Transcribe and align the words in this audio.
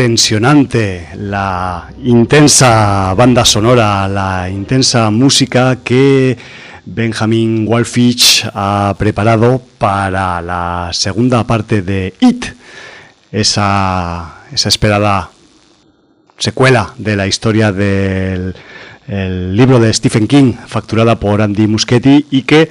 tensionante, 0.00 1.08
la 1.14 1.92
intensa 2.02 3.12
banda 3.12 3.44
sonora, 3.44 4.08
la 4.08 4.48
intensa 4.48 5.10
música 5.10 5.76
que 5.84 6.38
Benjamin 6.86 7.66
Walfich 7.68 8.48
ha 8.54 8.94
preparado 8.98 9.60
para 9.76 10.40
la 10.40 10.88
segunda 10.94 11.46
parte 11.46 11.82
de 11.82 12.14
It, 12.18 12.46
esa, 13.30 14.36
esa 14.50 14.68
esperada 14.70 15.28
secuela 16.38 16.94
de 16.96 17.16
la 17.16 17.26
historia 17.26 17.70
del 17.70 18.54
libro 19.06 19.80
de 19.80 19.92
Stephen 19.92 20.26
King, 20.26 20.54
facturada 20.66 21.20
por 21.20 21.42
Andy 21.42 21.66
Muschietti 21.66 22.24
y 22.30 22.44
que 22.44 22.70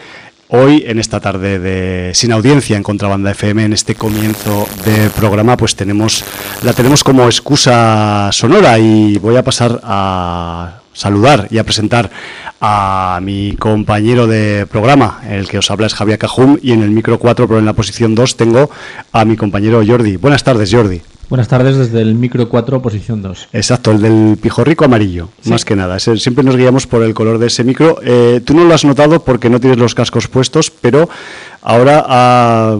Hoy, 0.51 0.83
en 0.87 0.97
esta 0.97 1.19
tarde 1.19 1.59
de 1.59 2.11
Sin 2.15 2.31
Audiencia 2.31 2.75
en 2.75 2.81
Contrabanda 2.81 3.29
FM, 3.29 3.65
en 3.65 3.73
este 3.73 3.93
comienzo 3.93 4.67
de 4.83 5.11
programa, 5.11 5.55
pues 5.55 5.75
tenemos, 5.75 6.25
la 6.63 6.73
tenemos 6.73 7.03
como 7.03 7.25
excusa 7.25 8.31
sonora 8.31 8.79
y 8.79 9.19
voy 9.19 9.35
a 9.35 9.43
pasar 9.43 9.79
a 9.83 10.81
saludar 10.91 11.47
y 11.51 11.59
a 11.59 11.63
presentar 11.63 12.09
a 12.59 13.19
mi 13.21 13.57
compañero 13.57 14.25
de 14.25 14.65
programa, 14.65 15.21
el 15.29 15.47
que 15.47 15.59
os 15.59 15.69
habla 15.69 15.85
es 15.85 15.93
Javier 15.93 16.17
Cajum, 16.17 16.57
y 16.63 16.71
en 16.71 16.81
el 16.81 16.89
micro 16.89 17.19
4, 17.19 17.47
pero 17.47 17.59
en 17.59 17.65
la 17.67 17.73
posición 17.73 18.15
2, 18.15 18.35
tengo 18.35 18.71
a 19.11 19.25
mi 19.25 19.37
compañero 19.37 19.83
Jordi. 19.85 20.17
Buenas 20.17 20.43
tardes, 20.43 20.73
Jordi. 20.73 20.99
Buenas 21.29 21.47
tardes 21.47 21.77
desde 21.77 22.01
el 22.01 22.15
micro 22.15 22.49
4, 22.49 22.81
posición 22.81 23.21
2. 23.21 23.49
Exacto, 23.53 23.91
el 23.91 24.01
del 24.01 24.37
pijorrico 24.41 24.85
amarillo, 24.85 25.29
más 25.45 25.63
que 25.63 25.75
nada. 25.75 25.99
Siempre 25.99 26.43
nos 26.43 26.57
guiamos 26.57 26.87
por 26.87 27.03
el 27.03 27.13
color 27.13 27.37
de 27.37 27.47
ese 27.47 27.63
micro. 27.63 27.99
Eh, 28.03 28.41
tú 28.43 28.55
no 28.55 28.65
lo 28.65 28.73
has 28.73 28.83
notado 28.83 29.23
porque 29.23 29.47
no 29.47 29.59
tienes 29.59 29.77
los 29.77 29.93
cascos 29.93 30.27
puestos, 30.27 30.71
pero 30.71 31.07
ahora, 31.61 32.03
ah, 32.07 32.79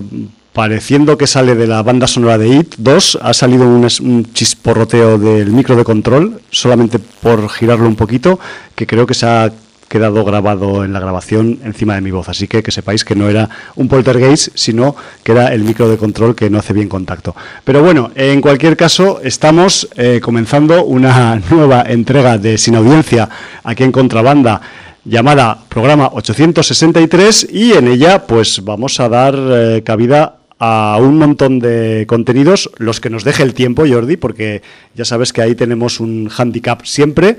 pareciendo 0.52 1.16
que 1.16 1.28
sale 1.28 1.54
de 1.54 1.68
la 1.68 1.84
banda 1.84 2.08
sonora 2.08 2.40
de 2.40 2.48
IT 2.48 2.76
2, 2.80 3.20
ha 3.22 3.36
salido 3.36 3.68
un, 3.68 3.88
un 4.02 4.34
chisporroteo 4.34 5.20
del 5.20 5.52
micro 5.52 5.76
de 5.76 5.84
control, 5.84 6.42
solamente 6.50 6.98
por 6.98 7.50
girarlo 7.50 7.88
un 7.88 7.96
poquito, 7.96 8.40
que 8.74 8.88
creo 8.88 9.06
que 9.06 9.14
se 9.14 9.28
ha 9.28 9.52
quedado 9.90 10.24
grabado 10.24 10.86
en 10.86 10.94
la 10.94 11.02
grabación 11.02 11.60
encima 11.66 11.96
de 11.96 12.02
mi 12.02 12.12
voz. 12.12 12.30
Así 12.30 12.48
que 12.48 12.64
que 12.64 12.72
sepáis 12.72 13.04
que 13.04 13.16
no 13.16 13.28
era 13.28 13.50
un 13.76 13.90
poltergeist, 13.90 14.50
sino 14.56 14.96
que 15.24 15.34
era 15.34 15.54
el 15.54 15.64
micro 15.64 15.90
de 15.90 15.98
control 15.98 16.36
que 16.36 16.50
no 16.50 16.60
hace 16.60 16.74
bien 16.74 16.88
contacto. 16.88 17.36
Pero 17.66 17.84
bueno, 17.84 18.12
en 18.16 18.40
cualquier 18.40 18.78
caso, 18.78 19.20
estamos 19.22 19.90
eh, 19.98 20.22
comenzando 20.22 20.86
una 20.86 21.42
nueva 21.50 21.84
entrega 21.88 22.38
de 22.38 22.58
Sin 22.58 22.76
Audiencia 22.76 23.28
aquí 23.64 23.84
en 23.84 23.92
Contrabanda 23.92 24.62
llamada 25.04 25.58
programa 25.70 26.10
863 26.14 27.48
y 27.52 27.72
en 27.72 27.88
ella 27.88 28.28
pues 28.28 28.64
vamos 28.64 29.00
a 29.00 29.10
dar 29.10 29.36
eh, 29.36 29.82
cabida 29.84 30.36
a 30.60 30.98
un 31.00 31.18
montón 31.18 31.60
de 31.60 32.06
contenidos, 32.06 32.70
los 32.78 33.00
que 33.00 33.10
nos 33.10 33.24
deje 33.24 33.44
el 33.44 33.54
tiempo, 33.54 33.86
Jordi, 33.88 34.18
porque 34.18 34.62
ya 34.94 35.06
sabes 35.06 35.32
que 35.32 35.42
ahí 35.42 35.56
tenemos 35.56 36.02
un 36.02 36.30
handicap 36.38 36.84
siempre. 36.84 37.38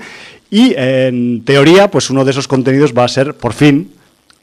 Y 0.51 0.75
en 0.75 1.43
teoría, 1.45 1.89
pues 1.89 2.09
uno 2.09 2.25
de 2.25 2.31
esos 2.31 2.47
contenidos 2.47 2.93
va 2.95 3.05
a 3.05 3.07
ser, 3.07 3.33
por 3.33 3.53
fin, 3.53 3.89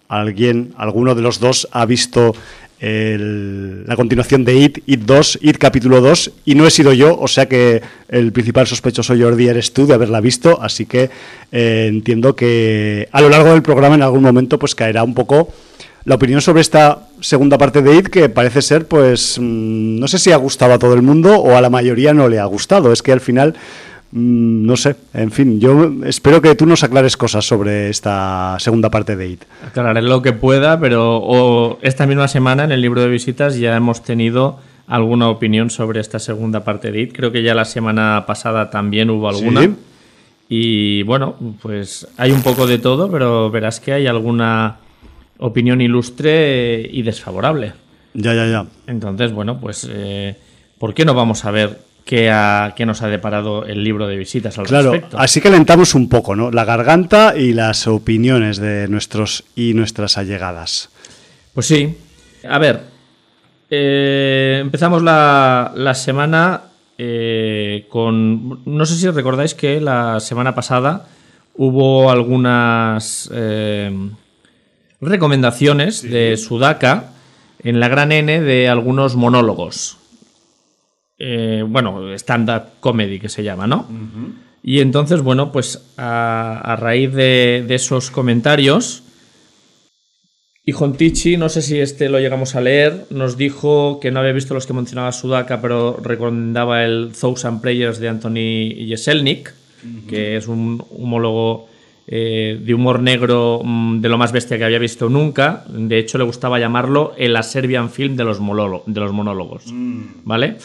alguien, 0.09 0.73
alguno 0.77 1.15
de 1.15 1.23
los 1.23 1.39
dos 1.39 1.69
ha 1.71 1.85
visto 1.85 2.35
la 2.81 3.97
continuación 3.97 4.45
de 4.45 4.55
IT, 4.55 4.79
IT 4.87 5.01
2, 5.01 5.41
IT 5.43 5.59
capítulo 5.59 6.01
2, 6.01 6.31
y 6.45 6.55
no 6.55 6.67
he 6.67 6.71
sido 6.71 6.93
yo, 6.93 7.19
o 7.19 7.27
sea 7.27 7.47
que 7.47 7.83
el 8.09 8.33
principal 8.33 8.67
sospechoso 8.67 9.15
Jordi 9.19 9.49
eres 9.49 9.73
tú 9.73 9.87
de 9.87 9.95
haberla 9.95 10.21
visto, 10.21 10.63
así 10.63 10.87
que 10.87 11.11
eh, 11.51 11.87
entiendo 11.89 12.37
que 12.37 13.09
a 13.11 13.21
lo 13.21 13.29
largo 13.29 13.53
del 13.53 13.63
programa 13.63 13.97
en 13.97 14.03
algún 14.03 14.23
momento 14.23 14.61
pues 14.61 14.77
caerá 14.77 15.03
un 15.03 15.15
poco 15.15 15.53
la 16.05 16.15
opinión 16.15 16.41
sobre 16.41 16.61
esta 16.61 17.09
segunda 17.21 17.59
parte 17.59 17.83
de 17.83 17.97
IT 17.97 18.09
que 18.09 18.29
parece 18.29 18.63
ser, 18.63 18.87
pues, 18.87 19.39
mm, 19.39 19.99
no 19.99 20.07
sé 20.07 20.19
si 20.19 20.31
ha 20.31 20.37
gustado 20.37 20.73
a 20.73 20.79
todo 20.79 20.95
el 20.95 21.03
mundo 21.03 21.37
o 21.37 21.57
a 21.57 21.61
la 21.61 21.69
mayoría 21.71 22.15
no 22.15 22.29
le 22.29 22.39
ha 22.39 22.45
gustado. 22.47 22.93
Es 22.93 23.03
que 23.03 23.13
al 23.13 23.21
final, 23.21 23.55
no 24.11 24.77
sé, 24.77 24.97
en 25.13 25.31
fin, 25.31 25.61
yo 25.61 25.93
espero 26.05 26.41
que 26.41 26.55
tú 26.55 26.65
nos 26.65 26.83
aclares 26.83 27.17
cosas 27.17 27.47
sobre 27.47 27.91
esta 27.91 28.57
segunda 28.59 28.91
parte 28.91 29.17
de 29.17 29.29
IT. 29.29 29.43
Aclararé 29.67 30.01
lo 30.01 30.23
que 30.23 30.33
pueda, 30.33 30.81
pero 30.81 31.79
esta 31.83 32.07
misma 32.07 32.27
semana 32.27 32.65
en 32.65 32.73
el 32.73 32.81
libro 32.81 33.03
de 33.03 33.09
visitas 33.09 33.59
ya 33.59 33.77
hemos 33.77 34.03
tenido 34.03 34.59
alguna 34.87 35.29
opinión 35.29 35.69
sobre 35.69 36.01
esta 36.01 36.19
segunda 36.19 36.65
parte 36.65 36.91
de 36.91 37.03
IT. 37.03 37.13
Creo 37.15 37.33
que 37.33 37.43
ya 37.43 37.55
la 37.55 37.67
semana 37.67 38.25
pasada 38.27 38.71
también 38.71 39.11
hubo 39.11 39.29
alguna. 39.29 39.71
Y 40.49 41.03
bueno, 41.03 41.35
pues 41.61 42.09
hay 42.17 42.31
un 42.31 42.43
poco 42.43 42.67
de 42.67 42.79
todo, 42.79 43.11
pero 43.11 43.51
verás 43.51 43.81
que 43.81 43.93
hay 43.93 44.07
alguna 44.07 44.79
opinión 45.37 45.83
ilustre 45.83 46.89
y 46.91 47.03
desfavorable. 47.03 47.75
Ya, 48.15 48.33
ya, 48.33 48.47
ya. 48.47 48.67
Entonces, 48.87 49.33
bueno, 49.33 49.61
pues, 49.61 49.87
eh, 49.91 50.35
¿por 50.79 50.95
qué 50.95 51.05
no 51.05 51.13
vamos 51.13 51.45
a 51.45 51.51
ver 51.51 51.88
ha, 52.31 52.73
qué, 52.77 52.87
nos 52.87 53.03
ha 53.03 53.09
deparado 53.09 53.67
el 53.67 53.85
libro 53.85 54.07
de 54.07 54.17
visitas 54.17 54.59
al 54.59 54.67
claro, 54.67 54.93
respecto? 54.93 55.19
Así 55.19 55.41
que 55.41 55.49
alentamos 55.49 55.95
un 55.95 56.09
poco, 56.09 56.35
¿no? 56.35 56.51
La 56.51 56.65
garganta 56.65 57.35
y 57.37 57.53
las 57.53 57.87
opiniones 57.87 58.59
de 58.59 58.89
nuestros 58.89 59.45
y 59.55 59.75
nuestras 59.75 60.17
allegadas. 60.17 60.91
Pues 61.53 61.67
sí. 61.67 61.97
A 62.49 62.59
ver, 62.59 62.83
eh, 63.69 64.59
empezamos 64.61 65.03
la, 65.03 65.73
la 65.75 65.95
semana 65.95 66.63
eh, 66.97 67.87
con... 67.91 68.65
No 68.65 68.87
sé 68.87 68.95
si 68.95 69.11
recordáis 69.11 69.55
que 69.55 69.81
la 69.81 70.21
semana 70.21 70.55
pasada 70.55 71.09
hubo 71.57 72.11
algunas 72.11 73.31
recomendaciones 75.01 76.03
de 76.03 76.37
Sudaka 76.37 77.11
en 77.63 77.81
la 77.81 77.89
gran 77.89 78.13
N 78.13 78.41
de 78.41 78.69
algunos 78.69 79.17
monólogos. 79.17 79.98
Eh, 81.19 81.65
bueno, 81.67 82.15
stand-up 82.15 82.79
comedy 82.81 83.19
que 83.19 83.29
se 83.29 83.43
llama, 83.43 83.67
¿no? 83.67 83.87
Y 84.63 84.81
entonces, 84.81 85.21
bueno, 85.23 85.51
pues 85.51 85.93
a, 85.97 86.77
raíz 86.79 87.13
de, 87.13 87.67
esos 87.69 88.11
comentarios, 88.11 89.03
Tichi, 90.97 91.37
no 91.37 91.49
sé 91.49 91.63
si 91.63 91.79
este 91.79 92.09
lo 92.09 92.21
llegamos 92.21 92.55
a 92.55 92.61
leer, 92.61 93.07
nos 93.11 93.37
dijo 93.39 93.99
que 94.01 94.11
no 94.11 94.21
había 94.21 94.33
visto 94.33 94.55
los 94.55 94.67
que 94.67 94.75
mencionaba 94.75 95.13
Sudaka, 95.13 95.63
pero 95.63 95.99
recomendaba 96.03 96.85
el 96.85 97.13
Thousand 97.19 97.63
Prayers 97.63 97.99
de 97.99 98.09
Anthony 98.09 98.87
Jeselnik, 98.87 99.55
que 100.09 100.37
es 100.37 100.47
un 100.47 100.85
homólogo 100.91 101.69
eh, 102.07 102.61
de 102.63 102.75
humor 102.75 103.01
negro 103.01 103.61
mm, 103.65 104.01
de 104.01 104.09
lo 104.09 104.19
más 104.19 104.33
bestia 104.33 104.59
que 104.59 104.65
había 104.65 104.79
visto 104.79 105.09
nunca. 105.09 105.65
De 105.69 105.99
hecho, 105.99 106.19
le 106.19 106.25
gustaba 106.25 106.59
llamarlo 106.59 107.15
el 107.17 107.43
Serbian 107.43 107.91
Film 107.91 108.17
de 108.17 108.25
los, 108.25 108.39
de 108.39 109.01
los 109.01 109.13
monólogos. 109.13 109.65
Mm. 109.73 110.03
¿Vale? 110.25 110.57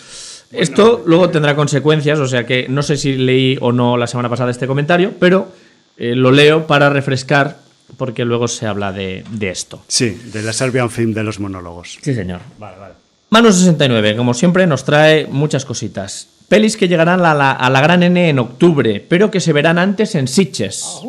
Esto 0.53 1.03
luego 1.05 1.29
tendrá 1.29 1.55
consecuencias, 1.55 2.19
o 2.19 2.27
sea 2.27 2.45
que 2.45 2.67
no 2.69 2.83
sé 2.83 2.97
si 2.97 3.13
leí 3.13 3.57
o 3.59 3.71
no 3.71 3.97
la 3.97 4.07
semana 4.07 4.29
pasada 4.29 4.51
este 4.51 4.67
comentario, 4.67 5.13
pero 5.19 5.51
eh, 5.97 6.15
lo 6.15 6.31
leo 6.31 6.67
para 6.67 6.89
refrescar 6.89 7.57
porque 7.97 8.25
luego 8.25 8.47
se 8.47 8.65
habla 8.65 8.91
de, 8.91 9.23
esto. 9.41 9.83
Sí, 9.87 10.09
de 10.31 10.41
la 10.41 10.53
Serbian 10.53 10.89
Film 10.89 11.13
de 11.13 11.23
los 11.23 11.39
monólogos. 11.39 11.99
Sí, 12.01 12.13
señor. 12.13 12.39
Vale, 12.57 12.77
vale. 12.79 12.93
Mano 13.29 13.51
69, 13.51 14.15
como 14.15 14.33
siempre, 14.33 14.67
nos 14.67 14.83
trae 14.83 15.27
muchas 15.27 15.65
cositas. 15.65 16.27
Pelis 16.47 16.77
que 16.77 16.87
llegarán 16.87 17.25
a 17.25 17.33
la, 17.33 17.51
a 17.51 17.69
la 17.69 17.81
Gran 17.81 18.03
N 18.03 18.29
en 18.29 18.39
octubre, 18.39 19.03
pero 19.07 19.31
que 19.31 19.39
se 19.39 19.53
verán 19.53 19.79
antes 19.79 20.15
en 20.15 20.27
Sitges. 20.27 21.01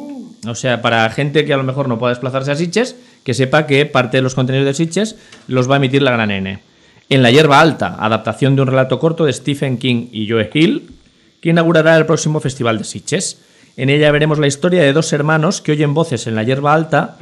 O 0.47 0.55
sea, 0.55 0.83
para 0.83 1.09
gente 1.11 1.45
que 1.45 1.53
a 1.55 1.57
lo 1.57 1.65
mejor 1.65 1.89
no 1.89 1.99
pueda 1.99 2.13
desplazarse 2.13 2.51
a 2.51 2.57
Sitges, 2.57 2.97
que 3.25 3.35
sepa 3.35 3.67
que 3.67 3.87
parte 3.87 4.19
de 4.19 4.23
los 4.23 4.35
contenidos 4.35 4.67
de 4.67 4.75
Sitges 4.75 5.17
los 5.49 5.71
va 5.71 5.75
a 5.75 5.77
emitir 5.79 6.03
la 6.03 6.13
Gran 6.13 6.31
N. 6.31 6.61
En 7.09 7.23
La 7.23 7.31
Hierba 7.31 7.61
Alta, 7.61 7.97
adaptación 7.99 8.57
de 8.57 8.63
un 8.63 8.69
relato 8.69 8.99
corto 8.99 9.25
de 9.25 9.33
Stephen 9.33 9.79
King 9.79 10.09
y 10.11 10.29
Joe 10.29 10.51
Hill, 10.53 10.91
que 11.41 11.51
inaugurará 11.51 11.97
el 11.97 12.07
próximo 12.07 12.41
Festival 12.41 12.79
de 12.79 12.85
Sitges. 12.85 13.43
En 13.77 13.91
ella 13.91 14.11
veremos 14.11 14.39
la 14.39 14.47
historia 14.47 14.83
de 14.83 14.93
dos 14.93 15.13
hermanos 15.13 15.61
que 15.61 15.73
oyen 15.73 15.93
voces 15.93 16.27
en 16.27 16.35
la 16.35 16.43
hierba 16.43 16.73
alta 16.73 17.17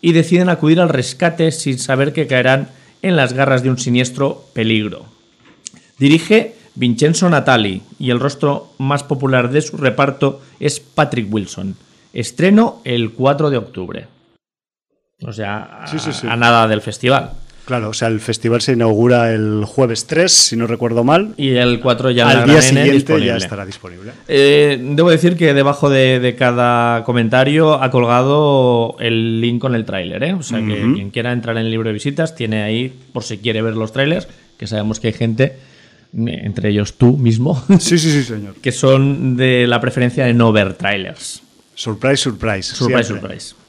y 0.00 0.12
deciden 0.12 0.48
acudir 0.48 0.80
al 0.80 0.88
rescate 0.88 1.52
sin 1.52 1.78
saber 1.78 2.12
que 2.12 2.26
caerán 2.26 2.68
en 3.02 3.16
las 3.16 3.34
garras 3.34 3.62
de 3.62 3.70
un 3.70 3.78
siniestro 3.78 4.44
peligro. 4.54 5.04
Dirige 5.98 6.54
Vincenzo 6.74 7.28
Natali 7.28 7.82
y 7.98 8.10
el 8.10 8.20
rostro 8.20 8.72
más 8.78 9.02
popular 9.02 9.50
de 9.50 9.62
su 9.62 9.76
reparto 9.76 10.40
es 10.60 10.80
Patrick 10.80 11.32
Wilson. 11.32 11.76
Estreno 12.12 12.80
el 12.84 13.12
4 13.12 13.50
de 13.50 13.56
octubre. 13.56 14.06
O 15.22 15.32
sea, 15.32 15.84
a, 15.84 16.36
nada 16.36 16.68
del 16.68 16.82
festival. 16.82 17.32
Claro, 17.66 17.88
o 17.88 17.94
sea, 17.94 18.06
el 18.06 18.20
festival 18.20 18.60
se 18.60 18.74
inaugura 18.74 19.32
el 19.32 19.64
jueves 19.66 20.06
3, 20.06 20.30
si 20.30 20.56
no 20.56 20.68
recuerdo 20.68 21.02
mal. 21.02 21.34
Y 21.36 21.56
el 21.56 21.80
4 21.80 22.12
ya 22.12 22.30
Al 22.30 22.48
día 22.48 22.62
siguiente 22.62 23.20
ya 23.24 23.36
estará 23.36 23.66
disponible. 23.66 24.12
Eh, 24.28 24.78
debo 24.80 25.10
decir 25.10 25.36
que 25.36 25.52
debajo 25.52 25.90
de, 25.90 26.36
cada 26.38 27.02
comentario 27.02 27.82
ha 27.82 27.90
colgado 27.90 28.96
el 29.00 29.40
link 29.40 29.60
con 29.60 29.74
el 29.74 29.84
tráiler, 29.84 30.22
¿eh? 30.22 30.34
O 30.34 30.44
sea, 30.44 30.60
que 30.60 30.92
quien 30.94 31.10
quiera 31.10 31.32
entrar 31.32 31.56
en 31.56 31.64
el 31.64 31.72
libro 31.72 31.88
de 31.88 31.94
visitas 31.94 32.36
tiene 32.36 32.62
ahí, 32.62 32.96
por 33.12 33.24
si 33.24 33.38
quiere 33.38 33.62
ver 33.62 33.74
los 33.74 33.92
trailers, 33.92 34.28
que 34.56 34.68
sabemos 34.68 35.00
que 35.00 35.08
hay 35.08 35.14
gente, 35.14 35.56
entre 36.16 36.68
ellos 36.68 36.94
tú 36.94 37.16
mismo. 37.16 37.60
Sí, 37.80 37.98
sí, 37.98 38.12
sí, 38.12 38.22
señor. 38.22 38.54
Que 38.62 38.70
son 38.70 39.36
de 39.36 39.66
la 39.66 39.80
preferencia 39.80 40.24
de 40.24 40.34
no 40.34 40.52
ver 40.52 40.74
trailers. 40.74 41.42
Surprise, 41.74 42.18
surprise. 42.18 42.76
Surprise, 42.76 43.08
surprise. 43.08 43.65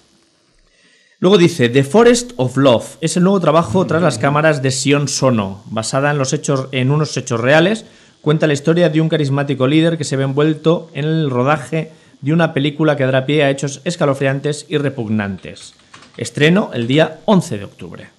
Luego 1.19 1.39
dice, 1.39 1.67
The 1.69 1.83
Forest 1.83 2.33
of 2.35 2.57
Love 2.57 2.97
es 3.01 3.17
el 3.17 3.23
nuevo 3.23 3.39
trabajo 3.39 3.87
tras 3.87 4.03
las 4.03 4.19
cámaras 4.19 4.61
de 4.61 4.69
Sion 4.69 5.07
Sono, 5.07 5.63
basada 5.65 6.11
en, 6.11 6.19
los 6.19 6.31
hechos, 6.31 6.67
en 6.71 6.91
unos 6.91 7.17
hechos 7.17 7.39
reales, 7.39 7.85
cuenta 8.21 8.45
la 8.45 8.53
historia 8.53 8.89
de 8.89 9.01
un 9.01 9.09
carismático 9.09 9.65
líder 9.65 9.97
que 9.97 10.03
se 10.03 10.15
ve 10.15 10.25
envuelto 10.25 10.91
en 10.93 11.05
el 11.05 11.31
rodaje 11.31 11.91
de 12.21 12.33
una 12.33 12.53
película 12.53 12.95
que 12.95 13.05
dará 13.05 13.25
pie 13.25 13.43
a 13.43 13.49
hechos 13.49 13.81
escalofriantes 13.83 14.67
y 14.69 14.77
repugnantes. 14.77 15.73
Estreno 16.17 16.69
el 16.75 16.85
día 16.85 17.19
11 17.25 17.57
de 17.57 17.65
octubre. 17.65 18.09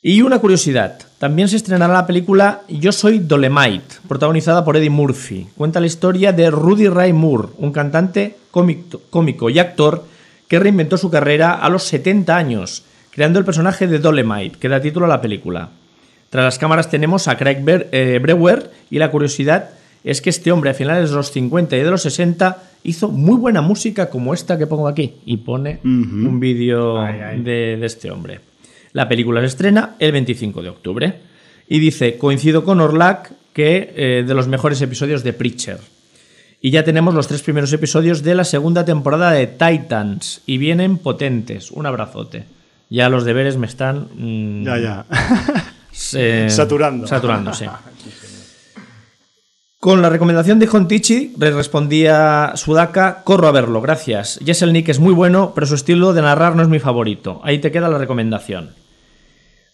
Y 0.00 0.22
una 0.22 0.38
curiosidad, 0.38 0.98
también 1.18 1.48
se 1.48 1.56
estrenará 1.56 1.92
la 1.92 2.06
película 2.06 2.62
Yo 2.70 2.92
soy 2.92 3.18
Dolemite, 3.18 3.96
protagonizada 4.08 4.64
por 4.64 4.78
Eddie 4.78 4.88
Murphy. 4.88 5.48
Cuenta 5.54 5.80
la 5.80 5.86
historia 5.86 6.32
de 6.32 6.50
Rudy 6.50 6.88
Ray 6.88 7.12
Moore, 7.12 7.48
un 7.58 7.72
cantante 7.72 8.36
cómico 8.50 9.50
y 9.50 9.58
actor 9.58 10.04
que 10.48 10.58
reinventó 10.58 10.96
su 10.96 11.10
carrera 11.10 11.54
a 11.54 11.68
los 11.68 11.84
70 11.84 12.36
años, 12.36 12.84
creando 13.10 13.38
el 13.38 13.44
personaje 13.44 13.86
de 13.86 13.98
Dolemite, 13.98 14.58
que 14.58 14.68
da 14.68 14.80
título 14.80 15.06
a 15.06 15.08
la 15.08 15.20
película. 15.20 15.70
Tras 16.30 16.44
las 16.44 16.58
cámaras 16.58 16.90
tenemos 16.90 17.28
a 17.28 17.36
Craig 17.36 17.64
eh, 17.66 18.18
Brewer 18.20 18.70
y 18.90 18.98
la 18.98 19.10
curiosidad 19.10 19.70
es 20.04 20.20
que 20.20 20.30
este 20.30 20.52
hombre 20.52 20.70
a 20.70 20.74
finales 20.74 21.10
de 21.10 21.16
los 21.16 21.30
50 21.30 21.76
y 21.76 21.82
de 21.82 21.90
los 21.90 22.02
60 22.02 22.62
hizo 22.84 23.08
muy 23.08 23.36
buena 23.36 23.60
música 23.60 24.10
como 24.10 24.34
esta 24.34 24.58
que 24.58 24.66
pongo 24.66 24.88
aquí 24.88 25.14
y 25.26 25.38
pone 25.38 25.80
un 25.84 26.40
vídeo 26.40 27.02
de 27.02 27.78
este 27.82 28.10
hombre. 28.10 28.40
La 28.92 29.08
película 29.08 29.40
se 29.40 29.46
estrena 29.46 29.96
el 29.98 30.12
25 30.12 30.62
de 30.62 30.68
octubre. 30.68 31.14
Y 31.68 31.80
dice, 31.80 32.16
coincido 32.16 32.64
con 32.64 32.80
Orlac 32.80 33.30
que 33.52 33.92
eh, 33.94 34.24
de 34.26 34.34
los 34.34 34.48
mejores 34.48 34.80
episodios 34.80 35.22
de 35.22 35.34
Preacher. 35.34 35.78
Y 36.60 36.70
ya 36.70 36.84
tenemos 36.84 37.14
los 37.14 37.28
tres 37.28 37.42
primeros 37.42 37.72
episodios 37.72 38.22
de 38.22 38.34
la 38.34 38.44
segunda 38.44 38.84
temporada 38.84 39.30
de 39.30 39.46
Titans. 39.46 40.42
Y 40.46 40.58
vienen 40.58 40.98
potentes. 40.98 41.70
Un 41.70 41.86
abrazote. 41.86 42.46
Ya 42.90 43.08
los 43.08 43.24
deberes 43.24 43.56
me 43.56 43.66
están... 43.66 44.08
Mm, 44.14 44.64
ya, 44.64 44.78
ya. 44.78 45.06
Saturando. 46.48 47.06
Saturándose. 47.06 47.68
Con 49.80 50.02
la 50.02 50.10
recomendación 50.10 50.58
de 50.58 50.66
Hontichi 50.66 51.34
le 51.38 51.52
respondía 51.52 52.50
Sudaka, 52.56 53.22
corro 53.22 53.46
a 53.46 53.52
verlo, 53.52 53.80
gracias. 53.80 54.40
Jessel 54.44 54.72
Nick 54.72 54.88
es 54.88 54.98
muy 54.98 55.14
bueno, 55.14 55.52
pero 55.54 55.68
su 55.68 55.76
estilo 55.76 56.12
de 56.12 56.22
narrar 56.22 56.56
no 56.56 56.62
es 56.62 56.68
mi 56.68 56.80
favorito. 56.80 57.40
Ahí 57.44 57.60
te 57.60 57.70
queda 57.70 57.88
la 57.88 57.98
recomendación. 57.98 58.70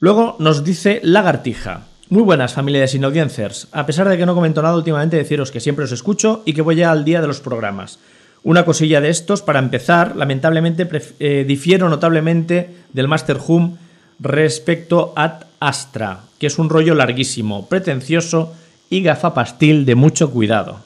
Luego 0.01 0.37
nos 0.41 0.63
dice 0.63 1.01
Lagartija. 1.03 1.85
Muy 2.15 2.23
buenas, 2.23 2.55
familia 2.55 2.83
de 2.83 2.87
Sin 2.87 3.05
Audiencers. 3.05 3.67
A 3.73 3.87
pesar 3.87 4.09
de 4.09 4.17
que 4.17 4.25
no 4.25 4.37
comento 4.37 4.63
nada 4.63 4.77
últimamente, 4.77 5.17
deciros 5.17 5.51
que 5.51 5.59
siempre 5.59 5.85
os 5.85 5.91
escucho 5.91 6.45
y 6.45 6.53
que 6.53 6.63
voy 6.63 6.77
ya 6.77 6.93
al 6.93 7.05
día 7.05 7.21
de 7.21 7.27
los 7.27 7.41
programas. 7.41 7.99
Una 8.45 8.65
cosilla 8.65 9.01
de 9.01 9.09
estos, 9.09 9.43
para 9.43 9.59
empezar, 9.59 10.15
lamentablemente 10.15 10.89
eh, 11.19 11.45
difiero 11.45 11.89
notablemente 11.89 12.71
del 12.93 13.09
Master 13.09 13.39
Hum 13.45 13.79
respecto 14.21 15.13
a 15.17 15.41
Astra, 15.59 16.21
que 16.39 16.47
es 16.47 16.57
un 16.61 16.71
rollo 16.71 16.95
larguísimo, 16.95 17.67
pretencioso 17.67 18.55
y 18.91 19.03
gafapastil 19.03 19.85
de 19.85 19.97
mucho 19.97 20.31
cuidado. 20.31 20.85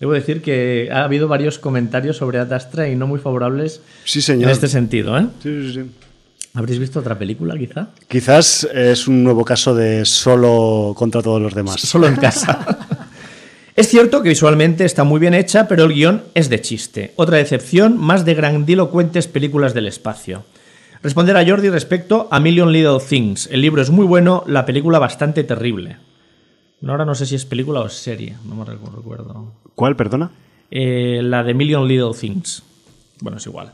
Debo 0.00 0.14
decir 0.14 0.42
que 0.42 0.88
ha 0.90 1.04
habido 1.04 1.28
varios 1.28 1.60
comentarios 1.60 2.16
sobre 2.16 2.40
Ad 2.40 2.52
Astra 2.52 2.88
y 2.88 2.96
no 2.96 3.06
muy 3.06 3.20
favorables 3.20 3.82
sí, 4.04 4.20
señor. 4.20 4.46
en 4.46 4.50
este 4.50 4.66
sentido. 4.66 5.16
¿eh? 5.16 5.28
Sí, 5.44 5.62
sí, 5.62 5.74
sí. 5.74 5.90
¿Habréis 6.56 6.78
visto 6.78 7.00
otra 7.00 7.18
película, 7.18 7.54
quizá? 7.54 7.88
Quizás 8.08 8.66
es 8.72 9.06
un 9.06 9.22
nuevo 9.22 9.44
caso 9.44 9.74
de 9.74 10.06
solo 10.06 10.94
contra 10.96 11.20
todos 11.20 11.40
los 11.40 11.54
demás. 11.54 11.78
Solo 11.82 12.06
en 12.06 12.16
casa. 12.16 12.78
es 13.76 13.88
cierto 13.88 14.22
que 14.22 14.30
visualmente 14.30 14.86
está 14.86 15.04
muy 15.04 15.20
bien 15.20 15.34
hecha, 15.34 15.68
pero 15.68 15.84
el 15.84 15.92
guion 15.92 16.22
es 16.32 16.48
de 16.48 16.62
chiste. 16.62 17.12
Otra 17.16 17.36
decepción, 17.36 17.98
más 17.98 18.24
de 18.24 18.34
grandilocuentes 18.34 19.26
películas 19.26 19.74
del 19.74 19.86
espacio. 19.86 20.44
Responder 21.02 21.36
a 21.36 21.46
Jordi 21.46 21.68
respecto 21.68 22.26
a 22.30 22.40
Million 22.40 22.72
Little 22.72 23.00
Things. 23.06 23.50
El 23.52 23.60
libro 23.60 23.82
es 23.82 23.90
muy 23.90 24.06
bueno, 24.06 24.42
la 24.46 24.64
película 24.64 24.98
bastante 24.98 25.44
terrible. 25.44 25.98
Ahora 26.88 27.04
no 27.04 27.14
sé 27.14 27.26
si 27.26 27.34
es 27.34 27.44
película 27.44 27.80
o 27.80 27.90
serie, 27.90 28.34
no 28.48 28.54
me 28.54 28.64
recuerdo. 28.64 29.52
¿Cuál, 29.74 29.94
perdona? 29.94 30.30
Eh, 30.70 31.20
la 31.22 31.42
de 31.42 31.52
Million 31.52 31.86
Little 31.86 32.18
Things. 32.18 32.62
Bueno, 33.20 33.36
es 33.36 33.46
igual. 33.46 33.72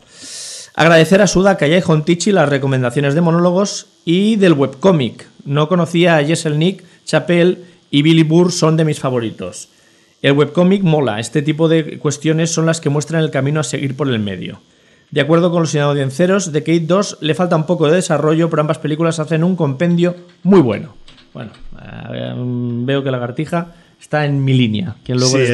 Agradecer 0.75 1.21
a 1.21 1.27
Suda 1.27 1.59
y 1.61 1.83
Hontichi 1.85 2.33
las 2.33 2.49
recomendaciones 2.49 3.15
de 3.15 3.21
monólogos 3.21 3.89
y 4.07 4.37
del 4.37 4.55
webcómic. 4.55 5.27
No 5.45 5.69
conocía 5.69 6.17
a 6.17 6.23
Nick, 6.23 6.83
Chappelle 7.05 7.59
y 7.91 8.01
Billy 8.01 8.23
Burr 8.23 8.53
son 8.53 8.79
de 8.79 8.87
mis 8.87 8.99
favoritos. 8.99 9.69
El 10.23 10.33
webcómic 10.33 10.83
mola, 10.83 11.21
este 11.21 11.43
tipo 11.43 11.69
de 11.69 11.99
cuestiones 11.99 12.51
son 12.51 12.65
las 12.65 12.81
que 12.81 12.89
muestran 12.89 13.23
el 13.23 13.31
camino 13.31 13.61
a 13.61 13.65
seguir 13.65 13.97
por 13.97 14.09
el 14.09 14.19
medio. 14.19 14.61
De 15.11 15.21
acuerdo 15.21 15.51
con 15.51 15.61
los 15.63 15.75
audiencios, 15.75 16.53
de 16.53 16.61
Kate 16.61 16.87
2 16.87 17.19
le 17.21 17.35
falta 17.35 17.55
un 17.55 17.67
poco 17.67 17.87
de 17.89 17.97
desarrollo, 17.97 18.49
pero 18.49 18.63
ambas 18.63 18.79
películas 18.79 19.19
hacen 19.19 19.45
un 19.45 19.57
compendio 19.57 20.17
muy 20.43 20.61
bueno. 20.63 20.95
Bueno, 21.35 21.53
veo 22.87 23.03
que 23.03 23.11
la 23.11 23.19
Lagartija 23.19 23.75
está 24.01 24.25
en 24.25 24.43
mi 24.43 24.55
línea, 24.55 24.97
que 25.05 25.15
luego 25.15 25.37
sí, 25.37 25.45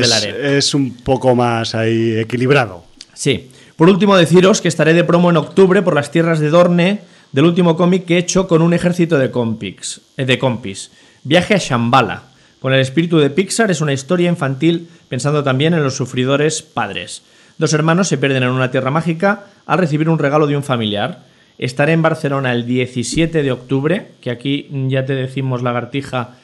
es 0.42 0.74
un 0.74 0.94
poco 0.98 1.34
más 1.34 1.74
ahí 1.74 2.18
equilibrado. 2.18 2.84
Sí. 3.14 3.50
Por 3.78 3.88
último, 3.88 4.16
deciros 4.16 4.60
que 4.60 4.66
estaré 4.66 4.92
de 4.92 5.04
promo 5.04 5.30
en 5.30 5.36
octubre 5.36 5.82
por 5.82 5.94
las 5.94 6.10
tierras 6.10 6.40
de 6.40 6.50
Dorne 6.50 7.02
del 7.30 7.44
último 7.44 7.76
cómic 7.76 8.06
que 8.06 8.16
he 8.16 8.18
hecho 8.18 8.48
con 8.48 8.60
un 8.60 8.74
ejército 8.74 9.18
de, 9.18 9.30
compix, 9.30 10.00
eh, 10.16 10.24
de 10.24 10.36
compis. 10.36 10.90
Viaje 11.22 11.54
a 11.54 11.58
Shambhala. 11.58 12.24
Con 12.58 12.72
el 12.72 12.80
espíritu 12.80 13.18
de 13.18 13.30
Pixar 13.30 13.70
es 13.70 13.80
una 13.80 13.92
historia 13.92 14.28
infantil 14.28 14.88
pensando 15.08 15.44
también 15.44 15.74
en 15.74 15.84
los 15.84 15.94
sufridores 15.94 16.60
padres. 16.60 17.22
Dos 17.58 17.72
hermanos 17.72 18.08
se 18.08 18.18
pierden 18.18 18.42
en 18.42 18.48
una 18.48 18.72
tierra 18.72 18.90
mágica 18.90 19.44
al 19.64 19.78
recibir 19.78 20.08
un 20.08 20.18
regalo 20.18 20.48
de 20.48 20.56
un 20.56 20.64
familiar. 20.64 21.22
Estaré 21.56 21.92
en 21.92 22.02
Barcelona 22.02 22.50
el 22.50 22.66
17 22.66 23.44
de 23.44 23.52
octubre, 23.52 24.08
que 24.20 24.32
aquí 24.32 24.68
ya 24.88 25.06
te 25.06 25.14
decimos, 25.14 25.62
lagartija, 25.62 26.34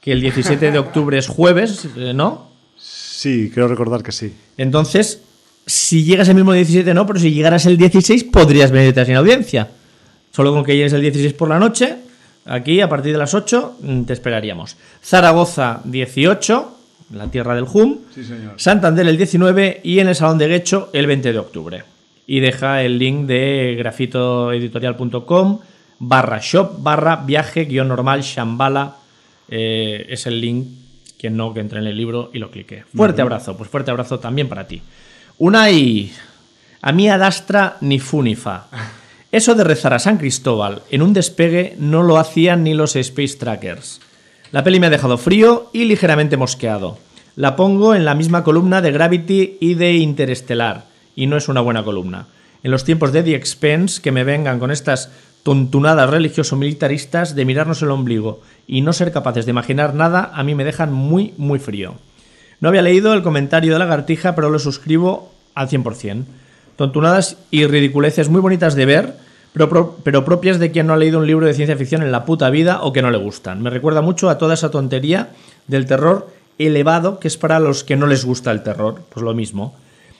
que 0.00 0.12
el 0.12 0.22
17 0.22 0.72
de 0.72 0.78
octubre 0.78 1.18
es 1.18 1.28
jueves, 1.28 1.86
eh, 1.98 2.14
¿no? 2.14 2.48
Sí, 2.78 3.50
creo 3.52 3.68
recordar 3.68 4.02
que 4.02 4.12
sí. 4.12 4.32
Entonces, 4.56 5.20
si 5.66 6.04
llegas 6.04 6.28
el 6.28 6.34
mismo 6.34 6.52
17 6.52 6.94
no, 6.94 7.06
pero 7.06 7.20
si 7.20 7.32
llegaras 7.32 7.66
el 7.66 7.76
16 7.76 8.24
podrías 8.24 8.70
venirte 8.70 9.04
sin 9.04 9.16
audiencia. 9.16 9.68
Solo 10.32 10.52
con 10.52 10.64
que 10.64 10.76
llegues 10.76 10.92
el 10.92 11.02
16 11.02 11.32
por 11.34 11.48
la 11.48 11.58
noche, 11.58 11.96
aquí 12.44 12.80
a 12.80 12.88
partir 12.88 13.12
de 13.12 13.18
las 13.18 13.34
8 13.34 13.78
mm, 13.80 14.02
te 14.02 14.12
esperaríamos. 14.12 14.76
Zaragoza 15.02 15.80
18, 15.84 16.76
la 17.14 17.30
tierra 17.30 17.54
del 17.54 17.64
Hum. 17.72 17.98
Santander 18.56 19.06
el 19.08 19.16
19 19.16 19.80
y 19.82 19.98
en 19.98 20.08
el 20.08 20.14
Salón 20.14 20.38
de 20.38 20.48
Guecho 20.48 20.90
el 20.92 21.06
20 21.06 21.32
de 21.32 21.38
octubre. 21.38 21.84
Y 22.26 22.40
deja 22.40 22.82
el 22.82 22.98
link 22.98 23.26
de 23.26 23.74
grafitoeditorial.com 23.78 25.60
barra 25.98 26.38
shop 26.40 26.82
barra 26.82 27.16
viaje 27.16 27.64
guion 27.64 27.88
normal 27.88 28.22
shambhala. 28.22 28.96
Eh, 29.48 30.06
es 30.08 30.26
el 30.26 30.40
link, 30.40 30.66
quien 31.18 31.36
no, 31.36 31.52
que 31.52 31.60
entre 31.60 31.80
en 31.80 31.86
el 31.86 31.96
libro 31.96 32.30
y 32.32 32.38
lo 32.38 32.50
clique. 32.50 32.84
Fuerte 32.94 33.20
abrazo, 33.20 33.56
pues 33.56 33.68
fuerte 33.68 33.90
abrazo 33.90 34.20
también 34.20 34.48
para 34.48 34.68
ti. 34.68 34.80
Una 35.40 35.70
y... 35.70 36.12
A 36.82 36.92
mí 36.92 37.08
adastra 37.08 37.78
ni 37.80 37.98
fu 37.98 38.20
ni 38.22 38.34
fa. 38.34 38.66
Eso 39.32 39.54
de 39.54 39.64
rezar 39.64 39.94
a 39.94 39.98
San 39.98 40.18
Cristóbal 40.18 40.82
en 40.90 41.00
un 41.00 41.14
despegue 41.14 41.76
no 41.78 42.02
lo 42.02 42.18
hacían 42.18 42.62
ni 42.62 42.74
los 42.74 42.94
Space 42.94 43.38
Trackers. 43.38 44.02
La 44.52 44.62
peli 44.62 44.78
me 44.80 44.88
ha 44.88 44.90
dejado 44.90 45.16
frío 45.16 45.70
y 45.72 45.86
ligeramente 45.86 46.36
mosqueado. 46.36 46.98
La 47.36 47.56
pongo 47.56 47.94
en 47.94 48.04
la 48.04 48.14
misma 48.14 48.44
columna 48.44 48.82
de 48.82 48.92
Gravity 48.92 49.56
y 49.60 49.76
de 49.76 49.94
Interestelar, 49.94 50.84
y 51.16 51.26
no 51.26 51.38
es 51.38 51.48
una 51.48 51.62
buena 51.62 51.84
columna. 51.84 52.26
En 52.62 52.70
los 52.70 52.84
tiempos 52.84 53.10
de 53.10 53.22
The 53.22 53.34
Expense, 53.34 54.02
que 54.02 54.12
me 54.12 54.24
vengan 54.24 54.58
con 54.58 54.70
estas 54.70 55.08
tontunadas 55.42 56.10
religioso-militaristas 56.10 57.34
de 57.34 57.46
mirarnos 57.46 57.80
el 57.80 57.92
ombligo 57.92 58.42
y 58.66 58.82
no 58.82 58.92
ser 58.92 59.10
capaces 59.10 59.46
de 59.46 59.52
imaginar 59.52 59.94
nada, 59.94 60.32
a 60.34 60.42
mí 60.42 60.54
me 60.54 60.64
dejan 60.64 60.92
muy, 60.92 61.32
muy 61.38 61.58
frío. 61.58 61.94
No 62.60 62.68
había 62.68 62.82
leído 62.82 63.14
el 63.14 63.22
comentario 63.22 63.72
de 63.72 63.78
Lagartija, 63.78 64.34
pero 64.34 64.50
lo 64.50 64.58
suscribo 64.58 65.32
al 65.54 65.68
100%. 65.68 66.24
Tontunadas 66.76 67.36
y 67.50 67.66
ridiculeces 67.66 68.28
muy 68.28 68.40
bonitas 68.40 68.74
de 68.74 68.86
ver, 68.86 69.14
pero, 69.52 70.24
propias 70.24 70.58
de 70.58 70.70
quien 70.70 70.86
no 70.86 70.92
ha 70.92 70.96
leído 70.96 71.18
un 71.18 71.26
libro 71.26 71.46
de 71.46 71.54
ciencia 71.54 71.76
ficción 71.76 72.02
en 72.02 72.12
la 72.12 72.24
puta 72.24 72.50
vida 72.50 72.82
o 72.82 72.92
que 72.92 73.02
no 73.02 73.10
le 73.10 73.18
gustan. 73.18 73.62
Me 73.62 73.70
recuerda 73.70 74.00
mucho 74.00 74.30
a 74.30 74.38
toda 74.38 74.54
esa 74.54 74.70
tontería 74.70 75.30
del 75.66 75.86
terror 75.86 76.28
elevado 76.58 77.18
que 77.18 77.28
es 77.28 77.36
para 77.36 77.58
los 77.58 77.82
que 77.82 77.96
no 77.96 78.06
les 78.06 78.24
gusta 78.24 78.52
el 78.52 78.62
terror. 78.62 79.02
Pues 79.12 79.24
lo 79.24 79.34
mismo. 79.34 79.74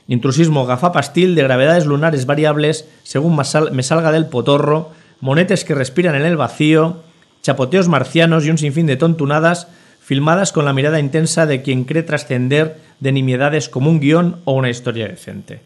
Intrusismo 0.09 0.66
gafapastil 0.66 1.35
de 1.35 1.42
gravedades 1.44 1.87
lunares 1.87 2.26
variables 2.26 2.88
según 3.04 3.37
me 3.37 3.82
salga 3.82 4.11
del 4.11 4.26
potorro, 4.26 4.90
monetes 5.20 5.64
que 5.64 5.75
respiran 5.75 6.16
en 6.16 6.23
el 6.23 6.37
vacío, 6.37 6.97
chapoteos 7.42 7.88
marcianos 7.88 8.44
y 8.44 8.50
un 8.50 8.59
sinfín 8.59 8.87
de 8.87 8.97
tontunadas 8.97 9.68
filmadas 10.10 10.50
con 10.50 10.64
la 10.64 10.72
mirada 10.72 10.98
intensa 10.98 11.46
de 11.46 11.62
quien 11.62 11.84
cree 11.84 12.02
trascender 12.02 12.78
de 12.98 13.12
nimiedades 13.12 13.68
como 13.68 13.90
un 13.90 14.00
guion 14.00 14.40
o 14.44 14.54
una 14.54 14.68
historia 14.68 15.06
decente. 15.06 15.60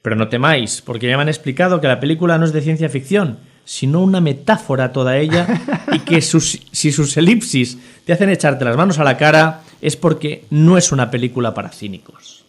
Pero 0.00 0.16
no 0.16 0.28
temáis, 0.28 0.80
porque 0.80 1.08
ya 1.08 1.16
me 1.18 1.24
han 1.24 1.28
explicado 1.28 1.78
que 1.78 1.88
la 1.88 2.00
película 2.00 2.38
no 2.38 2.46
es 2.46 2.54
de 2.54 2.62
ciencia 2.62 2.88
ficción, 2.88 3.40
sino 3.66 4.00
una 4.00 4.22
metáfora 4.22 4.92
toda 4.92 5.18
ella, 5.18 5.46
y 5.92 5.98
que 5.98 6.22
si 6.22 6.90
sus 6.90 7.16
elipsis 7.18 7.76
te 8.06 8.14
hacen 8.14 8.30
echarte 8.30 8.64
las 8.64 8.78
manos 8.78 8.98
a 8.98 9.04
la 9.04 9.18
cara, 9.18 9.60
es 9.82 9.94
porque 9.96 10.46
no 10.48 10.78
es 10.78 10.90
una 10.90 11.10
película 11.10 11.52
para 11.52 11.68
cínicos. 11.68 12.46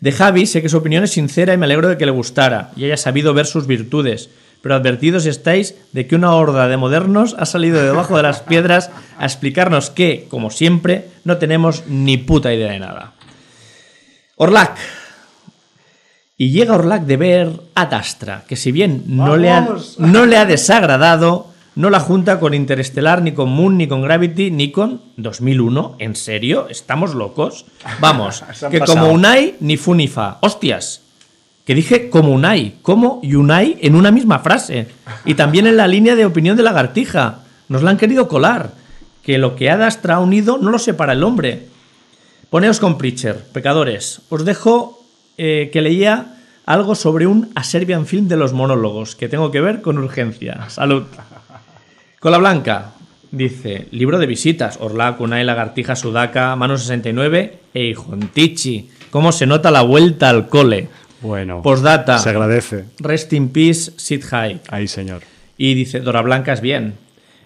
De 0.00 0.10
Javi 0.10 0.46
sé 0.46 0.60
que 0.60 0.68
su 0.68 0.78
opinión 0.78 1.04
es 1.04 1.12
sincera 1.12 1.54
y 1.54 1.56
me 1.56 1.66
alegro 1.66 1.86
de 1.86 1.96
que 1.96 2.06
le 2.06 2.10
gustara 2.10 2.72
y 2.74 2.84
haya 2.84 2.96
sabido 2.96 3.32
ver 3.32 3.46
sus 3.46 3.68
virtudes, 3.68 4.28
pero 4.64 4.76
advertidos 4.76 5.26
estáis 5.26 5.74
de 5.92 6.06
que 6.06 6.16
una 6.16 6.32
horda 6.32 6.68
de 6.68 6.78
modernos 6.78 7.36
ha 7.38 7.44
salido 7.44 7.80
de 7.80 7.84
debajo 7.84 8.16
de 8.16 8.22
las 8.22 8.40
piedras 8.40 8.90
a 9.18 9.26
explicarnos 9.26 9.90
que, 9.90 10.26
como 10.30 10.48
siempre, 10.48 11.10
no 11.22 11.36
tenemos 11.36 11.84
ni 11.86 12.16
puta 12.16 12.50
idea 12.50 12.72
de 12.72 12.78
nada. 12.78 13.12
Orlac. 14.36 14.74
Y 16.38 16.50
llega 16.50 16.76
Orlac 16.76 17.02
de 17.02 17.16
ver 17.18 17.50
a 17.74 17.84
Dastra, 17.84 18.44
que 18.48 18.56
si 18.56 18.72
bien 18.72 19.04
no 19.06 19.36
le, 19.36 19.50
ha, 19.50 19.68
no 19.98 20.24
le 20.24 20.38
ha 20.38 20.46
desagradado, 20.46 21.48
no 21.74 21.90
la 21.90 22.00
junta 22.00 22.40
con 22.40 22.54
Interestelar, 22.54 23.20
ni 23.20 23.32
con 23.32 23.50
Moon, 23.50 23.76
ni 23.76 23.86
con 23.86 24.00
Gravity, 24.00 24.50
ni 24.50 24.72
con 24.72 25.02
2001. 25.18 25.96
¿En 25.98 26.16
serio? 26.16 26.68
¿Estamos 26.70 27.12
locos? 27.12 27.66
Vamos, 28.00 28.42
que 28.70 28.78
pasado. 28.78 28.98
como 28.98 29.12
Unai, 29.12 29.56
ni 29.60 29.76
fu 29.76 29.94
ni 29.94 30.08
fa. 30.08 30.38
¡Hostias! 30.40 31.03
Que 31.64 31.74
dije 31.74 32.10
como 32.10 32.32
Unai, 32.32 32.74
como 32.82 33.20
y 33.22 33.34
Unai 33.34 33.78
en 33.80 33.94
una 33.94 34.10
misma 34.10 34.40
frase. 34.40 34.88
Y 35.24 35.34
también 35.34 35.66
en 35.66 35.76
la 35.76 35.86
línea 35.86 36.14
de 36.14 36.26
opinión 36.26 36.56
de 36.56 36.62
Lagartija. 36.62 37.40
Nos 37.68 37.82
la 37.82 37.90
han 37.90 37.96
querido 37.96 38.28
colar. 38.28 38.72
Que 39.22 39.38
lo 39.38 39.56
que 39.56 39.70
Adastra 39.70 40.16
ha 40.16 40.20
unido 40.20 40.58
no 40.58 40.70
lo 40.70 40.78
separa 40.78 41.14
el 41.14 41.24
hombre. 41.24 41.66
Poneos 42.50 42.78
con 42.78 42.98
Preacher, 42.98 43.42
pecadores. 43.52 44.20
Os 44.28 44.44
dejo 44.44 45.02
eh, 45.38 45.70
que 45.72 45.80
leía 45.80 46.36
algo 46.66 46.94
sobre 46.94 47.26
un 47.26 47.50
A 47.54 47.62
Film 47.62 48.28
de 48.28 48.36
los 48.36 48.52
monólogos, 48.52 49.16
que 49.16 49.28
tengo 49.28 49.50
que 49.50 49.60
ver 49.60 49.82
con 49.82 49.98
urgencia. 49.98 50.68
Salud. 50.68 51.04
Cola 52.20 52.38
Blanca 52.38 52.92
dice: 53.30 53.88
Libro 53.90 54.18
de 54.18 54.26
visitas, 54.26 54.78
Orlac, 54.80 55.20
Unai, 55.20 55.44
Lagartija, 55.44 55.96
Sudaka, 55.96 56.54
Mano 56.56 56.78
69 56.78 57.58
e 57.74 57.84
Ijontichi. 57.86 58.90
¿Cómo 59.10 59.32
se 59.32 59.46
nota 59.46 59.70
la 59.70 59.82
vuelta 59.82 60.28
al 60.28 60.48
cole? 60.48 60.88
Bueno, 61.24 61.62
Postdata. 61.62 62.18
se 62.18 62.28
agradece. 62.28 62.84
Rest 62.98 63.32
in 63.32 63.48
peace, 63.48 63.92
sit 63.96 64.22
high. 64.24 64.60
Ahí, 64.68 64.86
señor. 64.86 65.22
Y 65.56 65.72
dice, 65.72 66.00
Dora 66.00 66.20
Blanca 66.20 66.52
es 66.52 66.60
bien. 66.60 66.94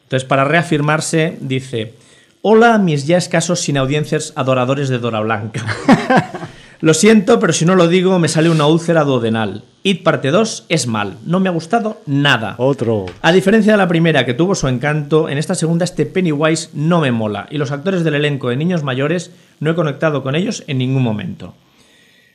Entonces, 0.03 0.29
para 0.29 0.45
reafirmarse, 0.45 1.39
dice, 1.41 1.95
hola 2.43 2.79
mis 2.79 3.07
ya 3.07 3.17
escasos 3.17 3.61
sin 3.61 3.79
audiencias 3.79 4.33
adoradores 4.35 4.89
de 4.89 4.99
Dora 4.99 5.21
Blanca. 5.21 5.65
lo 6.81 6.93
siento, 6.93 7.39
pero 7.39 7.53
si 7.53 7.67
no 7.67 7.77
lo 7.77 7.87
digo, 7.87 8.19
me 8.19 8.27
sale 8.27 8.51
una 8.51 8.67
úlcera 8.67 9.05
duodenal. 9.05 9.63
It 9.85 10.03
parte 10.03 10.33
2 10.33 10.67
es 10.69 10.89
mal. 10.89 11.17
No 11.25 11.39
me 11.39 11.49
ha 11.49 11.53
gustado 11.53 12.01
nada. 12.05 12.57
Otro. 12.59 13.07
A 13.23 13.31
diferencia 13.31 13.73
de 13.73 13.79
la 13.79 13.87
primera, 13.87 14.27
que 14.27 14.35
tuvo 14.35 14.57
su 14.57 14.67
encanto, 14.67 15.29
en 15.29 15.39
esta 15.39 15.55
segunda 15.55 15.85
este 15.85 16.05
Pennywise 16.05 16.71
no 16.73 17.01
me 17.01 17.13
mola. 17.13 17.47
Y 17.49 17.59
los 17.59 17.71
actores 17.71 18.03
del 18.03 18.17
elenco 18.17 18.49
de 18.49 18.57
niños 18.57 18.83
mayores 18.83 19.31
no 19.61 19.71
he 19.71 19.77
conectado 19.77 20.25
con 20.25 20.35
ellos 20.35 20.65
en 20.67 20.79
ningún 20.79 21.05
momento. 21.05 21.55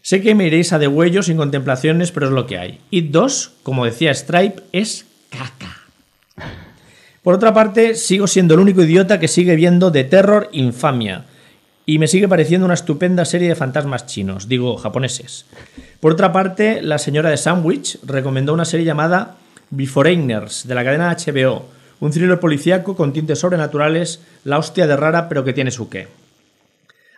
Sé 0.04 0.22
que 0.22 0.36
me 0.36 0.46
iréis 0.46 0.74
a 0.74 0.80
de 0.80 0.90
huello 0.90 1.24
sin 1.24 1.38
contemplaciones, 1.38 2.12
pero 2.12 2.26
es 2.26 2.34
lo 2.34 2.46
que 2.46 2.58
hay. 2.58 2.80
It 2.92 3.12
2, 3.12 3.52
como 3.64 3.86
decía 3.86 4.14
Stripe, 4.14 4.62
es 4.74 5.06
caca. 5.30 5.78
Por 7.24 7.36
otra 7.36 7.54
parte, 7.54 7.96
sigo 7.96 8.28
siendo 8.28 8.56
el 8.56 8.60
único 8.60 8.84
idiota 8.84 9.18
que 9.18 9.30
sigue 9.30 9.56
viendo 9.56 9.94
The 9.94 10.04
Terror 10.04 10.50
Infamia. 10.52 11.24
Y 11.86 12.00
me 12.00 12.08
sigue 12.08 12.28
pareciendo 12.28 12.66
una 12.66 12.74
estupenda 12.74 13.24
serie 13.24 13.48
de 13.48 13.56
fantasmas 13.56 14.06
chinos, 14.06 14.50
digo 14.50 14.76
japoneses. 14.76 15.46
Por 16.02 16.12
otra 16.12 16.34
parte, 16.34 16.82
la 16.82 16.98
señora 16.98 17.30
de 17.30 17.38
Sandwich 17.38 18.00
recomendó 18.04 18.54
una 18.54 18.66
serie 18.66 18.86
llamada 18.86 19.38
Beforeigners, 19.70 20.68
de 20.68 20.76
la 20.76 20.84
cadena 20.84 21.16
HBO. 21.16 21.66
Un 22.02 22.12
thriller 22.12 22.42
policíaco 22.42 22.98
con 22.98 23.14
tintes 23.14 23.40
sobrenaturales, 23.40 24.20
la 24.44 24.58
hostia 24.58 24.86
de 24.86 24.98
rara, 24.98 25.30
pero 25.30 25.46
que 25.46 25.54
tiene 25.54 25.72
su 25.72 25.88
qué. 25.88 26.10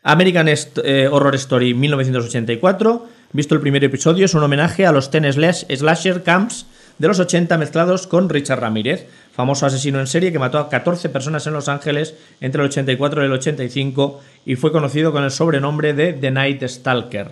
American 0.05 0.47
eh, 0.47 1.09
Horror 1.11 1.35
Story 1.35 1.73
1984. 1.73 3.07
Visto 3.33 3.55
el 3.55 3.59
primer 3.61 3.83
episodio, 3.83 4.23
es 4.25 4.33
un 4.33 4.43
homenaje 4.43 4.85
a 4.85 4.91
los 4.91 5.11
ten 5.11 5.25
slash- 5.25 5.65
slasher 5.75 6.23
camps 6.23 6.67
de 6.99 7.07
los 7.09 7.19
80 7.19 7.57
mezclados 7.57 8.07
con 8.07 8.29
Richard 8.29 8.61
Ramírez, 8.61 9.07
famoso 9.33 9.65
asesino 9.65 9.99
en 9.99 10.07
serie 10.07 10.31
que 10.31 10.39
mató 10.39 10.59
a 10.59 10.69
14 10.69 11.09
personas 11.09 11.45
en 11.47 11.51
Los 11.53 11.67
Ángeles 11.67 12.13
entre 12.39 12.61
el 12.61 12.67
84 12.69 13.21
y 13.23 13.25
el 13.25 13.33
85 13.33 14.21
y 14.45 14.55
fue 14.55 14.71
conocido 14.71 15.11
con 15.11 15.23
el 15.25 15.31
sobrenombre 15.31 15.93
de 15.93 16.13
The 16.13 16.31
Night 16.31 16.63
Stalker, 16.63 17.31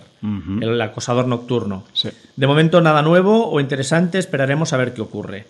el 0.62 0.82
acosador 0.82 1.28
nocturno. 1.28 1.86
Sí. 1.94 2.10
De 2.36 2.48
momento 2.48 2.82
nada 2.82 3.02
nuevo 3.04 3.50
o 3.50 3.62
interesante, 3.62 4.18
esperaremos 4.18 4.74
a 4.74 4.78
ver 4.78 4.94
qué 4.94 5.02
ocurre. 5.02 5.46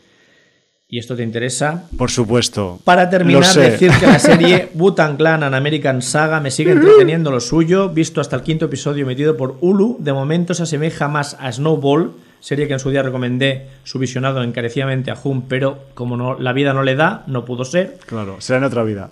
¿Y 0.93 0.99
esto 0.99 1.15
te 1.15 1.23
interesa? 1.23 1.85
Por 1.97 2.11
supuesto. 2.11 2.79
Para 2.83 3.09
terminar, 3.09 3.43
decir 3.55 3.89
que 3.99 4.05
la 4.05 4.19
serie 4.19 4.69
Wu-Tang 4.75 5.17
Clan 5.17 5.41
and 5.41 5.55
American 5.55 6.03
Saga 6.03 6.39
me 6.39 6.51
sigue 6.51 6.73
entreteniendo 6.73 7.31
lo 7.31 7.39
suyo, 7.39 7.89
visto 7.89 8.21
hasta 8.21 8.35
el 8.35 8.43
quinto 8.43 8.65
episodio 8.65 9.03
emitido 9.03 9.35
por 9.35 9.57
Hulu, 9.59 9.97
de 9.99 10.13
momento 10.13 10.53
se 10.53 10.61
asemeja 10.61 11.07
más 11.07 11.35
a 11.39 11.51
Snowball, 11.51 12.11
serie 12.41 12.67
que 12.67 12.73
en 12.73 12.79
su 12.79 12.91
día 12.91 13.01
recomendé 13.01 13.69
su 13.83 13.97
visionado 13.97 14.43
encarecidamente 14.43 15.09
a 15.09 15.17
Hum, 15.23 15.45
pero 15.47 15.79
como 15.95 16.15
no, 16.15 16.37
la 16.37 16.53
vida 16.53 16.73
no 16.73 16.83
le 16.83 16.93
da, 16.93 17.23
no 17.25 17.43
pudo 17.43 17.65
ser, 17.65 17.97
Claro, 18.05 18.39
será 18.39 18.59
en 18.59 18.65
otra 18.65 18.83
vida. 18.83 19.09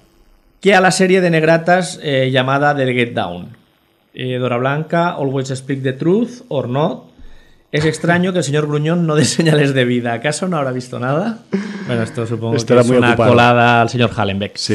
que 0.59 0.75
a 0.75 0.81
la 0.81 0.91
serie 0.91 1.19
de 1.19 1.31
negratas 1.31 1.99
eh, 2.03 2.29
llamada 2.31 2.75
The 2.75 2.93
Get 2.93 3.15
Down. 3.15 3.57
Eh, 4.13 4.37
Dora 4.37 4.57
Blanca, 4.57 5.13
Always 5.13 5.47
Speak 5.47 5.81
the 5.81 5.93
Truth 5.93 6.41
or 6.47 6.69
Not. 6.69 7.05
Es 7.71 7.85
extraño 7.85 8.33
que 8.33 8.39
el 8.39 8.43
señor 8.43 8.67
Gruñón 8.67 9.07
no 9.07 9.15
dé 9.15 9.23
señales 9.25 9.73
de 9.73 9.85
vida. 9.85 10.11
¿Acaso 10.13 10.47
no 10.49 10.57
habrá 10.57 10.71
visto 10.73 10.99
nada? 10.99 11.39
Bueno, 11.87 12.03
esto 12.03 12.25
supongo 12.27 12.55
Estará 12.55 12.81
que 12.81 12.85
es 12.85 12.89
muy 12.89 12.97
una 12.97 13.09
ocupado. 13.11 13.29
colada 13.31 13.81
al 13.81 13.89
señor 13.89 14.11
Hallenbeck. 14.15 14.55
Sí. 14.55 14.73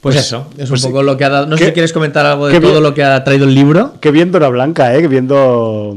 Pues, 0.00 0.16
eso, 0.16 0.48
es 0.58 0.68
pues 0.68 0.82
un 0.84 0.90
poco 0.90 1.02
lo 1.04 1.16
que 1.16 1.24
ha 1.24 1.28
dado. 1.28 1.46
No 1.46 1.56
sé 1.56 1.62
¿Qué- 1.62 1.68
si 1.68 1.72
quieres 1.74 1.92
comentar 1.92 2.26
algo 2.26 2.48
de 2.48 2.58
todo 2.60 2.72
bien- 2.72 2.82
lo 2.82 2.94
que 2.94 3.04
ha 3.04 3.22
traído 3.22 3.44
el 3.46 3.54
libro. 3.54 3.94
Qué 4.00 4.10
bien 4.10 4.32
Dora 4.32 4.48
Blanca, 4.48 4.94
¿eh? 4.96 5.06
Viendo 5.06 5.96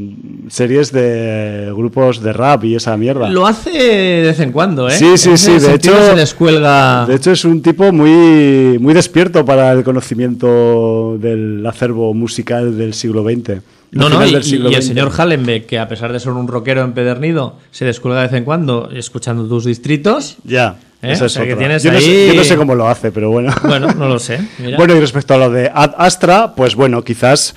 series 0.50 0.92
de 0.92 1.72
grupos 1.76 2.22
de 2.22 2.32
rap 2.32 2.64
y 2.64 2.76
esa 2.76 2.96
mierda. 2.96 3.28
Lo 3.30 3.48
hace 3.48 3.72
de 3.72 4.28
vez 4.28 4.40
en 4.40 4.52
cuando, 4.52 4.88
¿eh? 4.88 4.92
Sí, 4.92 5.18
sí, 5.18 5.38
sí, 5.38 5.58
de 5.58 5.74
hecho- 5.74 6.10
Se 6.12 6.16
descuelga. 6.16 7.08
De 7.08 7.16
hecho, 7.16 7.32
es 7.32 7.44
un 7.44 7.64
tipo 7.64 7.92
muy, 7.92 8.78
muy 8.80 8.94
despierto 8.94 9.44
para 9.44 9.72
el 9.72 9.84
conocimiento 9.84 11.18
del 11.20 11.66
acervo 11.66 12.14
musical 12.14 12.78
del 12.78 12.94
siglo 12.94 13.24
XX. 13.24 13.62
No, 13.96 14.10
no, 14.10 14.26
y, 14.26 14.32
del 14.34 14.44
siglo 14.44 14.70
y 14.70 14.76
el 14.76 14.84
señor 14.84 15.12
Hallenbeck, 15.18 15.66
que 15.66 15.80
a 15.80 15.88
pesar 15.88 16.12
de 16.14 16.20
ser 16.20 16.34
un 16.34 16.48
rockero 16.48 16.82
empedernido, 16.84 17.56
se 17.72 17.86
descuelga 17.86 18.20
de 18.22 18.28
vez 18.28 18.36
en 18.38 18.44
cuando 18.44 18.90
escuchando 18.92 19.48
tus 19.48 19.66
distritos. 19.66 20.36
Ya, 20.44 20.76
¿Eh? 21.02 21.14
esa 21.14 21.24
O 21.24 21.28
es 21.28 21.34
sea, 21.34 21.44
que 21.46 21.54
otra. 21.54 21.66
tienes 21.66 21.84
yo, 21.84 21.92
no 21.94 22.00
sé, 22.00 22.06
ahí- 22.06 22.28
yo 22.28 22.34
no 22.36 22.44
sé 22.44 22.58
cómo 22.58 22.76
lo 22.76 22.88
hace, 22.88 23.12
pero 23.12 23.30
bueno. 23.32 23.54
Bueno, 23.64 23.88
no 23.94 24.08
lo 24.10 24.20
sé. 24.20 24.40
mira. 24.60 24.78
Bueno, 24.78 24.96
y 24.96 25.00
respecto 25.00 25.34
a 25.34 25.38
lo 25.38 25.50
de 25.50 25.72
Ad 25.74 25.94
Astra, 25.98 26.54
pues 26.56 26.76
bueno, 26.76 27.04
quizás 27.04 27.56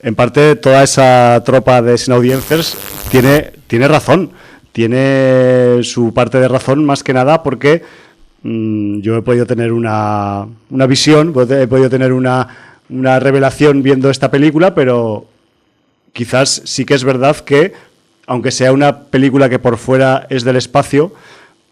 en 0.00 0.14
parte 0.14 0.56
toda 0.56 0.82
esa 0.82 1.42
tropa 1.44 1.80
de 1.82 1.96
sin 1.98 2.14
audiencers 2.14 2.76
tiene, 3.10 3.52
tiene 3.66 3.86
razón. 3.88 4.30
Tiene 4.72 5.78
su 5.82 6.12
parte 6.12 6.38
de 6.40 6.48
razón 6.48 6.84
más 6.84 7.04
que 7.04 7.12
nada 7.14 7.42
porque 7.42 7.82
mm, 8.42 9.00
yo 9.00 9.16
he 9.16 9.22
podido 9.22 9.46
tener 9.46 9.72
una, 9.72 10.46
una 10.70 10.86
visión, 10.86 11.28
he 11.50 11.66
podido 11.68 11.88
tener 11.88 12.12
una, 12.12 12.48
una 12.88 13.20
revelación 13.20 13.82
viendo 13.82 14.10
esta 14.10 14.30
película, 14.30 14.74
pero 14.74 15.26
quizás 16.14 16.62
sí 16.64 16.86
que 16.86 16.94
es 16.94 17.04
verdad 17.04 17.36
que, 17.36 17.74
aunque 18.26 18.50
sea 18.50 18.72
una 18.72 19.02
película 19.04 19.50
que 19.50 19.58
por 19.58 19.76
fuera 19.76 20.26
es 20.30 20.44
del 20.44 20.56
espacio, 20.56 21.12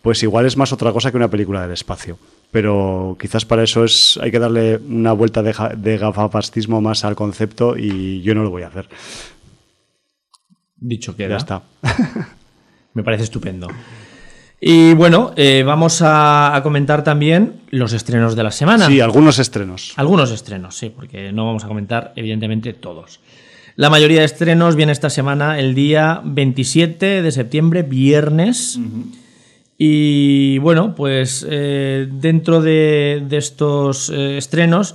pues 0.02 0.22
igual 0.22 0.44
es 0.44 0.58
más 0.58 0.72
otra 0.72 0.92
cosa 0.92 1.10
que 1.10 1.16
una 1.16 1.30
película 1.30 1.62
del 1.62 1.72
espacio. 1.72 2.18
Pero 2.50 3.16
quizás 3.18 3.46
para 3.46 3.62
eso 3.62 3.82
es 3.84 4.18
hay 4.20 4.30
que 4.30 4.38
darle 4.38 4.76
una 4.76 5.12
vuelta 5.12 5.42
de, 5.42 5.54
de 5.78 5.96
gafapastismo 5.96 6.82
más 6.82 7.04
al 7.06 7.16
concepto 7.16 7.78
y 7.78 8.20
yo 8.20 8.34
no 8.34 8.42
lo 8.42 8.50
voy 8.50 8.64
a 8.64 8.66
hacer. 8.66 8.88
Dicho 10.76 11.16
queda. 11.16 11.30
Ya 11.30 11.36
está. 11.36 11.62
Me 12.94 13.02
parece 13.02 13.22
estupendo. 13.24 13.68
Y 14.60 14.92
bueno, 14.94 15.32
eh, 15.36 15.62
vamos 15.64 16.02
a, 16.02 16.54
a 16.54 16.62
comentar 16.62 17.02
también 17.02 17.62
los 17.70 17.94
estrenos 17.94 18.36
de 18.36 18.42
la 18.42 18.50
semana. 18.50 18.86
Sí, 18.86 19.00
algunos 19.00 19.38
estrenos. 19.38 19.94
Algunos 19.96 20.30
estrenos, 20.30 20.76
sí, 20.76 20.90
porque 20.90 21.32
no 21.32 21.46
vamos 21.46 21.64
a 21.64 21.68
comentar, 21.68 22.12
evidentemente, 22.16 22.72
todos. 22.74 23.18
La 23.76 23.88
mayoría 23.90 24.20
de 24.20 24.26
estrenos 24.26 24.76
viene 24.76 24.92
esta 24.92 25.10
semana 25.10 25.58
el 25.58 25.74
día 25.74 26.20
27 26.24 27.22
de 27.22 27.32
septiembre, 27.32 27.82
viernes. 27.82 28.78
Y 29.78 30.58
bueno, 30.58 30.94
pues 30.94 31.46
eh, 31.48 32.06
dentro 32.10 32.60
de, 32.60 33.22
de 33.26 33.36
estos 33.38 34.10
eh, 34.10 34.36
estrenos, 34.36 34.94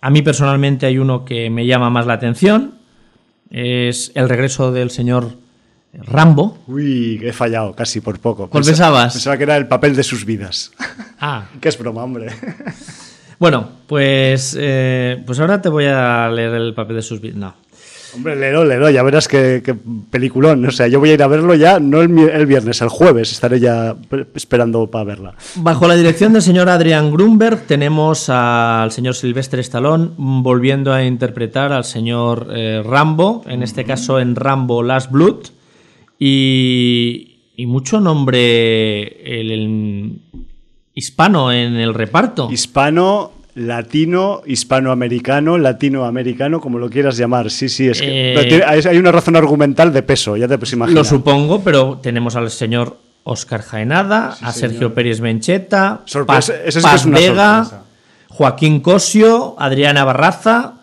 a 0.00 0.10
mí 0.10 0.22
personalmente 0.22 0.86
hay 0.86 0.98
uno 0.98 1.24
que 1.24 1.48
me 1.50 1.66
llama 1.66 1.88
más 1.88 2.06
la 2.06 2.14
atención. 2.14 2.74
Es 3.50 4.10
el 4.14 4.28
regreso 4.28 4.72
del 4.72 4.90
señor 4.90 5.30
Rambo. 5.94 6.58
Uy, 6.66 7.20
he 7.22 7.32
fallado 7.32 7.74
casi 7.74 8.00
por 8.00 8.18
poco. 8.18 8.50
¿Cuál 8.50 8.62
Pensa- 8.64 8.72
pensabas? 8.72 9.12
Pensaba 9.14 9.36
que 9.38 9.44
era 9.44 9.56
el 9.56 9.68
papel 9.68 9.94
de 9.94 10.02
sus 10.02 10.24
vidas. 10.24 10.72
Ah, 11.20 11.46
que 11.60 11.68
es 11.68 11.78
broma, 11.78 12.02
hombre. 12.02 12.26
bueno, 13.38 13.68
pues, 13.86 14.56
eh, 14.58 15.22
pues 15.24 15.38
ahora 15.38 15.62
te 15.62 15.68
voy 15.68 15.84
a 15.86 16.28
leer 16.28 16.54
el 16.54 16.74
papel 16.74 16.96
de 16.96 17.02
sus 17.02 17.20
vidas. 17.20 17.36
No. 17.36 17.54
Hombre, 18.16 18.34
léelo, 18.34 18.64
léelo, 18.64 18.90
ya 18.90 19.02
verás 19.02 19.28
qué, 19.28 19.62
qué 19.64 19.74
peliculón. 20.10 20.64
O 20.66 20.70
sea, 20.70 20.88
yo 20.88 20.98
voy 20.98 21.10
a 21.10 21.14
ir 21.14 21.22
a 21.22 21.26
verlo 21.28 21.54
ya, 21.54 21.78
no 21.78 22.00
el, 22.00 22.46
viernes, 22.46 22.80
el 22.80 22.88
jueves 22.88 23.30
estaré 23.32 23.60
ya 23.60 23.94
esperando 24.34 24.90
para 24.90 25.04
verla. 25.04 25.34
Bajo 25.56 25.86
la 25.86 25.94
dirección 25.94 26.32
del 26.32 26.42
señor 26.42 26.68
Adrian 26.68 27.12
Grunberg 27.12 27.66
tenemos 27.66 28.28
al 28.28 28.90
señor 28.90 29.14
Sylvester 29.14 29.60
Stallone 29.60 30.10
volviendo 30.16 30.92
a 30.92 31.04
interpretar 31.04 31.72
al 31.72 31.84
señor 31.84 32.48
eh, 32.50 32.82
Rambo, 32.84 33.44
en 33.46 33.62
este 33.62 33.84
caso 33.84 34.18
en 34.18 34.34
Rambo 34.34 34.82
Last 34.82 35.10
Blood. 35.10 35.46
Y 36.18 37.36
y 37.56 37.64
mucho 37.66 38.00
nombre 38.00 39.40
el, 39.40 39.50
el 39.50 40.20
hispano 40.94 41.50
en 41.50 41.76
el 41.76 41.94
reparto. 41.94 42.48
Hispano, 42.52 43.32
latino, 43.56 44.42
hispanoamericano, 44.46 45.56
latinoamericano, 45.56 46.60
como 46.60 46.78
lo 46.78 46.90
quieras 46.90 47.16
llamar. 47.16 47.50
Sí, 47.50 47.68
sí, 47.70 47.88
es 47.88 48.00
que 48.00 48.34
Eh, 48.34 48.62
hay 48.64 48.98
una 48.98 49.10
razón 49.10 49.34
argumental 49.34 49.92
de 49.92 50.02
peso, 50.02 50.36
ya 50.36 50.46
te 50.46 50.58
puedes 50.58 50.74
imaginar. 50.74 50.98
Lo 51.02 51.04
supongo, 51.04 51.62
pero 51.64 51.98
tenemos 52.02 52.36
al 52.36 52.50
señor 52.50 52.98
Oscar 53.24 53.62
Jaenada, 53.62 54.36
a 54.40 54.52
Sergio 54.52 54.92
Pérez 54.94 55.20
Mencheta, 55.22 56.02
Sorpresa, 56.04 56.52
Paz, 56.82 57.00
sí 57.02 57.10
Vega, 57.10 57.64
sorpresa. 57.64 57.82
Joaquín 58.28 58.80
Cosio, 58.80 59.56
Adriana 59.58 60.04
Barraza. 60.04 60.74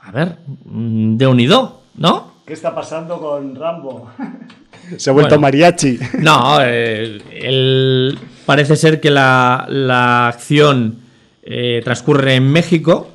A 0.00 0.10
ver, 0.10 0.36
mm, 0.64 1.16
de 1.18 1.26
unido, 1.26 1.82
¿no? 1.96 2.32
¿Qué 2.46 2.54
está 2.54 2.74
pasando 2.74 3.20
con 3.20 3.54
Rambo? 3.54 4.10
Se 4.96 5.10
ha 5.10 5.12
vuelto 5.12 5.36
Bueno. 5.36 5.42
mariachi. 5.42 5.98
No, 6.20 6.56
eh, 6.62 7.20
el- 7.40 8.18
parece 8.46 8.74
ser 8.74 9.00
que 9.00 9.10
la, 9.10 9.64
la 9.68 10.26
acción 10.28 10.96
eh, 11.42 11.80
transcurre 11.84 12.34
en 12.36 12.44
México 12.50 13.08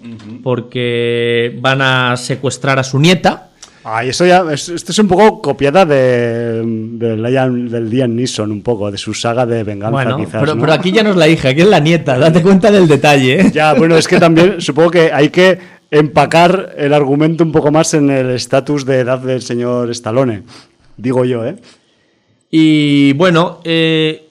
porque 0.44 1.58
van 1.62 1.82
a 1.82 2.18
secuestrar 2.18 2.80
a 2.80 2.84
su 2.84 3.00
nieta. 3.00 3.50
Ay, 3.84 4.10
eso 4.10 4.26
ya, 4.26 4.44
es- 4.52 4.68
esto 4.68 4.92
es 4.92 5.00
un 5.00 5.08
poco 5.08 5.42
copiada 5.42 5.86
de, 5.86 6.62
de 6.62 7.16
del 7.16 7.90
Liam 7.90 8.16
Neeson, 8.16 8.52
un 8.52 8.62
poco, 8.62 8.92
de 8.92 8.98
su 8.98 9.14
saga 9.14 9.46
de 9.46 9.64
venganza, 9.64 9.92
Bueno, 9.92 10.18
quizás. 10.18 10.42
pero, 10.42 10.56
¿no? 10.56 10.62
pero 10.62 10.74
aquí 10.74 10.92
ya 10.92 11.04
no 11.04 11.12
es 11.12 11.16
la 11.16 11.28
hija, 11.30 11.50
aquí 11.50 11.62
es 11.62 11.68
la 11.70 11.80
nieta. 11.80 12.18
Date 12.18 12.42
cuenta 12.42 12.70
del 12.70 12.88
detalle. 12.88 13.40
¿eh? 13.42 13.52
Ya, 13.54 13.74
bueno, 13.76 13.96
es 13.96 14.08
que 14.08 14.20
también 14.20 14.60
supongo 14.60 14.92
que 14.92 15.12
hay 15.14 15.30
que 15.30 15.58
empacar 15.90 16.74
el 16.78 16.94
argumento 16.94 17.46
un 17.46 17.54
poco 17.54 17.72
más 17.72 17.94
en 17.94 18.10
el 18.10 18.32
estatus 18.32 18.86
de 18.86 19.00
edad 19.00 19.20
del 19.20 19.42
señor 19.42 19.90
Stallone. 19.92 20.44
Digo 20.98 21.24
yo, 21.24 21.46
¿eh? 21.46 21.56
Y 22.52 23.14
bueno, 23.14 23.60
eh, 23.64 24.28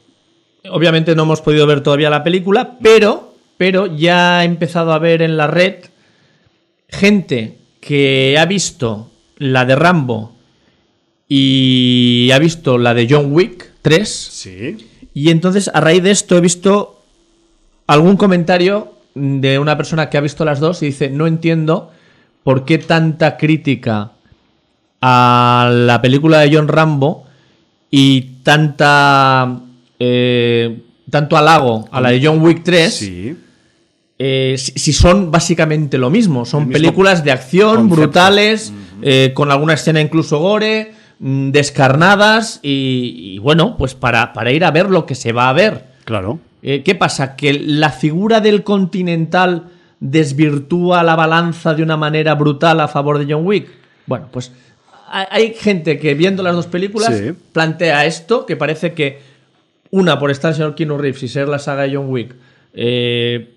obviamente 0.70 1.14
no 1.14 1.22
hemos 1.22 1.40
podido 1.40 1.66
ver 1.66 1.80
todavía 1.82 2.11
la 2.11 2.22
película, 2.22 2.76
pero, 2.82 3.25
pero 3.56 3.86
ya 3.86 4.42
he 4.42 4.46
empezado 4.46 4.92
a 4.92 4.98
ver 4.98 5.22
en 5.22 5.36
la 5.36 5.46
red 5.46 5.86
gente 6.88 7.58
que 7.80 8.36
ha 8.38 8.46
visto 8.46 9.10
la 9.38 9.64
de 9.64 9.76
Rambo 9.76 10.36
y 11.28 12.30
ha 12.32 12.38
visto 12.38 12.78
la 12.78 12.94
de 12.94 13.06
John 13.08 13.32
Wick 13.32 13.72
3. 13.82 14.08
Sí. 14.08 14.76
Y 15.14 15.30
entonces 15.30 15.70
a 15.72 15.80
raíz 15.80 16.02
de 16.02 16.10
esto 16.10 16.36
he 16.36 16.40
visto 16.40 17.02
algún 17.86 18.16
comentario 18.16 18.92
de 19.14 19.58
una 19.58 19.76
persona 19.76 20.10
que 20.10 20.18
ha 20.18 20.20
visto 20.20 20.44
las 20.44 20.60
dos 20.60 20.82
y 20.82 20.86
dice, 20.86 21.08
no 21.08 21.26
entiendo 21.26 21.90
por 22.44 22.64
qué 22.64 22.78
tanta 22.78 23.36
crítica 23.36 24.12
a 25.00 25.70
la 25.72 26.00
película 26.02 26.40
de 26.40 26.54
John 26.54 26.68
Rambo 26.68 27.24
y 27.90 28.42
tanta 28.42 29.60
eh, 29.98 30.82
tanto 31.10 31.36
halago 31.36 31.88
a 31.90 32.00
la 32.00 32.10
de 32.10 32.20
John 32.24 32.42
Wick 32.42 32.62
3 32.62 32.94
Sí. 32.94 33.36
Eh, 34.18 34.55
si, 34.59 34.72
si 34.72 34.92
son 34.92 35.31
básicamente 35.31 35.98
lo 35.98 36.11
mismo. 36.11 36.44
Son 36.44 36.70
películas 36.70 37.22
de 37.24 37.33
acción 37.33 37.76
concepto. 37.76 37.96
brutales, 38.02 38.72
eh, 39.02 39.33
con 39.35 39.50
alguna 39.50 39.74
escena 39.74 40.00
incluso 40.00 40.38
gore, 40.38 40.92
mm, 41.18 41.50
descarnadas 41.50 42.61
y, 42.62 43.33
y 43.35 43.38
bueno, 43.38 43.76
pues 43.76 43.94
para, 43.94 44.33
para 44.33 44.52
ir 44.52 44.64
a 44.64 44.70
ver 44.70 44.88
lo 44.90 45.05
que 45.07 45.14
se 45.14 45.33
va 45.33 45.48
a 45.48 45.52
ver. 45.52 45.85
Claro. 46.05 46.38
Eh, 46.62 46.83
¿Qué 46.83 46.94
pasa? 46.94 47.37
¿Que 47.37 47.52
la 47.52 47.90
figura 47.90 48.40
del 48.40 48.62
continental 48.64 49.64
desvirtúa 50.00 51.02
la 51.02 51.14
balanza 51.16 51.74
de 51.74 51.83
una 51.83 51.96
manera 51.96 52.35
brutal 52.35 52.81
a 52.81 52.88
favor 52.88 53.18
de 53.18 53.33
John 53.33 53.46
Wick? 53.46 53.68
Bueno, 54.07 54.29
pues 54.33 54.50
hay, 55.09 55.26
hay 55.31 55.55
gente 55.55 55.98
que 55.98 56.14
viendo 56.14 56.42
las 56.42 56.55
dos 56.55 56.66
películas 56.66 57.16
Sí. 57.16 57.33
plantea 57.52 58.07
esto, 58.07 58.46
que 58.46 58.57
parece 58.57 58.92
que 58.94 59.20
una 59.90 60.18
por 60.18 60.31
estar 60.31 60.50
el 60.50 60.57
señor 60.57 60.74
Keanu 60.74 60.98
Reeves 60.98 61.22
y 61.22 61.29
ser 61.29 61.48
la 61.48 61.59
saga 61.59 61.83
de 61.85 61.94
John 61.96 62.07
Wick, 62.09 62.35
eh, 62.74 63.52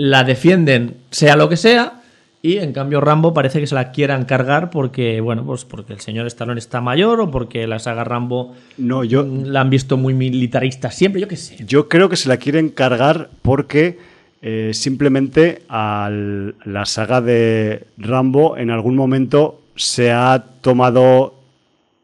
la 0.00 0.24
defienden 0.24 0.96
sea 1.10 1.36
lo 1.36 1.50
que 1.50 1.58
sea, 1.58 2.00
y 2.40 2.56
en 2.56 2.72
cambio 2.72 3.02
Rambo 3.02 3.34
parece 3.34 3.60
que 3.60 3.66
se 3.66 3.74
la 3.74 3.92
quieran 3.92 4.24
cargar 4.24 4.70
porque, 4.70 5.20
bueno, 5.20 5.44
pues 5.44 5.66
porque 5.66 5.92
el 5.92 6.00
señor 6.00 6.26
Stallone 6.26 6.58
está 6.58 6.80
mayor 6.80 7.20
o 7.20 7.30
porque 7.30 7.66
la 7.66 7.78
saga 7.78 8.02
Rambo 8.02 8.54
No, 8.78 9.04
yo, 9.04 9.24
la 9.24 9.60
han 9.60 9.68
visto 9.68 9.98
muy 9.98 10.14
militarista 10.14 10.90
siempre, 10.90 11.20
yo 11.20 11.28
qué 11.28 11.36
sé. 11.36 11.58
yo 11.66 11.86
creo 11.88 12.08
que 12.08 12.16
se 12.16 12.30
la 12.30 12.38
quieren 12.38 12.70
cargar 12.70 13.28
porque 13.42 13.98
eh, 14.40 14.70
simplemente 14.72 15.62
a 15.68 16.08
la 16.10 16.86
saga 16.86 17.20
de 17.20 17.84
Rambo 17.98 18.56
en 18.56 18.70
algún 18.70 18.96
momento 18.96 19.60
se 19.76 20.10
ha 20.10 20.42
tomado 20.62 21.34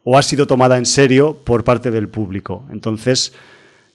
o 0.03 0.19
ha 0.19 0.21
sido 0.21 0.45
tomada 0.45 0.77
en 0.77 0.85
serio 0.85 1.35
por 1.43 1.63
parte 1.63 1.89
del 1.89 2.09
público. 2.09 2.63
Entonces, 2.71 3.33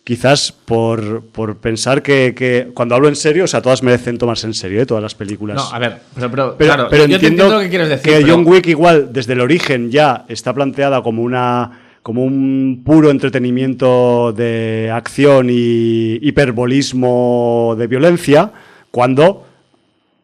quizás 0.05 0.51
por, 0.53 1.23
por 1.27 1.57
pensar 1.59 2.03
que, 2.03 2.35
que 2.37 2.69
cuando 2.75 2.95
hablo 2.97 3.09
en 3.09 3.15
serio, 3.17 3.45
o 3.45 3.47
sea, 3.47 3.63
todas 3.63 3.83
merecen 3.85 4.19
tomarse 4.19 4.47
en 4.49 4.55
serio, 4.55 4.83
¿eh? 4.83 4.87
todas 4.87 5.03
las 5.03 5.15
películas. 5.15 5.57
No, 5.57 5.71
a 5.75 5.79
ver, 5.79 5.99
pero, 6.15 6.31
pero, 6.31 6.55
Pero, 6.59 6.75
claro, 6.75 6.89
pero 6.91 7.07
yo 7.07 7.21
te 7.21 7.27
entiendo 7.29 7.55
lo 7.55 7.61
que 7.61 7.69
quieres 7.69 7.89
decir. 7.89 8.11
que 8.13 8.21
pero- 8.21 8.35
John 8.35 8.45
Wick 8.47 8.67
igual 8.67 9.13
desde 9.13 9.35
el 9.35 9.41
origen 9.41 9.91
ya 9.91 10.25
está 10.29 10.53
planteada 10.53 11.03
como 11.03 11.23
una 11.23 11.79
como 12.03 12.25
un 12.25 12.83
puro 12.85 13.13
entretenimiento 13.13 14.33
de 14.37 14.91
acción 14.93 15.47
y 15.49 16.19
hiperbolismo 16.21 17.77
de 17.79 17.87
violencia 17.87 18.51
cuando 18.91 19.47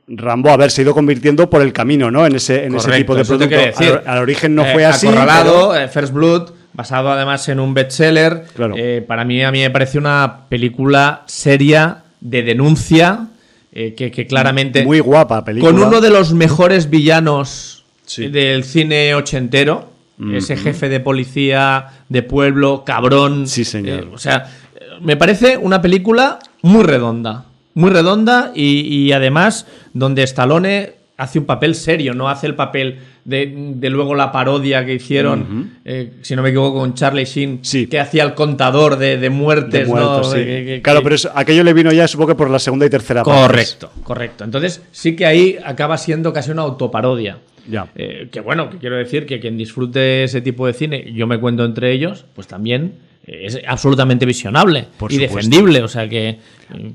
Rambo 0.08 0.50
haberse 0.50 0.82
ido 0.82 0.92
convirtiendo 0.94 1.48
por 1.50 1.62
el 1.62 1.72
camino, 1.72 2.10
¿no? 2.10 2.26
En 2.26 2.34
ese, 2.34 2.64
en 2.64 2.74
ese 2.74 2.90
tipo 2.92 3.14
de 3.14 3.24
producto. 3.24 3.54
Al, 3.78 4.02
al 4.06 4.18
origen 4.22 4.54
no 4.54 4.64
Eh, 4.64 4.72
fue 4.72 4.84
así. 4.86 5.06
Acorralado, 5.06 5.76
eh, 5.76 5.86
First 5.88 6.12
Blood, 6.14 6.50
basado 6.78 7.10
además 7.10 7.46
en 7.48 7.58
un 7.58 7.74
bestseller. 7.74 8.44
Claro. 8.54 8.74
Eh, 8.78 9.04
para 9.06 9.24
mí, 9.24 9.42
a 9.42 9.50
mí 9.50 9.58
me 9.58 9.70
parece 9.70 9.98
una 9.98 10.46
película 10.48 11.24
seria 11.26 12.04
de 12.20 12.42
denuncia 12.44 13.26
eh, 13.72 13.94
que, 13.94 14.12
que 14.12 14.28
claramente. 14.28 14.84
muy 14.84 15.00
guapa 15.00 15.44
película. 15.44 15.72
Con 15.72 15.82
uno 15.82 16.00
de 16.00 16.08
los 16.10 16.32
mejores 16.32 16.88
villanos 16.88 17.84
Sí. 18.06 18.28
del 18.28 18.62
cine 18.64 19.14
ochentero. 19.14 19.92
Ese 20.32 20.56
jefe 20.56 20.88
de 20.88 20.98
policía 20.98 21.86
de 22.08 22.22
pueblo, 22.22 22.82
cabrón. 22.84 23.46
Sí, 23.46 23.64
señor. 23.64 24.00
Eh, 24.04 24.08
o 24.12 24.18
sea, 24.18 24.50
me 25.00 25.16
parece 25.16 25.56
una 25.56 25.80
película 25.82 26.38
muy 26.62 26.82
redonda. 26.84 27.44
Muy 27.74 27.90
redonda 27.90 28.50
y, 28.54 28.80
y 28.80 29.12
además 29.12 29.66
donde 29.94 30.22
Stallone 30.24 30.94
hace 31.18 31.38
un 31.38 31.44
papel 31.44 31.74
serio, 31.74 32.14
no 32.14 32.28
hace 32.30 32.46
el 32.46 32.54
papel 32.54 33.00
de, 33.24 33.52
de 33.74 33.90
luego 33.90 34.14
la 34.14 34.32
parodia 34.32 34.86
que 34.86 34.94
hicieron, 34.94 35.72
eh, 35.84 36.12
si 36.22 36.34
no 36.34 36.42
me 36.42 36.48
equivoco, 36.48 36.78
con 36.78 36.94
Charlie 36.94 37.24
Sheen, 37.26 37.58
Sí. 37.62 37.86
que 37.88 38.00
hacía 38.00 38.22
el 38.22 38.32
contador 38.34 38.96
de, 38.96 39.18
de 39.18 39.28
muertes. 39.28 39.80
de 39.82 39.84
muertos, 39.86 40.28
¿no? 40.28 40.32
sí. 40.32 40.38
Que- 40.44 40.64
que- 40.64 40.80
claro, 40.82 41.00
que- 41.00 41.04
pero 41.04 41.14
eso- 41.16 41.30
aquello 41.34 41.64
le 41.64 41.72
vino 41.74 41.92
ya, 41.92 42.08
supongo 42.08 42.28
que 42.28 42.34
por 42.36 42.48
la 42.50 42.58
segunda 42.58 42.86
y 42.86 42.90
tercera 42.90 43.22
parte. 43.24 43.40
Correcto, 43.42 43.90
correcto. 44.04 44.44
Entonces 44.44 44.80
sí 44.92 45.14
que 45.16 45.26
ahí 45.26 45.58
acaba 45.64 45.98
siendo 45.98 46.32
casi 46.32 46.50
una 46.52 46.62
autoparodia. 46.62 47.38
Ya. 47.68 47.88
Eh, 47.96 48.28
que 48.32 48.40
bueno, 48.40 48.70
que 48.70 48.78
quiero 48.78 48.96
decir 48.96 49.26
que 49.26 49.40
quien 49.40 49.58
disfrute 49.58 50.24
ese 50.24 50.40
tipo 50.40 50.66
de 50.66 50.72
cine, 50.72 51.12
yo 51.12 51.26
me 51.26 51.38
cuento 51.38 51.66
entre 51.66 51.92
ellos, 51.92 52.24
pues 52.34 52.46
también 52.46 52.94
es 53.30 53.58
absolutamente 53.66 54.24
visionable 54.26 54.86
Por 54.96 55.12
y 55.12 55.16
supuesto. 55.16 55.36
defendible. 55.36 55.82
O 55.82 55.88
sea 55.88 56.08
que, 56.08 56.38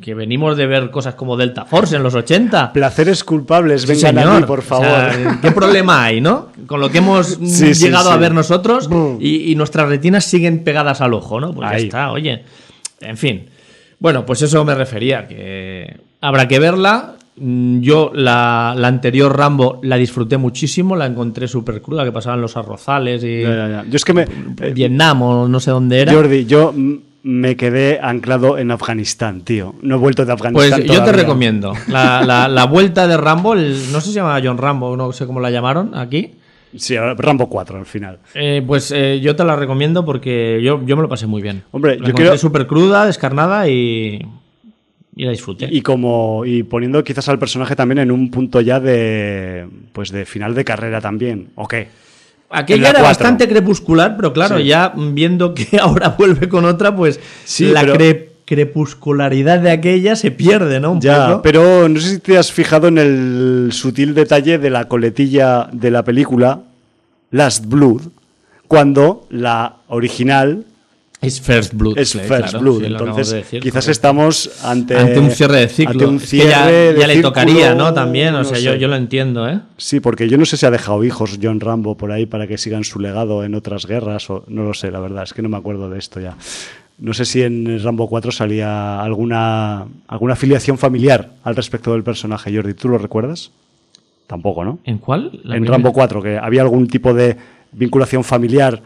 que 0.01 0.13
venimos 0.13 0.57
de 0.57 0.65
ver 0.67 0.89
cosas 0.91 1.15
como 1.15 1.37
Delta 1.37 1.65
Force 1.65 1.95
en 1.95 2.03
los 2.03 2.15
80. 2.15 2.73
Placeres 2.73 3.23
culpables, 3.23 3.83
Sí, 3.83 3.87
vengan 3.89 4.17
a 4.17 4.21
señor. 4.23 4.41
mí, 4.41 4.47
por 4.47 4.59
O 4.59 4.61
favor. 4.63 4.85
sea, 4.85 5.39
¿Qué 5.41 5.51
problema 5.51 6.03
hay, 6.05 6.21
no? 6.21 6.49
Con 6.65 6.79
lo 6.79 6.89
que 6.89 6.97
hemos 6.99 7.39
mm, 7.39 7.45
sí, 7.45 7.73
llegado 7.73 8.11
a 8.11 8.17
ver 8.17 8.33
nosotros 8.33 8.89
y, 9.19 9.51
y 9.51 9.55
nuestras 9.55 9.87
retinas 9.89 10.25
siguen 10.25 10.63
pegadas 10.63 11.01
al 11.01 11.13
ojo, 11.13 11.39
¿no? 11.39 11.53
Pues 11.53 11.69
Ahí. 11.69 11.79
ya 11.81 11.85
está, 11.85 12.11
oye. 12.11 12.43
En 13.01 13.17
fin. 13.17 13.45
Bueno, 13.99 14.25
pues 14.25 14.41
eso 14.41 14.63
me 14.65 14.75
refería, 14.75 15.27
que 15.27 15.97
habrá 16.19 16.47
que 16.47 16.59
verla. 16.59 17.15
Mm, 17.35 17.79
Yo 17.81 18.11
la, 18.13 18.75
la 18.77 18.87
anterior 18.87 19.35
Rambo 19.35 19.79
la 19.83 19.95
disfruté 19.97 20.37
muchísimo, 20.37 20.95
la 20.95 21.05
encontré 21.07 21.47
súper 21.47 21.81
cruda, 21.81 22.03
que 22.03 22.11
pasaban 22.11 22.41
los 22.41 22.55
arrozales 22.57 23.23
y 23.23 23.41
Ya, 23.41 23.49
ya, 23.55 23.67
ya. 23.69 23.85
Yo 23.89 23.95
es 23.95 24.05
que 24.05 24.13
me. 24.13 24.21
eh, 24.61 24.71
Vietnam 24.73 25.21
o 25.23 25.47
no 25.47 25.59
sé 25.59 25.71
dónde 25.71 25.99
era. 26.01 26.13
Jordi, 26.13 26.45
yo 26.45 26.73
me 27.23 27.55
quedé 27.55 27.99
anclado 28.01 28.57
en 28.57 28.69
Afganistán, 28.69 29.41
tío. 29.41 29.75
No 29.81 29.95
he 29.95 29.97
vuelto 29.97 30.25
de 30.25 30.35
Pues 30.35 30.71
Afganistán. 30.73 30.83
yo 30.83 31.03
te 31.03 31.11
recomiendo 31.13 31.73
la, 31.87 32.21
la- 32.23 32.47
la 32.47 32.65
vuelta 32.65 33.07
de 33.07 33.17
Rambo, 33.17 33.53
el- 33.53 33.91
no 33.91 33.99
sé 34.01 34.07
si 34.07 34.13
se 34.13 34.19
llama 34.19 34.39
John 34.43 34.57
Rambo, 34.57 34.95
no 34.97 35.11
sé 35.13 35.25
cómo 35.25 35.39
la 35.39 35.49
llamaron 35.49 35.95
aquí. 35.95 36.31
Sí, 36.75 36.95
Rambo 36.97 37.47
4 37.49 37.77
al 37.77 37.85
final. 37.85 38.17
Eh, 38.33 38.63
pues 38.65 38.91
eh, 38.91 39.19
yo 39.21 39.35
te 39.35 39.43
la 39.43 39.55
recomiendo 39.55 40.03
porque 40.05 40.59
yo, 40.63 40.81
yo 40.85 40.95
me 40.95 41.03
lo 41.03 41.07
pasé 41.09 41.27
muy 41.27 41.41
bien. 41.41 41.63
Hombre, 41.71 41.91
la 41.91 41.97
yo 41.97 42.03
encontré 42.09 42.25
creo- 42.25 42.37
súper 42.37 42.65
cruda, 42.67 43.05
descarnada 43.05 43.69
y, 43.69 44.25
y 45.15 45.25
la 45.25 45.31
disfruté. 45.31 45.67
Y 45.71 45.81
como 45.81 46.43
y 46.45 46.63
poniendo 46.63 47.03
quizás 47.03 47.29
al 47.29 47.39
personaje 47.39 47.75
también 47.75 47.99
en 47.99 48.11
un 48.11 48.29
punto 48.31 48.61
ya 48.61 48.79
de 48.79 49.67
pues 49.91 50.11
de 50.11 50.25
final 50.25 50.53
de 50.55 50.65
carrera 50.65 51.01
también, 51.01 51.49
¿o 51.55 51.67
qué? 51.67 51.87
Aquella 52.49 52.81
la 52.83 52.89
era 52.89 52.99
cuatro. 52.99 53.07
bastante 53.09 53.47
crepuscular, 53.47 54.15
pero 54.15 54.31
claro, 54.33 54.57
Sí. 54.59 54.65
ya 54.65 54.93
viendo 54.95 55.53
que 55.53 55.77
ahora 55.81 56.09
vuelve 56.17 56.47
con 56.49 56.65
otra, 56.65 56.95
pues 56.95 57.19
Sí, 57.45 57.65
la 57.71 57.81
pero- 57.81 57.95
cre- 57.95 58.25
crepuscularidad 58.45 59.59
de 59.59 59.71
aquella 59.71 60.15
se 60.15 60.29
pierde, 60.31 60.79
¿no? 60.79 60.91
Un 60.93 61.01
Ya, 61.01 61.27
poco. 61.29 61.41
pero 61.43 61.87
no 61.89 61.99
sé 61.99 62.09
si 62.15 62.19
te 62.19 62.37
has 62.37 62.51
fijado 62.51 62.87
en 62.87 62.97
el 62.97 63.69
sutil 63.71 64.13
detalle 64.13 64.57
de 64.57 64.69
la 64.69 64.87
coletilla 64.87 65.69
de 65.71 65.89
la 65.91 66.03
película 66.03 66.61
Last 67.31 67.65
Blood, 67.67 68.01
cuando 68.67 69.25
la 69.29 69.77
original 69.87 70.65
Es 71.23 71.41
First 71.41 71.73
Blood. 71.73 71.97
Es 71.97 72.13
First 72.13 72.59
Blood. 72.59 72.83
Entonces, 72.83 73.45
quizás 73.61 73.87
estamos 73.87 74.63
ante, 74.63 74.97
ante 74.97 75.19
un 75.19 75.31
cierre 75.31 75.61
de 75.61 75.69
ciclo. 75.69 76.09
Un 76.09 76.19
cierre 76.19 76.95
ya, 76.99 77.07
le 77.07 77.21
tocaría, 77.21 77.73
¿no? 77.73 77.93
También, 77.93 78.35
o 78.35 78.43
sea, 78.43 78.59
yo, 78.59 78.75
yo, 78.75 78.87
lo 78.87 78.95
entiendo, 78.95 79.47
¿eh? 79.47 79.59
Sí, 79.77 79.99
porque 79.99 80.27
yo 80.27 80.37
no 80.37 80.45
sé 80.45 80.57
si 80.57 80.65
ha 80.65 80.71
dejado 80.71 81.03
hijos 81.03 81.39
John 81.41 81.59
Rambo 81.59 81.95
por 81.95 82.11
ahí 82.11 82.25
para 82.25 82.47
que 82.47 82.57
sigan 82.57 82.83
su 82.83 82.99
legado 82.99 83.43
en 83.43 83.55
otras 83.55 83.85
guerras, 83.85 84.29
o 84.29 84.43
no 84.47 84.63
lo 84.63 84.73
sé, 84.73 84.91
la 84.91 84.99
verdad, 84.99 85.23
es 85.23 85.33
que 85.33 85.41
no 85.41 85.49
me 85.49 85.57
acuerdo 85.57 85.89
de 85.89 85.99
esto 85.99 86.19
ya. 86.19 86.35
No 86.99 87.13
sé 87.13 87.25
si 87.25 87.41
en 87.41 87.81
Rambo 87.83 88.07
4 88.07 88.31
salía 88.31 89.01
alguna, 89.01 89.85
alguna 90.07 90.33
afiliación 90.33 90.77
familiar 90.77 91.31
al 91.43 91.55
respecto 91.55 91.93
del 91.93 92.03
personaje, 92.03 92.55
Jordi. 92.55 92.73
¿Tú 92.73 92.89
lo 92.89 92.97
recuerdas? 92.97 93.51
Tampoco, 94.27 94.63
¿no? 94.63 94.79
¿En 94.83 94.99
cuál? 94.99 95.39
en 95.43 95.65
Rambo 95.65 95.91
4, 95.91 96.21
que 96.21 96.37
había 96.37 96.61
algún 96.61 96.87
tipo 96.87 97.13
de 97.13 97.35
vinculación 97.73 98.23
familiar 98.23 98.81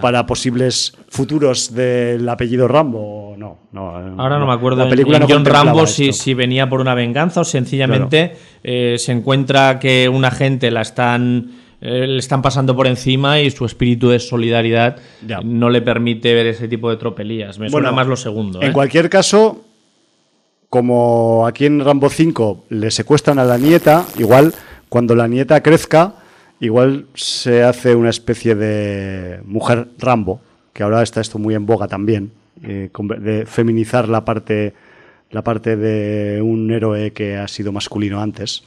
para 0.00 0.26
posibles 0.26 0.96
futuros 1.08 1.74
del 1.74 2.28
apellido 2.28 2.68
Rambo 2.68 3.34
no, 3.36 3.58
no 3.72 3.88
ahora 4.18 4.38
no, 4.38 4.46
me 4.46 4.52
acuerdo 4.52 4.84
la 4.84 4.90
película 4.90 5.18
en, 5.18 5.28
John 5.28 5.44
Rambo 5.44 5.86
si, 5.86 6.12
si, 6.12 6.34
venía 6.34 6.68
por 6.68 6.80
una 6.80 6.94
venganza 6.94 7.40
o 7.40 7.44
sencillamente 7.44 8.36
eh, 8.62 8.96
se 8.98 9.12
encuentra 9.12 9.78
que 9.78 10.08
un 10.08 10.24
agente 10.24 10.70
la 10.70 10.82
están 10.82 11.52
eh, 11.80 12.06
le 12.06 12.18
están 12.18 12.42
pasando 12.42 12.76
por 12.76 12.86
encima 12.86 13.40
y 13.40 13.50
su 13.50 13.64
espíritu 13.64 14.10
de 14.10 14.18
solidaridad 14.18 14.98
no 15.44 15.70
le 15.70 15.80
permite 15.82 16.34
ver 16.34 16.46
ese 16.46 16.68
tipo 16.68 16.90
de 16.90 16.96
tropelías. 16.96 17.58
Me 17.58 17.70
suena 17.70 17.92
más 17.92 18.06
lo 18.06 18.16
segundo 18.16 18.60
en 18.62 18.70
¿eh? 18.70 18.72
cualquier 18.72 19.08
caso 19.08 19.64
como 20.68 21.46
aquí 21.46 21.66
en 21.66 21.84
Rambo 21.84 22.08
5 22.08 22.64
le 22.70 22.90
secuestran 22.90 23.38
a 23.38 23.44
la 23.44 23.58
nieta 23.58 24.06
igual 24.18 24.54
cuando 24.88 25.14
la 25.14 25.26
nieta 25.28 25.62
crezca 25.62 26.14
igual 26.60 27.06
se 27.14 27.62
hace 27.62 27.94
una 27.94 28.10
especie 28.10 28.54
de 28.54 29.40
mujer 29.44 29.88
Rambo, 29.98 30.40
que 30.72 30.82
ahora 30.82 31.02
está 31.02 31.20
esto 31.20 31.38
muy 31.38 31.54
en 31.54 31.66
boga 31.66 31.88
también, 31.88 32.30
eh, 32.62 32.90
de 33.18 33.46
feminizar 33.46 34.08
la 34.08 34.24
parte, 34.24 34.74
la 35.30 35.42
parte 35.42 35.76
de 35.76 36.40
un 36.42 36.70
héroe 36.70 37.12
que 37.12 37.36
ha 37.36 37.48
sido 37.48 37.72
masculino 37.72 38.20
antes. 38.20 38.62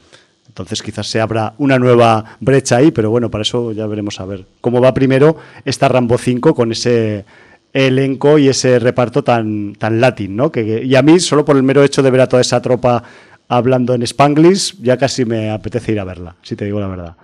Entonces 0.48 0.82
quizás 0.82 1.06
se 1.06 1.20
abra 1.20 1.54
una 1.58 1.78
nueva 1.78 2.36
brecha 2.40 2.76
ahí, 2.76 2.90
pero 2.90 3.10
bueno, 3.10 3.30
para 3.30 3.42
eso 3.42 3.72
ya 3.72 3.86
veremos 3.86 4.20
a 4.20 4.26
ver 4.26 4.44
cómo 4.60 4.80
va 4.80 4.92
primero 4.92 5.36
esta 5.64 5.88
Rambo 5.88 6.18
5 6.18 6.54
con 6.54 6.72
ese 6.72 7.24
elenco 7.72 8.38
y 8.38 8.48
ese 8.48 8.78
reparto 8.78 9.24
tan, 9.24 9.74
tan 9.74 10.00
latín, 10.00 10.36
¿no? 10.36 10.52
Y 10.54 10.94
a 10.94 11.02
mí, 11.02 11.18
solo 11.18 11.44
por 11.44 11.56
el 11.56 11.64
mero 11.64 11.82
hecho 11.82 12.02
de 12.02 12.10
ver 12.10 12.20
a 12.20 12.28
toda 12.28 12.40
esa 12.40 12.62
tropa 12.62 13.02
hablando 13.48 13.94
en 13.94 14.02
Spanglish, 14.02 14.80
ya 14.80 14.96
casi 14.96 15.24
me 15.24 15.50
apetece 15.50 15.92
ir 15.92 16.00
a 16.00 16.04
verla, 16.04 16.36
si 16.42 16.54
te 16.54 16.64
digo 16.64 16.78
la 16.78 16.86
verdad. 16.86 17.16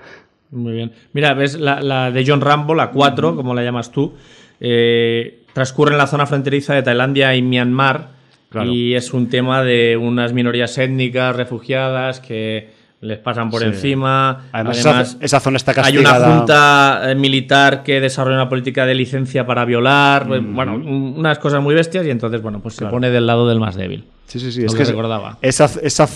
Muy 0.50 0.72
bien. 0.72 0.92
Mira, 1.12 1.34
ves 1.34 1.58
la, 1.58 2.10
de 2.10 2.24
John 2.26 2.40
Rambo, 2.40 2.74
la 2.74 2.90
4, 2.90 3.36
como 3.36 3.54
la 3.54 3.62
llamas 3.62 3.92
tú, 3.92 4.14
eh, 4.60 5.44
transcurre 5.52 5.92
en 5.92 5.98
la 5.98 6.06
zona 6.06 6.26
fronteriza 6.26 6.74
de 6.74 6.82
Tailandia 6.82 7.34
y 7.34 7.42
Myanmar. 7.42 8.20
Y 8.64 8.94
es 8.94 9.12
un 9.12 9.28
tema 9.28 9.62
de 9.62 9.96
unas 9.96 10.32
minorías 10.32 10.76
étnicas 10.76 11.36
refugiadas 11.36 12.18
que 12.18 12.70
les 13.00 13.18
pasan 13.18 13.48
por 13.48 13.62
encima. 13.62 14.48
Además, 14.52 15.16
esa, 15.20 15.40
zona 15.40 15.56
está 15.56 15.72
castigada. 15.72 16.16
Hay 16.16 16.24
una 16.24 16.36
junta 16.36 17.00
eh, 17.04 17.14
militar 17.14 17.82
que 17.82 18.00
desarrolla 18.00 18.36
una 18.36 18.48
política 18.48 18.84
de 18.86 18.94
licencia 18.94 19.46
para 19.46 19.64
violar. 19.64 20.26
Mm. 20.26 20.54
Bueno, 20.54 20.74
unas 20.74 21.38
cosas 21.38 21.62
muy 21.62 21.74
bestias 21.74 22.04
y 22.06 22.10
entonces, 22.10 22.42
bueno, 22.42 22.60
pues 22.60 22.74
se 22.74 22.86
pone 22.86 23.10
del 23.10 23.26
lado 23.26 23.48
del 23.48 23.60
más 23.60 23.76
débil. 23.76 24.04
Sí, 24.26 24.38
sí, 24.38 24.52
sí. 24.52 24.64
Es 24.64 24.74
que, 24.74 24.84
recordaba. 24.84 25.38
Esa, 25.42 25.70
esa 25.82 26.08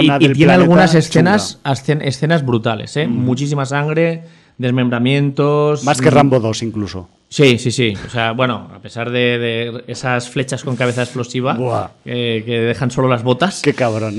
y, 0.00 0.32
tiene 0.32 0.52
algunas 0.52 0.94
escenas, 0.94 1.60
escenas 1.64 2.46
brutales, 2.46 2.96
¿eh? 2.96 3.06
Mm. 3.06 3.10
Muchísima 3.10 3.66
sangre, 3.66 4.24
desmembramientos. 4.58 5.84
Más 5.84 6.00
que 6.00 6.10
Rambo 6.10 6.40
2 6.40 6.62
incluso. 6.62 7.08
Sí, 7.28 7.58
sí, 7.58 7.70
sí. 7.70 7.94
O 8.06 8.10
sea, 8.10 8.32
bueno, 8.32 8.68
a 8.74 8.78
pesar 8.80 9.10
de, 9.10 9.84
esas 9.86 10.28
flechas 10.28 10.62
con 10.64 10.76
cabeza 10.76 11.02
explosiva 11.02 11.90
que 12.04 12.44
dejan 12.46 12.90
solo 12.90 13.08
las 13.08 13.22
botas. 13.22 13.62
Qué 13.62 13.72
cabrón. 13.72 14.18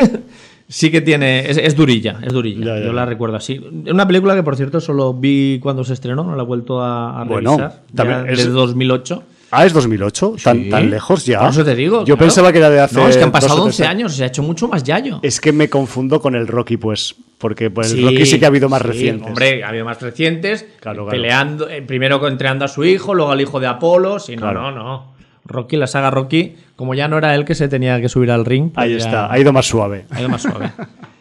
sí 0.68 0.90
que 0.90 1.02
tiene. 1.02 1.50
Es, 1.50 1.76
durilla, 1.76 2.18
es 2.22 2.32
durilla. 2.32 2.78
Yo 2.80 2.92
la 2.92 3.04
recuerdo 3.04 3.36
así. 3.36 3.60
Una 3.90 4.06
película 4.06 4.34
que, 4.34 4.42
por 4.42 4.56
cierto, 4.56 4.80
solo 4.80 5.12
vi 5.12 5.58
cuando 5.62 5.84
se 5.84 5.92
estrenó, 5.92 6.24
no 6.24 6.36
la 6.36 6.42
he 6.42 6.46
vuelto 6.46 6.82
a, 6.82 7.24
revisar. 7.28 7.82
También 7.94 8.28
es... 8.28 8.38
Desde 8.38 8.50
2008. 8.50 9.22
Ah, 9.50 9.64
es 9.64 9.72
2008, 9.72 10.36
tan, 10.42 10.68
tan 10.68 10.90
lejos 10.90 11.24
ya. 11.24 11.40
Por 11.40 11.50
eso 11.50 11.64
te 11.64 11.74
digo. 11.74 12.04
Yo 12.04 12.18
pensaba 12.18 12.52
que 12.52 12.58
era 12.58 12.68
de 12.70 12.80
hace. 12.80 12.96
No, 12.96 13.08
es 13.08 13.16
que 13.16 13.24
han 13.24 13.32
pasado 13.32 13.62
11 13.64 13.86
años, 13.86 14.14
se 14.14 14.24
ha 14.24 14.26
hecho 14.26 14.42
mucho 14.42 14.68
más 14.68 14.82
yayo. 14.82 15.20
Es 15.22 15.40
que 15.40 15.52
me 15.52 15.70
confundo 15.70 16.20
con 16.20 16.34
el 16.34 16.46
Rocky, 16.46 16.76
pues. 16.76 17.14
Porque 17.38 17.70
pues, 17.70 17.92
el 17.92 18.02
Rocky 18.02 18.26
sí 18.26 18.38
que 18.38 18.46
ha 18.46 18.48
habido 18.48 18.68
más 18.68 18.82
recientes. 18.82 19.28
Hombre, 19.28 19.62
ha 19.62 19.68
habido 19.68 19.84
más 19.84 20.02
recientes. 20.02 20.66
peleando, 21.08 21.68
eh, 21.68 21.82
primero 21.82 22.26
entrenando 22.26 22.64
a 22.64 22.68
su 22.68 22.84
hijo, 22.84 23.14
luego 23.14 23.30
al 23.30 23.40
hijo 23.40 23.60
de 23.60 23.68
Apolo. 23.68 24.18
Sí, 24.18 24.36
no, 24.36 24.52
no, 24.52 24.72
no. 24.72 25.14
Rocky, 25.44 25.76
la 25.76 25.86
saga 25.86 26.10
Rocky, 26.10 26.56
como 26.76 26.94
ya 26.94 27.08
no 27.08 27.16
era 27.16 27.34
él 27.34 27.44
que 27.44 27.54
se 27.54 27.68
tenía 27.68 28.00
que 28.00 28.08
subir 28.08 28.30
al 28.30 28.44
ring. 28.44 28.70
Pues 28.72 28.84
Ahí 28.84 28.94
está, 28.94 29.32
ha 29.32 29.38
ido 29.38 29.52
más 29.52 29.66
suave. 29.66 30.04
Ha 30.10 30.20
ido 30.20 30.28
más 30.28 30.42
suave. 30.42 30.70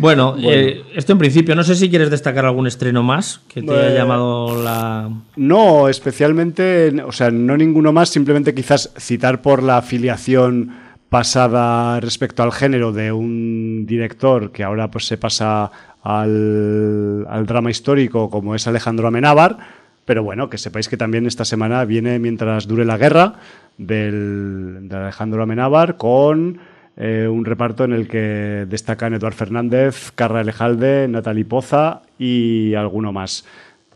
Bueno, 0.00 0.34
eh, 0.42 0.82
esto 0.94 1.12
en 1.12 1.18
principio, 1.18 1.54
no 1.54 1.62
sé 1.62 1.74
si 1.74 1.90
quieres 1.90 2.08
destacar 2.08 2.46
algún 2.46 2.66
estreno 2.66 3.02
más 3.02 3.42
que 3.52 3.60
te 3.60 3.70
haya 3.70 3.94
llamado 3.94 4.62
la... 4.62 5.10
No, 5.36 5.90
especialmente, 5.90 7.02
o 7.06 7.12
sea, 7.12 7.30
no 7.30 7.54
ninguno 7.54 7.92
más, 7.92 8.08
simplemente 8.08 8.54
quizás 8.54 8.94
citar 8.96 9.42
por 9.42 9.62
la 9.62 9.76
afiliación 9.76 10.70
pasada 11.10 12.00
respecto 12.00 12.42
al 12.42 12.52
género 12.52 12.92
de 12.92 13.12
un 13.12 13.84
director 13.84 14.52
que 14.52 14.64
ahora 14.64 14.90
pues 14.90 15.06
se 15.06 15.18
pasa 15.18 15.70
al, 16.02 17.26
drama 17.44 17.70
histórico 17.70 18.30
como 18.30 18.54
es 18.54 18.66
Alejandro 18.66 19.06
Amenábar, 19.06 19.58
pero 20.06 20.22
bueno, 20.22 20.48
que 20.48 20.56
sepáis 20.56 20.88
que 20.88 20.96
también 20.96 21.26
esta 21.26 21.44
semana 21.44 21.84
viene 21.84 22.18
Mientras 22.18 22.66
dure 22.66 22.86
la 22.86 22.96
guerra 22.96 23.34
del, 23.76 24.88
de 24.88 24.96
Alejandro 24.96 25.42
Amenábar 25.42 25.98
con 25.98 26.58
eh, 26.96 27.28
un 27.28 27.44
reparto 27.44 27.84
en 27.84 27.92
el 27.92 28.08
que 28.08 28.66
destacan 28.68 29.14
Eduard 29.14 29.34
Fernández, 29.34 30.12
Carra 30.14 30.40
Elejalde, 30.40 31.08
Natalie 31.08 31.44
Poza 31.44 32.02
y 32.18 32.74
alguno 32.74 33.12
más. 33.12 33.44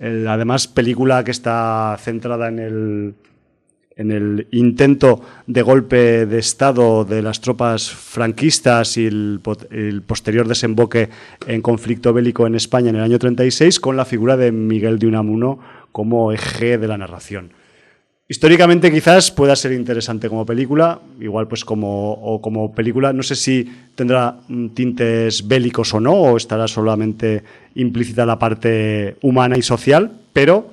además, 0.00 0.68
película 0.68 1.22
que 1.24 1.30
está 1.30 1.96
centrada 2.00 2.48
en 2.48 2.58
el, 2.58 3.14
en 3.96 4.10
el 4.10 4.48
intento 4.50 5.20
de 5.46 5.62
golpe 5.62 6.26
de 6.26 6.38
Estado 6.38 7.04
de 7.04 7.22
las 7.22 7.40
tropas 7.40 7.90
franquistas 7.90 8.96
y 8.96 9.06
el, 9.06 9.40
el, 9.70 10.02
posterior 10.02 10.48
desemboque 10.48 11.10
en 11.46 11.62
conflicto 11.62 12.12
bélico 12.12 12.46
en 12.46 12.54
España 12.54 12.90
en 12.90 12.96
el 12.96 13.02
año 13.02 13.18
36, 13.18 13.80
con 13.80 13.96
la 13.96 14.04
figura 14.04 14.36
de 14.36 14.52
Miguel 14.52 14.98
de 14.98 15.06
Unamuno 15.06 15.58
como 15.92 16.32
eje 16.32 16.78
de 16.78 16.88
la 16.88 16.98
narración. 16.98 17.52
Históricamente 18.26 18.90
quizás 18.90 19.30
pueda 19.30 19.54
ser 19.54 19.72
interesante 19.72 20.30
como 20.30 20.46
película, 20.46 20.98
igual 21.20 21.46
pues 21.46 21.62
como, 21.62 22.12
o 22.12 22.40
como 22.40 22.74
película, 22.74 23.12
no 23.12 23.22
sé 23.22 23.34
si 23.34 23.70
tendrá 23.94 24.38
mm, 24.48 24.68
tintes 24.68 25.46
bélicos 25.46 25.92
o 25.92 26.00
no, 26.00 26.14
o 26.14 26.36
estará 26.38 26.66
solamente 26.66 27.44
implícita 27.74 28.24
la 28.24 28.38
parte 28.38 29.16
humana 29.20 29.58
y 29.58 29.62
social, 29.62 30.10
pero 30.32 30.70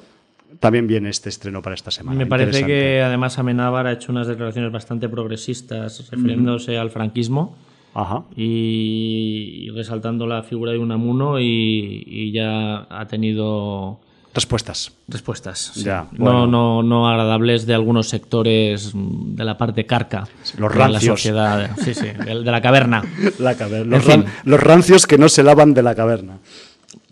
también 0.61 0.87
viene 0.87 1.09
este 1.09 1.27
estreno 1.27 1.61
para 1.61 1.75
esta 1.75 1.91
semana. 1.91 2.17
Me 2.17 2.25
parece 2.25 2.65
que 2.65 3.01
además 3.01 3.37
Amenábar 3.37 3.87
ha 3.87 3.91
hecho 3.91 4.13
unas 4.13 4.27
declaraciones 4.27 4.71
bastante 4.71 5.09
progresistas 5.09 6.09
refiriéndose 6.09 6.77
al 6.77 6.89
franquismo 6.89 7.57
Y, 8.37 9.69
resaltando 9.75 10.25
la 10.25 10.43
figura 10.43 10.71
de 10.71 10.77
Unamuno 10.77 11.37
y, 11.39 12.03
y 12.05 12.31
ya 12.31 12.87
ha 12.89 13.07
tenido 13.07 13.99
Respuestas. 14.33 14.93
Respuestas. 15.07 15.73
Ya, 15.75 16.07
no, 16.13 16.47
no, 16.47 16.83
no 16.83 17.09
agradables 17.09 17.65
de 17.65 17.73
algunos 17.73 18.07
sectores 18.07 18.91
de 18.93 19.43
la 19.43 19.57
parte 19.57 19.85
carca. 19.85 20.27
los 20.57 20.73
rancios. 20.73 21.01
De 21.01 21.09
la 21.09 21.15
sociedad. 21.17 21.75
Sí, 21.83 21.93
sí, 21.93 22.07
de 22.07 22.35
la 22.35 22.61
caverna. 22.61 23.03
La 23.39 23.55
caverna. 23.55 23.97
Los, 23.97 24.05
los 24.45 24.59
rancios 24.59 25.05
que 25.05 25.17
no 25.17 25.27
se 25.27 25.43
lavan 25.43 25.73
de 25.73 25.83
la 25.83 25.95
caverna. 25.95 26.37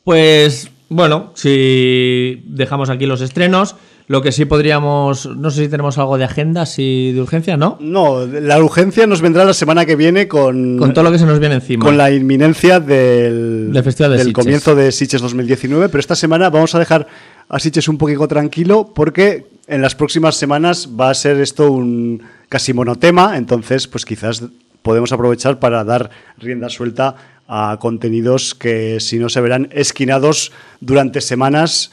Pues 0.03 0.71
bueno, 0.87 1.31
si 1.35 2.41
dejamos 2.45 2.89
aquí 2.89 3.05
los 3.05 3.21
estrenos. 3.21 3.75
Lo 4.09 4.23
que 4.23 4.31
sí 4.31 4.45
podríamos, 4.45 5.27
no 5.37 5.51
sé 5.51 5.65
si 5.65 5.69
tenemos 5.69 5.99
algo 5.99 6.17
de 6.17 6.23
agenda, 6.23 6.65
si 6.65 7.11
de 7.11 7.21
urgencia, 7.21 7.57
¿no? 7.57 7.77
No, 7.79 8.25
la 8.25 8.57
urgencia 8.57 9.05
nos 9.05 9.21
vendrá 9.21 9.45
la 9.45 9.53
semana 9.53 9.85
que 9.85 9.95
viene 9.95 10.27
con... 10.27 10.79
Con 10.79 10.95
todo 10.95 11.03
lo 11.03 11.11
que 11.11 11.19
se 11.19 11.27
nos 11.27 11.37
viene 11.37 11.53
encima. 11.53 11.85
Con 11.85 11.95
la 11.95 12.09
inminencia 12.09 12.79
del, 12.79 13.71
del 13.71 14.33
comienzo 14.33 14.73
de 14.73 14.91
Sitges 14.91 15.21
2019, 15.21 15.89
pero 15.89 15.99
esta 15.99 16.15
semana 16.15 16.49
vamos 16.49 16.73
a 16.73 16.79
dejar 16.79 17.05
a 17.49 17.59
Sitges 17.59 17.87
un 17.87 17.99
poquito 17.99 18.27
tranquilo 18.27 18.91
porque 18.95 19.45
en 19.67 19.83
las 19.83 19.93
próximas 19.93 20.35
semanas 20.35 20.89
va 20.99 21.11
a 21.11 21.13
ser 21.13 21.39
esto 21.39 21.71
un 21.71 22.23
casi 22.49 22.73
monotema, 22.73 23.37
entonces 23.37 23.87
pues 23.87 24.05
quizás 24.05 24.41
podemos 24.81 25.11
aprovechar 25.11 25.59
para 25.59 25.83
dar 25.83 26.09
rienda 26.39 26.69
suelta 26.69 27.13
a 27.47 27.77
contenidos 27.79 28.55
que 28.55 28.99
si 28.99 29.19
no 29.19 29.29
se 29.29 29.39
verán 29.39 29.69
esquinados 29.71 30.51
durante 30.81 31.21
semanas 31.21 31.91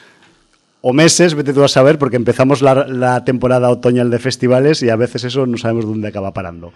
o 0.89 0.93
meses, 0.93 1.35
vete 1.35 1.53
tú 1.53 1.65
a 1.65 1.69
saber, 1.69 1.99
porque 1.99 2.15
empezamos 2.15 2.63
la, 2.63 3.25
temporada 3.25 3.71
otoñal 3.71 4.09
de 4.09 4.21
festivales 4.21 4.85
y 4.85 4.89
a 4.89 4.95
veces 4.95 5.25
eso 5.25 5.45
no 5.45 5.59
sabemos 5.59 5.85
dónde 5.85 6.07
acaba 6.07 6.33
parando. 6.33 6.73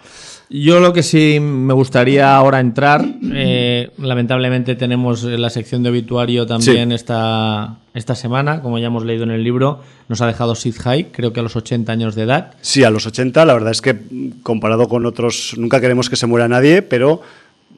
Yo 0.49 0.81
lo 0.81 0.91
que 0.91 1.01
sí 1.01 1.39
me 1.39 1.73
gustaría 1.73 2.35
ahora 2.35 2.59
entrar, 2.59 3.05
eh, 3.33 3.89
lamentablemente 3.97 4.75
tenemos 4.75 5.23
la 5.23 5.49
sección 5.49 5.81
de 5.81 5.91
obituario 5.91 6.45
también 6.45 6.91
esta, 6.91 7.77
esta 7.93 8.15
semana, 8.15 8.61
como 8.61 8.79
ya 8.79 8.87
hemos 8.87 9.05
leído 9.05 9.23
en 9.23 9.31
el 9.31 9.45
libro. 9.45 9.79
Nos 10.09 10.19
ha 10.19 10.27
dejado 10.27 10.55
Sid 10.55 10.75
High, 10.81 11.13
creo 11.13 11.31
que 11.31 11.39
a 11.39 11.43
los 11.43 11.55
80 11.55 11.89
años 11.89 12.13
de 12.13 12.23
edad. 12.23 12.55
Sí, 12.59 12.83
a 12.83 12.89
los 12.89 13.05
80, 13.05 13.45
la 13.45 13.53
verdad 13.53 13.71
es 13.71 13.81
que 13.81 13.97
comparado 14.43 14.89
con 14.89 15.05
otros, 15.05 15.53
nunca 15.55 15.79
queremos 15.79 16.09
que 16.09 16.17
se 16.17 16.27
muera 16.27 16.49
nadie, 16.49 16.81
pero 16.81 17.21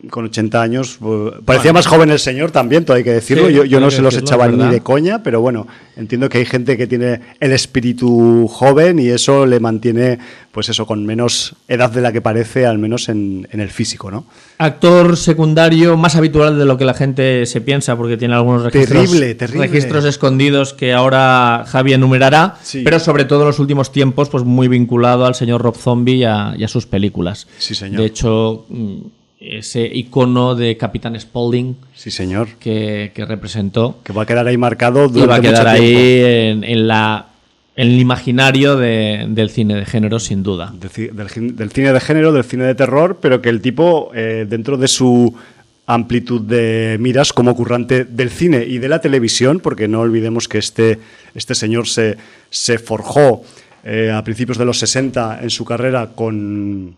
con 0.10 0.26
80 0.26 0.62
años. 0.62 1.00
Parecía 1.46 1.74
más 1.74 1.88
joven 1.88 2.12
el 2.12 2.20
señor 2.20 2.52
también, 2.52 2.86
todo 2.86 2.98
hay 2.98 3.04
que 3.04 3.14
decirlo. 3.14 3.50
yo, 3.50 3.80
no 3.80 3.92
se 3.92 4.02
los 4.02 4.16
echaba 4.18 4.48
ni 4.48 4.68
de 4.70 4.82
coña, 4.82 5.24
pero 5.24 5.42
bueno, 5.42 5.68
entiendo 5.96 6.30
que 6.30 6.40
hay 6.40 6.46
gente 6.46 6.78
que 6.78 6.88
tiene 6.88 7.22
el 7.40 7.52
espíritu 7.52 8.48
joven 8.48 9.00
y 9.00 9.08
eso 9.08 9.46
le 9.46 9.60
mantiene, 9.60 10.20
pues 10.52 10.70
eso, 10.70 10.86
con 10.86 11.06
menos 11.06 11.56
edad 11.68 11.90
de 11.90 12.02
la 12.02 12.12
que 12.12 12.22
parece, 12.22 12.66
al 12.66 12.80
menos 12.80 13.10
en, 13.10 13.48
el 13.52 13.70
físico, 13.70 14.12
¿no? 14.12 14.26
Actor 14.58 15.16
secundario 15.16 15.96
más 15.96 16.16
habitual 16.16 16.58
de 16.58 16.66
lo 16.66 16.78
que 16.78 16.86
la 16.86 16.94
gente 16.94 17.46
se 17.46 17.62
piensa, 17.62 17.96
porque 17.96 18.18
tiene 18.18 18.36
algunos 18.36 18.64
registros, 18.64 19.12
registros 19.52 20.06
escondidos 20.06 20.74
que 20.74 20.94
ahora 20.94 21.66
Javi 21.68 21.94
enumerará, 21.94 22.56
pero 22.84 23.00
sobre 23.00 23.26
todo 23.26 23.42
en 23.42 23.48
los 23.48 23.60
últimos 23.60 23.92
tiempos, 23.92 24.30
pues 24.30 24.44
muy 24.44 24.68
vinculado 24.68 25.26
al 25.26 25.36
señor 25.36 25.62
Rob 25.62 25.76
Zombie 25.76 26.16
y 26.16 26.24
a, 26.24 26.54
y 26.58 26.64
a 26.64 26.68
sus 26.68 26.86
películas. 26.86 27.48
Sí, 27.58 27.74
señor. 27.74 28.02
De 28.02 28.08
hecho 28.08 28.66
mm, 28.70 28.98
ese 29.44 29.86
icono 29.86 30.56
de 30.56 30.78
Capitán 30.78 31.20
Spaulding. 31.20 31.76
Sí, 31.96 32.12
señor. 32.12 32.48
Que, 32.60 33.12
representó. 33.16 34.00
Que 34.04 34.14
va 34.14 34.24
a 34.24 34.26
quedar 34.26 34.48
ahí 34.48 34.58
marcado 34.58 35.10
durante 35.10 35.20
y 35.20 35.28
va 35.28 35.36
a 35.36 35.42
quedar 35.42 35.68
ahí 35.68 36.22
en, 36.64 36.88
la, 36.88 37.28
el 37.76 38.00
imaginario 38.00 38.78
del 38.78 39.50
cine 39.50 39.76
de 39.76 39.86
género, 39.86 40.20
sin 40.20 40.44
duda. 40.44 40.74
Del, 40.74 40.90
cine 41.70 41.94
de 41.94 42.00
género, 42.00 42.32
del 42.32 42.44
cine 42.44 42.64
de 42.64 42.76
terror, 42.76 43.20
pero 43.22 43.42
que 43.42 43.50
el 43.50 43.62
tipo, 43.62 44.12
eh, 44.16 44.46
dentro 44.48 44.78
de 44.78 44.88
su 44.88 45.36
amplitud 45.86 46.42
de 46.42 46.98
miras 47.00 47.34
como 47.34 47.56
currante 47.56 48.06
del 48.06 48.30
cine 48.30 48.64
y 48.64 48.78
de 48.78 48.88
la 48.88 49.02
televisión, 49.02 49.60
porque 49.60 49.90
no 49.90 50.00
olvidemos 50.00 50.48
que 50.48 50.58
este, 50.58 51.00
este 51.36 51.56
señor 51.56 51.88
se, 51.88 52.18
se 52.50 52.80
forjó 52.80 53.44
eh, 53.84 54.10
a 54.10 54.24
principios 54.24 54.58
de 54.58 54.64
los 54.64 54.80
60 54.80 55.40
en 55.42 55.50
su 55.50 55.66
carrera 55.66 56.12
con 56.16 56.96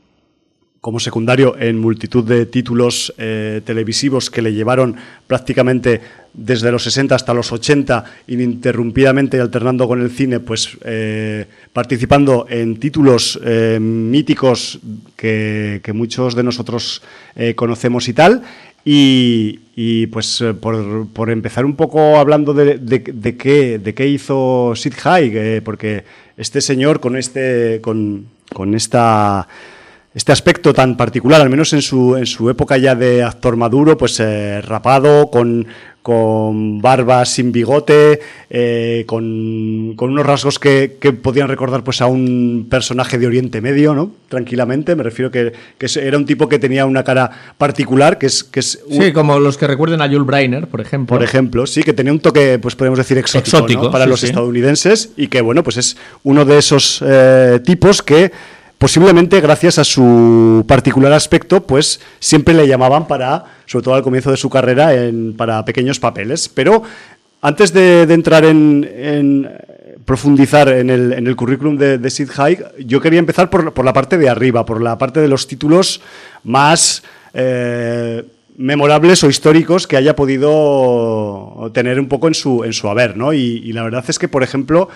como 0.86 1.00
secundario 1.00 1.58
en 1.58 1.80
multitud 1.80 2.24
de 2.24 2.46
títulos 2.46 3.12
eh, 3.18 3.60
televisivos 3.66 4.30
que 4.30 4.44
le 4.44 4.54
llevaron 4.54 4.96
prácticamente 5.26 6.00
desde 6.32 6.72
los 6.72 6.84
60 6.84 7.16
hasta 7.16 7.34
los 7.34 7.52
80 7.52 8.06
ininterrumpidamente 8.28 9.42
alternando 9.42 9.88
con 9.88 10.00
el 10.00 10.12
cine, 10.12 10.42
pues 10.42 10.78
eh, 10.86 11.48
participando 11.74 12.46
en 12.48 12.78
títulos 12.78 13.40
eh, 13.44 13.80
míticos 13.82 14.78
que, 15.16 15.82
muchos 15.92 16.36
de 16.36 16.44
nosotros 16.44 17.02
conocemos 17.56 18.08
y 18.08 18.14
tal. 18.14 18.44
Y, 18.86 20.06
pues 20.14 20.44
por, 20.62 21.32
empezar 21.32 21.66
un 21.66 21.76
poco 21.76 22.18
hablando 22.18 22.54
de, 22.54 23.36
qué, 23.40 23.80
de 23.80 23.94
qué 23.96 24.08
hizo 24.08 24.74
Sid 24.76 24.94
Haig, 25.04 25.64
porque 25.64 26.04
este 26.38 26.62
señor 26.62 27.00
con, 27.00 27.18
este, 27.18 27.82
con, 27.82 28.28
con 28.54 28.76
esta 28.76 29.48
este 30.16 30.32
aspecto 30.32 30.74
tan 30.74 30.96
particular, 30.96 31.42
al 31.42 31.50
menos 31.50 31.74
en 31.74 31.82
su, 31.82 32.16
en 32.16 32.26
su 32.26 32.50
época 32.50 32.78
ya 32.78 32.96
de 32.96 33.22
actor 33.22 33.58
maduro, 33.58 33.98
pues 33.98 34.18
eh, 34.22 34.62
rapado, 34.62 35.30
con, 35.30 35.68
con 36.02 36.82
barba 36.82 37.26
sin 37.26 37.52
bigote, 37.52 38.22
eh, 38.50 39.04
con, 39.08 39.94
con, 39.98 40.12
unos 40.12 40.26
rasgos 40.26 40.58
que, 40.58 40.96
que, 41.02 41.12
podían 41.12 41.50
recordar 41.50 41.84
pues 41.84 42.00
a 42.00 42.06
un 42.06 42.68
personaje 42.70 43.18
de 43.18 43.28
Oriente 43.28 43.60
Medio, 43.60 43.94
¿no? 43.94 44.10
Tranquilamente, 44.30 44.96
me 44.96 45.04
refiero 45.04 45.30
que, 45.32 45.52
que 45.78 45.88
era 46.00 46.18
un 46.18 46.26
tipo 46.26 46.48
que 46.48 46.60
tenía 46.60 46.86
una 46.86 47.04
cara 47.04 47.30
particular, 47.58 48.18
que 48.18 48.28
es... 48.28 48.46
Que 48.46 48.62
es 48.62 48.80
Sí, 48.90 49.12
como 49.12 49.38
los 49.40 49.58
que 49.58 49.68
recuerden 49.68 50.02
a 50.02 50.08
Jules 50.08 50.26
Breiner, 50.26 50.68
por 50.68 50.80
ejemplo. 50.80 51.14
Por 51.14 51.26
ejemplo, 51.26 51.68
sí, 51.68 51.84
que 51.84 51.92
tenía 51.92 52.14
un 52.14 52.20
toque, 52.20 52.58
pues 52.58 52.78
podemos 52.78 52.98
decir 53.00 53.18
exótico, 53.18 53.92
para 53.92 54.06
los 54.06 54.24
estadounidenses 54.24 55.10
y 55.18 55.28
que, 55.28 55.42
bueno, 55.42 55.62
pues 55.62 55.76
es 55.76 55.98
uno 56.24 56.46
de 56.46 56.58
esos 56.58 57.04
eh, 57.06 57.60
tipos 57.66 58.02
que 58.02 58.32
posiblemente 58.78 59.42
gracias 59.42 59.80
a 59.80 59.84
su 59.84 60.66
particular 60.68 61.14
aspecto, 61.14 61.62
pues 61.64 62.00
siempre 62.20 62.54
le 62.54 62.68
llamaban 62.68 63.08
para, 63.08 63.46
sobre 63.66 63.84
todo 63.84 63.96
al 63.96 64.04
comienzo 64.04 64.32
de 64.32 64.38
su 64.38 64.50
carrera, 64.50 64.92
para 65.38 65.64
pequeños 65.66 66.00
papeles. 66.00 66.50
Pero 66.50 66.84
antes 67.42 67.74
de, 67.74 68.02
entrar 68.04 68.44
en, 68.44 69.50
profundizar 70.04 70.68
en 70.70 70.90
el, 70.90 71.36
currículum 71.36 71.78
de, 71.78 72.10
Sid 72.10 72.30
Haig, 72.38 72.64
yo 72.80 73.00
quería 73.00 73.20
empezar 73.20 73.50
por, 73.50 73.86
la 73.86 73.94
parte 73.94 74.18
de 74.18 74.30
arriba, 74.30 74.66
por 74.66 74.82
la 74.82 74.98
parte 74.98 75.20
de 75.20 75.28
los 75.28 75.48
títulos 75.48 76.02
más 76.44 77.04
eh, 77.34 78.24
memorables 78.58 79.24
o 79.24 79.30
históricos 79.30 79.86
que 79.88 79.98
haya 79.98 80.16
podido 80.16 81.70
tener 81.74 82.00
un 82.00 82.08
poco 82.08 82.28
en 82.28 82.34
su, 82.34 82.64
en 82.64 82.74
su 82.74 82.90
haber. 82.90 83.16
¿no? 83.16 83.34
Y, 83.34 83.72
la 83.74 83.84
verdad 83.84 84.06
es 84.08 84.18
que, 84.18 84.28
por 84.28 84.44
ejemplo, 84.44 84.90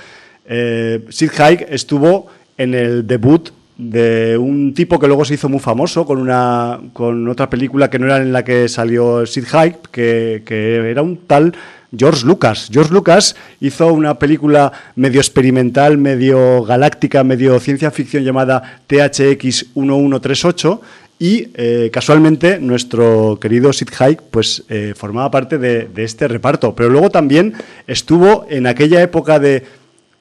eh, 0.48 1.06
Sid 1.10 1.32
Haig 1.40 1.68
estuvo 1.70 2.28
en 2.58 2.74
el 2.74 3.06
debut 3.06 3.52
de 3.80 4.38
un 4.38 4.74
tipo 4.74 5.00
que 5.00 5.08
luego 5.08 5.24
se 5.24 5.36
hizo 5.36 5.48
muy 5.48 5.62
famoso 5.62 6.06
con 6.06 6.20
una 6.20 6.82
con 6.92 7.26
otra 7.30 7.50
película 7.50 7.90
que 7.90 7.98
no 7.98 8.08
era 8.08 8.18
en 8.18 8.34
la 8.34 8.44
que 8.44 8.68
salió 8.68 9.26
Sid 9.26 9.46
Hype, 9.46 9.80
que, 9.90 10.44
que 10.46 10.92
era 10.92 11.02
un 11.02 11.16
tal 11.16 11.56
George 11.98 12.26
Lucas. 12.26 12.70
George 12.70 12.94
Lucas 12.94 13.38
hizo 13.62 13.94
una 13.94 14.20
película 14.20 14.74
medio 14.96 15.22
experimental, 15.22 15.98
medio 15.98 16.62
galáctica, 16.64 17.24
medio 17.24 17.58
ciencia 17.62 17.90
ficción 17.90 18.26
llamada 18.26 18.82
THX 18.88 19.68
1138 19.76 20.82
y 21.18 21.48
eh, 21.54 21.90
casualmente 21.94 22.60
nuestro 22.60 23.40
querido 23.40 23.72
Sid 23.72 23.90
Haig 23.98 24.20
pues 24.30 24.66
eh, 24.68 24.94
formaba 24.94 25.32
parte 25.32 25.58
de, 25.58 25.86
de, 25.86 26.04
este 26.04 26.28
reparto. 26.28 26.76
Pero 26.76 26.90
luego 26.90 27.10
también 27.10 27.54
estuvo 27.88 28.46
en 28.50 28.68
aquella 28.68 29.02
época 29.02 29.40
de 29.40 29.64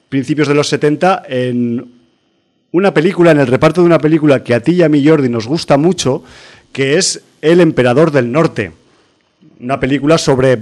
principios 0.07 0.47
de 0.47 0.55
los 0.55 0.69
70 0.69 1.23
en 1.27 1.98
una 2.71 2.93
película, 2.93 3.31
en 3.31 3.39
el 3.39 3.47
reparto 3.47 3.81
de 3.81 3.87
una 3.87 3.99
película 3.99 4.43
que 4.43 4.53
a 4.53 4.59
ti 4.59 4.73
y 4.73 4.83
a 4.83 4.89
mí, 4.89 5.05
Jordi, 5.05 5.29
nos 5.29 5.47
gusta 5.47 5.77
mucho, 5.77 6.23
que 6.71 6.97
es 6.97 7.21
El 7.41 7.61
Emperador 7.61 8.11
del 8.11 8.31
Norte. 8.31 8.71
Una 9.59 9.79
película 9.79 10.17
sobre 10.17 10.59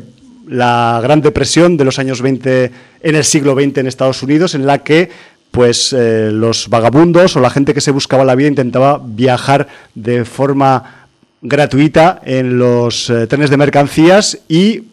la 0.47 0.99
Gran 1.03 1.21
Depresión 1.21 1.75
de 1.75 1.85
los 1.85 1.99
años 1.99 2.21
20 2.21 2.71
en 3.01 3.15
el 3.15 3.23
siglo 3.23 3.55
XX 3.55 3.79
en 3.79 3.87
Estados 3.87 4.23
Unidos, 4.23 4.55
en 4.55 4.65
la 4.65 4.79
que 4.79 5.09
pues 5.51 5.93
eh, 5.93 6.29
los 6.31 6.69
vagabundos 6.69 7.35
o 7.35 7.39
la 7.39 7.49
gente 7.49 7.73
que 7.73 7.81
se 7.81 7.91
buscaba 7.91 8.23
la 8.23 8.35
vida 8.35 8.47
intentaba 8.47 9.01
viajar 9.03 9.67
de 9.95 10.23
forma 10.23 11.07
gratuita 11.41 12.21
en 12.23 12.57
los 12.57 13.09
eh, 13.09 13.27
trenes 13.27 13.49
de 13.49 13.57
mercancías 13.57 14.39
y 14.47 14.83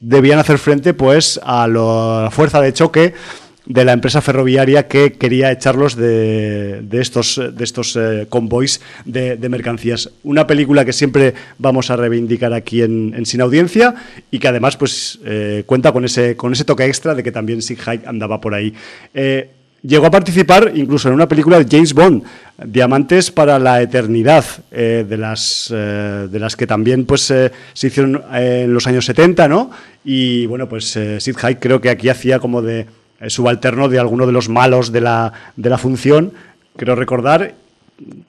debían 0.00 0.38
hacer 0.38 0.58
frente 0.58 0.94
pues 0.94 1.38
a 1.42 1.66
la 1.68 2.30
fuerza 2.30 2.60
de 2.60 2.72
choque 2.72 3.14
de 3.66 3.84
la 3.84 3.92
empresa 3.92 4.20
ferroviaria 4.20 4.88
que 4.88 5.12
quería 5.12 5.52
echarlos 5.52 5.96
de, 5.96 6.82
estos, 6.92 7.40
de 7.52 7.64
estos 7.64 7.96
eh, 7.96 8.26
convoys 8.28 8.80
de, 9.04 9.36
mercancías. 9.48 10.10
Una 10.22 10.46
película 10.46 10.84
que 10.84 10.92
siempre 10.92 11.34
vamos 11.58 11.90
a 11.90 11.96
reivindicar 11.96 12.52
aquí 12.52 12.82
en, 12.82 13.26
Sin 13.26 13.40
Audiencia 13.40 13.94
y 14.30 14.38
que 14.38 14.48
además 14.48 14.76
pues, 14.76 15.18
eh, 15.24 15.64
cuenta 15.66 15.92
con 15.92 16.04
ese, 16.04 16.36
con 16.36 16.52
ese 16.52 16.64
toque 16.64 16.84
extra 16.86 17.14
de 17.14 17.22
que 17.22 17.32
también 17.32 17.62
Sig 17.62 17.78
Hyde 17.78 18.06
andaba 18.06 18.40
por 18.40 18.54
ahí. 18.54 18.72
Eh, 19.12 19.50
llegó 19.82 20.06
a 20.06 20.10
participar 20.10 20.72
incluso 20.74 21.08
en 21.08 21.14
una 21.14 21.28
película 21.28 21.58
de 21.58 21.66
James 21.68 21.92
Bond, 21.92 22.22
Diamantes 22.64 23.30
para 23.30 23.58
la 23.58 23.80
Eternidad, 23.80 24.44
de, 24.70 25.16
las, 25.16 25.68
de 25.70 26.38
las 26.38 26.54
que 26.54 26.66
también 26.66 27.06
pues, 27.06 27.22
se 27.22 27.86
hicieron 27.86 28.22
en 28.34 28.74
los 28.74 28.86
años 28.86 29.06
70, 29.06 29.48
¿no? 29.48 29.70
Y 30.04 30.44
bueno, 30.46 30.68
pues 30.68 30.98
Sid 31.18 31.36
Hyde 31.36 31.58
creo 31.58 31.80
que 31.80 31.88
aquí 31.88 32.10
hacía 32.10 32.38
como 32.38 32.60
de 32.60 32.86
subalterno 33.28 33.88
de 33.88 33.98
alguno 33.98 34.26
de 34.26 34.32
los 34.32 34.48
malos 34.48 34.92
de 34.92 35.00
la, 35.00 35.32
de 35.56 35.70
la 35.70 35.78
función, 35.78 36.32
creo 36.76 36.94
recordar, 36.94 37.54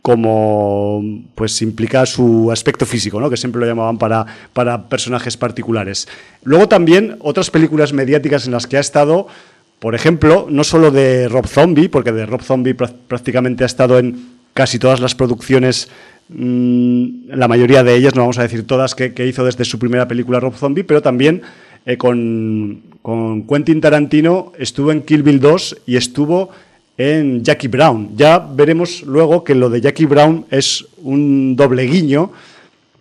como 0.02 1.02
pues 1.36 1.62
implica 1.62 2.06
su 2.06 2.52
aspecto 2.52 2.86
físico, 2.86 3.22
¿no? 3.22 3.30
que 3.30 3.38
siempre 3.38 3.62
lo 3.62 3.68
llamaban 3.68 3.98
para, 3.98 4.26
para 4.54 4.90
personajes 4.90 5.38
particulares. 5.38 6.08
Luego 6.44 6.68
también 6.68 7.16
otras 7.20 7.50
películas 7.50 7.94
mediáticas 7.94 8.46
en 8.46 8.52
las 8.52 8.68
que 8.68 8.78
ha 8.78 8.82
estado, 8.82 9.28
por 9.80 9.96
ejemplo, 9.96 10.48
no 10.50 10.64
solo 10.64 10.92
de 10.92 11.30
Rob 11.30 11.48
Zombie, 11.48 11.90
porque 11.90 12.12
de 12.12 12.26
Rob 12.26 12.42
Zombie 12.42 12.74
prácticamente 12.74 13.64
ha 13.64 13.68
estado 13.68 13.98
en 13.98 14.28
casi 14.54 14.78
todas 14.78 15.00
las 15.00 15.16
producciones, 15.16 15.88
mm, 16.30 17.30
la 17.30 17.48
mayoría 17.48 17.84
de 17.84 17.96
ellas, 17.96 18.14
no 18.14 18.22
vamos 18.22 18.40
a 18.40 18.44
decir 18.44 18.68
todas, 18.68 18.96
que, 18.96 19.14
que 19.14 19.26
hizo 19.26 19.46
desde 19.46 19.64
su 19.64 19.80
primera 19.80 20.08
película 20.08 20.42
Rob 20.42 20.56
Zombie, 20.56 20.84
pero 20.84 21.02
también 21.02 21.42
eh, 21.86 21.98
con, 21.98 22.84
Quentin 23.50 23.82
Tarantino 23.82 24.54
estuvo 24.58 24.92
en 24.92 25.02
Kill 25.02 25.24
Bill 25.24 25.40
2 25.40 25.82
y 25.88 25.96
estuvo 25.96 26.52
en 26.98 27.44
Jackie 27.44 27.68
Brown. 27.68 28.12
Ya 28.16 28.38
veremos 28.38 29.02
luego 29.04 29.44
que 29.44 29.56
lo 29.56 29.70
de 29.70 29.82
Jackie 29.82 30.06
Brown 30.06 30.46
es 30.52 30.86
un 31.02 31.56
doble 31.56 31.84
guiño 31.84 32.32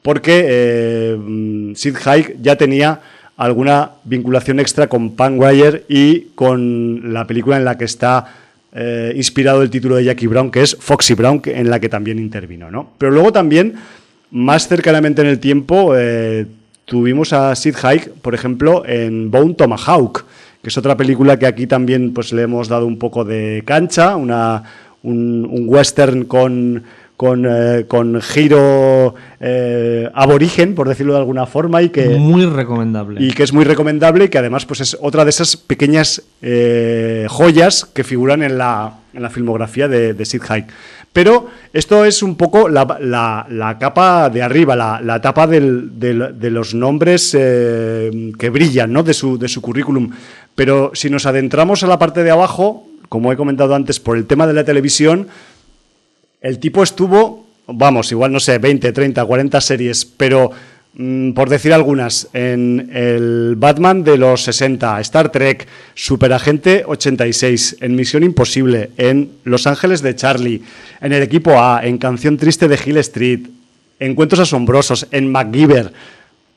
porque 0.01 0.45
eh, 0.49 1.73
Sid 1.75 1.97
Haig 2.05 2.37
ya 2.41 2.57
tenía 2.57 3.01
alguna 3.37 3.91
vinculación 4.05 4.59
extra 4.59 4.87
con 4.87 5.15
Wire 5.19 5.85
y 5.89 6.29
con 6.35 7.13
la 7.13 7.27
película 7.27 7.59
en 7.59 7.65
la 7.65 7.77
que 7.77 7.85
está 7.85 8.35
eh, 8.73 9.13
inspirado 9.17 9.63
el 9.63 9.69
título 9.69 9.97
de 9.97 10.05
Jackie 10.05 10.29
Brown, 10.29 10.51
que 10.51 10.63
es 10.63 10.77
Foxy 10.79 11.15
Brown, 11.15 11.43
en 11.45 11.69
la 11.69 11.79
que 11.81 11.91
también 11.91 12.19
intervino. 12.19 12.71
¿no? 12.71 12.93
Pero 12.97 13.13
luego 13.13 13.33
también 13.33 13.75
más 14.31 14.69
cercanamente 14.69 15.21
en 15.21 15.29
el 15.29 15.41
tiempo 15.41 15.95
tuvimos 16.91 17.33
a 17.33 17.55
Sid 17.55 17.77
Haig, 17.85 18.11
por 18.21 18.35
ejemplo, 18.35 18.83
en 18.85 19.31
Bone 19.31 19.55
Tomahawk, 19.55 20.25
que 20.61 20.71
es 20.71 20.77
otra 20.77 20.97
película 20.97 21.39
que 21.39 21.47
aquí 21.47 21.69
también 21.69 22.13
pues, 22.13 22.33
le 22.33 22.43
hemos 22.43 22.67
dado 22.67 22.85
un 22.85 22.99
poco 22.99 23.25
de 23.25 23.63
cancha, 23.65 24.17
una, 24.17 24.65
un, 25.05 25.67
western 25.69 26.25
con, 26.25 26.83
con, 27.17 27.47
eh, 27.49 27.85
con 27.87 28.21
giro 28.21 29.15
eh, 29.39 30.11
aborigen, 30.13 30.75
por 30.75 30.89
decirlo 30.89 31.13
de 31.13 31.21
alguna 31.21 31.47
forma, 31.47 31.81
y 31.81 31.91
que... 31.91 32.09
Muy 32.09 32.45
recomendable. 32.45 33.23
Y 33.23 33.35
que 33.35 33.45
es 33.45 33.53
muy 33.53 33.65
recomendable 33.65 34.25
y 34.25 34.29
que 34.29 34.39
además 34.39 34.67
pues, 34.67 34.81
es 34.81 34.99
otra 35.01 35.25
de 35.25 35.31
esas 35.31 35.57
pequeñas 35.57 36.25
eh, 36.43 37.29
joyas 37.29 37.85
que 37.85 38.03
figuran 38.03 38.43
en 38.43 38.59
la, 38.59 38.95
en 39.15 39.23
la 39.23 39.31
filmografía 39.31 39.87
de, 39.87 40.13
de 40.13 40.25
Sid 40.25 40.43
Haig. 40.49 40.67
Pero 41.13 41.49
esto 41.73 42.05
es 42.05 42.23
un 42.23 42.37
poco 42.37 42.69
la, 42.69 43.77
capa 43.81 44.31
de 44.31 44.43
arriba, 44.43 44.77
la, 44.77 45.17
etapa 45.17 45.47
de 45.47 46.51
los 46.51 46.75
nombres 46.75 47.33
que 47.33 48.51
brillan 48.51 48.93
¿no? 48.93 49.03
de, 49.03 49.15
su, 49.15 49.37
de 49.37 49.49
su 49.49 49.61
currículum. 49.61 50.11
Pero 50.55 50.93
si 50.95 51.11
nos 51.11 51.27
adentramos 51.27 51.83
a 51.83 51.89
la 51.89 51.99
parte 51.99 52.23
de 52.23 52.31
abajo, 52.31 52.87
como 53.09 53.33
he 53.33 53.37
comentado 53.37 53.75
antes, 53.75 53.99
por 53.99 54.17
el 54.17 54.27
tema 54.27 54.47
de 54.47 54.53
la 54.53 54.65
televisión, 54.65 55.27
el 56.41 56.59
tipo 56.61 56.83
estuvo, 56.83 57.47
vamos, 57.67 58.13
igual 58.13 58.31
no 58.31 58.39
sé, 58.39 58.59
20, 58.59 58.93
30, 58.93 59.25
40 59.25 59.61
series, 59.61 60.05
pero 60.05 60.53
por 60.97 61.49
decir 61.49 61.73
algunas, 61.73 62.29
en 62.33 62.91
el 62.93 63.55
Batman 63.57 64.03
de 64.03 64.19
los 64.19 64.43
60, 64.43 65.01
Star 65.01 65.31
Trek, 65.31 65.67
Superagente 65.95 66.83
86, 66.87 67.77
en 67.81 67.95
Misión 67.95 68.25
Imposible, 68.25 68.91
en 68.97 69.31
Los 69.45 69.67
Ángeles 69.67 70.03
de 70.03 70.17
Charlie, 70.17 70.63
en 71.01 71.13
el 71.13 71.23
equipo 71.23 71.61
A, 71.61 71.81
en 71.85 71.97
Canción 71.97 72.37
Triste 72.37 72.67
de 72.67 72.79
Hill 72.85 72.99
Street, 72.99 73.41
Encuentros 74.01 74.41
Asombrosos, 74.41 75.07
en 75.13 75.31
MacGyver. 75.31 75.93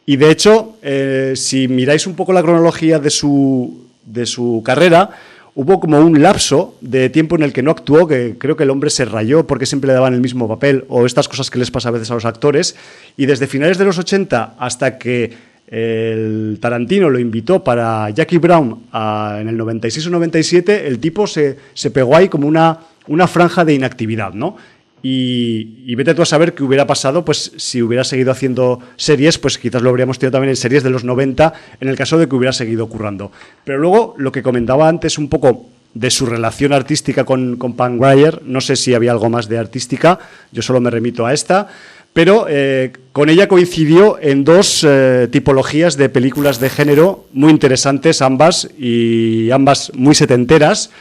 Y 0.05 0.17
de 0.17 0.31
hecho, 0.31 0.77
eh, 0.81 1.33
si 1.35 1.67
miráis 1.67 2.07
un 2.07 2.15
poco 2.15 2.33
la 2.33 2.41
cronología 2.41 2.99
de 2.99 3.09
su, 3.09 3.85
de 4.05 4.25
su 4.25 4.61
carrera, 4.65 5.11
hubo 5.55 5.79
como 5.79 5.99
un 5.99 6.21
lapso 6.21 6.75
de 6.81 7.09
tiempo 7.09 7.35
en 7.35 7.43
el 7.43 7.53
que 7.53 7.61
no 7.61 7.71
actuó, 7.71 8.07
que 8.07 8.35
creo 8.37 8.57
que 8.57 8.63
el 8.63 8.69
hombre 8.69 8.89
se 8.89 9.05
rayó 9.05 9.45
porque 9.45 9.65
siempre 9.65 9.87
le 9.87 9.93
daban 9.93 10.13
el 10.13 10.21
mismo 10.21 10.47
papel, 10.47 10.85
o 10.89 11.05
estas 11.05 11.27
cosas 11.27 11.49
que 11.49 11.59
les 11.59 11.71
pasa 11.71 11.89
a 11.89 11.91
veces 11.91 12.09
a 12.11 12.15
los 12.15 12.25
actores, 12.25 12.75
y 13.17 13.25
desde 13.25 13.47
finales 13.47 13.77
de 13.77 13.85
los 13.85 13.97
80 13.97 14.55
hasta 14.57 14.97
que 14.97 15.53
el 15.67 16.57
Tarantino 16.61 17.09
lo 17.09 17.19
invitó 17.19 17.63
para 17.63 18.09
Jackie 18.09 18.37
Brown 18.37 18.83
en 18.93 19.47
el 19.47 19.57
96 19.57 20.07
o 20.07 20.09
97, 20.11 20.87
el 20.87 20.99
tipo 20.99 21.25
se, 21.25 21.57
se 21.73 21.89
pegó 21.89 22.15
ahí 22.15 22.29
como 22.29 22.47
una, 22.47 22.79
una 23.07 23.27
franja 23.27 23.65
de 23.65 23.73
inactividad, 23.73 24.33
¿no? 24.33 24.57
Y, 25.05 25.93
vete 25.95 26.15
tú 26.15 26.21
a 26.21 26.25
saber 26.25 26.53
qué 26.53 26.63
hubiera 26.63 26.87
pasado, 26.87 27.25
pues 27.25 27.51
si 27.57 27.81
hubiera 27.81 28.05
seguido 28.05 28.31
haciendo 28.31 28.79
series, 28.95 29.37
pues 29.37 29.57
quizás 29.57 29.81
lo 29.81 29.89
habríamos 29.89 30.17
tenido 30.17 30.31
también 30.31 30.51
en 30.51 30.55
series 30.55 30.81
de 30.81 30.89
los 30.89 31.03
90, 31.03 31.53
en 31.81 31.89
el 31.89 31.97
caso 31.97 32.17
de 32.17 32.29
que 32.29 32.35
hubiera 32.35 32.53
seguido 32.53 32.87
currando. 32.87 33.29
Pero 33.65 33.79
luego, 33.79 34.15
lo 34.17 34.31
que 34.31 34.41
comentaba 34.41 34.87
antes 34.87 35.17
un 35.17 35.27
poco 35.27 35.65
de 35.93 36.09
su 36.09 36.25
relación 36.25 36.71
artística 36.71 37.25
con, 37.25 37.57
con 37.57 37.73
Pan 37.75 37.99
no 38.45 38.61
sé 38.61 38.77
si 38.77 38.93
había 38.93 39.11
algo 39.11 39.29
más 39.29 39.49
de 39.49 39.57
artística, 39.57 40.19
yo 40.51 40.61
solo 40.61 40.79
me 40.79 40.89
remito 40.89 41.25
a 41.25 41.33
esta, 41.33 41.67
pero 42.13 42.45
eh, 42.47 42.93
con 43.11 43.29
ella 43.29 43.47
coincidió 43.47 44.17
en 44.21 44.43
dos 44.43 44.85
eh, 44.87 45.27
tipologías 45.31 45.97
de 45.97 46.09
películas 46.09 46.59
de 46.59 46.69
género 46.69 47.25
muy 47.33 47.51
interesantes, 47.51 48.21
ambas, 48.21 48.69
y 48.77 49.51
ambas 49.51 49.91
muy 49.95 50.15
setenteras, 50.15 50.91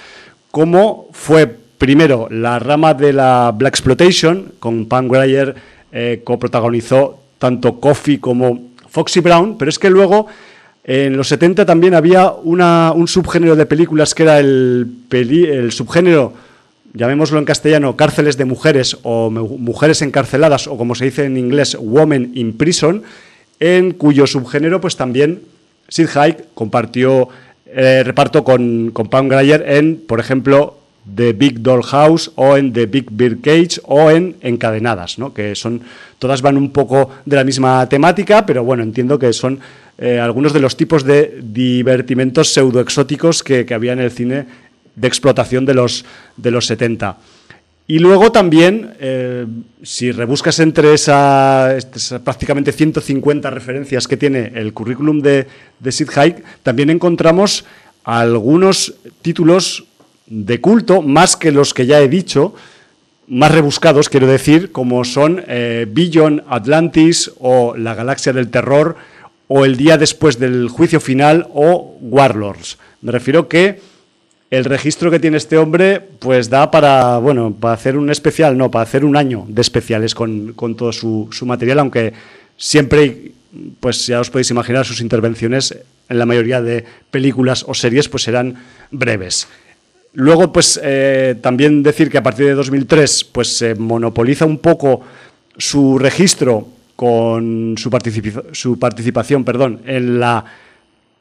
como 0.51 1.09
fue 1.13 1.62
Primero, 1.83 2.29
la 2.31 2.61
rama 2.61 2.95
de 2.95 3.13
la 3.13 3.53
Black 3.53 3.75
Exploitation, 3.75 4.53
con 4.61 4.87
Pam 4.87 5.09
Grier 5.09 5.53
eh, 5.91 6.21
coprotagonizó 6.23 7.19
tanto 7.41 7.81
Coffee 7.81 8.21
como 8.21 8.69
Foxy 8.89 9.19
Brown, 9.19 9.59
pero 9.59 9.69
es 9.69 9.81
que 9.81 9.91
luego 9.91 10.29
en 10.85 11.17
los 11.17 11.27
70 11.27 11.67
también 11.67 11.95
había 11.95 12.31
un 12.31 13.09
subgénero 13.09 13.57
de 13.57 13.67
películas 13.67 14.15
que 14.15 14.23
era 14.23 14.39
el, 14.39 14.95
subgénero, 15.71 16.35
llamémoslo 16.95 17.41
en 17.41 17.45
castellano, 17.45 17.97
cárceles 17.97 18.37
de 18.37 18.45
mujeres 18.45 18.99
o 19.03 19.29
mujeres 19.29 20.03
encarceladas, 20.03 20.69
o 20.69 20.79
como 20.79 20.95
se 20.95 21.07
dice 21.07 21.25
en 21.25 21.37
inglés, 21.37 21.77
women 21.81 22.31
in 22.37 22.57
prison, 22.57 23.03
en 23.59 23.91
cuyo 23.91 24.29
subgénero 24.29 24.81
pues 24.81 24.95
también 24.95 25.41
Sid 25.89 26.11
Haig 26.15 26.37
compartió 26.55 27.29
eh, 27.67 28.05
reparto 28.05 28.45
con, 28.45 28.93
con 28.93 29.09
Pam 29.09 29.27
Grier 29.27 29.65
en, 29.67 29.97
por 29.97 30.21
ejemplo, 30.21 30.79
The 31.15 31.33
Big 31.33 31.61
Doll 31.61 31.83
House 31.83 32.31
o 32.37 32.57
en 32.57 32.73
The 32.73 32.87
Big 32.87 33.07
Bear 33.11 33.39
Cage 33.39 33.81
o 33.85 34.11
en 34.11 34.37
Encadenadas, 34.41 35.19
¿no? 35.19 35.35
que 35.35 35.55
son 35.55 35.83
todas 36.19 36.43
van 36.43 36.57
un 36.57 36.71
poco 36.71 37.11
de 37.25 37.37
la 37.37 37.45
misma 37.45 37.89
temática, 37.89 38.47
pero 38.47 38.63
bueno, 38.65 38.83
entiendo 38.83 39.19
que 39.19 39.33
son 39.33 39.59
eh, 39.99 40.19
algunos 40.21 40.53
de 40.53 40.61
los 40.61 40.77
tipos 40.77 41.05
de 41.05 41.41
divertimentos 41.43 42.53
pseudoexóticos 42.53 43.43
que, 43.43 43.67
que 43.67 43.75
había 43.75 43.93
en 43.93 44.01
el 44.01 44.11
cine 44.11 44.47
de 44.95 45.09
explotación 45.09 45.67
de 45.67 45.75
los, 45.75 46.05
de 46.37 46.51
los 46.51 46.67
70. 46.67 47.17
Y 47.87 47.99
luego 47.99 48.31
también, 48.31 48.95
eh, 49.01 49.47
si 49.83 50.13
rebuscas 50.13 50.61
entre 50.61 50.95
esas, 50.95 51.85
prácticamente 52.25 52.73
150 52.73 53.51
referencias 53.51 54.07
que 54.07 54.17
tiene 54.17 54.53
el 54.55 54.73
currículum 54.73 55.21
de, 55.21 55.47
de 55.81 55.93
Sid 55.93 56.09
Haig, 56.15 56.43
también 56.63 56.91
encontramos 56.91 57.65
algunos 58.05 58.95
títulos 59.21 59.85
de 60.33 60.63
culto, 60.63 61.03
más 61.03 61.37
que 61.37 61.53
los 61.53 61.75
que 61.75 61.85
ya 61.85 62.01
he 62.01 62.09
dicho, 62.09 62.55
más 63.29 63.53
rebuscados, 63.53 64.09
quiero 64.09 64.27
decir, 64.27 64.73
como 64.73 65.05
son 65.05 65.45
eh, 65.47 65.87
Billion 65.89 66.43
Atlantis 66.49 67.31
o 67.39 67.77
La 67.77 67.95
Galaxia 67.95 68.33
del 68.33 68.49
Terror 68.49 68.97
o 69.49 69.67
El 69.67 69.77
Día 69.77 69.99
Después 69.99 70.39
del 70.39 70.69
Juicio 70.69 71.01
Final 71.01 71.49
o 71.53 71.99
Warlords. 72.01 72.79
Me 73.03 73.13
refiero 73.13 73.47
que 73.47 73.81
el 74.51 74.65
registro 74.65 75.11
que 75.11 75.21
tiene 75.21 75.37
este 75.37 75.59
hombre 75.59 76.01
pues 76.01 76.49
da 76.49 76.71
para, 76.71 77.19
bueno, 77.19 77.55
para 77.55 77.75
hacer 77.75 77.99
un 77.99 78.09
especial, 78.11 78.57
no, 78.57 78.71
para 78.71 78.85
hacer 78.85 79.05
un 79.05 79.17
año 79.17 79.45
de 79.49 79.61
especiales 79.61 80.15
con, 80.15 80.55
todo 80.77 80.93
su, 80.93 81.29
su, 81.31 81.45
material, 81.45 81.81
aunque 81.81 82.15
siempre, 82.57 83.33
pues 83.81 84.07
ya 84.07 84.21
os 84.21 84.31
podéis 84.31 84.51
imaginar, 84.51 84.87
sus 84.87 85.03
intervenciones 85.03 85.77
en 86.09 86.19
la 86.19 86.25
mayoría 86.25 86.63
de 86.63 86.87
películas 87.11 87.67
o 87.69 87.75
series 87.75 88.09
pues 88.09 88.23
serán 88.23 88.57
breves. 88.91 89.47
Luego, 90.15 90.53
pues 90.53 90.79
eh, 90.83 91.37
también 91.41 91.83
decir 91.83 92.11
que 92.11 92.19
a 92.19 92.23
partir 92.23 92.47
de 92.47 92.55
2003 92.55 93.25
pues, 93.25 93.57
se 93.57 93.75
monopoliza 93.75 94.45
un 94.45 94.59
poco 94.59 95.01
su 95.57 95.99
registro 95.99 96.69
con 96.97 97.75
su, 97.79 97.91
participación 98.79 99.45
perdón, 99.45 99.81
en 99.87 100.21
la 100.21 100.45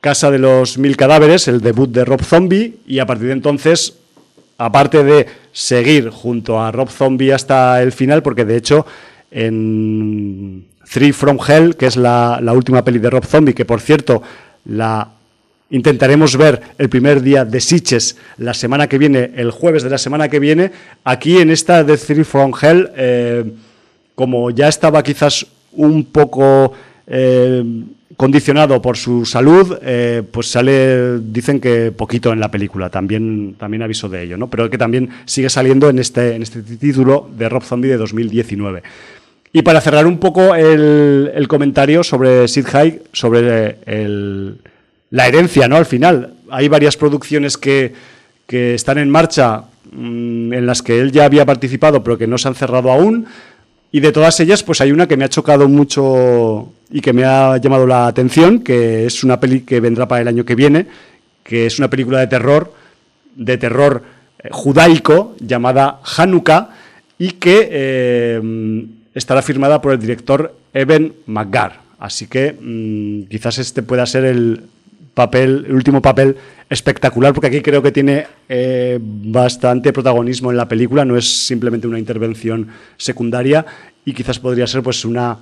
Casa 0.01 0.29
de 0.29 0.39
los 0.39 0.77
Mil 0.77 0.97
Cadáveres, 0.97 1.47
el 1.47 1.61
debut 1.61 1.89
de 1.89 2.03
Rob 2.03 2.21
Zombie, 2.21 2.79
y 2.85 2.99
a 2.99 3.05
partir 3.05 3.27
de 3.27 3.33
entonces, 3.33 3.95
aparte 4.57 5.03
de 5.03 5.27
seguir 5.53 6.09
junto 6.09 6.59
a 6.59 6.71
Rob 6.71 6.89
Zombie 6.89 7.31
hasta 7.31 7.81
el 7.81 7.91
final, 7.91 8.21
porque 8.23 8.45
de 8.45 8.57
hecho 8.57 8.85
en 9.31 10.65
Three 10.91 11.13
from 11.13 11.37
Hell, 11.47 11.75
que 11.77 11.85
es 11.85 11.95
la, 11.95 12.39
la 12.41 12.53
última 12.53 12.83
peli 12.83 12.99
de 12.99 13.09
Rob 13.09 13.25
Zombie, 13.25 13.53
que 13.53 13.63
por 13.63 13.79
cierto 13.79 14.21
la 14.65 15.07
Intentaremos 15.71 16.35
ver 16.35 16.61
el 16.77 16.89
primer 16.89 17.21
día 17.21 17.45
de 17.45 17.61
Sitches 17.61 18.17
la 18.37 18.53
semana 18.53 18.87
que 18.87 18.97
viene, 18.97 19.31
el 19.35 19.51
jueves 19.51 19.83
de 19.83 19.89
la 19.89 19.97
semana 19.97 20.27
que 20.27 20.39
viene. 20.39 20.71
Aquí 21.05 21.37
en 21.37 21.49
esta 21.49 21.85
de 21.85 21.95
Three 21.95 22.25
from 22.25 22.51
Hell, 22.61 22.89
eh, 22.97 23.45
como 24.13 24.51
ya 24.51 24.67
estaba 24.67 25.01
quizás 25.01 25.47
un 25.71 26.03
poco 26.03 26.73
eh, 27.07 27.63
condicionado 28.17 28.81
por 28.81 28.97
su 28.97 29.25
salud, 29.25 29.77
eh, 29.81 30.23
pues 30.29 30.51
sale, 30.51 31.19
dicen 31.19 31.61
que 31.61 31.93
poquito 31.93 32.33
en 32.33 32.41
la 32.41 32.51
película, 32.51 32.89
también, 32.89 33.55
también 33.57 33.81
aviso 33.81 34.09
de 34.09 34.23
ello, 34.23 34.35
¿no? 34.37 34.49
pero 34.49 34.69
que 34.69 34.77
también 34.77 35.09
sigue 35.23 35.49
saliendo 35.49 35.89
en 35.89 35.99
este, 35.99 36.35
en 36.35 36.43
este 36.43 36.63
título 36.63 37.29
de 37.37 37.47
Rob 37.47 37.63
Zombie 37.63 37.91
de 37.91 37.97
2019. 37.97 38.83
Y 39.53 39.61
para 39.61 39.79
cerrar 39.79 40.05
un 40.05 40.17
poco 40.17 40.53
el, 40.53 41.31
el 41.33 41.47
comentario 41.47 42.03
sobre 42.03 42.49
Sid 42.49 42.67
Haig, 42.73 43.01
sobre 43.13 43.77
el 43.85 44.57
la 45.11 45.27
herencia, 45.27 45.67
¿no? 45.67 45.75
Al 45.75 45.85
final, 45.85 46.33
hay 46.49 46.67
varias 46.67 46.97
producciones 46.97 47.57
que, 47.57 47.93
están 48.47 48.97
en 48.97 49.09
marcha 49.09 49.63
mm, 49.93 50.51
en 50.51 50.65
las 50.65 50.81
que 50.81 50.99
él 50.99 51.13
ya 51.13 51.23
había 51.23 51.45
participado, 51.45 52.03
pero 52.03 52.17
que 52.17 52.27
no 52.27 52.37
se 52.37 52.49
han 52.49 52.55
cerrado 52.55 52.91
aún. 52.91 53.25
Y 53.93 54.01
de 54.01 54.11
todas 54.11 54.37
ellas, 54.41 54.61
pues 54.61 54.81
hay 54.81 54.91
una 54.91 55.07
que 55.07 55.15
me 55.15 55.23
ha 55.23 55.29
chocado 55.29 55.69
mucho 55.69 56.73
y 56.89 56.99
que 56.99 57.13
me 57.13 57.23
ha 57.23 57.55
llamado 57.57 57.87
la 57.87 58.07
atención, 58.07 58.59
que 58.59 59.05
es 59.05 59.23
una 59.23 59.39
peli 59.39 59.61
que 59.61 59.79
vendrá 59.79 60.05
para 60.05 60.21
el 60.21 60.27
año 60.27 60.43
que 60.43 60.55
viene, 60.55 60.87
que 61.43 61.65
es 61.65 61.79
una 61.79 61.89
película 61.89 62.19
de 62.19 62.27
terror, 62.27 62.73
de 63.35 63.57
terror 63.57 64.03
eh, 64.39 64.49
judaico, 64.51 65.37
llamada 65.39 66.01
Hanukkah, 66.17 66.71
y 67.17 67.31
que 67.33 67.69
eh, 67.71 68.85
estará 69.13 69.41
firmada 69.41 69.81
por 69.81 69.93
el 69.93 69.99
director 69.99 70.53
Eben 70.73 71.13
McGar. 71.25 71.79
Así 71.99 72.27
que 72.27 72.51
mm, 72.51 73.29
quizás 73.29 73.59
este 73.59 73.81
pueda 73.81 74.05
ser 74.05 74.25
el 74.25 74.63
papel, 75.13 75.65
el 75.67 75.75
último 75.75 76.01
papel 76.01 76.35
espectacular, 76.69 77.33
porque 77.33 77.47
aquí 77.47 77.61
creo 77.61 77.81
que 77.81 77.91
tiene 77.91 78.25
eh, 78.47 78.97
bastante 79.01 79.91
protagonismo 79.91 80.51
en 80.51 80.57
la 80.57 80.67
película, 80.67 81.03
no 81.03 81.17
es 81.17 81.45
simplemente 81.45 81.87
una 81.87 81.99
intervención 81.99 82.67
secundaria 82.97 83.65
y 84.05 84.13
quizás 84.13 84.39
podría 84.39 84.67
ser 84.67 84.81
pues 84.81 85.03
una, 85.03 85.37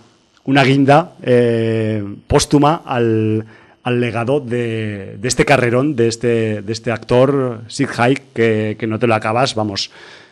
una 0.45 0.63
guinda 0.63 1.13
eh, 1.21 2.03
póstuma 2.27 2.81
al, 2.85 3.45
al 3.83 4.01
legado 4.01 4.39
de, 4.39 5.17
de, 5.19 5.27
este 5.27 5.45
carrerón, 5.45 5.95
de 5.95 6.07
este, 6.07 6.61
de 6.61 6.73
este 6.73 6.91
actor, 6.91 7.61
Sid 7.67 7.89
Haig, 7.97 8.21
que, 8.33 8.75
que, 8.79 8.87
no 8.87 8.99
te 8.99 9.07
lo 9.07 9.15
acabas, 9.15 9.55
vamos, 9.55 9.91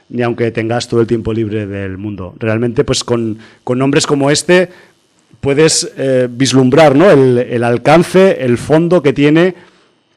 ni 0.10 0.24
aunque 0.24 0.52
tengas 0.52 0.88
todo 0.88 1.02
el 1.02 1.08
tiempo 1.08 1.32
libre 1.34 1.68
del 1.68 1.98
mundo. 1.98 2.34
Realmente, 2.40 2.84
pues 2.84 3.04
con, 3.04 3.38
con 3.64 3.78
nombres 3.78 4.08
como 4.08 4.32
este 4.32 4.70
puedes 5.42 5.92
eh, 5.98 6.28
vislumbrar 6.30 6.96
¿no? 6.96 7.10
el, 7.10 7.64
alcance, 7.64 8.44
el 8.44 8.58
fondo 8.58 9.02
que 9.02 9.14
tiene 9.14 9.56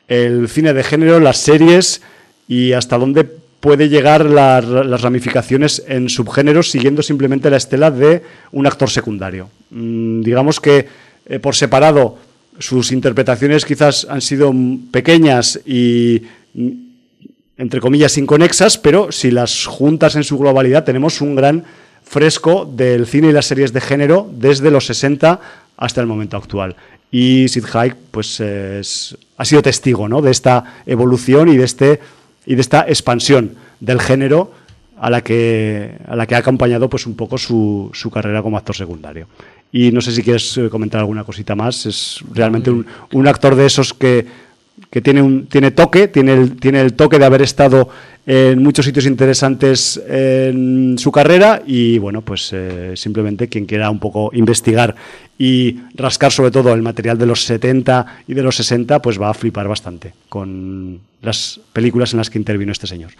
el 0.08 0.48
cine 0.48 0.72
de 0.72 0.82
género, 0.82 1.20
las 1.20 1.38
series 1.38 2.02
y 2.48 2.72
hasta 2.72 2.98
dónde 2.98 3.24
puede 3.60 3.88
llegar 3.88 4.24
la, 4.24 4.60
las 4.60 5.02
ramificaciones 5.02 5.84
en 5.86 6.08
subgéneros 6.08 6.70
siguiendo 6.70 7.02
simplemente 7.02 7.50
la 7.50 7.58
estela 7.58 7.90
de 7.90 8.22
un 8.52 8.66
actor 8.66 8.90
secundario. 8.90 9.50
Mm, 9.70 10.22
digamos 10.22 10.58
que 10.58 10.88
eh, 11.26 11.38
por 11.38 11.54
separado 11.54 12.18
sus 12.58 12.90
interpretaciones 12.92 13.64
quizás 13.64 14.06
han 14.08 14.20
sido 14.20 14.52
pequeñas 14.90 15.60
y 15.64 16.22
entre 17.56 17.80
comillas 17.80 18.16
inconexas, 18.18 18.78
pero 18.78 19.12
si 19.12 19.30
las 19.30 19.66
juntas 19.66 20.16
en 20.16 20.24
su 20.24 20.38
globalidad 20.38 20.84
tenemos 20.84 21.20
un 21.20 21.36
gran 21.36 21.64
fresco 22.10 22.64
del 22.64 23.06
cine 23.06 23.28
y 23.28 23.32
las 23.32 23.46
series 23.46 23.72
de 23.72 23.80
género 23.80 24.28
desde 24.32 24.72
los 24.72 24.84
60 24.86 25.40
hasta 25.76 26.00
el 26.00 26.08
momento 26.08 26.36
actual. 26.36 26.74
Y 27.12 27.46
Sid 27.46 27.64
Haig 27.72 27.94
pues, 28.10 28.40
es, 28.40 29.16
ha 29.36 29.44
sido 29.44 29.62
testigo 29.62 30.08
¿no? 30.08 30.20
de 30.20 30.32
esta 30.32 30.82
evolución 30.86 31.48
y 31.48 31.56
de, 31.56 31.64
este, 31.64 32.00
y 32.46 32.56
de 32.56 32.60
esta 32.60 32.80
expansión 32.88 33.54
del 33.78 34.00
género 34.00 34.52
a 34.98 35.08
la 35.08 35.22
que, 35.22 35.98
a 36.04 36.16
la 36.16 36.26
que 36.26 36.34
ha 36.34 36.38
acompañado 36.38 36.90
pues, 36.90 37.06
un 37.06 37.14
poco 37.14 37.38
su, 37.38 37.90
su 37.94 38.10
carrera 38.10 38.42
como 38.42 38.56
actor 38.56 38.74
secundario. 38.74 39.28
Y 39.70 39.92
no 39.92 40.00
sé 40.00 40.10
si 40.10 40.24
quieres 40.24 40.58
eh, 40.58 40.68
comentar 40.68 40.98
alguna 40.98 41.22
cosita 41.22 41.54
más. 41.54 41.86
Es 41.86 42.24
realmente 42.34 42.72
un, 42.72 42.84
un 43.12 43.28
actor 43.28 43.54
de 43.54 43.66
esos 43.66 43.94
que, 43.94 44.26
que 44.90 45.00
tiene, 45.00 45.22
un, 45.22 45.46
tiene 45.46 45.70
toque, 45.70 46.08
tiene 46.08 46.32
el, 46.32 46.56
tiene 46.56 46.80
el 46.80 46.94
toque 46.94 47.18
de 47.18 47.24
haber 47.24 47.42
estado 47.42 47.88
en 48.26 48.62
muchos 48.62 48.84
sitios 48.84 49.06
interesantes 49.06 50.00
en 50.08 50.96
su 50.98 51.10
carrera 51.10 51.62
y 51.66 51.98
bueno, 51.98 52.22
pues 52.22 52.50
eh, 52.52 52.92
simplemente 52.94 53.48
quien 53.48 53.66
quiera 53.66 53.90
un 53.90 53.98
poco 53.98 54.30
investigar 54.32 54.94
y 55.38 55.80
rascar 55.94 56.32
sobre 56.32 56.50
todo 56.50 56.72
el 56.72 56.82
material 56.82 57.18
de 57.18 57.26
los 57.26 57.44
70 57.44 58.24
y 58.28 58.34
de 58.34 58.42
los 58.42 58.56
60, 58.56 59.00
pues 59.00 59.20
va 59.20 59.30
a 59.30 59.34
flipar 59.34 59.68
bastante 59.68 60.14
con 60.28 61.00
las 61.22 61.60
películas 61.72 62.12
en 62.12 62.18
las 62.18 62.30
que 62.30 62.38
intervino 62.38 62.72
este 62.72 62.86
señor. 62.86 63.12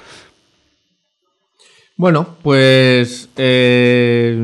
Bueno, 1.97 2.37
pues 2.43 3.29
eh, 3.37 4.43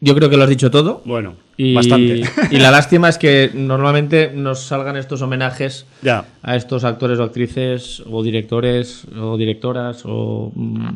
yo 0.00 0.14
creo 0.14 0.30
que 0.30 0.36
lo 0.36 0.44
has 0.44 0.48
dicho 0.48 0.70
todo. 0.70 1.02
Bueno, 1.04 1.34
y, 1.56 1.74
bastante. 1.74 2.22
y 2.50 2.58
la 2.58 2.70
lástima 2.70 3.08
es 3.08 3.18
que 3.18 3.50
normalmente 3.54 4.30
nos 4.34 4.60
salgan 4.60 4.96
estos 4.96 5.22
homenajes 5.22 5.86
ya. 6.02 6.24
a 6.42 6.56
estos 6.56 6.84
actores 6.84 7.18
o 7.18 7.24
actrices 7.24 8.02
o 8.10 8.22
directores 8.22 9.04
o 9.20 9.36
directoras 9.36 10.02
o 10.04 10.52
mm, 10.54 10.88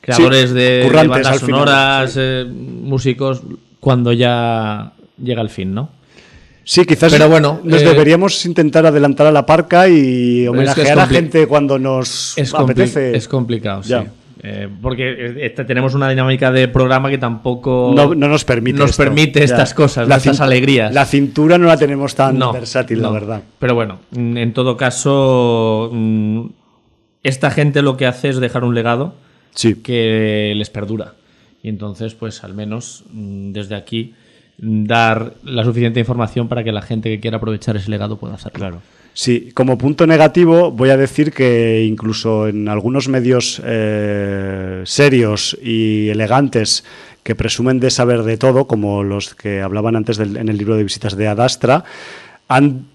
creadores 0.00 0.50
Sí, 0.50 0.54
de, 0.56 0.60
de 0.60 0.90
bandas 0.90 1.26
final, 1.26 1.38
sonoras, 1.40 2.12
sí. 2.12 2.20
eh, 2.22 2.44
músicos, 2.50 3.42
cuando 3.78 4.12
ya 4.12 4.92
llega 5.22 5.42
el 5.42 5.50
fin, 5.50 5.74
¿no? 5.74 5.90
Sí, 6.64 6.84
quizás 6.84 7.10
Pero 7.12 7.28
bueno, 7.28 7.60
nos 7.64 7.82
eh, 7.82 7.84
deberíamos 7.86 8.44
intentar 8.46 8.86
adelantar 8.86 9.26
a 9.26 9.32
la 9.32 9.44
parca 9.44 9.88
y 9.88 10.46
Pero 10.48 10.62
es 10.62 10.74
que 10.74 10.82
es 10.82 10.88
homenajear 10.90 10.98
a 11.00 11.06
gente 11.08 11.46
cuando 11.48 11.78
nos 11.78 12.38
Es, 12.38 12.54
apetece. 12.54 13.16
es 13.16 13.26
complicado, 13.26 13.82
sí. 13.82 13.94
Eh, 14.42 14.68
porque 14.80 15.34
este- 15.44 15.64
tenemos 15.66 15.94
una 15.94 16.08
dinámica 16.08 16.50
de 16.50 16.66
programa 16.66 17.10
que 17.10 17.18
tampoco 17.18 17.92
no, 17.94 18.14
no 18.14 18.26
nos 18.28 18.44
permite 18.46 18.78
nos 18.78 18.90
esto. 18.90 19.02
permite 19.04 19.44
estas 19.44 19.74
cosas, 19.74 20.08
estas 20.08 20.40
alegrías. 20.40 20.94
La 20.94 21.04
cintura 21.04 21.58
no 21.58 21.66
la 21.66 21.76
tenemos 21.76 22.14
tan 22.14 22.38
No, 22.38 22.50
versátil, 22.52 23.02
la 23.02 23.10
verdad. 23.10 23.42
Pero 23.58 23.74
bueno, 23.74 23.98
mm, 24.12 24.36
en 24.38 24.52
todo 24.54 24.78
caso, 24.78 25.90
mm, 25.92 26.46
esta 27.22 27.50
gente 27.50 27.82
lo 27.82 27.98
que 27.98 28.06
hace 28.06 28.30
es 28.30 28.36
dejar 28.40 28.64
un 28.64 28.74
legado 28.74 29.14
Sí. 29.54 29.74
que 29.74 30.54
les 30.56 30.70
perdura. 30.70 31.14
Y 31.62 31.68
entonces, 31.68 32.14
pues 32.14 32.42
al 32.42 32.54
menos 32.54 33.04
mm, 33.12 33.52
desde 33.52 33.74
aquí 33.74 34.14
dar 34.62 35.34
la 35.42 35.64
suficiente 35.64 36.00
información 36.00 36.48
para 36.48 36.62
que 36.62 36.72
la 36.72 36.82
gente 36.82 37.08
que 37.08 37.20
quiera 37.20 37.38
aprovechar 37.38 37.76
ese 37.76 37.90
legado 37.90 38.18
pueda 38.18 38.34
hacerlo. 38.34 38.82
Sí, 39.14 39.50
como 39.54 39.76
punto 39.76 40.06
negativo 40.06 40.70
voy 40.70 40.90
a 40.90 40.96
decir 40.96 41.32
que 41.32 41.84
incluso 41.84 42.46
en 42.46 42.68
algunos 42.68 43.08
medios 43.08 43.60
eh, 43.64 44.82
serios 44.84 45.56
y 45.62 46.08
elegantes 46.10 46.84
que 47.22 47.34
presumen 47.34 47.80
de 47.80 47.90
saber 47.90 48.22
de 48.22 48.36
todo, 48.36 48.66
como 48.66 49.02
los 49.02 49.34
que 49.34 49.60
hablaban 49.60 49.96
antes 49.96 50.18
en 50.18 50.48
el 50.48 50.56
libro 50.56 50.76
de 50.76 50.84
visitas 50.84 51.16
de 51.16 51.28
Adastra, 51.28 51.84
han, 52.48 52.86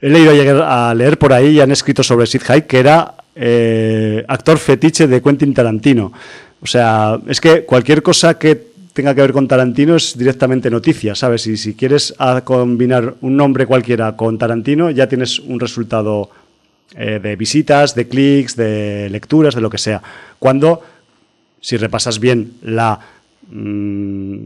he 0.00 0.10
leído 0.10 0.32
a 0.64 0.94
leer 0.94 1.18
por 1.18 1.32
ahí 1.32 1.56
y 1.56 1.60
han 1.60 1.70
escrito 1.70 2.02
sobre 2.02 2.26
Sid 2.26 2.42
Haig 2.46 2.66
que 2.66 2.78
era 2.78 3.14
eh, 3.34 4.24
actor 4.28 4.58
fetiche 4.58 5.06
de 5.06 5.22
Quentin 5.22 5.54
Tarantino. 5.54 6.12
O 6.60 6.66
sea, 6.66 7.18
es 7.26 7.40
que 7.40 7.64
cualquier 7.64 8.02
cosa 8.02 8.38
que 8.38 8.67
tenga 8.98 9.14
que 9.14 9.20
ver 9.20 9.32
con 9.32 9.46
Tarantino 9.46 9.94
es 9.94 10.18
directamente 10.18 10.68
noticia, 10.68 11.14
¿sabes? 11.14 11.46
Y 11.46 11.56
si 11.56 11.74
quieres 11.74 12.12
combinar 12.42 13.14
un 13.20 13.36
nombre 13.36 13.64
cualquiera 13.64 14.16
con 14.16 14.36
Tarantino, 14.36 14.90
ya 14.90 15.06
tienes 15.06 15.38
un 15.38 15.60
resultado 15.60 16.28
eh, 16.96 17.20
de 17.22 17.36
visitas, 17.36 17.94
de 17.94 18.08
clics, 18.08 18.56
de 18.56 19.08
lecturas, 19.08 19.54
de 19.54 19.60
lo 19.60 19.70
que 19.70 19.78
sea. 19.78 20.02
Cuando, 20.40 20.82
si 21.60 21.76
repasas 21.76 22.18
bien 22.18 22.54
la, 22.62 22.98
mm, 23.52 24.36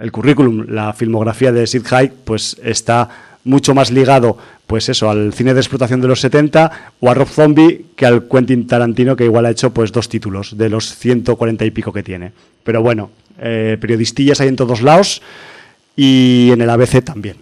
el 0.00 0.10
currículum, 0.10 0.64
la 0.70 0.94
filmografía 0.94 1.52
de 1.52 1.66
Sid 1.66 1.84
Haig, 1.90 2.12
pues 2.24 2.56
está 2.64 3.10
mucho 3.44 3.74
más 3.74 3.90
ligado, 3.90 4.38
pues 4.66 4.88
eso, 4.88 5.10
al 5.10 5.34
cine 5.34 5.52
de 5.52 5.60
explotación 5.60 6.00
de 6.00 6.08
los 6.08 6.22
70 6.22 6.94
o 6.98 7.10
a 7.10 7.14
Rob 7.14 7.28
Zombie 7.28 7.88
que 7.94 8.06
al 8.06 8.26
Quentin 8.26 8.66
Tarantino, 8.66 9.16
que 9.16 9.26
igual 9.26 9.44
ha 9.44 9.50
hecho 9.50 9.70
pues 9.74 9.92
dos 9.92 10.08
títulos 10.08 10.56
de 10.56 10.70
los 10.70 10.96
140 10.96 11.62
y 11.66 11.70
pico 11.70 11.92
que 11.92 12.02
tiene. 12.02 12.32
Pero 12.64 12.82
bueno, 12.82 13.10
eh, 13.40 13.78
periodistillas 13.80 14.40
hay 14.40 14.48
en 14.48 14.56
todos 14.56 14.82
lados 14.82 15.22
y 15.96 16.50
en 16.52 16.60
el 16.60 16.70
ABC 16.70 17.02
también. 17.02 17.36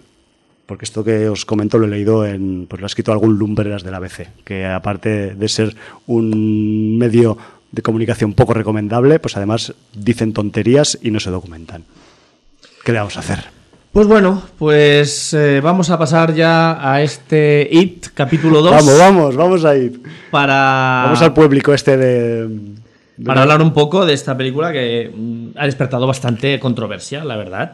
Porque 0.65 0.85
esto 0.85 1.03
que 1.03 1.27
os 1.27 1.45
comento 1.45 1.77
lo 1.77 1.87
he 1.87 1.89
leído 1.89 2.25
en, 2.25 2.67
pues 2.67 2.79
lo 2.79 2.85
ha 2.85 2.87
escrito 2.87 3.11
algún 3.11 3.37
lumbreras 3.37 3.83
del 3.83 3.95
ABC, 3.95 4.27
que 4.43 4.65
aparte 4.65 5.35
de 5.35 5.49
ser 5.49 5.75
un 6.05 6.97
medio 6.97 7.37
de 7.71 7.81
comunicación 7.81 8.33
poco 8.33 8.53
recomendable, 8.53 9.19
pues 9.19 9.37
además 9.37 9.73
dicen 9.93 10.33
tonterías 10.33 10.97
y 11.01 11.11
no 11.11 11.19
se 11.19 11.31
documentan. 11.31 11.83
¿Qué 12.83 12.91
le 12.91 12.99
vamos 12.99 13.17
a 13.17 13.21
hacer? 13.21 13.59
Pues 13.91 14.05
bueno, 14.05 14.43
pues 14.59 15.33
eh, 15.33 15.61
vamos 15.61 15.89
a 15.89 15.97
pasar 15.97 16.35
ya 16.35 16.77
a 16.79 17.01
este 17.01 17.67
IT 17.71 18.09
capítulo 18.13 18.61
2 18.61 18.71
Vamos, 18.71 18.97
vamos, 18.99 19.35
vamos 19.35 19.65
a 19.65 19.75
ir. 19.75 19.99
para 20.29 21.03
Vamos 21.05 21.21
al 21.23 21.33
público 21.33 21.73
este 21.73 21.97
de... 21.97 22.47
para 23.25 23.41
hablar 23.43 23.61
un 23.61 23.73
poco 23.73 24.05
de 24.05 24.13
esta 24.13 24.35
película 24.37 24.71
que 24.71 25.11
mm, 25.15 25.49
ha 25.57 25.65
despertado 25.65 26.07
bastante 26.07 26.59
controversia, 26.59 27.23
la 27.23 27.35
verdad. 27.37 27.73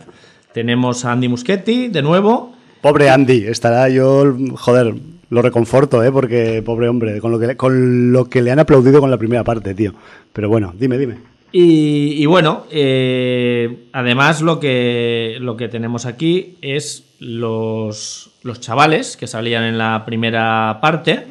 Tenemos 0.54 1.04
a 1.06 1.12
Andy 1.12 1.28
Muschietti 1.28 1.88
de 1.90 2.02
nuevo. 2.02 2.54
Pobre 2.82 3.10
Andy, 3.10 3.46
estará 3.48 3.90
yo, 3.90 4.36
joder, 4.56 4.94
lo 5.30 5.42
reconforto, 5.42 6.04
¿eh? 6.04 6.12
Porque 6.12 6.62
pobre 6.64 6.88
hombre, 6.88 7.20
con 7.20 7.32
lo 7.32 7.40
que, 7.40 7.48
le- 7.48 7.58
con 7.58 8.12
lo 8.14 8.26
que 8.30 8.42
le 8.42 8.52
han 8.52 8.60
aplaudido 8.60 9.02
con 9.02 9.10
la 9.12 9.18
primera 9.18 9.44
parte, 9.44 9.74
tío. 9.74 9.94
Pero 10.34 10.50
bueno, 10.50 10.74
dime, 10.78 10.98
dime. 10.98 11.18
Y, 11.52 12.22
y 12.22 12.26
bueno, 12.26 12.66
eh, 12.72 13.86
además 13.94 14.42
lo 14.42 14.60
que, 14.60 15.38
lo 15.40 15.56
que 15.58 15.68
tenemos 15.70 16.06
aquí 16.06 16.58
es 16.62 17.06
los, 17.20 18.32
los 18.44 18.60
chavales 18.60 19.16
que 19.18 19.26
salían 19.28 19.64
en 19.64 19.78
la 19.78 20.04
primera 20.06 20.80
parte, 20.82 21.26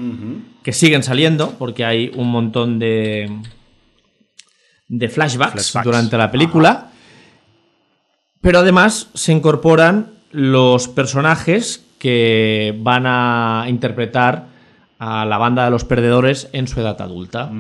que 0.63 0.73
siguen 0.73 1.03
saliendo, 1.03 1.53
porque 1.59 1.85
hay 1.85 2.11
un 2.17 2.31
montón 2.31 2.79
de, 2.79 3.31
de 4.99 5.09
flashbacks, 5.09 5.53
Flashbacks. 5.53 5.85
durante 5.85 6.17
la 6.19 6.31
película. 6.31 6.89
Pero 8.41 8.59
además 8.59 9.09
se 9.15 9.33
incorporan 9.33 10.13
los 10.31 10.89
personajes 10.89 11.85
que 11.99 12.75
van 12.81 13.05
a 13.07 13.65
interpretar 13.69 14.47
a 14.99 15.25
la 15.25 15.39
banda 15.39 15.65
de 15.65 15.71
los 15.71 15.85
perdedores 15.85 16.49
en 16.53 16.69
su 16.69 16.81
edad 16.81 17.01
adulta. 17.01 17.51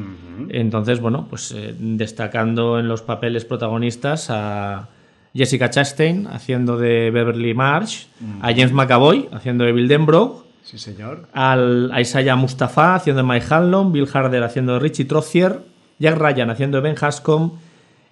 Entonces, 0.51 1.01
bueno, 1.01 1.26
pues 1.28 1.53
eh, 1.53 1.74
destacando 1.78 2.78
en 2.78 2.89
los 2.89 3.03
papeles 3.03 3.45
protagonistas 3.45 4.28
a 4.30 4.89
Jessica 5.35 5.70
Chastain 5.70 6.26
haciendo 6.26 6.76
de 6.76 7.11
Beverly 7.11 7.55
Marsh, 7.55 8.05
a 8.43 8.49
James 8.49 8.72
McAvoy 8.72 9.28
haciendo 9.32 9.64
de 9.64 9.72
Bill 9.72 9.89
Denbrough, 9.89 10.45
Sí, 10.62 10.78
señor. 10.78 11.28
al 11.35 11.91
a 11.93 12.01
Isaiah 12.01 12.37
Mustafa 12.37 12.95
haciendo 12.95 13.22
de 13.22 13.28
Mike 13.28 13.47
Hanlon, 13.51 13.93
Bill 13.93 14.09
Harder 14.12 14.43
haciendo 14.43 14.74
de 14.74 14.78
Richie 14.80 15.05
Trothier, 15.05 15.61
Jack 15.99 16.16
Ryan 16.18 16.51
haciendo 16.51 16.78
de 16.78 16.82
Ben 16.82 16.97
Hanscom 17.01 17.53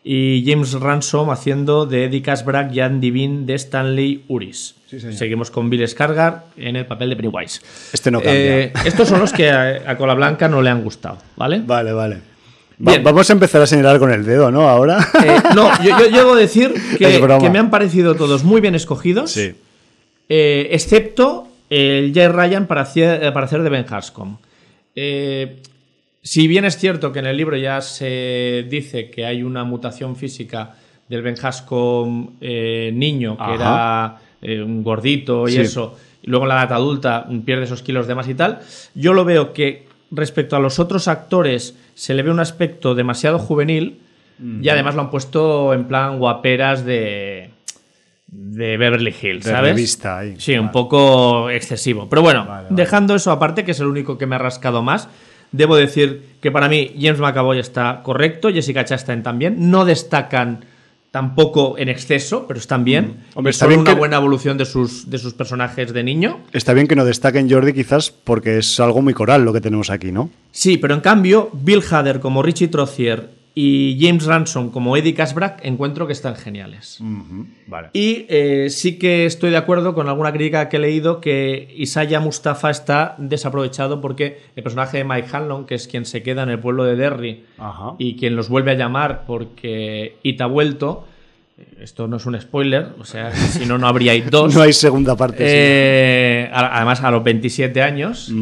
y 0.04 0.44
James 0.46 0.72
Ransom 0.72 1.30
haciendo 1.30 1.86
de 1.86 2.06
Eddie 2.06 2.22
Casbrack 2.22 2.72
y 2.74 2.80
Anne 2.80 3.00
Divine 3.00 3.44
de 3.46 3.54
Stanley 3.54 4.24
Uris. 4.28 4.74
Sí. 4.88 5.00
Seguimos 5.12 5.50
con 5.50 5.70
Bill 5.70 5.82
Skarsgård 5.82 6.42
en 6.56 6.76
el 6.76 6.86
papel 6.86 7.10
de 7.10 7.16
Pennywise. 7.16 7.60
Este 7.92 8.10
no 8.10 8.20
cambia. 8.20 8.58
Eh, 8.60 8.72
estos 8.84 9.08
son 9.08 9.20
los 9.20 9.32
que 9.32 9.48
a, 9.50 9.90
a 9.90 9.96
Cola 9.96 10.14
Blanca 10.14 10.48
no 10.48 10.60
le 10.60 10.70
han 10.70 10.82
gustado, 10.82 11.18
¿vale? 11.36 11.62
Vale, 11.64 11.92
vale. 11.92 12.18
Va- 12.86 12.98
vamos 12.98 13.30
a 13.30 13.32
empezar 13.32 13.62
a 13.62 13.66
señalar 13.66 13.98
con 13.98 14.10
el 14.12 14.24
dedo, 14.24 14.50
¿no? 14.50 14.68
Ahora. 14.68 14.98
Eh, 15.24 15.36
no, 15.54 15.70
yo, 15.82 15.90
yo, 15.98 16.08
yo 16.10 16.16
debo 16.18 16.34
decir 16.36 16.74
que, 16.98 17.48
me 17.50 17.58
han 17.58 17.70
parecido 17.70 18.16
todos 18.16 18.42
muy 18.44 18.60
bien 18.60 18.74
escogidos, 18.74 19.36
eh, 20.28 20.68
excepto 20.72 21.46
el 21.70 22.12
Jay 22.14 22.28
Ryan 22.28 22.66
para 22.66 22.82
hacer, 22.82 23.32
para 23.32 23.46
hacer 23.46 23.62
de 23.62 23.70
Ben 23.70 23.86
Harscom. 23.88 24.36
Eh, 24.94 25.62
si 26.22 26.46
bien 26.48 26.64
es 26.64 26.76
cierto 26.78 27.12
que 27.12 27.18
en 27.18 27.26
el 27.26 27.36
libro 27.36 27.56
ya 27.56 27.80
se 27.80 28.64
dice 28.70 29.10
que 29.10 29.26
hay 29.26 29.42
una 29.42 29.64
mutación 29.64 30.16
física 30.16 30.74
del 31.08 31.22
Ben 31.22 31.34
Harscom 31.42 32.30
eh, 32.40 32.90
niño, 32.94 33.36
que 33.36 33.42
Ajá. 33.42 33.54
era 33.54 34.16
eh, 34.40 34.62
un 34.62 34.82
gordito 34.82 35.48
y 35.48 35.52
Sí. 35.52 35.60
eso, 35.60 35.96
y 36.22 36.30
luego 36.30 36.44
en 36.44 36.50
la 36.50 36.62
edad 36.62 36.72
adulta 36.74 37.26
pierde 37.44 37.64
esos 37.64 37.82
kilos 37.82 38.06
de 38.06 38.14
más 38.14 38.28
y 38.28 38.34
tal, 38.34 38.60
yo 38.94 39.12
lo 39.12 39.24
veo 39.24 39.52
que 39.52 39.86
respecto 40.10 40.56
a 40.56 40.60
los 40.60 40.78
otros 40.78 41.08
actores 41.08 41.76
se 41.94 42.14
le 42.14 42.22
ve 42.22 42.30
un 42.30 42.40
aspecto 42.40 42.94
demasiado 42.94 43.38
juvenil 43.38 43.98
y 44.60 44.68
además 44.70 44.94
lo 44.96 45.02
han 45.02 45.10
puesto 45.10 45.72
en 45.74 45.84
plan 45.84 46.18
guaperas 46.18 46.84
de 46.84 47.50
de 48.26 48.76
Beverly 48.78 49.14
Hills, 49.22 49.44
De 49.44 49.50
¿sabes? 49.50 49.74
revista 49.74 50.18
ahí. 50.20 50.34
Sí, 50.38 50.56
un 50.56 50.72
poco 50.72 51.50
excesivo. 51.50 52.08
Pero 52.08 52.22
bueno, 52.22 52.46
Vale, 52.46 52.64
vale. 52.64 52.76
dejando 52.76 53.14
eso 53.14 53.30
aparte, 53.30 53.62
que 53.64 53.72
es 53.72 53.80
el 53.80 53.86
único 53.88 54.16
que 54.16 54.24
me 54.26 54.36
ha 54.36 54.38
rascado 54.38 54.82
más, 54.82 55.08
debo 55.52 55.76
decir 55.76 56.32
que 56.40 56.50
para 56.50 56.68
mí 56.68 56.92
James 56.98 57.20
McAvoy 57.20 57.58
está 57.60 58.02
correcto, 58.02 58.50
Jessica 58.52 58.84
Chastain 58.84 59.22
también. 59.22 59.70
No 59.70 59.84
destacan 59.84 60.64
tampoco 61.10 61.76
en 61.76 61.90
exceso, 61.90 62.46
pero 62.48 62.58
están 62.58 62.84
bien. 62.84 63.16
Hombre, 63.34 63.50
Y 63.50 63.52
está 63.52 63.66
bien 63.66 63.80
una 63.80 63.92
que- 63.92 63.98
buena 63.98 64.16
evolución 64.16 64.56
de 64.56 64.64
sus, 64.64 65.10
de 65.10 65.18
sus 65.18 65.34
personajes 65.34 65.92
de 65.92 66.02
niño. 66.02 66.40
Está 66.52 66.72
bien 66.72 66.86
que 66.88 66.96
no 66.96 67.04
destaquen 67.04 67.50
Jordi, 67.50 67.74
quizás 67.74 68.10
porque 68.10 68.58
es 68.58 68.80
algo 68.80 69.02
muy 69.02 69.12
coral 69.12 69.44
lo 69.44 69.52
que 69.52 69.60
tenemos 69.60 69.90
aquí, 69.90 70.10
¿no? 70.10 70.30
Sí, 70.52 70.78
pero 70.78 70.94
en 70.94 71.00
cambio, 71.00 71.50
Bill 71.52 71.82
Hader 71.90 72.18
como 72.18 72.42
Richie 72.42 72.68
Trothier 72.68 73.28
y 73.54 73.98
James 74.00 74.24
Ransom 74.24 74.70
como 74.70 74.96
Eddie 74.96 75.14
Casbrack 75.14 75.64
encuentro 75.64 76.06
que 76.06 76.14
están 76.14 76.36
geniales. 76.36 76.98
Vale. 77.66 77.90
Y 77.92 78.24
eh, 78.28 78.68
sí 78.70 78.98
que 78.98 79.26
estoy 79.26 79.50
de 79.50 79.58
acuerdo 79.58 79.94
con 79.94 80.08
alguna 80.08 80.32
crítica 80.32 80.68
que 80.68 80.78
he 80.78 80.80
leído 80.80 81.20
que 81.20 81.74
Isaiah 81.76 82.20
Mustafa 82.20 82.70
está 82.70 83.14
desaprovechado 83.18 84.00
porque 84.00 84.40
el 84.56 84.62
personaje 84.62 84.98
de 84.98 85.04
Mike 85.04 85.28
Hanlon, 85.30 85.66
que 85.66 85.74
es 85.74 85.86
quien 85.86 86.06
se 86.06 86.22
queda 86.22 86.44
en 86.44 86.48
el 86.48 86.60
pueblo 86.60 86.84
de 86.84 86.96
Derry 86.96 87.44
Ajá. 87.58 87.94
y 87.98 88.16
quien 88.16 88.36
los 88.36 88.48
vuelve 88.48 88.70
a 88.70 88.74
llamar 88.74 89.24
porque 89.26 90.16
It 90.22 90.40
ha 90.40 90.46
vuelto, 90.46 91.06
eh, 91.58 91.66
esto 91.82 92.08
no 92.08 92.16
es 92.16 92.24
un 92.24 92.40
spoiler, 92.40 92.88
o 92.98 93.04
sea, 93.04 93.32
si 93.34 93.66
no, 93.66 93.76
no 93.76 93.86
habría 93.86 94.14
2. 94.18 94.54
No 94.54 94.62
hay 94.62 94.72
segunda 94.72 95.14
parte. 95.14 95.38
sí. 95.38 95.44
Eh, 95.46 96.50
además, 96.50 97.02
a 97.02 97.10
los 97.10 97.22
27 97.22 97.82
años, 97.82 98.32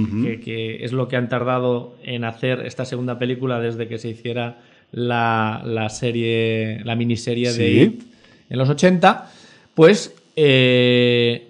que 0.44 0.84
es 0.84 0.92
lo 0.92 1.08
que 1.08 1.16
han 1.16 1.28
tardado 1.28 1.96
en 2.04 2.22
hacer 2.22 2.64
esta 2.64 2.84
segunda 2.84 3.18
película 3.18 3.58
desde 3.58 3.88
que 3.88 3.98
se 3.98 4.08
hiciera 4.08 4.58
la, 4.92 5.62
la 5.64 5.88
serie, 5.88 6.80
la 6.84 6.96
miniserie 6.96 7.52
de. 7.52 7.70
It 7.70 8.10
en 8.50 8.58
los 8.58 8.68
80, 8.68 9.30
pues 9.74 10.14
eh, 10.36 11.48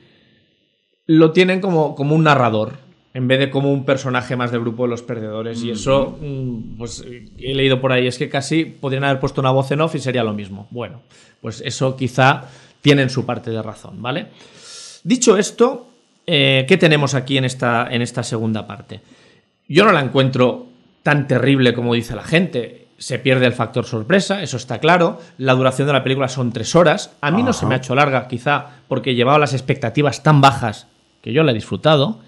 lo 1.06 1.32
tienen 1.32 1.60
como, 1.60 1.96
como 1.96 2.14
un 2.14 2.24
narrador. 2.24 2.78
En 3.12 3.26
vez 3.26 3.40
de 3.40 3.50
como 3.50 3.72
un 3.72 3.84
personaje 3.84 4.36
más 4.36 4.52
del 4.52 4.60
grupo 4.60 4.84
de 4.84 4.90
los 4.90 5.02
perdedores. 5.02 5.64
Y 5.64 5.72
eso, 5.72 6.16
mm, 6.20 6.78
pues 6.78 7.04
he 7.38 7.54
leído 7.54 7.80
por 7.80 7.90
ahí, 7.90 8.06
es 8.06 8.16
que 8.16 8.28
casi 8.28 8.64
podrían 8.64 9.02
haber 9.02 9.18
puesto 9.18 9.40
una 9.40 9.50
voz 9.50 9.68
en 9.72 9.80
off 9.80 9.96
y 9.96 9.98
sería 9.98 10.22
lo 10.22 10.32
mismo. 10.32 10.68
Bueno, 10.70 11.02
pues 11.40 11.60
eso 11.66 11.96
quizá 11.96 12.44
tienen 12.80 13.10
su 13.10 13.26
parte 13.26 13.50
de 13.50 13.60
razón, 13.62 14.00
¿vale? 14.00 14.28
Dicho 15.02 15.36
esto, 15.36 15.88
eh, 16.24 16.64
¿qué 16.68 16.76
tenemos 16.76 17.14
aquí 17.14 17.36
en 17.36 17.46
esta, 17.46 17.88
en 17.90 18.00
esta 18.00 18.22
segunda 18.22 18.64
parte? 18.68 19.00
Yo 19.66 19.84
no 19.84 19.90
la 19.90 20.02
encuentro 20.02 20.68
tan 21.02 21.26
terrible 21.26 21.74
como 21.74 21.94
dice 21.94 22.14
la 22.14 22.22
gente. 22.22 22.79
Se 23.00 23.18
pierde 23.18 23.46
el 23.46 23.54
factor 23.54 23.86
sorpresa, 23.86 24.42
eso 24.42 24.58
está 24.58 24.78
claro. 24.78 25.18
La 25.38 25.54
duración 25.54 25.86
de 25.86 25.94
la 25.94 26.04
película 26.04 26.28
son 26.28 26.52
tres 26.52 26.76
horas. 26.76 27.12
A 27.22 27.30
mí 27.30 27.42
no 27.42 27.52
se 27.54 27.64
me 27.64 27.74
ha 27.74 27.78
hecho 27.78 27.94
larga, 27.94 28.28
quizá 28.28 28.66
porque 28.88 29.14
llevaba 29.14 29.38
las 29.38 29.54
expectativas 29.54 30.22
tan 30.22 30.40
bajas 30.42 30.86
que 31.22 31.32
yo 31.32 31.42
la 31.42 31.52
he 31.52 31.54
disfrutado. 31.54 32.20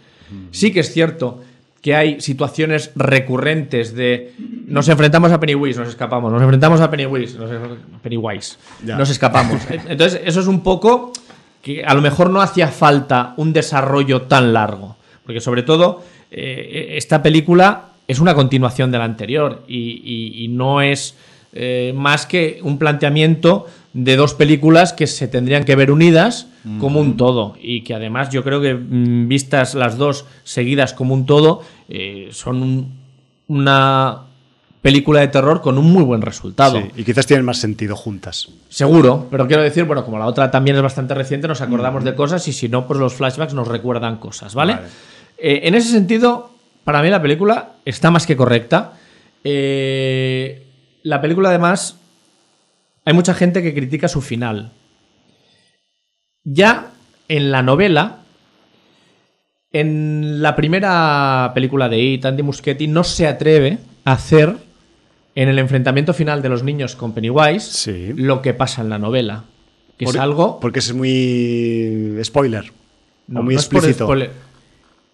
Sí 0.51 0.73
que 0.73 0.81
es 0.81 0.91
cierto 0.93 1.43
que 1.83 1.95
hay 1.95 2.21
situaciones 2.23 2.91
recurrentes 2.95 3.95
de 3.95 4.33
nos 4.67 4.89
enfrentamos 4.89 5.31
a 5.31 5.39
Pennywise, 5.41 5.79
nos 5.79 5.89
escapamos, 5.91 6.33
nos 6.33 6.41
enfrentamos 6.41 6.81
a 6.81 6.91
Pennywise, 6.91 7.39
nos, 7.39 7.51
Pennywise, 8.03 8.57
Ya. 8.85 8.97
nos 8.97 9.11
escapamos. 9.11 9.61
Entonces, 9.89 10.23
eso 10.25 10.41
es 10.41 10.47
un 10.47 10.63
poco 10.63 11.13
que 11.61 11.85
a 11.85 11.93
lo 11.93 12.01
mejor 12.01 12.31
no 12.31 12.41
hacía 12.41 12.69
falta 12.69 13.35
un 13.37 13.53
desarrollo 13.53 14.23
tan 14.23 14.53
largo. 14.55 14.97
Porque 15.25 15.41
sobre 15.41 15.63
todo, 15.65 16.03
eh, 16.31 16.95
esta 16.97 17.23
película 17.23 17.92
es 18.13 18.21
una 18.21 18.35
continuación 18.35 18.91
de 18.93 18.99
la 18.99 19.05
anterior 19.05 19.65
y, 19.67 19.77
y- 20.05 20.45
y 20.45 20.49
no 20.49 20.81
es 20.81 21.15
eh, 21.55 21.93
más 21.95 22.25
que 22.27 22.61
un 22.63 22.79
planteamiento 22.79 23.67
de 23.93 24.17
dos 24.17 24.33
películas 24.35 24.93
que 24.95 25.07
se 25.07 25.29
tendrían 25.29 25.65
que 25.65 25.77
ver 25.77 25.91
unidas 25.91 26.47
como 26.79 27.01
un 27.01 27.17
todo 27.17 27.57
y 27.61 27.83
que 27.83 27.93
además 27.93 28.31
yo 28.31 28.45
creo 28.45 28.61
que 28.61 28.73
mm, 28.75 29.27
vistas 29.29 29.75
las 29.75 29.99
dos 29.99 30.25
seguidas 30.45 30.95
como 30.95 31.13
un 31.13 31.27
todo 31.27 31.63
eh, 31.89 32.29
son 32.33 32.63
un- 32.63 32.93
una 33.49 34.21
película 34.81 35.21
de 35.21 35.29
terror 35.29 35.61
con 35.61 35.79
un 35.79 35.93
muy 35.93 36.03
buen 36.03 36.23
resultado. 36.23 36.81
Sí, 36.81 36.87
y 36.97 37.05
quizás 37.05 37.27
tienen 37.27 37.45
más 37.45 37.59
sentido 37.59 37.95
juntas. 37.97 38.49
Seguro, 38.69 39.27
pero 39.31 39.47
quiero 39.47 39.63
decir, 39.63 39.85
bueno, 39.85 40.05
como 40.05 40.19
la 40.19 40.27
otra 40.27 40.51
también 40.51 40.77
es 40.77 40.83
bastante 40.83 41.15
reciente, 41.15 41.47
nos 41.49 41.61
acordamos 41.61 42.03
de 42.05 42.15
cosas 42.15 42.47
y 42.49 42.53
si 42.53 42.69
no, 42.69 42.87
pues 42.87 42.99
los 42.99 43.15
flashbacks 43.15 43.55
nos 43.55 43.69
recuerdan 43.69 44.17
cosas, 44.17 44.55
¿vale? 44.55 44.75
Vale. 44.75 44.87
Eh, 45.39 45.61
en 45.65 45.75
ese 45.75 45.91
sentido, 45.91 46.52
para 46.85 47.03
mí 47.03 47.11
la 47.11 47.23
película 47.23 47.73
está 47.85 48.11
más 48.11 48.27
que 48.27 48.37
correcta. 48.37 48.93
Eh, 49.45 50.67
la 51.03 51.21
película, 51.21 51.49
además, 51.51 51.97
hay 53.05 53.15
mucha 53.15 53.35
gente 53.35 53.63
que 53.63 53.75
critica 53.75 54.09
su 54.09 54.21
final. 54.21 54.73
Ya 56.45 56.91
en 57.29 57.51
la 57.51 57.63
novela, 57.63 58.19
en 59.73 60.43
la 60.43 60.55
primera 60.57 61.53
película 61.55 61.89
de 61.89 61.99
It, 61.99 62.25
Andy 62.27 62.43
Muschietti 62.43 62.87
no 62.89 63.05
se 63.05 63.27
atreve 63.27 63.79
a 64.05 64.13
hacer 64.13 64.57
en 65.35 65.49
el 65.49 65.59
enfrentamiento 65.59 66.13
final 66.13 66.43
de 66.43 66.49
los 66.51 66.63
niños 66.63 66.95
con 66.95 67.13
Pennywise 67.13 67.61
Sí. 67.73 68.13
lo 68.15 68.43
que 68.43 68.53
pasa 68.55 68.83
en 68.83 68.91
la 68.91 68.99
novela. 68.99 69.45
Que 69.97 70.05
Por- 70.05 70.17
es 70.17 70.21
algo. 70.21 70.61
Porque 70.61 70.81
es 70.81 70.93
muy 70.93 72.19
spoiler. 72.23 72.71
No, 73.29 73.43
muy 73.43 73.55
no 73.55 73.61
es 73.61 73.67
por 73.67 73.77
explícito. 73.79 74.05
spoiler. 74.05 74.31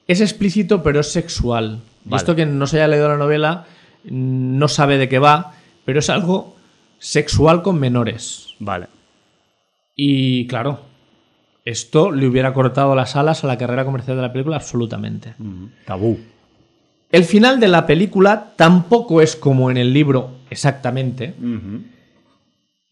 Es 0.09 0.21
explícito, 0.21 0.83
pero 0.83 1.01
es 1.01 1.13
sexual. 1.13 1.81
Vale. 2.05 2.17
Esto 2.19 2.35
que 2.35 2.47
no 2.47 2.67
se 2.67 2.79
haya 2.79 2.89
leído 2.89 3.09
la 3.09 3.17
novela 3.17 3.67
mm, 4.05 4.59
no 4.59 4.67
sabe 4.67 4.99
de 4.99 5.09
qué 5.09 5.21
va, 5.21 5.53
pero 5.85 6.01
es 6.01 6.11
algo 6.11 6.57
sexual 6.99 7.63
con 7.63 7.79
menores. 7.79 8.55
Vale. 8.59 8.89
Y 9.95 10.47
claro, 10.47 10.81
esto 11.65 12.11
le 12.11 12.27
hubiera 12.27 12.55
cortado 12.55 12.95
las 12.95 13.15
alas 13.17 13.45
a 13.45 13.47
la 13.47 13.59
carrera 13.59 13.85
comercial 13.85 14.17
de 14.17 14.23
la 14.23 14.33
película 14.33 14.57
absolutamente. 14.57 15.35
Tabú. 15.85 16.19
El 17.11 17.25
final 17.25 17.61
de 17.61 17.69
la 17.69 17.87
película 17.87 18.53
tampoco 18.57 19.21
es 19.21 19.37
como 19.37 19.71
en 19.71 19.77
el 19.77 19.93
libro 19.93 20.31
exactamente, 20.51 21.35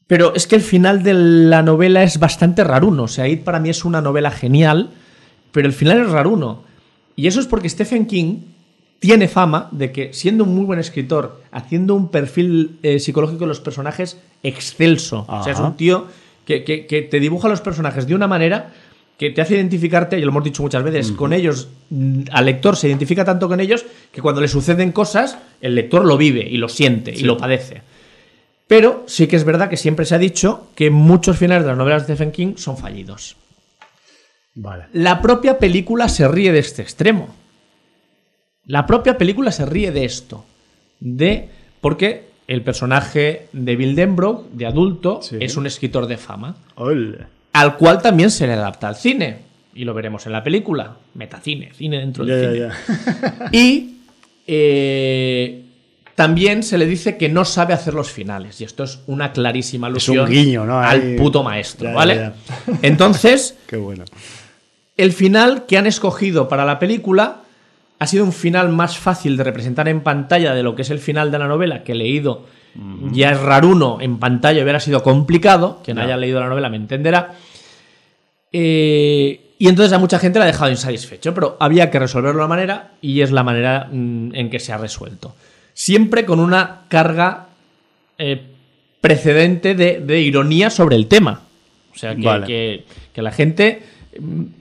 pero 0.06 0.34
es 0.34 0.46
que 0.46 0.56
el 0.56 0.62
final 0.62 1.02
de 1.02 1.14
la 1.14 1.62
novela 1.62 2.02
es 2.02 2.18
bastante 2.18 2.64
raruno. 2.64 3.04
O 3.04 3.08
sea, 3.08 3.28
It 3.28 3.44
para 3.44 3.60
mí 3.60 3.70
es 3.70 3.84
una 3.84 4.00
novela 4.00 4.30
genial, 4.30 4.90
pero 5.52 5.66
el 5.66 5.72
final 5.72 6.00
es 6.00 6.10
raruno. 6.10 6.65
Y 7.16 7.26
eso 7.26 7.40
es 7.40 7.46
porque 7.46 7.68
Stephen 7.68 8.06
King 8.06 8.38
tiene 8.98 9.26
fama 9.28 9.68
de 9.72 9.90
que, 9.92 10.12
siendo 10.12 10.44
un 10.44 10.54
muy 10.54 10.64
buen 10.64 10.78
escritor, 10.78 11.42
haciendo 11.50 11.94
un 11.94 12.08
perfil 12.10 12.78
eh, 12.82 12.98
psicológico 12.98 13.40
de 13.40 13.46
los 13.48 13.60
personajes 13.60 14.18
excelso. 14.42 15.24
O 15.28 15.42
sea, 15.42 15.52
es 15.52 15.58
un 15.60 15.76
tío 15.76 16.06
que, 16.44 16.62
que- 16.64 16.86
que 16.86 17.02
te 17.02 17.18
dibuja 17.20 17.48
a 17.48 17.50
los 17.50 17.60
personajes 17.60 18.06
de 18.06 18.14
una 18.14 18.26
manera 18.26 18.72
que 19.18 19.30
te 19.30 19.40
hace 19.40 19.54
identificarte, 19.54 20.18
y 20.18 20.22
lo 20.22 20.28
hemos 20.28 20.44
dicho 20.44 20.62
muchas 20.62 20.82
veces, 20.84 21.10
con 21.16 21.32
ellos, 21.32 21.68
mm, 21.88 22.24
al 22.32 22.44
lector 22.44 22.76
se 22.76 22.88
identifica 22.88 23.24
tanto 23.24 23.48
con 23.48 23.60
ellos 23.60 23.86
que 24.12 24.20
cuando 24.20 24.42
le 24.42 24.48
suceden 24.48 24.92
cosas, 24.92 25.38
el 25.62 25.74
lector 25.74 26.04
lo 26.04 26.18
vive 26.18 26.46
y 26.46 26.58
lo 26.58 26.68
siente 26.68 27.12
y 27.12 27.20
lo 27.20 27.38
padece. 27.38 27.80
Pero 28.66 29.04
sí 29.06 29.26
que 29.26 29.36
es 29.36 29.44
verdad 29.44 29.70
que 29.70 29.76
siempre 29.78 30.04
se 30.04 30.14
ha 30.14 30.18
dicho 30.18 30.68
que 30.74 30.90
muchos 30.90 31.38
finales 31.38 31.64
de 31.64 31.68
las 31.70 31.78
novelas 31.78 32.06
de 32.06 32.14
Stephen 32.14 32.32
King 32.32 32.54
son 32.56 32.76
fallidos. 32.76 33.36
Vale. 34.56 34.84
La 34.92 35.20
propia 35.22 35.58
película 35.58 36.08
se 36.08 36.26
ríe 36.26 36.50
de 36.52 36.58
este 36.58 36.82
extremo. 36.82 37.28
La 38.64 38.86
propia 38.86 39.16
película 39.16 39.52
se 39.52 39.64
ríe 39.66 39.92
de 39.92 40.04
esto. 40.04 40.44
De. 40.98 41.48
Porque 41.80 42.24
el 42.48 42.62
personaje 42.62 43.48
de 43.52 43.76
Bill 43.76 43.94
Denbrough, 43.94 44.50
de 44.52 44.66
adulto, 44.66 45.20
Sí. 45.22 45.36
es 45.40 45.56
un 45.56 45.66
escritor 45.66 46.06
de 46.06 46.16
fama. 46.16 46.56
Ole. 46.76 47.18
Al 47.52 47.76
cual 47.76 48.00
también 48.02 48.30
se 48.30 48.46
le 48.46 48.54
adapta 48.54 48.88
al 48.88 48.96
cine. 48.96 49.38
Y 49.74 49.84
lo 49.84 49.92
veremos 49.94 50.24
en 50.26 50.32
la 50.32 50.42
película. 50.42 50.96
Metacine, 51.14 51.72
cine 51.74 51.98
dentro 51.98 52.24
Ya, 52.24 52.34
del 52.36 52.72
cine. 52.72 53.48
Y. 53.52 53.96
eh, 54.46 55.62
también 56.14 56.62
se 56.62 56.78
le 56.78 56.86
dice 56.86 57.18
que 57.18 57.28
no 57.28 57.44
sabe 57.44 57.74
hacer 57.74 57.92
los 57.92 58.10
finales. 58.10 58.58
Y 58.62 58.64
esto 58.64 58.84
es 58.84 59.00
una 59.06 59.32
clarísima 59.32 59.88
alusión 59.88 60.20
un 60.26 60.30
guiño, 60.30 60.64
¿no? 60.64 60.78
al 60.80 61.14
puto 61.16 61.42
maestro, 61.42 61.92
¿vale? 61.92 62.32
Entonces, 62.80 63.54
Qué 63.66 63.76
bueno. 63.76 64.04
El 64.96 65.12
final 65.12 65.66
que 65.66 65.78
han 65.78 65.86
escogido 65.86 66.48
para 66.48 66.64
la 66.64 66.78
película 66.78 67.42
ha 67.98 68.06
sido 68.06 68.24
un 68.24 68.32
final 68.32 68.68
más 68.70 68.98
fácil 68.98 69.36
de 69.36 69.44
representar 69.44 69.88
en 69.88 70.00
pantalla 70.02 70.54
de 70.54 70.62
lo 70.62 70.74
que 70.74 70.82
es 70.82 70.90
el 70.90 70.98
final 70.98 71.30
de 71.30 71.38
la 71.38 71.48
novela, 71.48 71.82
que 71.82 71.92
he 71.92 71.96
leído 71.96 72.44
ya 73.10 73.30
es 73.30 73.40
raruno 73.40 73.98
en 74.02 74.18
pantalla 74.18 74.62
hubiera 74.62 74.80
sido 74.80 75.02
complicado, 75.02 75.80
quien 75.82 75.96
Ya. 75.96 76.02
haya 76.04 76.16
leído 76.18 76.40
la 76.40 76.48
novela 76.50 76.68
me 76.68 76.76
entenderá. 76.76 77.32
Eh, 78.52 79.40
y 79.58 79.68
entonces 79.68 79.92
a 79.92 79.98
mucha 79.98 80.18
gente 80.18 80.38
la 80.38 80.44
ha 80.44 80.48
dejado 80.48 80.70
insatisfecho, 80.70 81.32
pero 81.32 81.56
había 81.58 81.90
que 81.90 81.98
resolverlo 81.98 82.38
de 82.40 82.44
una 82.44 82.48
manera 82.54 82.90
y 83.00 83.22
es 83.22 83.30
la 83.32 83.42
manera 83.42 83.88
mm, 83.90 84.34
en 84.34 84.50
que 84.50 84.58
se 84.60 84.72
ha 84.72 84.78
resuelto. 84.78 85.34
Siempre 85.72 86.24
con 86.26 86.38
una 86.40 86.82
carga 86.88 87.46
eh, 88.18 88.42
precedente 89.00 89.74
de, 89.74 90.00
de 90.00 90.20
ironía 90.20 90.68
sobre 90.70 90.96
el 90.96 91.06
tema. 91.06 91.40
O 91.94 91.98
sea, 91.98 92.14
que, 92.14 92.22
Vale. 92.26 92.46
que- 92.46 92.84
que 93.14 93.22
la 93.22 93.30
gente 93.32 93.82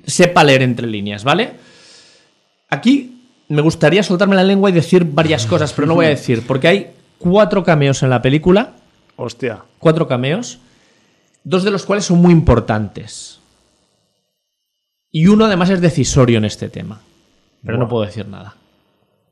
sepa 0.05 0.43
leer 0.43 0.61
entre 0.61 0.87
líneas, 0.87 1.23
¿vale? 1.23 1.53
Aquí 2.69 3.21
me 3.47 3.61
gustaría 3.61 4.03
soltarme 4.03 4.35
la 4.35 4.43
lengua 4.43 4.69
y 4.69 4.73
decir 4.73 5.05
varias 5.05 5.45
cosas, 5.47 5.73
pero 5.73 5.87
no 5.87 5.95
voy 5.95 6.05
a 6.07 6.09
decir, 6.09 6.45
porque 6.45 6.67
hay 6.67 6.91
cuatro 7.17 7.63
cameos 7.63 8.03
en 8.03 8.09
la 8.09 8.21
película, 8.21 8.73
Hostia. 9.15 9.59
cuatro 9.79 10.07
cameos, 10.07 10.59
dos 11.43 11.63
de 11.63 11.71
los 11.71 11.85
cuales 11.85 12.05
son 12.05 12.19
muy 12.21 12.33
importantes. 12.33 13.39
Y 15.11 15.27
uno 15.27 15.45
además 15.45 15.69
es 15.69 15.79
decisorio 15.79 16.37
en 16.39 16.45
este 16.45 16.67
tema, 16.69 17.01
pero 17.63 17.77
no 17.77 17.87
puedo 17.87 18.05
decir 18.05 18.27
nada. 18.27 18.55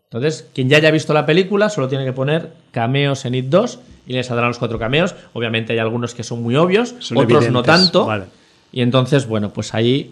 Entonces, 0.05 0.47
quien 0.53 0.69
ya 0.69 0.77
haya 0.77 0.91
visto 0.91 1.11
la 1.13 1.25
película 1.25 1.69
solo 1.69 1.87
tiene 1.89 2.05
que 2.05 2.13
poner 2.13 2.53
cameos 2.71 3.25
en 3.25 3.33
IT 3.35 3.45
2 3.47 3.79
y 4.05 4.13
le 4.13 4.23
saldrán 4.23 4.49
los 4.49 4.59
cuatro 4.59 4.77
cameos. 4.77 5.15
Obviamente 5.33 5.73
hay 5.73 5.79
algunos 5.79 6.13
que 6.13 6.23
son 6.23 6.43
muy 6.43 6.55
obvios, 6.55 6.93
Son 6.99 7.17
otros 7.17 7.49
no 7.49 7.63
tanto. 7.63 8.05
vale. 8.05 8.25
Y 8.73 8.81
entonces, 8.81 9.25
bueno, 9.27 9.51
pues 9.53 9.73
ahí... 9.73 10.11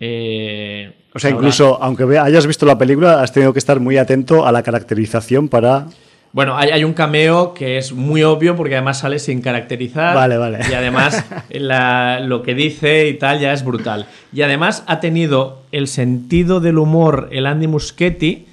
eh, 0.00 0.92
O 1.14 1.18
sea, 1.18 1.30
incluso 1.30 1.82
aunque 1.82 2.04
hayas 2.18 2.46
visto 2.46 2.64
la 2.64 2.78
película, 2.78 3.22
has 3.22 3.32
tenido 3.32 3.52
que 3.52 3.58
estar 3.58 3.80
muy 3.80 3.96
atento 3.98 4.46
a 4.46 4.52
la 4.52 4.62
caracterización 4.62 5.48
para. 5.48 5.86
Bueno, 6.32 6.56
hay, 6.56 6.70
hay 6.70 6.84
un 6.84 6.92
cameo 6.92 7.54
que 7.54 7.78
es 7.78 7.92
muy 7.92 8.22
obvio 8.22 8.54
porque 8.54 8.74
además 8.76 8.98
sale 8.98 9.18
sin 9.18 9.40
caracterizar. 9.40 10.14
Vale, 10.14 10.36
vale. 10.36 10.58
Y 10.70 10.74
además 10.74 11.24
la- 11.50 12.20
lo 12.20 12.42
que 12.42 12.54
dice 12.54 13.08
y 13.08 13.14
tal 13.14 13.40
ya 13.40 13.52
es 13.52 13.64
brutal. 13.64 14.06
Y 14.32 14.42
además 14.42 14.84
ha 14.86 15.00
tenido 15.00 15.62
el 15.72 15.88
sentido 15.88 16.60
del 16.60 16.78
humor 16.78 17.28
el 17.32 17.46
Andy 17.46 17.66
Muschietti 17.66 18.46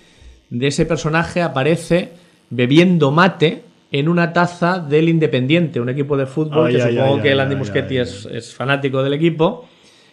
de 0.49 0.67
ese 0.67 0.85
personaje 0.85 1.41
aparece 1.41 2.11
bebiendo 2.49 3.11
mate 3.11 3.63
en 3.99 4.09
una 4.09 4.33
taza 4.33 4.79
del 4.79 5.07
Independiente, 5.07 5.79
un 5.79 5.87
equipo 5.87 6.17
de 6.17 6.25
fútbol 6.25 6.67
Ay, 6.67 6.75
que 6.75 6.81
ay, 6.81 6.93
supongo 6.93 7.15
ay, 7.15 7.21
que 7.21 7.31
el 7.31 7.39
Andy 7.39 7.55
ay, 7.55 7.97
es, 7.97 8.27
es 8.29 8.53
fanático 8.53 9.01
del 9.01 9.13
equipo. 9.13 9.69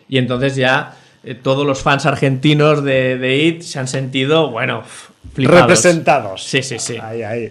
Y 0.08 0.18
entonces 0.18 0.54
ya 0.54 0.96
eh, 1.24 1.34
todos 1.34 1.66
los 1.66 1.82
fans 1.82 2.06
argentinos 2.06 2.84
de, 2.84 3.18
de 3.18 3.36
IT 3.38 3.62
se 3.62 3.80
han 3.80 3.88
sentido, 3.88 4.52
bueno, 4.52 4.84
flipados. 5.34 5.62
Representados. 5.62 6.44
Sí, 6.44 6.62
sí, 6.62 6.78
sí 6.78 6.96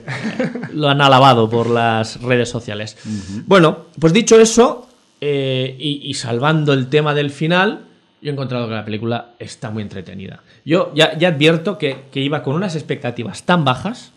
lo 0.73 0.87
han 0.87 1.01
alabado 1.01 1.49
por 1.49 1.69
las 1.69 2.21
redes 2.21 2.47
sociales. 2.47 2.97
Bueno, 3.45 3.87
pues 3.99 4.13
dicho 4.13 4.39
eso, 4.39 4.87
eh, 5.19 5.75
y, 5.77 6.01
y 6.09 6.13
salvando 6.13 6.71
el 6.71 6.87
tema 6.87 7.13
del 7.13 7.31
final, 7.31 7.81
yo 8.21 8.29
he 8.29 8.33
encontrado 8.33 8.69
que 8.69 8.75
la 8.75 8.85
película 8.85 9.31
está 9.37 9.69
muy 9.69 9.83
entretenida. 9.83 10.39
Yo 10.63 10.93
ya, 10.95 11.17
ya 11.17 11.27
advierto 11.27 11.77
que, 11.77 12.03
que 12.09 12.21
iba 12.21 12.41
con 12.41 12.55
unas 12.55 12.75
expectativas 12.75 13.43
tan 13.43 13.65
bajas 13.65 14.13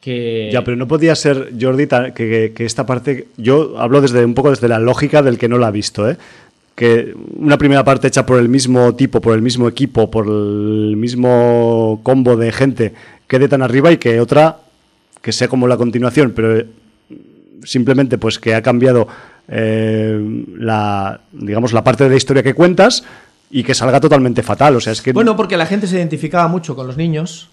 que... 0.00 0.50
Ya, 0.52 0.62
pero 0.62 0.76
no 0.76 0.86
podía 0.86 1.14
ser, 1.14 1.52
Jordi, 1.60 1.86
ta- 1.86 2.12
que, 2.14 2.28
que- 2.28 2.52
que 2.54 2.64
esta 2.64 2.86
parte. 2.86 3.28
Yo 3.36 3.74
hablo 3.78 4.00
desde 4.00 4.24
un 4.24 4.34
poco 4.34 4.50
desde 4.50 4.68
la 4.68 4.78
lógica 4.78 5.22
del 5.22 5.38
que 5.38 5.48
no 5.48 5.58
la 5.58 5.68
ha 5.68 5.70
visto, 5.72 6.08
¿eh? 6.08 6.16
Que 6.74 7.14
una 7.36 7.56
primera 7.56 7.82
parte 7.84 8.06
hecha 8.08 8.26
por 8.26 8.38
el 8.38 8.48
mismo 8.50 8.94
tipo, 8.94 9.20
por 9.20 9.34
el 9.34 9.40
mismo 9.42 9.66
equipo, 9.66 10.10
por 10.10 10.26
el 10.26 10.94
mismo 10.96 12.00
combo 12.02 12.36
de 12.36 12.52
gente 12.52 12.92
quede 13.26 13.48
tan 13.48 13.62
arriba 13.62 13.90
y 13.90 13.96
que 13.96 14.20
otra 14.20 14.58
que 15.22 15.32
sea 15.32 15.48
como 15.48 15.66
la 15.66 15.76
continuación, 15.78 16.32
pero 16.36 16.56
eh, 16.58 16.66
simplemente 17.64 18.18
pues 18.18 18.38
que 18.38 18.54
ha 18.54 18.62
cambiado 18.62 19.08
eh, 19.48 20.44
la 20.58 21.20
digamos 21.32 21.72
la 21.72 21.82
parte 21.82 22.04
de 22.04 22.10
la 22.10 22.16
historia 22.16 22.42
que 22.42 22.54
cuentas 22.54 23.04
y 23.50 23.62
que 23.64 23.74
salga 23.74 23.98
totalmente 24.00 24.42
fatal. 24.42 24.76
O 24.76 24.80
sea, 24.80 24.92
es 24.92 25.00
que 25.02 25.12
Bueno, 25.12 25.34
porque 25.34 25.56
la 25.56 25.66
gente 25.66 25.86
se 25.86 25.96
identificaba 25.96 26.46
mucho 26.48 26.76
con 26.76 26.86
los 26.86 26.96
niños. 26.96 27.48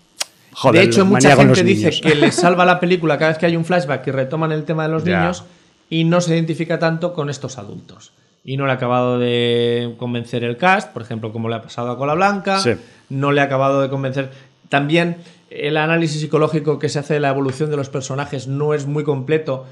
Joder, 0.55 0.81
de 0.81 0.87
hecho, 0.87 1.05
mucha 1.05 1.35
gente 1.35 1.63
dice 1.63 1.87
niños. 1.89 2.01
que 2.01 2.15
les 2.15 2.35
salva 2.35 2.65
la 2.65 2.79
película 2.79 3.17
cada 3.17 3.31
vez 3.31 3.37
que 3.37 3.45
hay 3.45 3.55
un 3.55 3.65
flashback 3.65 4.05
y 4.07 4.11
retoman 4.11 4.51
el 4.51 4.63
tema 4.63 4.83
de 4.87 4.93
los 4.93 5.03
Ya. 5.03 5.19
niños 5.19 5.43
y 5.89 6.03
no 6.03 6.21
se 6.21 6.33
identifica 6.33 6.79
tanto 6.79 7.13
con 7.13 7.29
estos 7.29 7.57
adultos. 7.57 8.13
Y 8.45 8.57
no 8.57 8.65
le 8.65 8.71
ha 8.71 8.75
acabado 8.75 9.19
de 9.19 9.95
convencer 9.97 10.43
el 10.43 10.57
cast, 10.57 10.91
por 10.91 11.01
ejemplo, 11.01 11.31
como 11.31 11.47
le 11.49 11.55
ha 11.55 11.61
pasado 11.61 11.91
a 11.91 11.97
Cola 11.97 12.13
Blanca. 12.13 12.59
Sí. 12.59 12.71
No 13.09 13.31
le 13.31 13.41
ha 13.41 13.45
acabado 13.45 13.81
de 13.81 13.89
convencer. 13.89 14.31
También 14.69 15.17
el 15.49 15.77
análisis 15.77 16.19
psicológico 16.19 16.77
que 16.79 16.89
se 16.89 16.99
hace 16.99 17.13
de 17.13 17.19
la 17.19 17.29
evolución 17.29 17.69
de 17.69 17.77
los 17.77 17.89
personajes 17.89 18.47
no 18.47 18.73
es 18.73 18.85
muy 18.87 19.03
completo, 19.03 19.65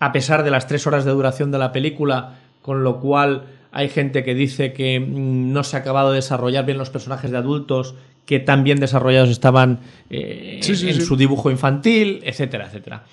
a 0.00 0.12
pesar 0.12 0.42
de 0.42 0.50
las 0.50 0.66
tres 0.66 0.86
horas 0.86 1.04
de 1.04 1.10
duración 1.12 1.50
de 1.52 1.58
la 1.58 1.72
película, 1.72 2.36
con 2.62 2.82
lo 2.84 3.00
cual 3.00 3.44
hay 3.70 3.88
gente 3.90 4.24
que 4.24 4.34
dice 4.34 4.72
que 4.72 4.98
mm, 4.98 5.52
no 5.52 5.62
se 5.62 5.76
ha 5.76 5.80
acabado 5.80 6.10
de 6.10 6.16
desarrollar 6.16 6.64
bien 6.64 6.78
los 6.78 6.90
personajes 6.90 7.30
de 7.30 7.36
adultos 7.36 7.94
que 8.26 8.40
tan 8.40 8.64
bien 8.64 8.78
desarrollados 8.80 9.30
estaban 9.30 9.80
eh, 10.10 10.58
Sí, 10.62 10.76
sí, 10.76 10.88
en 10.88 10.96
sí. 10.96 11.00
su 11.00 11.16
dibujo 11.16 11.50
infantil, 11.50 12.20
etcétera, 12.24 12.66
etcétera. 12.66 13.04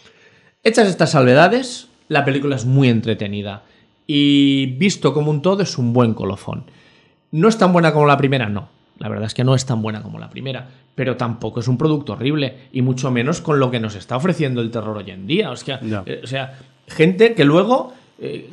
Hechas 0.64 0.88
estas 0.88 1.12
salvedades, 1.12 1.88
la 2.10 2.26
película 2.26 2.56
es 2.56 2.66
muy 2.66 2.90
entretenida 2.90 3.64
y 4.08 4.66
visto 4.78 5.14
como 5.14 5.32
un 5.32 5.42
todo 5.42 5.64
es 5.64 5.78
un 5.78 5.94
buen 5.94 6.14
colofón. 6.14 6.66
No 7.32 7.48
es 7.48 7.58
tan 7.58 7.72
buena 7.74 7.94
como 7.94 8.06
la 8.06 8.18
primera, 8.18 8.50
no. 8.50 8.70
La 9.00 9.10
verdad 9.10 9.26
es 9.26 9.34
que 9.34 9.44
no 9.44 9.56
es 9.56 9.66
tan 9.66 9.82
buena 9.82 10.02
como 10.02 10.20
la 10.20 10.30
primera, 10.30 10.68
pero 10.96 11.18
tampoco 11.18 11.60
es 11.60 11.68
un 11.68 11.78
producto 11.78 12.14
horrible 12.14 12.68
y 12.72 12.82
mucho 12.82 13.12
menos 13.12 13.42
con 13.42 13.60
lo 13.60 13.72
que 13.72 13.80
nos 13.80 13.96
está 13.96 14.18
ofreciendo 14.18 14.62
el 14.62 14.72
terror 14.72 14.98
hoy 14.98 15.10
en 15.12 15.26
día. 15.28 15.50
O 15.52 15.56
sea, 15.56 15.80
eh, 16.06 16.22
o 16.24 16.28
sea 16.28 16.60
gente 16.88 17.34
que 17.34 17.44
luego, 17.44 17.94
eh, 18.20 18.50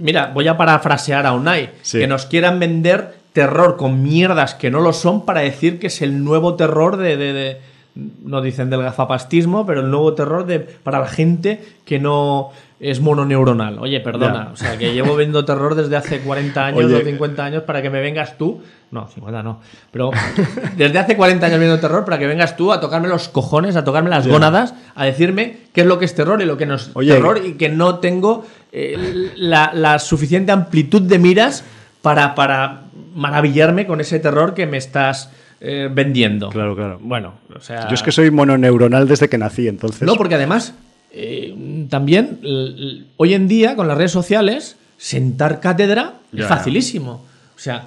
mira, 0.00 0.30
voy 0.32 0.48
a 0.48 0.56
parafrasear 0.56 1.26
a 1.26 1.32
Unai, 1.32 1.70
que 1.90 2.06
nos 2.06 2.26
quieran 2.26 2.58
vender 2.58 3.23
terror 3.34 3.76
con 3.76 4.02
mierdas 4.02 4.54
que 4.54 4.70
no 4.70 4.80
lo 4.80 4.94
son 4.94 5.26
para 5.26 5.40
decir 5.40 5.78
que 5.78 5.88
es 5.88 6.00
el 6.00 6.24
nuevo 6.24 6.54
terror 6.54 6.96
de, 6.96 7.18
de- 7.18 7.32
de- 7.34 7.74
no 8.24 8.40
dicen 8.42 8.70
del 8.70 8.82
gafapastismo, 8.82 9.66
pero 9.66 9.80
el 9.82 9.90
nuevo 9.90 10.14
terror 10.14 10.46
de, 10.46 10.58
para 10.58 10.98
la 10.98 11.06
gente 11.06 11.64
que 11.84 12.00
no 12.00 12.50
es 12.80 13.00
mononeuronal. 13.00 13.78
Oye, 13.78 14.00
perdona, 14.00 14.46
Ya. 14.46 14.52
o 14.52 14.56
sea, 14.56 14.76
que 14.76 14.92
llevo 14.92 15.14
viendo 15.14 15.44
terror 15.44 15.76
desde 15.76 15.94
hace 15.96 16.18
40 16.20 16.66
años 16.66 16.84
Oye. 16.86 16.96
o 16.96 17.00
50 17.04 17.44
años 17.44 17.62
para 17.62 17.82
que 17.82 17.90
me 17.90 18.00
vengas 18.00 18.36
tú. 18.36 18.60
No, 18.90 19.06
50 19.06 19.42
no. 19.44 19.60
Pero 19.92 20.10
desde 20.76 20.98
hace 20.98 21.16
40 21.16 21.46
años 21.46 21.58
viendo 21.60 21.78
terror 21.78 22.04
para 22.04 22.18
que 22.18 22.26
vengas 22.26 22.56
tú 22.56 22.72
a 22.72 22.80
tocarme 22.80 23.06
los 23.08 23.28
cojones, 23.28 23.76
a 23.76 23.84
tocarme 23.84 24.10
las 24.10 24.26
gónadas, 24.26 24.74
a 24.96 25.04
decirme 25.04 25.58
qué 25.72 25.82
es 25.82 25.86
lo 25.86 25.98
que 26.00 26.04
es 26.04 26.14
terror 26.16 26.42
y 26.42 26.46
lo 26.46 26.56
que 26.56 26.66
no 26.66 26.74
es 26.74 26.90
Oye. 26.94 27.12
terror 27.14 27.40
y 27.44 27.52
que 27.54 27.68
no 27.68 28.00
tengo 28.00 28.44
eh, 28.72 29.30
la, 29.36 29.70
la 29.72 30.00
suficiente 30.00 30.50
amplitud 30.50 31.02
de 31.02 31.18
miras 31.20 31.62
para, 32.02 32.34
para 32.34 32.82
maravillarme 33.14 33.86
con 33.86 34.00
ese 34.00 34.18
terror 34.18 34.54
que 34.54 34.66
me 34.66 34.76
estás 34.76 35.30
eh, 35.60 35.88
vendiendo. 35.90 36.50
Claro, 36.50 36.76
claro. 36.76 36.98
Bueno, 37.00 37.34
o 37.54 37.60
sea. 37.60 37.88
Yo 37.88 37.94
es 37.94 38.02
que 38.02 38.12
soy 38.12 38.30
mononeuronal 38.30 39.08
desde 39.08 39.28
que 39.28 39.38
nací, 39.38 39.68
entonces. 39.68 40.02
No, 40.02 40.16
porque 40.16 40.34
además, 40.34 40.74
eh, 41.12 41.54
también 41.88 42.40
hoy 43.16 43.34
en 43.34 43.48
día 43.48 43.76
con 43.76 43.88
las 43.88 43.96
redes 43.96 44.12
sociales, 44.12 44.76
sentar 44.96 45.60
cátedra 45.60 46.14
es 46.32 46.46
facilísimo. 46.46 47.24
O 47.56 47.58
sea, 47.58 47.86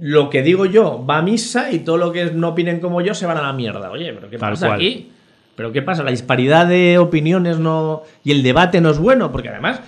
lo 0.00 0.30
que 0.30 0.42
digo 0.42 0.66
yo 0.66 1.04
va 1.04 1.18
a 1.18 1.22
misa 1.22 1.70
y 1.70 1.80
todo 1.80 1.96
lo 1.96 2.12
que 2.12 2.26
no 2.26 2.50
opinen 2.50 2.80
como 2.80 3.00
yo 3.00 3.14
se 3.14 3.26
van 3.26 3.36
a 3.36 3.42
la 3.42 3.52
mierda. 3.52 3.90
Oye, 3.90 4.12
pero 4.12 4.30
¿qué 4.30 4.38
Tal 4.38 4.50
pasa 4.52 4.66
cual. 4.68 4.78
aquí? 4.80 5.10
¿Pero 5.54 5.70
qué 5.72 5.82
pasa? 5.82 6.02
La 6.02 6.10
disparidad 6.10 6.66
de 6.66 6.98
opiniones 6.98 7.58
no 7.58 8.02
y 8.24 8.32
el 8.32 8.42
debate 8.42 8.80
no 8.80 8.90
es 8.90 8.98
bueno, 8.98 9.30
porque 9.30 9.50
además 9.50 9.80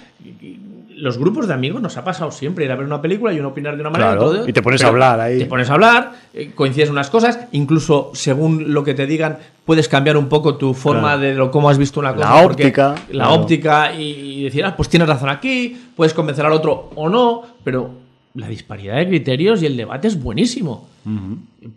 los 0.97 1.18
grupos 1.18 1.49
de 1.49 1.55
amigos 1.55 1.80
nos 1.82 1.97
ha 1.97 2.05
pasado 2.05 2.30
siempre 2.30 2.64
ir 2.64 2.72
a 2.72 2.76
ver 2.76 2.86
una 2.86 3.01
película 3.03 3.32
y 3.32 3.38
uno 3.40 3.49
opinar 3.49 3.74
de 3.74 3.80
una 3.80 3.90
manera 3.90 4.12
Claro, 4.12 4.26
otro 4.30 4.42
de- 4.45 4.51
y 4.51 4.53
te 4.53 4.62
pones 4.62 4.82
a 4.84 4.88
hablar 4.88 5.20
ahí. 5.20 5.38
Te 5.38 5.47
pones 5.47 5.68
a 5.70 5.74
hablar, 5.74 6.12
eh, 6.32 6.53
coincides 6.55 6.90
unas 6.90 7.11
cosas, 7.11 7.38
incluso 7.53 8.11
según 8.14 8.72
lo 8.72 8.84
que 8.84 8.95
te 8.95 9.07
digan 9.07 9.38
puedes 9.64 9.88
cambiar 9.88 10.16
un 10.16 10.28
poco 10.28 10.57
tu 10.57 10.74
forma 10.74 11.01
Claro. 11.14 11.20
de 11.20 11.34
lo, 11.34 11.51
cómo 11.51 11.68
has 11.70 11.78
visto 11.78 11.99
una 12.01 12.14
cosa. 12.14 12.28
La 12.30 12.45
óptica, 12.47 12.95
La 13.09 13.24
claro. 13.24 13.34
óptica 13.42 13.95
y, 13.95 14.03
y 14.40 14.45
decir, 14.45 14.64
ah, 14.64 14.76
pues 14.76 14.88
tienes 14.88 15.09
razón 15.09 15.28
aquí, 15.30 15.76
puedes 15.97 16.12
convencer 16.14 16.45
al 16.47 16.53
otro 16.53 16.90
o 16.95 17.09
no, 17.09 17.42
pero 17.64 17.90
la 18.34 18.49
disparidad 18.49 18.97
de 18.97 19.07
criterios 19.09 19.62
y 19.62 19.66
el 19.66 19.76
debate 19.76 20.09
es 20.09 20.22
buenísimo. 20.22 20.88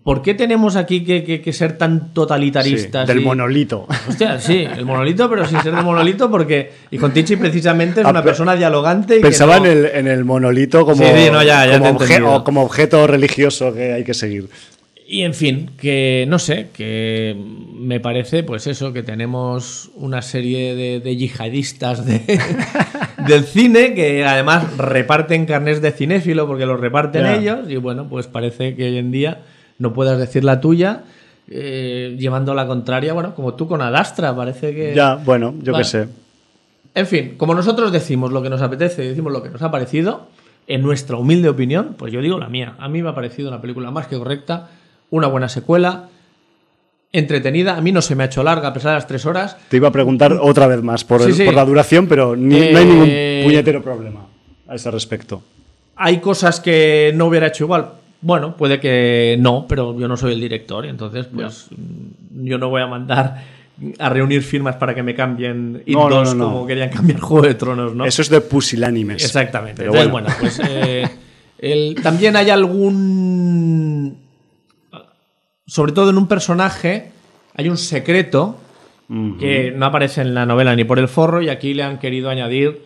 ¿Por 0.04 0.22
qué 0.22 0.34
tenemos 0.34 0.76
aquí 0.76 1.04
que, 1.04 1.24
que- 1.24 1.42
que 1.42 1.54
ser 1.54 1.78
tan 1.78 2.00
Sí, 2.00 2.06
totalitaristas? 2.14 3.08
del 3.08 3.22
y- 3.22 3.26
monolito. 3.26 3.86
Hostia, 4.08 4.40
sí, 4.40 4.66
el 4.78 4.86
monolito, 4.86 5.30
pero 5.30 5.46
sin 5.46 5.62
ser 5.62 5.76
de 5.76 5.82
monolito, 5.82 6.30
porque. 6.32 6.72
Y 6.92 6.98
con 6.98 7.12
Tichi 7.14 7.36
precisamente 7.36 8.02
es 8.02 8.06
Ah, 8.06 8.12
una 8.12 8.22
pe- 8.22 8.28
persona 8.30 8.56
dialogante 8.56 9.18
y 9.18 9.22
Pensaba 9.22 9.56
que 9.56 9.60
no- 9.62 9.66
en, 9.68 9.78
el, 9.78 9.86
en 9.86 10.08
el 10.08 10.24
monolito 10.26 10.86
como, 10.86 11.04
Sí, 11.04 11.10
sí, 11.26 11.30
no, 11.32 11.44
ya- 11.44 11.66
ya 11.66 11.78
como, 11.80 12.00
obje- 12.00 12.24
o 12.24 12.64
objeto 12.64 13.06
religioso 13.08 13.74
que 13.74 13.94
hay 13.94 14.04
que 14.04 14.14
seguir. 14.14 14.50
Y 15.10 15.22
en 15.24 15.34
fin, 15.34 15.72
que 15.80 16.26
no 16.28 16.38
sé, 16.38 16.68
que 16.74 17.34
me 17.80 18.02
parece, 18.02 18.44
pues 18.44 18.68
eso, 18.68 18.92
que 18.92 19.04
tenemos 19.04 19.90
una 19.96 20.22
serie 20.22 20.76
de, 20.76 21.00
de 21.00 21.16
yihadistas 21.16 22.06
de, 22.06 22.22
del 23.26 23.46
cine 23.46 23.94
que 23.94 24.26
además 24.26 24.78
reparten 24.78 25.46
carnes 25.46 25.82
de 25.82 25.92
cinéfilo 25.92 26.48
porque 26.48 26.66
los 26.66 26.80
reparten 26.80 27.26
ellos. 27.26 27.70
Y 27.70 27.78
bueno, 27.78 28.08
pues 28.08 28.28
parece 28.28 28.76
que 28.76 28.86
hoy 28.86 28.98
en 28.98 29.12
día 29.12 29.40
no 29.80 29.94
puedas 29.94 30.20
decir 30.20 30.44
la 30.44 30.62
tuya 30.62 31.04
eh, 31.50 32.16
llevando 32.20 32.54
la 32.54 32.68
contraria, 32.68 33.14
bueno, 33.14 33.34
como 33.34 33.54
tú 33.54 33.68
con 33.68 33.82
Adastra, 33.82 34.36
parece 34.36 34.76
que. 34.76 34.94
Ya, 34.94 35.16
bueno, 35.16 35.54
yo 35.62 35.72
Vale. 35.72 35.84
qué 35.84 35.90
sé. 35.90 36.08
En 36.94 37.08
fin, 37.08 37.36
como 37.38 37.56
nosotros 37.56 37.92
decimos 37.92 38.32
lo 38.32 38.42
que 38.42 38.50
nos 38.50 38.62
apetece 38.62 39.06
y 39.06 39.10
decimos 39.10 39.32
lo 39.32 39.42
que 39.42 39.50
nos 39.50 39.62
ha 39.62 39.72
parecido, 39.72 40.28
en 40.68 40.82
nuestra 40.82 41.16
humilde 41.16 41.48
opinión, 41.48 41.96
pues 41.98 42.12
yo 42.12 42.22
digo 42.22 42.38
la 42.38 42.50
mía. 42.50 42.76
A 42.80 42.90
mí 42.90 43.02
me 43.02 43.10
ha 43.10 43.16
parecido 43.16 43.48
una 43.48 43.62
película 43.62 43.92
más 43.92 44.08
que 44.08 44.18
correcta, 44.18 44.70
una 45.10 45.28
buena 45.28 45.48
secuela, 45.48 46.10
entretenida. 47.12 47.78
A 47.78 47.82
mí 47.82 47.92
no 47.92 48.02
se 48.02 48.16
me 48.16 48.24
ha 48.24 48.26
hecho 48.28 48.44
larga 48.44 48.70
a 48.70 48.74
pesar 48.74 48.92
de 48.92 48.96
las 48.96 49.08
tres 49.08 49.26
horas. 49.26 49.58
Te 49.70 49.78
iba 49.78 49.88
a 49.88 49.92
preguntar 49.92 50.34
otra 50.42 50.68
vez 50.68 50.82
más 50.84 51.04
por, 51.04 51.22
Sí, 51.22 51.28
el- 51.30 51.34
sí. 51.36 51.44
por 51.46 51.54
la 51.54 51.66
duración, 51.66 52.08
pero 52.08 52.36
ni- 52.36 52.58
Eh, 52.58 52.70
no 52.74 52.80
hay 52.80 52.86
ningún 52.86 53.10
puñetero 53.46 53.82
problema 53.82 54.26
a 54.68 54.76
ese 54.76 54.92
respecto. 54.92 55.42
Hay 55.96 56.20
cosas 56.20 56.60
que 56.60 57.12
no 57.16 57.26
hubiera 57.26 57.48
hecho 57.48 57.64
igual. 57.64 57.90
Bueno, 58.22 58.56
puede 58.58 58.80
que 58.80 59.36
no, 59.40 59.66
pero 59.68 59.98
yo 60.00 60.08
no 60.08 60.18
soy 60.18 60.34
el 60.34 60.42
director 60.42 60.86
y 60.86 60.90
entonces 60.90 61.28
pues 61.34 61.68
mm, 61.72 62.46
yo 62.46 62.58
no 62.58 62.70
voy 62.70 62.82
a 62.82 62.88
mandar 62.88 63.44
a 64.00 64.10
reunir 64.10 64.42
firmas 64.42 64.76
para 64.76 64.96
que 64.96 65.04
me 65.04 65.14
cambien 65.14 65.84
It 65.86 65.96
No, 65.96 66.10
no, 66.10 66.16
2 66.18 66.36
no, 66.36 66.46
no. 66.46 66.52
como 66.54 66.68
querían 66.68 66.90
cambiar 66.90 67.20
Juego 67.22 67.46
de 67.48 67.54
Tronos, 67.54 67.94
¿no? 67.96 68.06
Eso 68.06 68.22
es 68.24 68.30
de 68.30 68.42
pusilánimes. 68.42 69.24
Exactamente. 69.24 69.84
Pero 69.84 69.92
Entonces, 69.92 70.12
bueno. 70.12 70.28
bueno, 70.30 70.40
pues 70.42 70.62
eh, 70.68 71.08
el- 71.60 71.96
también 72.02 72.36
hay 72.36 72.50
algún. 72.50 74.18
Sobre 75.68 75.92
todo 75.92 76.10
en 76.10 76.18
un 76.18 76.28
personaje, 76.28 77.12
hay 77.54 77.70
un 77.70 77.78
secreto 77.78 78.58
que 79.40 79.72
no 79.76 79.86
aparece 79.86 80.22
en 80.22 80.34
la 80.34 80.46
novela 80.46 80.76
ni 80.76 80.84
por 80.84 81.00
el 81.00 81.08
forro, 81.08 81.42
y 81.42 81.50
aquí 81.50 81.74
le 81.74 81.84
han 81.84 81.98
querido 82.00 82.30
añadir 82.30 82.84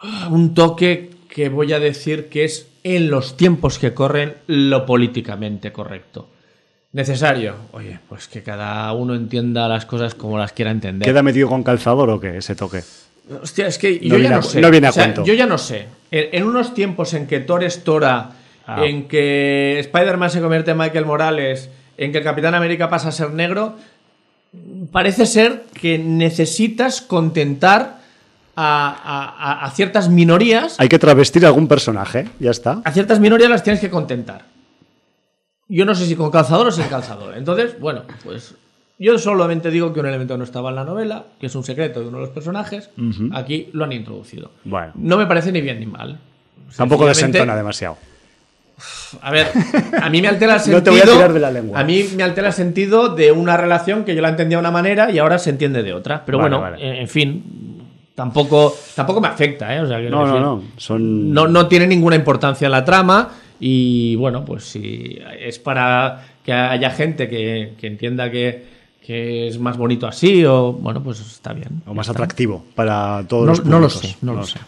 ah, 0.00 0.28
un 0.30 0.54
toque 0.54 1.10
que 1.28 1.48
voy 1.48 1.72
a 1.72 1.80
decir 1.80 2.28
que 2.28 2.44
es 2.44 2.68
en 2.84 3.10
los 3.10 3.36
tiempos 3.36 3.78
que 3.78 3.92
corren 3.92 4.34
lo 4.46 4.86
políticamente 4.86 5.72
correcto. 5.72 6.28
Necesario. 6.92 7.54
Oye, 7.72 7.98
pues 8.08 8.28
que 8.28 8.42
cada 8.42 8.92
uno 8.92 9.14
entienda 9.14 9.68
las 9.68 9.84
cosas 9.84 10.14
como 10.14 10.38
las 10.38 10.52
quiera 10.52 10.70
entender. 10.70 11.06
¿Queda 11.06 11.22
metido 11.22 11.48
con 11.48 11.62
calzador 11.64 12.08
o 12.08 12.20
qué? 12.20 12.36
Ese 12.38 12.54
toque. 12.54 12.82
Hostia, 13.42 13.66
es 13.66 13.78
que 13.78 13.98
No 14.00 14.08
yo 14.08 14.16
viene 14.16 14.28
ya 14.28 14.34
a 14.34 14.36
no 14.36 14.42
sé. 14.42 14.60
no 14.60 14.70
viene 14.70 14.86
a 14.86 14.90
O 14.90 14.92
sea, 14.92 15.04
cuento. 15.04 15.24
Yo 15.24 15.34
ya 15.34 15.46
no 15.46 15.58
sé. 15.58 15.86
En, 16.10 16.28
en 16.32 16.44
unos 16.44 16.72
tiempos 16.72 17.12
en 17.14 17.26
que 17.26 17.40
Thor 17.40 17.64
es 17.64 17.82
Tora, 17.84 18.30
Ah. 18.66 18.84
en 18.84 19.08
que 19.08 19.78
Spider-Man 19.80 20.30
se 20.30 20.40
convierte 20.40 20.70
en 20.70 20.78
Michael 20.78 21.04
Morales, 21.06 21.68
en 21.98 22.12
que 22.12 22.18
el 22.18 22.24
Capitán 22.24 22.54
América 22.54 22.88
pasa 22.88 23.08
a 23.08 23.12
ser 23.12 23.30
negro, 23.30 23.76
parece 24.92 25.26
ser 25.26 25.64
que 25.80 25.98
necesitas 25.98 27.00
contentar 27.02 28.00
a, 28.56 28.88
a- 28.88 29.52
a- 29.62 29.64
a 29.66 29.70
ciertas 29.72 30.08
minorías. 30.08 30.76
Hay 30.78 30.88
que 30.88 30.98
travestir 30.98 31.44
a 31.44 31.48
algún 31.48 31.66
personaje, 31.68 32.28
ya 32.38 32.50
está. 32.52 32.80
A 32.84 32.92
ciertas 32.92 33.18
minorías 33.20 33.50
las 33.50 33.62
tienes 33.62 33.80
que 33.80 33.90
contentar. 33.90 34.46
Yo 35.68 35.84
no 35.84 35.94
sé 35.94 36.06
si 36.06 36.14
con 36.14 36.30
calzador 36.30 36.68
o 36.68 36.70
sin 36.70 36.84
calzador. 36.84 37.36
Entonces, 37.36 37.78
bueno, 37.80 38.02
pues 38.22 38.54
yo 38.98 39.18
solamente 39.18 39.70
digo 39.70 39.92
que 39.92 40.00
un 40.00 40.06
elemento 40.06 40.36
no 40.38 40.44
estaba 40.44 40.70
en 40.70 40.76
la 40.76 40.84
novela, 40.84 41.24
que 41.40 41.46
es 41.46 41.54
un 41.54 41.64
secreto 41.64 42.00
de 42.00 42.08
uno 42.08 42.18
de 42.18 42.24
los 42.26 42.32
personajes. 42.34 42.90
Aquí 43.32 43.70
lo 43.72 43.84
han 43.84 43.92
introducido. 43.92 44.52
Bueno. 44.64 44.92
No 44.94 45.16
me 45.18 45.26
parece 45.26 45.50
ni 45.52 45.60
bien 45.60 45.80
ni 45.80 45.86
mal. 45.86 46.20
Tampoco 46.76 47.06
desentona 47.06 47.56
demasiado. 47.56 47.96
A 49.22 49.30
ver, 49.30 49.46
a 50.02 50.10
mí 50.10 50.20
me 50.20 50.28
altera 50.28 50.54
el 50.54 50.58
No 50.58 50.64
sentido. 50.64 50.82
te 50.82 50.90
voy 50.90 51.00
a 51.00 51.04
tirar 51.04 51.32
de 51.32 51.40
la 51.40 51.50
lengua. 51.50 51.78
a 51.80 51.84
mí 51.84 52.04
me 52.16 52.22
altera 52.22 52.48
el 52.48 52.52
sentido 52.54 53.08
de 53.14 53.30
una 53.32 53.56
relación 53.56 54.04
que 54.04 54.14
yo 54.14 54.22
la 54.22 54.30
entendía 54.30 54.58
de 54.58 54.60
una 54.60 54.70
manera 54.70 55.10
y 55.10 55.18
ahora 55.18 55.38
se 55.38 55.50
entiende 55.50 55.82
de 55.82 55.92
otra. 55.94 56.24
Pero 56.26 56.38
Vale, 56.38 56.50
bueno, 56.56 56.62
vale. 56.62 56.84
eh, 56.84 57.00
en 57.00 57.08
fin, 57.08 57.82
tampoco, 58.14 58.76
tampoco 58.94 59.20
me 59.20 59.28
afecta, 59.28 59.74
¿eh? 59.74 59.80
O 59.80 59.86
sea, 59.86 59.98
No, 60.00 60.26
no, 60.26 60.40
no. 60.40 60.62
Son. 60.76 61.32
no, 61.32 61.46
no 61.46 61.66
tiene 61.68 61.86
ninguna 61.86 62.16
importancia 62.16 62.68
la 62.68 62.84
trama 62.84 63.30
y 63.60 64.16
bueno, 64.16 64.44
pues 64.44 64.64
si 64.64 65.18
es 65.40 65.58
para 65.58 66.24
que 66.44 66.52
haya 66.52 66.90
gente 66.90 67.28
que, 67.28 67.74
que 67.80 67.86
entienda 67.86 68.30
que, 68.30 68.64
que 69.06 69.48
es 69.48 69.58
más 69.58 69.76
bonito 69.76 70.06
así 70.06 70.44
o 70.44 70.72
bueno, 70.72 71.02
pues 71.02 71.20
está 71.20 71.52
bien. 71.52 71.82
O 71.86 71.94
más 71.94 72.08
atractivo 72.08 72.64
para 72.74 73.24
todos 73.28 73.44
No, 73.46 73.50
los 73.52 73.64
no 73.64 73.78
lo 73.80 73.88
públicos. 73.88 74.10
sé, 74.10 74.16
no, 74.22 74.34
lo 74.34 74.44
sé. 74.44 74.58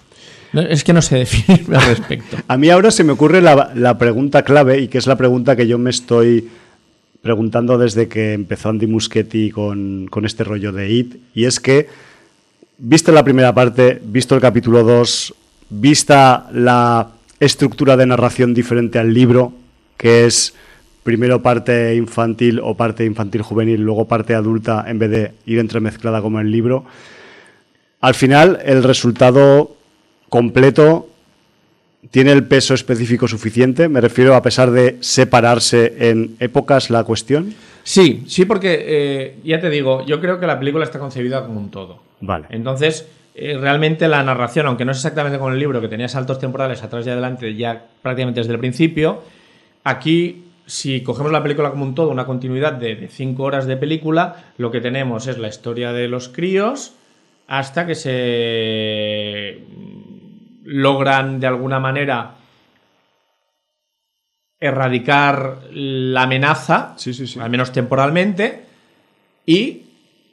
Es 0.53 0.85
que 0.85 0.93
no 0.93 1.03
sé 1.03 1.17
definirme 1.17 1.77
al 1.77 1.87
respecto. 1.87 2.37
A 2.49 2.57
mí 2.57 2.71
ahora 2.71 2.91
se 2.91 3.05
me 3.05 3.13
ocurre 3.13 3.41
la, 3.41 3.73
la 3.75 3.99
pregunta 3.99 4.43
clave 4.43 4.81
y 4.81 4.89
que 4.89 4.99
es 4.99 5.07
la 5.07 5.17
pregunta 5.17 5.57
que 5.57 5.67
yo 5.67 5.79
me 5.79 5.91
estoy 5.91 6.49
preguntando 7.23 7.77
desde 7.77 8.07
que 8.09 8.35
empezó 8.35 8.69
Andy 8.69 8.87
Muschietti 8.87 9.51
con, 9.51 10.07
con 10.09 10.25
este 10.25 10.45
rollo 10.45 10.71
de 10.71 10.91
IT 10.91 11.17
y 11.35 11.45
es 11.45 11.59
que, 11.59 11.89
visto 12.79 13.11
la 13.11 13.25
primera 13.25 13.53
parte, 13.53 14.01
visto 14.05 14.37
el 14.37 14.41
capítulo 14.41 14.85
2, 14.85 15.35
vista 15.71 16.49
la 16.53 17.09
estructura 17.41 17.97
de 17.97 18.07
narración 18.07 18.55
diferente 18.55 18.99
al 18.99 19.13
libro, 19.13 19.53
que 19.97 20.25
es 20.25 20.55
primero 21.03 21.43
parte 21.43 21.95
infantil 21.97 22.61
o 22.63 22.75
parte 22.75 23.05
infantil 23.05 23.43
juvenil, 23.43 23.81
luego 23.81 24.07
parte 24.07 24.35
adulta 24.35 24.85
en 24.87 24.99
vez 24.99 25.11
de 25.11 25.33
ir 25.47 25.59
entremezclada 25.59 26.23
como 26.23 26.41
el 26.41 26.51
libro, 26.51 26.85
al 28.01 28.15
final 28.15 28.61
el 28.65 28.83
resultado 28.83 29.76
completo 30.29 31.09
tiene 32.11 32.33
el 32.33 32.45
peso 32.45 32.75
específico 32.75 33.27
suficiente, 33.29 33.89
me 33.89 34.01
refiero 34.01 34.35
a 34.35 34.43
pesar 34.43 34.71
de 34.71 34.97
separarse 35.01 36.11
en 36.11 36.37
épocas 36.41 36.91
la 36.91 37.05
cuestión. 37.05 37.55
Sí, 37.83 38.25
sí, 38.27 38.45
porque 38.45 38.85
eh, 38.87 39.39
ya 39.45 39.61
te 39.61 39.71
digo, 39.71 40.05
yo 40.07 40.21
creo 40.21 40.41
que 40.41 40.47
la 40.47 40.59
película 40.59 40.85
está 40.85 40.99
concebida 40.99 41.45
como 41.45 41.61
un 41.61 41.71
todo. 41.71 42.01
Vale. 42.21 42.47
Entonces, 42.51 43.07
eh, 43.35 43.57
realmente 43.61 44.09
la 44.09 44.23
narración, 44.23 44.67
aunque 44.67 44.85
no 44.85 44.93
es 44.93 44.99
exactamente 44.99 45.39
como 45.39 45.53
el 45.53 45.59
libro, 45.59 45.81
que 45.81 45.89
tenía 45.89 46.09
saltos 46.09 46.39
temporales 46.39 46.83
atrás 46.83 47.07
y 47.07 47.11
adelante 47.11 47.55
ya 47.55 47.87
prácticamente 48.03 48.41
desde 48.41 48.53
el 48.53 48.59
principio, 48.59 49.23
aquí, 49.85 50.45
si 50.67 51.03
cogemos 51.03 51.31
la 51.31 51.43
película 51.43 51.71
como 51.71 51.85
un 51.85 51.95
todo, 51.95 52.11
una 52.11 52.27
continuidad 52.27 52.73
de, 52.73 52.97
de 52.97 53.09
cinco 53.09 53.45
horas 53.45 53.67
de 53.67 53.77
película, 53.77 54.53
lo 54.59 54.71
que 54.71 54.81
tenemos 54.81 55.27
es 55.27 55.39
la 55.39 55.49
historia 55.49 55.93
de 55.93 56.09
los 56.09 56.29
críos 56.29 56.95
hasta 57.47 57.87
que 57.87 57.95
se 57.95 59.61
logran 60.67 61.41
de 61.41 61.47
alguna 61.47 61.79
manera 61.81 62.33
erradicar 64.59 65.59
la 65.73 66.23
amenaza, 66.23 66.95
Sí, 66.97 67.13
sí, 67.15 67.27
sí. 67.27 67.39
al 67.39 67.51
menos 67.51 67.73
temporalmente, 67.73 68.65
y 69.45 69.83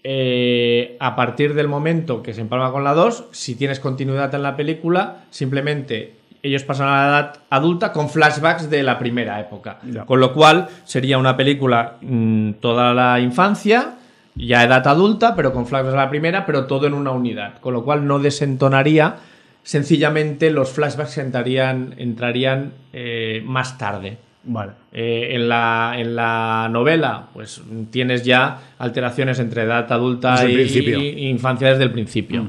eh, 0.04 0.98
a 1.00 1.16
partir 1.16 1.54
del 1.54 1.68
momento 1.68 2.24
que 2.24 2.34
se 2.34 2.42
empalma 2.42 2.72
con 2.72 2.84
la 2.84 2.94
2, 2.94 3.26
si 3.32 3.56
tienes 3.56 3.80
continuidad 3.80 4.34
en 4.34 4.44
la 4.44 4.56
película, 4.56 5.26
simplemente 5.30 6.16
ellos 6.42 6.64
pasan 6.64 6.90
a 6.90 6.92
la 6.92 7.08
edad 7.08 7.40
adulta 7.50 7.94
con 7.94 8.10
flashbacks 8.10 8.70
de 8.70 8.84
la 8.84 9.00
primera 9.00 9.40
época. 9.40 9.80
Ya. 9.90 10.06
Con 10.06 10.20
lo 10.20 10.34
cual 10.34 10.68
sería 10.84 11.18
una 11.18 11.38
película 11.38 11.98
mm, 12.02 12.54
toda 12.54 12.94
la 12.94 13.20
infancia, 13.22 13.96
ya 14.36 14.64
edad 14.64 14.86
adulta, 14.88 15.36
pero 15.36 15.54
con 15.54 15.66
flashbacks 15.66 15.94
de 15.94 15.98
la 16.00 16.10
primera, 16.10 16.46
pero 16.46 16.66
todo 16.66 16.88
en 16.88 16.96
una 16.96 17.12
unidad. 17.12 17.60
Con 17.60 17.74
lo 17.74 17.86
cual 17.86 18.06
no 18.08 18.20
desentonaría, 18.20 19.16
sencillamente 19.64 20.52
los 20.52 20.70
flashbacks 20.72 21.18
entrarían, 21.18 21.96
entrarían 21.98 22.74
eh, 22.92 23.42
más 23.46 23.78
tarde. 23.78 24.18
Vale. 24.46 24.74
Eh, 24.92 25.30
en, 25.32 25.48
la, 25.48 25.96
en 25.98 26.16
la 26.18 26.68
novela, 26.70 27.28
pues 27.34 27.62
tienes 27.92 28.24
ya 28.26 28.60
alteraciones 28.78 29.40
entre 29.40 29.64
edad 29.64 29.90
adulta 29.92 30.46
y, 30.46 31.30
infancia 31.30 31.70
desde 31.70 31.84
el 31.86 31.92
principio. 31.92 32.46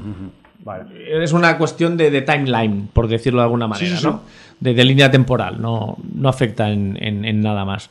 Vale. 0.63 1.23
Es 1.23 1.31
una 1.31 1.57
cuestión 1.57 1.95
de, 1.95 2.11
de 2.11 2.21
timeline, 2.21 2.89
por 2.91 3.07
decirlo 3.07 3.39
de 3.39 3.45
alguna 3.45 3.67
manera, 3.67 3.89
sí, 3.95 3.97
sí. 3.97 4.05
¿no? 4.05 4.23
De, 4.59 4.73
de 4.73 4.83
línea 4.83 5.09
temporal, 5.09 5.61
no, 5.61 5.97
no 6.15 6.27
afecta 6.27 6.69
en, 6.69 6.97
en- 7.01 7.23
en 7.23 7.41
nada 7.41 7.63
más. 7.65 7.89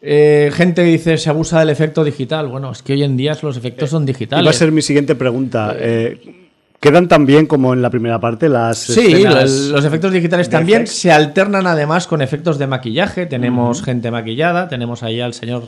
Eh, 0.00 0.50
gente 0.54 0.84
que 0.84 0.88
dice 0.90 1.18
se 1.18 1.28
abusa 1.30 1.58
del 1.60 1.70
efecto 1.70 2.04
digital. 2.04 2.46
Bueno, 2.48 2.70
es 2.70 2.82
que 2.82 2.92
hoy 2.92 3.02
en 3.02 3.16
día 3.16 3.36
los 3.42 3.56
efectos 3.56 3.90
son 3.90 4.06
digitales. 4.06 4.42
Iba 4.44 4.50
a 4.50 4.54
ser 4.54 4.70
mi 4.72 4.82
siguiente 4.82 5.14
pregunta. 5.14 5.74
Eh, 5.78 6.45
¿Quedan 6.80 7.08
tan 7.08 7.26
bien 7.26 7.46
como 7.46 7.72
en 7.72 7.82
la 7.82 7.90
primera 7.90 8.20
parte 8.20 8.48
las 8.48 8.78
Sí, 8.78 9.24
los, 9.24 9.68
los 9.68 9.84
efectos 9.84 10.12
digitales 10.12 10.50
también 10.50 10.86
se 10.86 11.10
alternan 11.10 11.66
además 11.66 12.06
con 12.06 12.22
efectos 12.22 12.58
de 12.58 12.66
maquillaje. 12.66 13.26
Tenemos 13.26 13.82
gente 13.82 14.10
maquillada, 14.10 14.68
tenemos 14.68 15.02
ahí 15.02 15.20
al 15.20 15.34
señor 15.34 15.64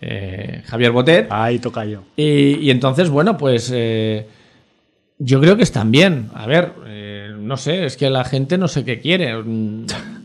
eh, 0.00 0.62
Javier 0.66 0.92
Botet. 0.92 1.26
Ahí 1.30 1.58
toca 1.58 1.84
yo. 1.84 2.02
Y, 2.16 2.58
y 2.60 2.70
entonces, 2.70 3.10
bueno, 3.10 3.36
pues 3.36 3.70
eh, 3.74 4.26
yo 5.18 5.40
creo 5.40 5.56
que 5.56 5.62
están 5.62 5.90
bien. 5.90 6.30
A 6.34 6.46
ver, 6.46 6.72
eh, 6.86 7.30
no 7.38 7.56
sé, 7.56 7.84
es 7.84 7.96
que 7.96 8.08
la 8.10 8.24
gente 8.24 8.58
no 8.58 8.68
sé 8.68 8.84
qué 8.84 9.00
quiere. 9.00 9.34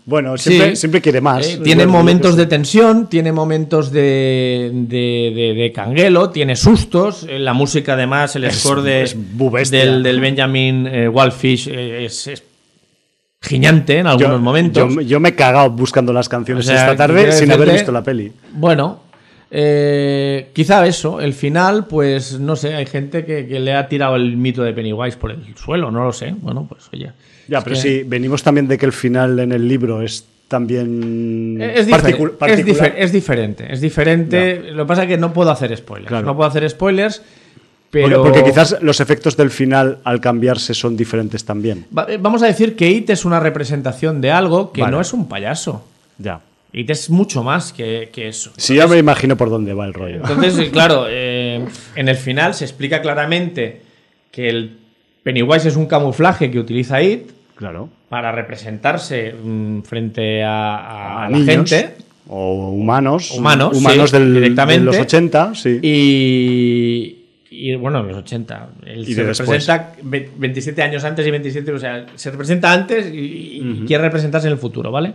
Bueno, 0.09 0.37
siempre, 0.37 0.69
Sí. 0.69 0.75
siempre 0.77 1.01
quiere 1.01 1.19
más. 1.19 1.45
eh, 1.45 1.59
tiene 1.61 1.85
momentos 1.85 2.37
de 2.37 2.45
tensión, 2.45 3.09
tiene 3.09 3.33
momentos 3.33 3.91
de, 3.91 4.71
de, 4.73 5.33
de- 5.35 5.53
de 5.53 5.71
canguelo, 5.73 6.29
tiene 6.29 6.55
sustos. 6.55 7.25
eh, 7.27 7.37
La 7.39 7.51
música, 7.51 7.91
además, 7.93 8.33
el 8.37 8.45
Es- 8.45 8.55
score 8.61 8.83
de- 8.83 9.01
es 9.03 9.17
bestia. 9.51 9.79
del, 9.79 10.03
del 10.03 10.21
Benjamin 10.21 10.87
eh, 10.87 11.09
Wallfish 11.09 11.67
eh, 11.67 12.05
es, 12.05 12.25
es 12.27 12.41
giñante 13.41 13.97
en 13.99 14.07
algunos 14.07 14.37
Yo- 14.37 14.39
momentos. 14.41 14.95
Yo, 14.95 15.01
yo 15.01 15.19
me 15.19 15.29
he 15.29 15.35
cagado 15.35 15.69
buscando 15.71 16.13
las 16.13 16.29
canciones 16.29 16.65
O 16.65 16.69
sea, 16.71 16.83
esta 16.89 16.95
tarde 16.95 17.29
sin 17.33 17.51
haber 17.51 17.71
visto 17.73 17.91
la 17.91 18.01
peli. 18.01 18.31
Bueno, 18.53 19.01
eh, 19.51 20.49
quizá 20.53 20.85
eso, 20.85 21.21
el 21.21 21.33
final, 21.33 21.85
pues 21.87 22.39
no 22.39 22.55
sé, 22.55 22.75
hay 22.75 22.85
gente 22.85 23.25
que, 23.25 23.47
que 23.47 23.59
le 23.59 23.73
ha 23.73 23.87
tirado 23.87 24.15
el 24.15 24.35
mito 24.37 24.63
de 24.63 24.73
Pennywise 24.73 25.17
por 25.17 25.31
el 25.31 25.39
suelo, 25.55 25.89
no 25.91 26.03
lo 26.03 26.11
sé. 26.13 26.33
Bueno, 26.41 26.65
pues 26.67 26.83
oye. 26.93 27.11
Ya, 27.47 27.61
pero 27.63 27.75
que- 27.75 27.81
sí, 27.81 28.03
venimos 28.05 28.43
también 28.43 28.67
de 28.67 28.77
que 28.77 28.85
el 28.85 28.91
final 28.93 29.39
en 29.39 29.51
el 29.53 29.67
libro 29.67 30.01
es 30.01 30.25
también 30.47 31.57
Es, 31.61 31.87
particu- 31.89 32.33
es, 32.47 32.65
difer- 32.65 32.93
es 32.97 33.11
diferente, 33.11 33.67
es 33.71 33.81
diferente. 33.81 34.71
Lo 34.71 34.83
que 34.83 34.87
pasa 34.87 35.03
es 35.03 35.09
que 35.09 35.17
no 35.17 35.33
puedo 35.33 35.51
hacer 35.51 35.75
spoilers. 35.75 36.07
Claro. 36.09 36.25
No 36.25 36.35
puedo 36.35 36.49
hacer 36.49 36.69
spoilers, 36.69 37.21
pero. 37.91 38.23
porque, 38.23 38.43
quizás 38.43 38.77
los 38.81 38.99
efectos 39.01 39.35
del 39.37 39.49
final 39.49 39.99
al 40.05 40.19
cambiarse 40.21 40.73
son 40.73 40.95
diferentes 40.95 41.43
también. 41.45 41.85
Va- 41.97 42.05
eh, 42.09 42.17
Vamos 42.17 42.43
a 42.43 42.47
decir 42.47 42.75
que 42.75 42.89
It 42.89 43.09
es 43.09 43.25
una 43.25 43.39
representación 43.39 44.21
de 44.21 44.31
algo 44.31 44.71
que 44.71 44.81
Vale. 44.81 44.95
no 44.95 45.01
es 45.01 45.11
un 45.13 45.27
payaso. 45.27 45.85
Ya. 46.17 46.39
It 46.73 46.89
es 46.89 47.09
mucho 47.09 47.43
más 47.43 47.71
que, 47.73 48.09
que 48.11 48.27
eso. 48.27 48.51
Sí, 48.57 48.75
ya 48.75 48.87
me 48.87 48.97
imagino 48.97 49.37
por 49.37 49.49
dónde 49.49 49.73
va 49.73 49.85
el 49.85 49.93
rollo. 49.93 50.17
Entonces, 50.17 50.57
eh, 50.59 50.69
claro, 50.71 51.05
eh, 51.09 51.65
en 51.95 52.09
el 52.09 52.15
final 52.17 52.53
se 52.53 52.65
explica 52.65 53.01
claramente 53.01 53.81
que 54.31 54.49
el 54.49 54.77
Pennywise 55.23 55.69
es 55.69 55.75
un 55.75 55.85
camuflaje 55.87 56.51
que 56.51 56.59
utiliza 56.59 57.01
It 57.01 57.31
Claro. 57.55 57.89
para 58.09 58.31
representarse 58.31 59.33
mm, 59.33 59.81
frente 59.81 60.43
a, 60.43 60.75
a 60.77 61.25
A 61.25 61.29
la 61.29 61.37
niños 61.37 61.69
gente. 61.69 61.95
o 62.27 62.69
humanos. 62.69 63.31
Humanos, 63.31 63.75
Humanos 63.77 64.09
sí, 64.11 64.17
del- 64.17 64.33
directamente. 64.35 64.79
de 64.81 64.85
los 64.85 64.97
80, 64.97 65.55
sí. 65.55 65.79
Y, 65.81 67.17
y, 67.49 67.75
bueno, 67.75 68.01
en 68.01 68.09
los 68.09 68.17
80. 68.17 68.69
Él 68.85 68.99
Y 69.09 69.13
se 69.13 69.23
después. 69.23 69.47
representa 69.49 69.93
ve- 70.03 70.29
27 70.37 70.81
años 70.83 71.03
antes 71.03 71.25
y 71.25 71.31
27, 71.31 71.71
o 71.71 71.79
sea, 71.79 72.05
se 72.15 72.29
representa 72.29 72.71
antes 72.71 73.07
y, 73.11 73.61
y 73.81 73.83
quiere 73.87 74.03
representarse 74.03 74.47
en 74.47 74.53
el 74.53 74.59
futuro, 74.59 74.91
¿vale? 74.91 75.13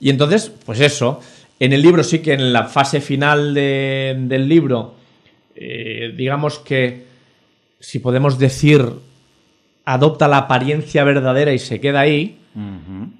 Y 0.00 0.10
entonces, 0.10 0.50
pues 0.64 0.80
eso. 0.80 1.20
En 1.58 1.72
el 1.74 1.82
libro 1.82 2.02
sí 2.02 2.20
que 2.20 2.32
en 2.32 2.52
la 2.54 2.64
fase 2.64 3.00
final 3.02 3.52
de- 3.52 4.16
del 4.18 4.48
libro, 4.48 4.94
eh, 5.54 6.14
digamos 6.16 6.58
que, 6.58 7.04
si 7.78 7.98
podemos 7.98 8.38
decir, 8.38 8.82
adopta 9.84 10.26
la 10.26 10.38
apariencia 10.38 11.04
verdadera 11.04 11.52
y 11.52 11.58
se 11.58 11.80
queda 11.80 12.00
ahí, 12.00 12.38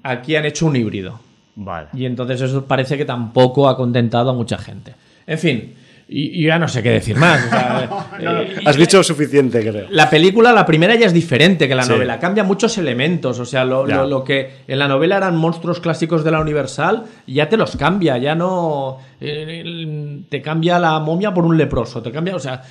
aquí 0.03 0.35
han 0.35 0.45
hecho 0.45 0.65
un 0.65 0.75
híbrido. 0.75 1.19
Vale. 1.55 1.89
Y 1.93 2.05
entonces 2.05 2.41
eso 2.41 2.65
parece 2.65 2.97
que 2.97 3.05
tampoco 3.05 3.67
ha 3.69 3.77
contentado 3.77 4.31
a 4.31 4.33
mucha 4.33 4.57
gente. 4.57 4.93
En 5.27 5.37
fin, 5.37 5.73
y, 6.13 6.41
y 6.43 6.47
ya 6.47 6.59
no 6.59 6.67
sé 6.67 6.83
qué 6.83 6.89
decir 6.91 7.15
más. 7.15 7.45
o 7.45 7.49
sea, 7.49 7.89
eh, 8.19 8.55
Has 8.65 8.75
dicho 8.75 9.01
suficiente, 9.01 9.61
creo. 9.61 9.87
la 9.91 10.09
película, 10.09 10.51
la 10.51 10.65
primera 10.65 10.93
ya 10.95 11.05
es 11.05 11.13
diferente 11.13 11.67
que 11.69 11.73
la 11.75 11.83
Sí. 11.83 11.89
novela, 11.91 12.19
cambia 12.19 12.43
muchos 12.43 12.77
elementos, 12.77 13.39
o 13.39 13.45
sea, 13.45 13.63
lo, 13.63 13.87
lo- 13.87 14.05
lo 14.05 14.23
que 14.23 14.57
en 14.67 14.77
la 14.77 14.87
novela 14.89 15.15
eran 15.17 15.37
monstruos 15.37 15.79
clásicos 15.79 16.23
de 16.25 16.31
la 16.31 16.41
Universal, 16.41 17.05
ya 17.27 17.47
te 17.47 17.55
los 17.55 17.77
cambia, 17.77 18.17
ya 18.17 18.35
no 18.35 18.97
eh, 19.21 20.21
te 20.29 20.41
cambia 20.41 20.77
la 20.79 20.99
momia 20.99 21.33
por 21.33 21.45
un 21.45 21.57
leproso, 21.57 22.01
te 22.01 22.11
cambia, 22.11 22.35
o 22.35 22.39
sea, 22.39 22.61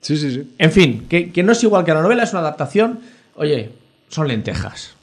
Sí, 0.00 0.16
sí, 0.16 0.30
sí. 0.32 0.54
en 0.58 0.70
fin, 0.72 1.06
que, 1.08 1.30
que 1.32 1.42
no 1.42 1.52
es 1.52 1.62
igual 1.64 1.84
que 1.84 1.92
la 1.94 2.02
novela, 2.02 2.22
es 2.22 2.30
una 2.32 2.40
adaptación, 2.40 3.00
oye, 3.34 3.70
son 4.08 4.28
lentejas. 4.28 4.94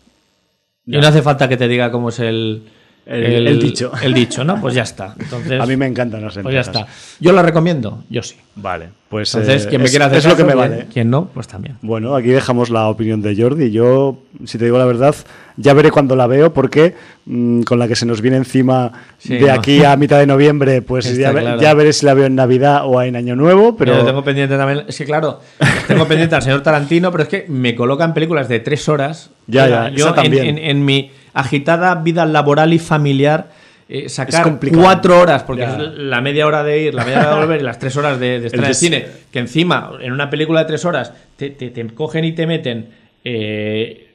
Y 0.86 0.92
no 0.98 1.08
hace 1.08 1.22
falta 1.22 1.48
que 1.48 1.56
te 1.58 1.68
diga 1.68 1.92
cómo 1.92 2.10
es 2.10 2.20
el, 2.20 2.64
El- 3.10 3.48
el 3.48 3.60
dicho. 3.60 3.92
El 4.04 4.14
dicho, 4.14 4.44
¿no? 4.44 4.62
Pues 4.62 4.76
ya 4.76 4.84
está. 4.84 5.16
Entonces, 5.20 5.60
A 5.60 5.66
mí 5.66 5.76
me 5.76 5.88
encantan 5.88 6.22
las 6.22 6.38
pues 6.38 6.54
ya 6.54 6.62
está. 6.62 6.86
Yo 7.20 7.32
la 7.32 7.42
recomiendo, 7.42 8.04
yo 8.10 8.22
sí. 8.22 8.36
Vale, 8.56 8.90
pues 9.10 9.34
Entonces, 9.34 9.66
eh, 9.66 9.70
quien 9.70 9.82
me 9.82 9.86
es, 9.86 9.92
quiera 9.92 10.06
hacer 10.08 10.18
es 10.20 10.26
lo 10.26 10.36
que 10.36 10.44
me 10.44 10.54
vale. 10.54 10.86
Quien 10.94 11.10
no, 11.10 11.26
pues 11.34 11.48
también. 11.48 11.78
Bueno, 11.82 12.16
aquí 12.16 12.28
dejamos 12.30 12.70
la 12.70 12.88
opinión 12.88 13.22
de 13.22 13.36
Jordi. 13.36 13.72
Yo, 13.72 14.20
si 14.46 14.58
te 14.58 14.66
digo 14.66 14.78
la 14.78 14.86
verdad, 14.86 15.16
ya 15.58 15.74
veré 15.74 15.92
cuando 15.92 16.16
la 16.16 16.28
veo 16.28 16.54
porque 16.54 16.94
mm, 17.26 17.62
con 17.64 17.80
la 17.80 17.88
que 17.88 17.96
se 17.96 18.06
nos 18.06 18.22
viene 18.22 18.38
encima 18.38 18.92
Sí, 19.18 19.36
de 19.38 19.48
no. 19.48 19.54
aquí 19.54 19.84
a 19.84 19.96
mitad 19.96 20.20
de 20.20 20.28
noviembre, 20.28 20.82
pues 20.82 21.16
ya, 21.18 21.32
ve- 21.32 21.42
claro. 21.42 21.62
ya 21.62 21.74
veré 21.74 21.94
si 21.94 22.06
la 22.06 22.14
veo 22.14 22.26
en 22.26 22.36
Navidad 22.36 22.82
o 22.86 23.02
en 23.02 23.16
Año 23.16 23.36
Nuevo, 23.36 23.76
Pero 23.78 23.94
pero... 23.94 24.06
tengo 24.06 24.24
pendiente 24.24 24.56
también. 24.58 24.84
Es 24.88 24.98
que, 24.98 25.06
claro, 25.06 25.40
tengo 25.88 26.06
pendiente 26.08 26.36
al 26.36 26.42
señor 26.42 26.62
Tarantino, 26.62 27.12
pero 27.12 27.24
es 27.24 27.30
que 27.30 27.46
me 27.48 27.74
colocan 27.76 28.14
películas 28.14 28.48
de 28.50 28.60
tres 28.60 28.88
horas. 28.90 29.32
Ya, 29.48 29.68
ya, 29.68 29.90
Yo, 29.90 30.14
en- 30.22 30.58
en 30.60 30.86
mi 30.86 31.12
agitada 31.40 31.96
vida 31.96 32.26
laboral 32.26 32.74
y 32.74 32.80
familiar, 32.80 33.50
eh, 33.88 34.08
sacar 34.10 34.60
cuatro 34.74 35.20
horas, 35.20 35.44
porque 35.44 35.62
Ya. 35.64 35.78
es 35.78 35.78
la 35.98 36.22
media 36.22 36.46
hora 36.46 36.64
de 36.64 36.82
ir, 36.84 36.94
la 36.94 37.04
media 37.06 37.20
hora 37.22 37.30
de 37.32 37.36
volver 37.42 37.62
y 37.62 37.64
las 37.64 37.80
tres 37.80 37.98
horas 37.98 38.20
de, 38.20 38.40
de 38.40 38.46
estar 38.48 38.60
en 38.60 38.66
el 38.68 38.76
cine, 38.76 39.06
que 39.32 39.40
encima, 39.40 39.92
en 40.00 40.12
una 40.14 40.30
película 40.30 40.60
de 40.60 40.66
tres 40.68 40.86
horas, 40.86 41.12
te, 41.38 41.50
te- 41.50 41.70
te 41.72 41.88
cogen 41.88 42.24
y 42.26 42.34
te 42.34 42.46
meten 42.46 42.90
eh, 43.24 44.06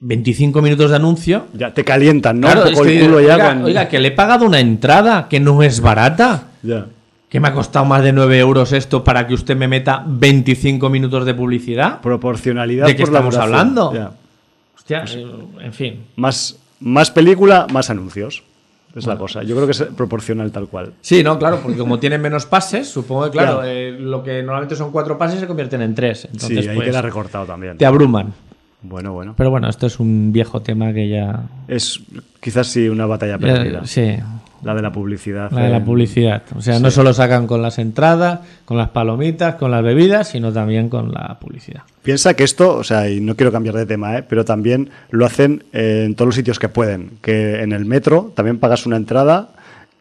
25 0.00 0.62
minutos 0.62 0.90
de 0.90 0.96
anuncio. 0.96 1.46
Ya 1.54 1.72
te 1.74 1.84
calientan, 1.84 2.40
¿no? 2.40 2.46
Claro, 2.46 2.62
Un 2.62 2.68
es 2.68 2.72
poco 2.74 2.84
que 2.86 2.98
el 2.98 3.04
culo 3.04 3.18
dices, 3.18 3.36
ya 3.36 3.60
oiga, 3.64 3.88
que 3.88 3.98
le 3.98 4.08
he 4.08 4.12
pagado 4.12 4.46
una 4.46 4.60
entrada 4.60 5.26
que 5.28 5.40
no 5.40 5.62
es 5.62 5.80
barata. 5.80 6.44
Ya. 6.62 6.86
¿Que 7.28 7.38
me 7.38 7.48
ha 7.48 7.52
costado 7.52 7.84
más 7.84 8.02
de 8.02 8.12
9 8.12 8.38
euros 8.38 8.72
esto 8.72 9.04
para 9.04 9.26
que 9.26 9.34
usted 9.34 9.56
me 9.56 9.68
meta 9.68 10.02
25 10.06 10.90
minutos 10.90 11.24
de 11.24 11.34
publicidad? 11.34 12.00
Proporcionalidad 12.00 12.86
¿De 12.86 12.96
qué 12.96 13.02
por 13.04 13.14
estamos 13.14 13.36
hablando? 13.36 13.92
Ya. 13.94 14.10
Eh, 14.90 15.26
en 15.62 15.72
fin. 15.72 16.04
Más, 16.16 16.58
más 16.80 17.10
película, 17.10 17.66
más 17.72 17.90
anuncios. 17.90 18.42
Es 18.94 19.06
la 19.06 19.16
cosa. 19.16 19.44
Yo 19.44 19.54
creo 19.54 19.66
que 19.66 19.72
es 19.72 19.82
proporcional 19.96 20.50
tal 20.50 20.66
cual. 20.66 20.94
Sí, 21.00 21.22
no, 21.22 21.38
claro, 21.38 21.60
porque 21.62 21.78
como 21.78 22.00
tienen 22.00 22.20
menos 22.20 22.44
pases, 22.46 22.88
supongo 22.88 23.24
que, 23.26 23.30
claro, 23.30 23.62
eh, 23.64 23.92
lo 23.92 24.24
que 24.24 24.42
normalmente 24.42 24.74
son 24.74 24.90
cuatro 24.90 25.16
pases 25.16 25.38
se 25.38 25.46
convierten 25.46 25.80
en 25.82 25.94
tres. 25.94 26.24
Entonces, 26.24 26.64
sí, 26.64 26.68
ahí 26.70 26.74
pues, 26.74 26.88
queda 26.88 27.00
recortado 27.00 27.44
también. 27.46 27.78
te 27.78 27.86
abruman. 27.86 28.32
Bueno, 28.82 29.12
bueno. 29.12 29.34
Pero 29.36 29.50
bueno, 29.50 29.68
esto 29.68 29.86
es 29.86 30.00
un 30.00 30.32
viejo 30.32 30.60
tema 30.62 30.92
que 30.92 31.08
ya... 31.08 31.42
Es 31.68 32.00
quizás 32.40 32.66
sí 32.66 32.88
una 32.88 33.06
batalla 33.06 33.38
ya- 33.38 33.38
perdida. 33.38 33.86
sí, 33.86 34.16
La 34.62 34.74
de 34.74 34.82
la 34.82 34.92
publicidad. 34.92 35.50
la 35.50 35.62
de 35.62 35.70
la 35.70 35.76
eh, 35.78 35.80
publicidad. 35.82 36.42
O 36.54 36.60
sea, 36.60 36.78
no 36.78 36.90
solo 36.90 37.12
sacan 37.14 37.46
con 37.46 37.62
las 37.62 37.78
entradas, 37.78 38.40
con 38.64 38.76
las 38.76 38.90
palomitas, 38.90 39.54
con 39.54 39.70
las 39.70 39.82
bebidas, 39.82 40.28
sino 40.28 40.52
también 40.52 40.88
con 40.88 41.12
la 41.12 41.38
publicidad. 41.40 41.82
Piensa 42.02 42.34
que 42.34 42.44
esto, 42.44 42.76
o 42.76 42.84
sea, 42.84 43.08
y 43.08 43.20
no 43.20 43.36
quiero 43.36 43.52
cambiar 43.52 43.74
de 43.74 43.86
tema, 43.86 44.16
¿eh? 44.16 44.24
pero 44.26 44.44
también 44.44 44.90
lo 45.10 45.26
hacen 45.26 45.64
eh, 45.72 46.04
en 46.06 46.14
todos 46.14 46.28
los 46.28 46.34
sitios 46.34 46.58
que 46.58 46.68
pueden. 46.68 47.12
Que 47.22 47.62
en 47.62 47.72
el 47.72 47.84
metro 47.84 48.32
también 48.34 48.58
pagas 48.58 48.86
una 48.86 48.96
entrada 48.96 49.50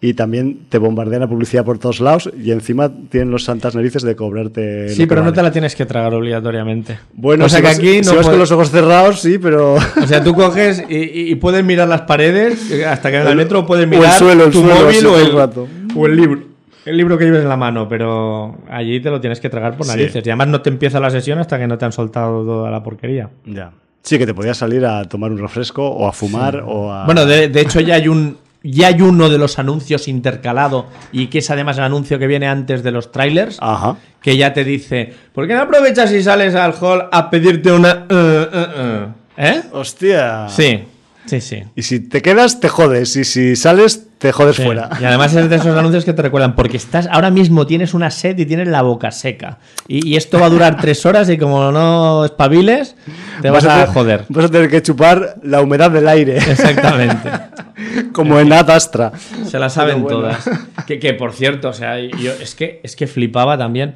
y 0.01 0.13
también 0.13 0.59
te 0.69 0.77
bombardean 0.77 1.21
la 1.21 1.27
publicidad 1.27 1.65
por 1.65 1.77
todos 1.77 1.99
lados 1.99 2.29
y 2.41 2.51
encima 2.51 2.89
tienen 3.09 3.31
los 3.31 3.43
santas 3.43 3.75
narices 3.75 4.01
de 4.03 4.15
cobrarte. 4.15 4.89
Sí, 4.89 5.05
pero 5.05 5.23
no 5.23 5.33
te 5.33 5.41
la 5.43 5.51
tienes 5.51 5.75
que 5.75 5.85
tragar 5.85 6.13
obligatoriamente. 6.13 6.99
Bueno, 7.13 7.45
o 7.45 7.49
sea 7.49 7.57
si 7.57 7.61
que 7.63 7.67
vas, 7.67 7.77
aquí 7.79 8.03
si 8.03 8.15
no 8.15 8.21
con 8.21 8.39
los 8.39 8.51
ojos 8.51 8.71
cerrados, 8.71 9.19
sí, 9.21 9.37
pero. 9.37 9.73
O 9.75 10.07
sea, 10.07 10.23
tú 10.23 10.33
coges 10.33 10.83
y, 10.89 11.31
y- 11.31 11.35
puedes 11.35 11.63
mirar 11.65 11.87
las 11.89 12.01
paredes 12.01 12.71
hasta 12.87 13.11
que 13.11 13.17
en 13.17 13.27
el 13.27 13.35
metro 13.35 13.65
puedes 13.65 13.83
o 13.85 13.89
el 13.91 13.99
mirar 13.99 14.13
suelo, 14.17 14.45
el 14.45 14.51
tu 14.51 14.61
suelo, 14.61 14.75
móvil 14.85 15.05
o 15.05 15.19
el, 15.19 15.31
rato. 15.33 15.67
o 15.95 16.05
el 16.05 16.15
libro. 16.15 16.41
El 16.85 16.95
libro 16.97 17.17
que 17.17 17.25
lleves 17.25 17.41
en 17.43 17.49
la 17.49 17.57
mano, 17.57 17.87
pero 17.89 18.57
allí 18.69 18.99
te 19.01 19.09
lo 19.11 19.19
tienes 19.19 19.39
que 19.41 19.49
tragar 19.49 19.75
por 19.75 19.85
Sí. 19.85 19.91
narices. 19.91 20.25
Y 20.25 20.29
además 20.29 20.47
no 20.47 20.61
te 20.61 20.69
empieza 20.69 20.99
la 20.99 21.09
sesión 21.11 21.37
hasta 21.37 21.59
que 21.59 21.67
no 21.67 21.77
te 21.77 21.85
han 21.85 21.91
soltado 21.91 22.43
toda 22.45 22.71
la 22.71 22.81
porquería. 22.81 23.29
ya. 23.45 23.71
Sí, 24.01 24.17
que 24.17 24.25
te 24.25 24.33
podías 24.33 24.57
salir 24.57 24.85
a 24.85 25.03
tomar 25.03 25.29
un 25.29 25.37
refresco 25.39 25.85
o 25.87 26.07
a 26.07 26.13
fumar 26.13 26.63
o 26.65 26.91
a. 26.91 27.05
Bueno, 27.05 27.25
de, 27.25 27.49
de 27.49 27.61
hecho 27.61 27.81
ya 27.81 27.95
hay 27.95 28.07
un 28.07 28.37
ya 28.63 28.87
hay 28.87 29.01
uno 29.01 29.29
de 29.29 29.37
los 29.37 29.59
anuncios 29.59 30.07
intercalado 30.07 30.87
y 31.11 31.27
que 31.27 31.39
es 31.39 31.49
además 31.49 31.77
el 31.77 31.83
anuncio 31.83 32.19
que 32.19 32.27
viene 32.27 32.47
antes 32.47 32.83
de 32.83 32.91
los 32.91 33.11
trailers. 33.11 33.57
Ajá. 33.61 33.97
que 34.21 34.35
ya 34.35 34.53
te 34.53 34.63
dice, 34.63 35.13
¿por 35.33 35.47
qué 35.47 35.53
no 35.53 35.61
aprovechas 35.61 36.11
y 36.11 36.21
sales 36.21 36.55
al 36.55 36.73
hall 36.73 37.07
a 37.11 37.29
pedirte 37.29 37.71
una... 37.71 38.05
uh, 38.09 38.13
uh, 38.13 39.05
uh"? 39.05 39.13
¿Eh? 39.37 39.61
Hostia. 39.71 40.49
Sí, 40.49 40.83
sí, 41.25 41.41
sí. 41.41 41.63
Y 41.75 41.83
si 41.83 41.99
te 41.99 42.21
quedas, 42.21 42.59
te 42.59 42.69
jodes. 42.69 43.15
Y 43.15 43.23
si 43.23 43.55
sales, 43.55 44.07
te 44.17 44.31
jodes 44.31 44.55
Sí. 44.57 44.63
fuera. 44.63 44.89
Y 44.99 45.05
además 45.05 45.33
es 45.35 45.49
de 45.49 45.55
esos 45.55 45.75
anuncios 45.77 46.03
que 46.05 46.13
te 46.13 46.21
recuerdan, 46.21 46.55
porque 46.55 46.77
estás 46.77 47.07
ahora 47.11 47.29
mismo 47.31 47.65
tienes 47.67 47.93
una 47.93 48.11
sed 48.11 48.37
y 48.37 48.45
tienes 48.45 48.67
la 48.67 48.81
boca 48.81 49.11
seca. 49.11 49.59
Y, 49.87 50.07
y 50.07 50.15
esto 50.17 50.39
va 50.39 50.47
a 50.47 50.49
durar 50.49 50.77
tres 50.81 51.05
horas 51.05 51.29
y 51.29 51.37
como 51.37 51.71
no 51.71 52.25
espabiles, 52.25 52.95
te 53.41 53.49
vas, 53.49 53.63
a 53.65 53.73
tener- 53.75 53.87
joder. 53.87 54.25
Vas 54.29 54.45
a 54.45 54.49
tener 54.49 54.69
que 54.69 54.81
chupar 54.81 55.35
la 55.43 55.61
humedad 55.61 55.91
del 55.91 56.07
aire. 56.07 56.37
Exactamente. 56.37 57.29
como 58.13 58.39
en 58.39 58.51
Ad 58.51 58.69
Astra. 58.69 59.11
Se 59.45 59.57
la 59.59 59.69
saben 59.69 60.01
bueno. 60.01 60.19
todas. 60.19 60.49
Que, 60.85 60.99
que, 60.99 61.13
por 61.13 61.33
cierto, 61.33 61.69
o 61.69 61.73
sea, 61.73 61.99
yo 61.99 62.31
es 62.41 62.55
que, 62.55 62.81
es 62.83 62.95
que 62.95 63.07
flipaba 63.07 63.57
también. 63.57 63.95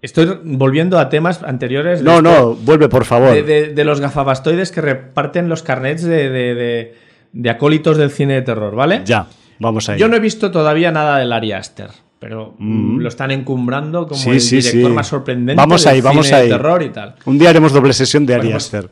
Estoy 0.00 0.38
volviendo 0.44 0.98
a 0.98 1.08
temas 1.08 1.42
anteriores. 1.42 2.02
No, 2.02 2.22
no, 2.22 2.54
vuelve, 2.54 2.88
por 2.88 3.04
favor. 3.04 3.32
de, 3.34 3.42
de- 3.42 3.74
de 3.74 3.84
los 3.84 4.00
gafabastoides 4.00 4.70
que 4.70 4.80
reparten 4.80 5.48
los 5.48 5.62
carnets 5.62 6.02
de, 6.04 6.94
de- 7.32 7.50
acólitos 7.50 7.96
del 7.96 8.10
cine 8.10 8.34
de 8.34 8.42
terror, 8.42 8.74
¿vale? 8.76 9.02
Ya, 9.04 9.26
vamos 9.58 9.88
ahí. 9.88 9.98
Yo 9.98 10.08
no 10.08 10.16
he 10.16 10.20
visto 10.20 10.50
todavía 10.52 10.92
nada 10.92 11.18
del 11.18 11.32
Ari 11.32 11.50
Aster, 11.52 11.90
pero 12.20 12.54
mm, 12.58 12.98
lo 12.98 13.08
están 13.08 13.32
encumbrando 13.32 14.06
como 14.06 14.20
Sí, 14.20 14.30
el 14.30 14.40
sí, 14.40 14.56
director 14.56 14.90
sí. 14.90 14.94
más 14.94 15.06
sorprendente 15.08 15.60
Vamos 15.60 15.82
del 15.84 15.94
ahí, 15.94 16.00
vamos 16.00 16.26
cine 16.26 16.42
de 16.42 16.48
terror 16.48 16.82
y 16.82 16.90
tal. 16.90 17.16
Un 17.24 17.38
día 17.38 17.50
haremos 17.50 17.72
doble 17.72 17.92
sesión 17.92 18.24
de 18.24 18.34
Ari 18.34 18.42
Bueno, 18.48 18.54
pues- 18.54 18.64
Aster. 18.66 18.90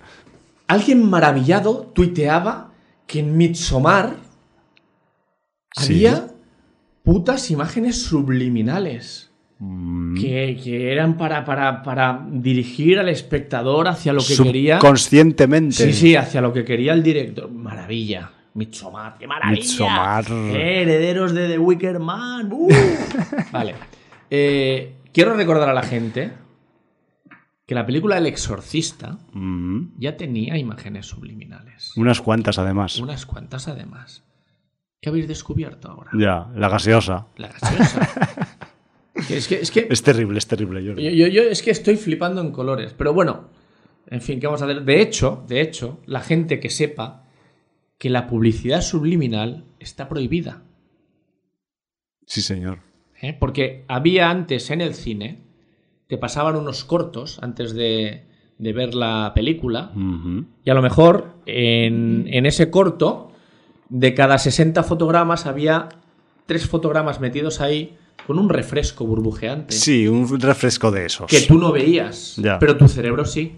Alguien 0.68 1.08
maravillado 1.08 1.92
tuiteaba 1.94 2.72
que 3.06 3.20
en 3.20 3.36
Midsommar 3.36 4.16
había 5.76 6.28
putas 7.04 7.50
imágenes 7.50 8.02
subliminales. 8.02 9.25
Que, 9.58 10.60
que 10.62 10.92
eran 10.92 11.16
para, 11.16 11.44
para, 11.44 11.82
para 11.82 12.26
dirigir 12.30 12.98
al 12.98 13.08
espectador 13.08 13.88
hacia 13.88 14.12
lo 14.12 14.20
que 14.22 14.36
quería. 14.36 14.78
Conscientemente. 14.78 15.74
Sí, 15.76 15.92
sí, 15.92 16.16
hacia 16.16 16.40
lo 16.42 16.52
que 16.52 16.64
quería 16.64 16.92
el 16.92 17.02
director. 17.02 17.50
Maravilla. 17.50 18.30
Midsommar, 18.54 19.16
qué 19.18 19.26
maravilla. 19.26 19.60
Midsommar. 19.60 20.24
Eh, 20.30 20.82
herederos 20.82 21.32
de 21.32 21.48
The 21.48 21.58
Wicker 21.58 21.98
Man. 21.98 22.50
Uh. 22.52 22.68
vale. 23.52 23.74
Eh, 24.30 24.94
quiero 25.12 25.34
recordar 25.34 25.68
a 25.68 25.74
la 25.74 25.82
gente 25.82 26.32
que 27.66 27.74
la 27.74 27.84
película 27.84 28.16
El 28.18 28.26
Exorcista 28.26 29.18
Mm. 29.32 29.98
ya 29.98 30.16
tenía 30.16 30.56
imágenes 30.56 31.06
subliminales. 31.06 31.92
Unas 31.96 32.20
cuantas, 32.20 32.58
además. 32.58 32.98
Unas 32.98 33.26
cuantas 33.26 33.68
además. 33.68 34.22
¿Qué 35.00 35.10
habéis 35.10 35.28
descubierto 35.28 35.90
ahora? 35.90 36.10
Ya, 36.14 36.46
la 36.54 36.68
gaseosa. 36.68 37.26
La 37.36 37.48
gaseosa. 37.48 38.08
Es 39.30 39.48
que, 39.48 39.56
es 39.56 39.70
que 39.70 39.86
Es 39.90 40.02
terrible, 40.02 40.38
es 40.38 40.46
terrible, 40.46 40.82
yo, 40.84 40.94
yo- 40.94 41.26
yo 41.26 41.42
es 41.42 41.62
que 41.62 41.70
estoy 41.70 41.96
flipando 41.96 42.40
en 42.40 42.50
colores. 42.52 42.94
Pero 42.96 43.12
bueno, 43.14 43.48
en 44.08 44.20
fin, 44.20 44.38
¿qué 44.40 44.46
vamos 44.46 44.62
a 44.62 44.66
hacer? 44.66 44.82
De 44.84 45.00
hecho, 45.00 45.44
de 45.48 45.60
hecho, 45.60 46.00
la 46.06 46.20
gente 46.20 46.60
que 46.60 46.70
sepa 46.70 47.24
que 47.98 48.10
la 48.10 48.26
publicidad 48.26 48.82
subliminal 48.82 49.64
está 49.80 50.08
prohibida. 50.08 50.62
Sí, 52.26 52.42
señor. 52.42 52.80
¿eh? 53.22 53.34
Porque 53.38 53.84
había 53.88 54.30
antes 54.30 54.70
en 54.70 54.80
el 54.80 54.94
cine, 54.94 55.40
te 56.08 56.18
pasaban 56.18 56.56
unos 56.56 56.84
cortos 56.84 57.38
antes 57.42 57.72
de, 57.74 58.24
de 58.58 58.72
ver 58.72 58.94
la 58.94 59.32
película. 59.34 59.92
Y 60.64 60.70
a 60.70 60.74
lo 60.74 60.82
mejor 60.82 61.34
en, 61.46 62.26
en 62.30 62.46
ese 62.46 62.70
corto, 62.70 63.32
de 63.88 64.14
cada 64.14 64.38
60 64.38 64.82
fotogramas, 64.82 65.46
había 65.46 65.88
tres 66.46 66.66
fotogramas 66.68 67.20
metidos 67.20 67.60
ahí 67.60 67.96
con 68.26 68.38
un 68.38 68.48
refresco 68.48 69.04
burbujeante. 69.06 69.74
Sí, 69.74 70.06
un 70.08 70.40
refresco 70.40 70.90
de 70.90 71.06
esos. 71.06 71.26
que 71.26 71.40
tú 71.42 71.58
no 71.58 71.72
veías, 71.72 72.34
Ya. 72.36 72.58
pero 72.58 72.76
tu 72.76 72.88
cerebro 72.88 73.24
sí. 73.24 73.56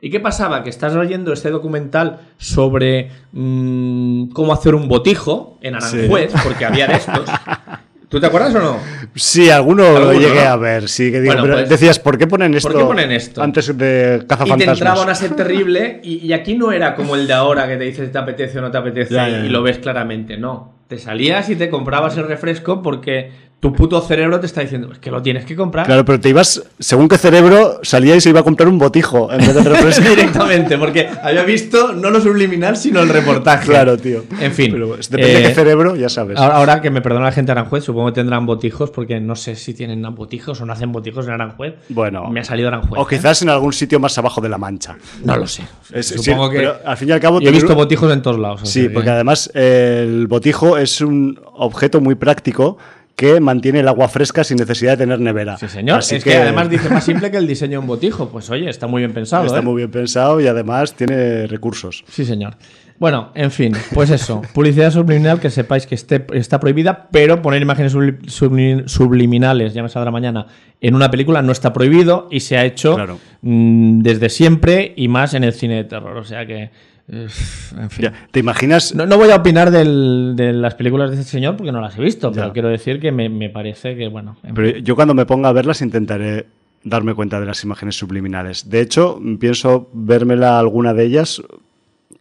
¿Y 0.00 0.10
qué 0.10 0.20
pasaba? 0.20 0.62
Que 0.62 0.70
estás 0.70 0.94
leyendo 0.94 1.32
este 1.32 1.50
documental 1.50 2.20
sobre 2.36 3.10
mm, 3.32 4.28
cómo 4.28 4.52
hacer 4.52 4.74
un 4.74 4.88
botijo 4.88 5.58
en 5.62 5.74
Aranjuez, 5.74 6.32
porque 6.44 6.64
había 6.66 6.86
de 6.86 6.94
estos. 6.96 7.24
¿Tú 8.08 8.20
te 8.20 8.26
acuerdas 8.26 8.54
o 8.54 8.60
no? 8.60 8.76
Sí, 9.16 9.50
alguno, 9.50 9.84
Alguno, 9.84 10.12
lo 10.12 10.12
llegué 10.12 10.44
¿no? 10.44 10.50
a 10.50 10.56
ver. 10.56 10.88
Sí, 10.88 11.10
que 11.10 11.20
digo, 11.20 11.32
Bueno, 11.32 11.42
pero 11.42 11.54
pues, 11.56 11.68
decías, 11.68 11.98
¿por 11.98 12.16
qué 12.18 12.26
ponen 12.28 12.54
esto? 12.54 12.68
qué 12.72 12.84
ponen 12.84 13.10
esto? 13.10 13.42
Antes 13.42 13.76
de 13.76 14.16
Y 14.16 14.20
te 14.20 14.26
cazafantasmas. 14.26 14.78
entraba 14.78 15.02
una 15.02 15.14
sed 15.16 15.32
terrible 15.36 16.00
y, 16.04 16.24
y 16.24 16.32
aquí 16.32 16.54
no 16.56 16.70
era 16.70 16.94
como 16.94 17.16
el 17.16 17.26
de 17.26 17.32
ahora 17.32 17.66
que 17.66 17.76
te 17.76 17.84
dice 17.84 18.06
si 18.06 18.12
te 18.12 18.18
apetece 18.18 18.58
o 18.58 18.62
no 18.62 18.70
te 18.70 18.78
apetece 18.78 19.12
Ya, 19.12 19.28
ya, 19.28 19.38
y 19.44 19.48
lo 19.48 19.62
ves 19.62 19.78
claramente, 19.78 20.36
no. 20.36 20.74
Te 20.86 20.98
salías 20.98 21.50
y 21.50 21.56
te 21.56 21.68
comprabas 21.68 22.16
el 22.16 22.28
refresco 22.28 22.80
porque 22.80 23.32
tu 23.58 23.72
puto 23.72 24.00
cerebro 24.02 24.38
te 24.38 24.46
está 24.46 24.60
diciendo, 24.60 24.92
es 24.92 24.98
que 24.98 25.10
lo 25.10 25.22
tienes 25.22 25.44
que 25.46 25.56
comprar. 25.56 25.86
Claro, 25.86 26.04
pero 26.04 26.20
te 26.20 26.28
ibas, 26.28 26.62
según 26.78 27.08
qué 27.08 27.16
cerebro, 27.16 27.80
salía 27.82 28.14
y 28.14 28.20
se 28.20 28.28
iba 28.28 28.40
a 28.40 28.42
comprar 28.42 28.68
un 28.68 28.78
botijo 28.78 29.32
en 29.32 29.38
vez 29.38 29.54
de 29.54 29.62
refresco. 29.64 30.08
Directamente, 30.08 30.76
porque 30.78 31.08
había 31.22 31.42
visto 31.42 31.92
no 31.92 32.10
lo 32.10 32.20
subliminal, 32.20 32.76
sino 32.76 33.00
el 33.00 33.08
reportaje. 33.08 33.66
claro, 33.66 33.96
tío. 33.96 34.24
En 34.40 34.52
fin. 34.52 34.70
Pero 34.72 34.96
depende 34.96 35.26
de 35.26 35.38
eh, 35.40 35.48
qué 35.48 35.54
cerebro, 35.54 35.96
ya 35.96 36.08
sabes. 36.10 36.38
Ahora, 36.38 36.56
ahora 36.56 36.80
que 36.82 36.90
me 36.90 37.00
perdona 37.00 37.24
la 37.26 37.32
gente 37.32 37.46
de 37.46 37.58
Aranjuez, 37.58 37.82
supongo 37.82 38.08
que 38.08 38.14
tendrán 38.16 38.44
botijos, 38.44 38.90
porque 38.90 39.20
no 39.20 39.34
sé 39.34 39.56
si 39.56 39.72
tienen 39.72 40.02
botijos 40.14 40.60
o 40.60 40.66
no 40.66 40.72
hacen 40.74 40.92
botijos 40.92 41.26
en 41.26 41.32
Aranjuez. 41.32 41.74
Bueno. 41.88 42.28
Me 42.30 42.40
ha 42.40 42.44
salido 42.44 42.68
Aranjuez. 42.68 43.00
o 43.00 43.02
¿eh? 43.04 43.06
quizás 43.08 43.40
en 43.42 43.48
algún 43.48 43.72
sitio 43.72 43.98
más 43.98 44.16
abajo 44.18 44.40
de 44.40 44.50
la 44.50 44.58
mancha. 44.58 44.96
No 45.24 45.36
lo 45.36 45.46
sé. 45.46 45.62
Es- 45.92 46.08
sí, 46.08 46.18
supongo 46.18 46.50
que. 46.50 46.70
al 46.84 46.96
fin 46.96 47.08
y 47.08 47.12
al 47.12 47.20
cabo 47.20 47.40
Yo 47.40 47.48
he 47.48 47.52
visto 47.52 47.74
botijos 47.74 48.12
en 48.12 48.20
todos 48.22 48.38
lados. 48.38 48.60
Sí, 48.64 48.90
porque 48.90 49.10
además 49.10 49.50
eh, 49.54 50.04
el 50.06 50.26
botijo 50.26 50.76
es 50.76 51.00
un 51.00 51.40
objeto 51.54 52.00
muy 52.00 52.14
práctico 52.16 52.76
que 53.16 53.40
mantiene 53.40 53.80
el 53.80 53.88
agua 53.88 54.08
fresca 54.08 54.44
sin 54.44 54.58
necesidad 54.58 54.92
de 54.92 54.98
tener 54.98 55.18
nevera. 55.20 55.56
Sí, 55.56 55.68
señor. 55.68 55.98
Así 56.00 56.16
es 56.16 56.24
que... 56.24 56.36
además 56.36 56.68
dice 56.68 56.90
más 56.90 57.02
simple 57.04 57.30
que 57.30 57.38
el 57.38 57.46
diseño 57.46 57.72
de 57.72 57.78
un 57.78 57.86
botijo. 57.86 58.28
Pues 58.28 58.50
oye, 58.50 58.68
está 58.68 58.86
muy 58.86 59.00
bien 59.00 59.12
pensado. 59.14 59.46
Está 59.46 59.60
¿eh? 59.60 59.62
muy 59.62 59.76
bien 59.76 59.90
pensado 59.90 60.38
y 60.40 60.46
además 60.46 60.94
tiene 60.94 61.46
recursos. 61.46 62.04
Sí, 62.08 62.24
señor. 62.26 62.56
Bueno, 62.98 63.30
en 63.34 63.50
fin, 63.50 63.72
pues 63.92 64.10
eso. 64.10 64.42
Publicidad 64.54 64.90
subliminal 64.90 65.40
que 65.40 65.50
sepáis 65.50 65.86
que 65.86 65.94
esté, 65.94 66.26
está 66.34 66.60
prohibida, 66.60 67.08
pero 67.10 67.40
poner 67.42 67.60
imágenes 67.62 67.94
subli- 67.94 68.18
subli- 68.22 68.86
subliminales, 68.86 69.74
ya 69.74 69.82
me 69.82 69.88
saldrá 69.88 70.10
mañana, 70.10 70.46
en 70.80 70.94
una 70.94 71.10
película 71.10 71.42
no 71.42 71.52
está 71.52 71.72
prohibido 71.74 72.28
y 72.30 72.40
se 72.40 72.56
ha 72.56 72.64
hecho 72.64 72.94
Claro. 72.94 73.18
mm, 73.42 74.00
desde 74.00 74.28
siempre 74.30 74.92
y 74.96 75.08
más 75.08 75.34
en 75.34 75.44
el 75.44 75.52
cine 75.52 75.76
de 75.76 75.84
terror. 75.84 76.16
O 76.18 76.24
sea 76.24 76.46
que. 76.46 76.70
En 77.08 77.90
fin. 77.90 78.02
Ya, 78.04 78.12
¿Te 78.30 78.40
imaginas? 78.40 78.94
No, 78.94 79.06
no 79.06 79.16
voy 79.16 79.30
a 79.30 79.36
opinar 79.36 79.70
del- 79.70 80.34
de 80.36 80.52
las 80.52 80.74
películas 80.74 81.10
de 81.10 81.16
este 81.20 81.30
señor 81.30 81.56
porque 81.56 81.72
no 81.72 81.80
las 81.80 81.96
he 81.96 82.02
visto, 82.02 82.30
Ya. 82.32 82.42
pero 82.42 82.52
quiero 82.52 82.68
decir 82.68 82.98
que 83.00 83.12
me, 83.12 83.28
me 83.28 83.48
parece 83.48 83.96
que, 83.96 84.08
bueno. 84.08 84.36
en 84.42 84.54
Pero 84.54 84.78
yo 84.78 84.96
cuando 84.96 85.14
me 85.14 85.24
ponga 85.26 85.48
a 85.48 85.52
verlas 85.52 85.82
intentaré 85.82 86.46
darme 86.82 87.14
cuenta 87.14 87.38
de 87.40 87.46
las 87.46 87.62
imágenes 87.64 87.96
subliminales. 87.96 88.68
De 88.70 88.80
hecho, 88.80 89.20
pienso 89.40 89.88
vérmela 89.92 90.58
alguna 90.58 90.94
de 90.94 91.04
ellas 91.04 91.42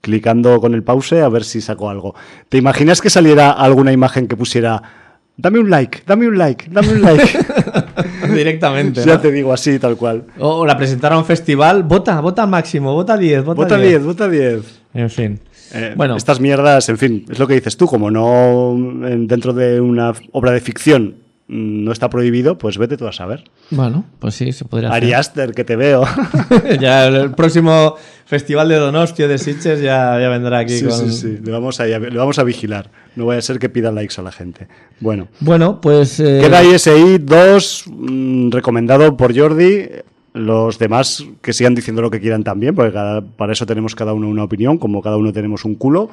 clicando 0.02 0.60
con 0.62 0.74
el 0.76 0.84
pause 0.84 1.14
a 1.22 1.30
ver 1.30 1.44
si 1.44 1.62
saco 1.62 1.90
algo. 1.90 2.14
¿Te 2.50 2.58
imaginas 2.58 3.02
que 3.02 3.10
saliera 3.10 3.52
alguna 3.52 3.92
imagen 3.92 4.28
que 4.28 4.36
pusiera 4.38 4.82
dame 5.38 5.60
un 5.60 5.70
like, 5.70 6.04
dame 6.06 6.28
un 6.28 6.38
like, 6.38 6.68
dame 6.70 6.90
un 6.94 7.02
like? 7.02 7.24
Directamente. 8.34 9.04
ya 9.06 9.20
te 9.22 9.32
digo 9.32 9.52
así, 9.54 9.80
tal 9.80 9.96
cual. 9.98 10.24
O, 10.40 10.66
la 10.66 10.78
presentaron 10.78 11.18
a 11.18 11.20
un 11.20 11.26
festival, 11.26 11.84
vota, 11.84 12.20
vota 12.22 12.46
máximo, 12.46 12.94
vota 12.94 13.18
10, 13.18 13.44
vota, 13.44 13.62
Vota 13.62 13.78
10, 13.78 14.04
vota 14.04 14.28
10. 14.30 14.62
En 14.94 15.10
fin. 15.10 15.40
Eh, 15.74 15.94
bueno, 15.96 16.16
Estas 16.16 16.40
mierdas, 16.40 16.88
en 16.90 16.98
fin, 16.98 17.26
es 17.30 17.40
lo 17.40 17.48
que 17.48 17.56
dices 17.56 17.76
tú, 17.76 17.88
como 17.88 18.12
no 18.12 18.72
en- 19.08 19.28
dentro 19.28 19.52
de 19.54 19.82
una 19.82 20.14
obra 20.32 20.52
de 20.52 20.62
ficción 20.62 21.16
mm, 21.48 21.84
no 21.84 21.92
está 21.92 22.10
prohibido, 22.10 22.58
pues 22.58 22.78
vete 22.78 22.96
tú 22.98 23.08
a 23.08 23.12
saber. 23.12 23.44
bueno, 23.72 24.06
pues 24.20 24.36
sí, 24.36 24.52
se 24.52 24.64
podría 24.66 24.90
hacer. 24.90 25.16
Aster, 25.16 25.52
que 25.54 25.64
te 25.64 25.76
veo. 25.76 26.04
ya 26.80 27.08
el, 27.08 27.16
el 27.16 27.32
próximo 27.32 27.96
festival 28.26 28.70
de 28.70 28.76
Donostia 28.76 29.28
de 29.28 29.38
Sitges 29.38 29.82
ya, 29.82 30.20
ya 30.20 30.30
vendrá 30.30 30.60
aquí 30.60 30.78
Sí, 30.78 30.86
con... 30.86 30.94
sí, 30.94 31.12
sí, 31.12 31.40
le 31.44 31.52
vamos, 31.52 31.80
a, 31.80 31.86
le 31.86 32.10
vamos 32.18 32.40
a 32.40 32.44
vigilar. 32.44 32.90
No 33.16 33.26
vaya 33.26 33.40
a 33.40 33.42
ser 33.42 33.60
que 33.60 33.70
pida 33.70 33.92
likes 33.92 34.16
a 34.20 34.24
la 34.24 34.32
gente. 34.32 34.68
Bueno, 35.00 35.28
Bueno, 35.40 35.80
pues... 35.82 36.20
eh, 36.20 36.40
queda 36.42 36.64
ISI 36.64 37.18
2 37.20 37.86
mm, 37.88 38.50
recomendado 38.52 39.16
por 39.18 39.38
Jordi. 39.38 39.88
Los 40.34 40.78
demás 40.80 41.24
que 41.42 41.54
sigan 41.54 41.76
diciendo 41.76 42.02
lo 42.02 42.12
que 42.12 42.20
quieran 42.20 42.44
también, 42.44 42.76
porque 42.76 42.92
cada- 42.92 43.22
para 43.22 43.54
eso 43.54 43.66
tenemos 43.66 43.96
cada 43.96 44.12
uno 44.12 44.28
una 44.28 44.44
opinión, 44.44 44.78
como 44.78 45.02
cada 45.02 45.16
uno 45.16 45.32
tenemos 45.32 45.64
un 45.64 45.76
culo. 45.76 46.10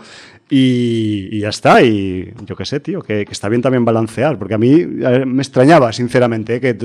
Y, 0.48 1.28
y 1.32 1.40
ya 1.40 1.48
está. 1.48 1.82
Y 1.82 2.32
yo 2.46 2.54
qué 2.54 2.64
sé, 2.64 2.78
tío, 2.78 3.02
que, 3.02 3.24
que 3.24 3.32
está 3.32 3.48
bien 3.48 3.62
también 3.62 3.84
balancear, 3.84 4.38
porque 4.38 4.54
a 4.54 4.58
mí 4.58 4.84
me 4.86 5.42
extrañaba, 5.42 5.92
sinceramente, 5.92 6.56
eh, 6.56 6.60
que, 6.60 6.76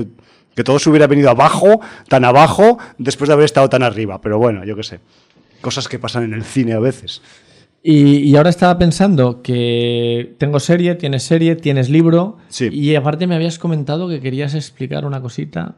que 0.54 0.64
todo 0.64 0.80
se 0.80 0.90
hubiera 0.90 1.06
venido 1.06 1.30
abajo, 1.30 1.80
tan 2.08 2.24
abajo, 2.24 2.78
después 2.98 3.28
de 3.28 3.34
haber 3.34 3.44
estado 3.44 3.68
tan 3.68 3.84
arriba. 3.84 4.20
Pero 4.20 4.38
bueno, 4.38 4.64
yo 4.64 4.74
qué 4.74 4.82
sé. 4.82 4.98
Cosas 5.60 5.86
que 5.86 5.98
pasan 6.00 6.24
en 6.24 6.34
el 6.34 6.42
cine 6.44 6.72
a 6.72 6.80
veces. 6.80 7.22
Y, 7.82 8.18
y 8.18 8.36
ahora 8.36 8.50
estaba 8.50 8.76
pensando 8.78 9.40
que 9.42 10.34
tengo 10.38 10.58
serie, 10.60 10.94
tienes 10.96 11.22
serie, 11.22 11.56
tienes 11.56 11.88
libro. 11.88 12.36
Sí. 12.48 12.68
Y 12.72 12.94
aparte 12.96 13.26
me 13.26 13.34
habías 13.36 13.58
comentado 13.58 14.08
que 14.08 14.20
querías 14.20 14.54
explicar 14.54 15.04
una 15.06 15.20
cosita 15.20 15.76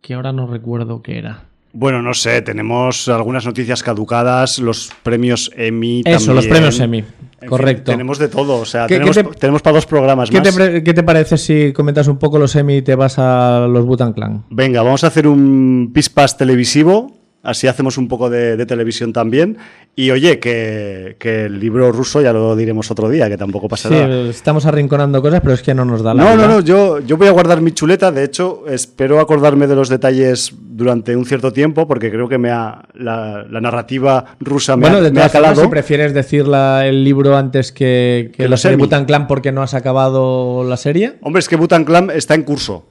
que 0.00 0.14
ahora 0.14 0.32
no 0.32 0.46
recuerdo 0.46 1.02
qué 1.02 1.18
era. 1.18 1.44
Bueno, 1.72 2.00
no 2.02 2.14
sé, 2.14 2.40
tenemos 2.42 3.08
algunas 3.08 3.44
noticias 3.44 3.82
caducadas, 3.82 4.58
los 4.58 4.90
premios 5.02 5.50
Emmy. 5.56 6.02
Eso, 6.04 6.26
también. 6.26 6.36
los 6.36 6.46
premios 6.46 6.80
Emmy. 6.80 6.98
En 6.98 7.06
fin, 7.40 7.48
Correcto. 7.50 7.92
tenemos 7.92 8.18
de 8.18 8.28
todo, 8.28 8.56
o 8.56 8.64
sea, 8.64 8.86
¿Qué- 8.86 8.94
tenemos, 8.94 9.16
qué 9.16 9.22
te- 9.24 9.34
tenemos 9.38 9.62
para 9.62 9.74
dos 9.76 9.86
programas 9.86 10.28
¿Qué 10.30 10.40
más. 10.40 10.56
te, 10.56 10.82
qué 10.82 10.94
te 10.94 11.02
parece 11.02 11.36
si 11.38 11.72
comentas 11.72 12.08
un 12.08 12.18
poco 12.18 12.38
los 12.38 12.54
Emmy 12.56 12.78
y 12.78 12.82
te 12.82 12.94
vas 12.94 13.18
a 13.18 13.66
los 13.70 13.84
Butan 13.86 14.12
Clan? 14.12 14.44
Venga, 14.50 14.82
vamos 14.82 15.04
a 15.04 15.08
hacer 15.08 15.28
un 15.28 15.90
pispas 15.94 16.36
televisivo, 16.36 17.12
así 17.44 17.68
hacemos 17.68 17.96
un 17.98 18.08
poco 18.08 18.28
de, 18.28 18.56
de 18.56 18.66
televisión 18.66 19.12
también. 19.12 19.58
Y 20.00 20.12
oye, 20.12 20.38
que, 20.38 21.16
que 21.18 21.46
el 21.46 21.58
libro 21.58 21.90
ruso 21.90 22.22
ya 22.22 22.32
lo 22.32 22.54
diremos 22.54 22.88
otro 22.92 23.08
día, 23.08 23.28
que 23.28 23.36
tampoco 23.36 23.66
pasa 23.68 23.88
Sí, 23.88 23.96
nada. 23.96 24.30
estamos 24.30 24.64
arrinconando 24.64 25.20
cosas, 25.20 25.40
pero 25.40 25.54
es 25.54 25.62
que 25.62 25.74
no 25.74 25.84
nos 25.84 26.02
da 26.02 26.14
la 26.14 26.22
No, 26.22 26.36
vida. 26.36 26.46
no, 26.46 26.54
no, 26.54 26.60
yo, 26.60 27.00
yo 27.00 27.16
voy 27.16 27.26
a 27.26 27.32
guardar 27.32 27.60
mi 27.60 27.72
chuleta. 27.72 28.12
De 28.12 28.22
hecho, 28.22 28.62
espero 28.68 29.18
acordarme 29.18 29.66
de 29.66 29.74
los 29.74 29.88
detalles 29.88 30.52
durante 30.60 31.16
un 31.16 31.26
cierto 31.26 31.52
tiempo, 31.52 31.88
porque 31.88 32.12
creo 32.12 32.28
que 32.28 32.38
me 32.38 32.50
ha, 32.52 32.84
la, 32.94 33.44
la 33.50 33.60
narrativa 33.60 34.36
rusa 34.38 34.76
me, 34.76 34.82
Bueno, 34.82 34.98
ha, 34.98 35.00
de 35.00 35.10
me 35.10 35.20
ha 35.20 35.28
formas, 35.28 35.58
si 35.58 35.66
prefieres 35.66 36.14
decir 36.14 36.46
la- 36.46 36.86
el 36.86 37.02
libro 37.02 37.36
antes 37.36 37.72
que, 37.72 38.30
que 38.36 38.44
Que 38.44 38.48
la 38.48 38.56
serie. 38.56 38.76
Butan 38.76 39.04
Clan 39.04 39.26
porque 39.26 39.50
no 39.50 39.62
has 39.62 39.74
acabado 39.74 40.62
la 40.62 40.76
serie. 40.76 41.14
Hombre, 41.22 41.40
es 41.40 41.48
que 41.48 41.56
Butan 41.56 41.84
Clan 41.84 42.10
está 42.14 42.36
en 42.36 42.44
curso. 42.44 42.86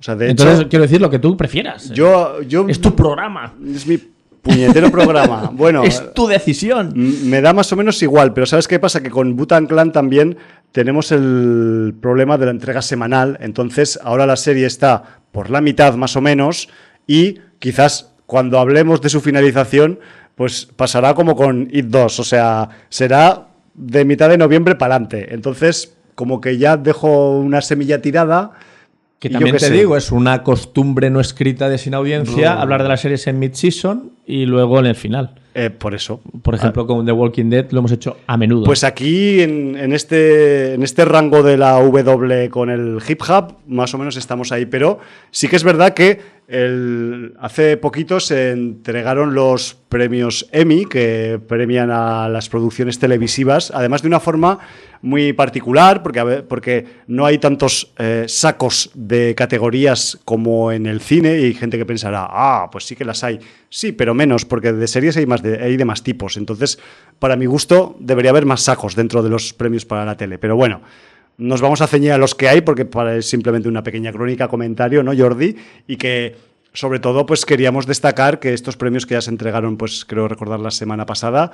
O 0.00 0.02
sea, 0.02 0.16
de 0.16 0.30
Entonces, 0.30 0.58
hecho, 0.60 0.68
quiero 0.68 0.82
decir 0.82 1.00
lo 1.00 1.08
que 1.08 1.20
tú 1.20 1.36
prefieras. 1.36 1.90
yo, 1.90 2.42
yo. 2.42 2.66
Es 2.68 2.80
tu 2.80 2.96
programa. 2.96 3.54
Es 3.72 3.86
mi 3.86 3.96
puñetero 4.42 4.90
programa. 4.90 5.50
Bueno, 5.58 5.82
es 5.84 6.14
tu 6.14 6.26
decisión. 6.26 6.92
me 6.94 7.40
da 7.40 7.52
más 7.52 7.72
o 7.72 7.76
menos 7.76 8.02
igual, 8.02 8.32
pero 8.32 8.46
¿sabes 8.46 8.68
qué 8.68 8.78
pasa? 8.78 9.02
Que 9.02 9.10
con 9.10 9.36
Butan 9.36 9.66
Clan 9.66 9.92
también 9.92 10.36
tenemos 10.72 11.12
el 11.12 11.94
problema 12.00 12.38
de 12.38 12.46
la 12.46 12.52
entrega 12.52 12.82
semanal. 12.82 13.38
Entonces, 13.40 13.98
ahora 14.02 14.26
la 14.26 14.36
serie 14.36 14.66
está 14.66 15.20
por 15.32 15.50
la 15.50 15.60
mitad 15.60 15.94
más 15.94 16.16
o 16.16 16.20
menos 16.20 16.68
y 17.06 17.38
quizás 17.58 18.12
cuando 18.26 18.58
hablemos 18.58 19.00
de 19.00 19.08
su 19.08 19.20
finalización, 19.20 19.98
pues 20.34 20.66
pasará 20.66 21.14
como 21.14 21.34
con 21.34 21.68
It 21.72 21.86
2. 21.86 22.20
O 22.20 22.24
sea, 22.24 22.68
será 22.88 23.48
de 23.74 24.04
mitad 24.04 24.28
de 24.28 24.38
noviembre 24.38 24.74
para 24.74 24.96
adelante. 24.96 25.34
Entonces, 25.34 25.96
como 26.14 26.40
que 26.40 26.58
ya 26.58 26.76
dejo 26.76 27.38
una 27.38 27.62
semilla 27.62 28.02
tirada 28.02 28.52
Que 29.18 29.30
también 29.30 29.56
te 29.56 29.70
digo, 29.70 29.96
es 29.96 30.12
una 30.12 30.44
costumbre 30.44 31.10
no 31.10 31.18
escrita 31.20 31.68
de 31.68 31.78
sin 31.78 31.94
audiencia 31.94 32.60
hablar 32.60 32.84
de 32.84 32.88
las 32.88 33.00
series 33.00 33.26
en 33.26 33.40
mid-season 33.40 34.12
y 34.26 34.46
luego 34.46 34.78
en 34.78 34.86
el 34.86 34.94
final. 34.94 35.34
Eh, 35.54 35.70
por 35.70 35.92
eso. 35.92 36.20
Por 36.42 36.54
ejemplo, 36.54 36.86
con 36.86 37.04
The 37.04 37.10
Walking 37.10 37.50
Dead 37.50 37.66
lo 37.72 37.80
hemos 37.80 37.90
hecho 37.90 38.18
a 38.28 38.36
menudo. 38.36 38.64
Pues 38.64 38.84
aquí, 38.84 39.40
en, 39.40 39.92
este, 39.92 40.74
en 40.74 40.84
este 40.84 41.04
rango 41.04 41.42
de 41.42 41.56
la 41.56 41.72
W 41.72 42.48
con 42.48 42.70
el 42.70 42.98
hip 43.08 43.22
hop, 43.28 43.54
más 43.66 43.92
o 43.92 43.98
menos 43.98 44.16
estamos 44.16 44.52
ahí. 44.52 44.66
Pero 44.66 45.00
sí 45.32 45.48
que 45.48 45.56
es 45.56 45.64
verdad 45.64 45.94
que 45.94 46.20
hace 46.50 47.76
poquito 47.76 48.20
se 48.20 48.52
entregaron 48.52 49.34
los 49.34 49.74
premios 49.74 50.48
Emmy, 50.50 50.86
que 50.86 51.38
premian 51.46 51.90
a 51.90 52.26
las 52.30 52.48
producciones 52.48 52.98
televisivas, 52.98 53.70
además 53.74 54.00
de 54.00 54.08
una 54.08 54.18
forma 54.18 54.58
muy 55.02 55.34
particular, 55.34 56.02
porque, 56.02 56.44
porque 56.48 56.86
no 57.06 57.26
hay 57.26 57.36
tantos 57.36 57.92
eh, 57.98 58.24
sacos 58.28 58.90
de 58.94 59.34
categorías 59.34 60.18
como 60.24 60.72
en 60.72 60.86
el 60.86 61.02
cine, 61.02 61.38
y 61.38 61.44
hay 61.44 61.54
gente 61.54 61.76
que 61.76 61.84
pensará, 61.84 62.26
ah, 62.30 62.70
pues 62.72 62.84
sí 62.84 62.96
que 62.96 63.04
las 63.04 63.22
hay. 63.24 63.38
Sí, 63.68 63.92
pero 63.92 64.14
menos, 64.14 64.46
porque 64.46 64.72
de 64.72 64.88
series 64.88 65.18
hay, 65.18 65.26
más 65.26 65.42
de, 65.42 65.62
hay 65.62 65.76
de 65.76 65.84
más 65.84 66.02
tipos. 66.02 66.38
Entonces, 66.38 66.78
para 67.18 67.36
mi 67.36 67.44
gusto, 67.44 67.94
debería 68.00 68.30
haber 68.30 68.46
más 68.46 68.62
sacos 68.62 68.96
dentro 68.96 69.22
de 69.22 69.28
los 69.28 69.52
premios 69.52 69.84
para 69.84 70.06
la 70.06 70.16
tele. 70.16 70.38
Pero 70.38 70.56
bueno, 70.56 70.80
nos 71.38 71.60
vamos 71.60 71.80
a 71.80 71.86
ceñir 71.86 72.12
a 72.12 72.18
los 72.18 72.34
que 72.34 72.48
hay, 72.48 72.60
porque 72.60 72.86
es 73.16 73.30
simplemente 73.30 73.68
una 73.68 73.82
pequeña 73.82 74.12
crónica, 74.12 74.48
comentario, 74.48 75.02
¿no, 75.02 75.16
Jordi? 75.16 75.56
Y 75.86 75.96
que 75.96 76.34
sobre 76.72 76.98
todo, 76.98 77.26
pues 77.26 77.46
queríamos 77.46 77.86
destacar 77.86 78.40
que 78.40 78.52
estos 78.52 78.76
premios 78.76 79.06
que 79.06 79.14
ya 79.14 79.20
se 79.20 79.30
entregaron, 79.30 79.76
pues 79.76 80.04
creo 80.04 80.28
recordar 80.28 80.60
la 80.60 80.70
semana 80.70 81.06
pasada, 81.06 81.52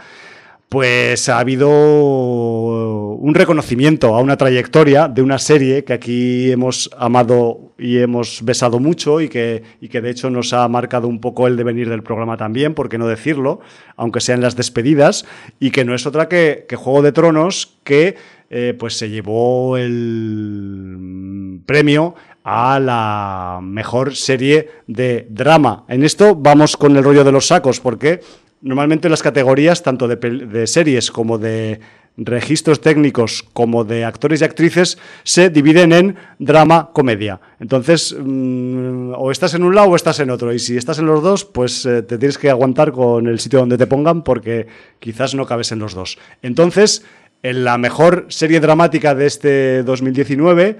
pues 0.68 1.28
ha 1.28 1.38
habido 1.38 1.68
un 1.70 3.34
reconocimiento 3.34 4.14
a 4.14 4.20
una 4.20 4.36
trayectoria 4.36 5.08
de 5.08 5.22
una 5.22 5.38
serie 5.38 5.84
que 5.84 5.92
aquí 5.92 6.50
hemos 6.50 6.90
amado 6.98 7.72
y 7.78 7.98
hemos 7.98 8.44
besado 8.44 8.80
mucho 8.80 9.20
y 9.20 9.28
que, 9.28 9.62
que 9.88 10.00
de 10.00 10.10
hecho 10.10 10.30
nos 10.30 10.52
ha 10.52 10.66
marcado 10.68 11.06
un 11.06 11.20
poco 11.20 11.46
el 11.46 11.56
devenir 11.56 11.88
del 11.88 12.02
programa 12.02 12.36
también, 12.36 12.74
por 12.74 12.88
qué 12.88 12.98
no 12.98 13.06
decirlo, 13.06 13.60
aunque 13.96 14.20
sean 14.20 14.40
las 14.40 14.56
despedidas, 14.56 15.26
y 15.60 15.70
que 15.70 15.84
no 15.84 15.94
es 15.94 16.06
otra 16.06 16.28
que, 16.28 16.66
Juego 16.74 17.02
de 17.02 17.12
Tronos, 17.12 17.78
que 17.84 18.16
eh, 18.50 18.74
pues 18.78 18.96
se 18.96 19.10
llevó 19.10 19.76
el 19.76 21.60
premio 21.66 22.14
a 22.44 22.78
la 22.78 23.60
mejor 23.62 24.14
serie 24.14 24.68
de 24.86 25.26
drama. 25.30 25.84
En 25.88 26.04
esto 26.04 26.36
vamos 26.36 26.76
con 26.76 26.96
el 26.96 27.02
rollo 27.02 27.24
de 27.24 27.32
los 27.32 27.46
sacos, 27.46 27.80
porque 27.80 28.20
normalmente 28.60 29.08
las 29.08 29.22
categorías, 29.22 29.82
tanto 29.82 30.08
de, 30.08 30.66
series 30.66 31.10
como 31.10 31.38
de 31.38 31.80
registros 32.16 32.80
técnicos 32.80 33.42
como 33.52 33.82
de 33.82 34.04
actores 34.04 34.40
y 34.40 34.44
actrices 34.44 34.98
se 35.24 35.50
dividen 35.50 35.92
en 35.92 36.16
drama, 36.38 36.90
comedia. 36.92 37.40
Entonces, 37.58 38.14
mm, 38.16 39.14
o 39.16 39.30
estás 39.32 39.54
en 39.54 39.64
un 39.64 39.74
lado 39.74 39.88
o 39.88 39.96
estás 39.96 40.20
en 40.20 40.30
otro. 40.30 40.52
Y 40.52 40.58
si 40.58 40.76
estás 40.76 40.98
en 40.98 41.06
los 41.06 41.22
dos, 41.22 41.44
pues 41.44 41.84
eh, 41.86 42.02
te 42.02 42.18
tienes 42.18 42.38
que 42.38 42.50
aguantar 42.50 42.92
con 42.92 43.26
el 43.26 43.40
sitio 43.40 43.58
donde 43.58 43.78
te 43.78 43.86
pongan 43.86 44.22
porque 44.22 44.66
quizás 45.00 45.34
no 45.34 45.44
cabes 45.44 45.72
en 45.72 45.80
los 45.80 45.94
dos. 45.94 46.18
Entonces, 46.40 47.04
en 47.44 47.62
la 47.62 47.78
mejor 47.78 48.26
serie 48.30 48.58
dramática 48.58 49.14
de 49.14 49.26
este 49.26 49.82
2019 49.84 50.78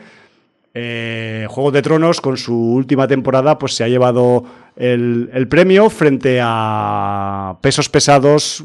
eh, 0.76 1.46
Juego 1.48 1.70
de 1.70 1.82
Tronos, 1.82 2.20
con 2.20 2.36
su 2.36 2.56
última 2.56 3.06
temporada, 3.06 3.58
pues 3.58 3.74
se 3.74 3.84
ha 3.84 3.88
llevado 3.88 4.44
el, 4.74 5.46
premio 5.48 5.88
frente 5.88 6.40
a 6.42 7.58
pesos 7.60 7.88
pesados 7.88 8.64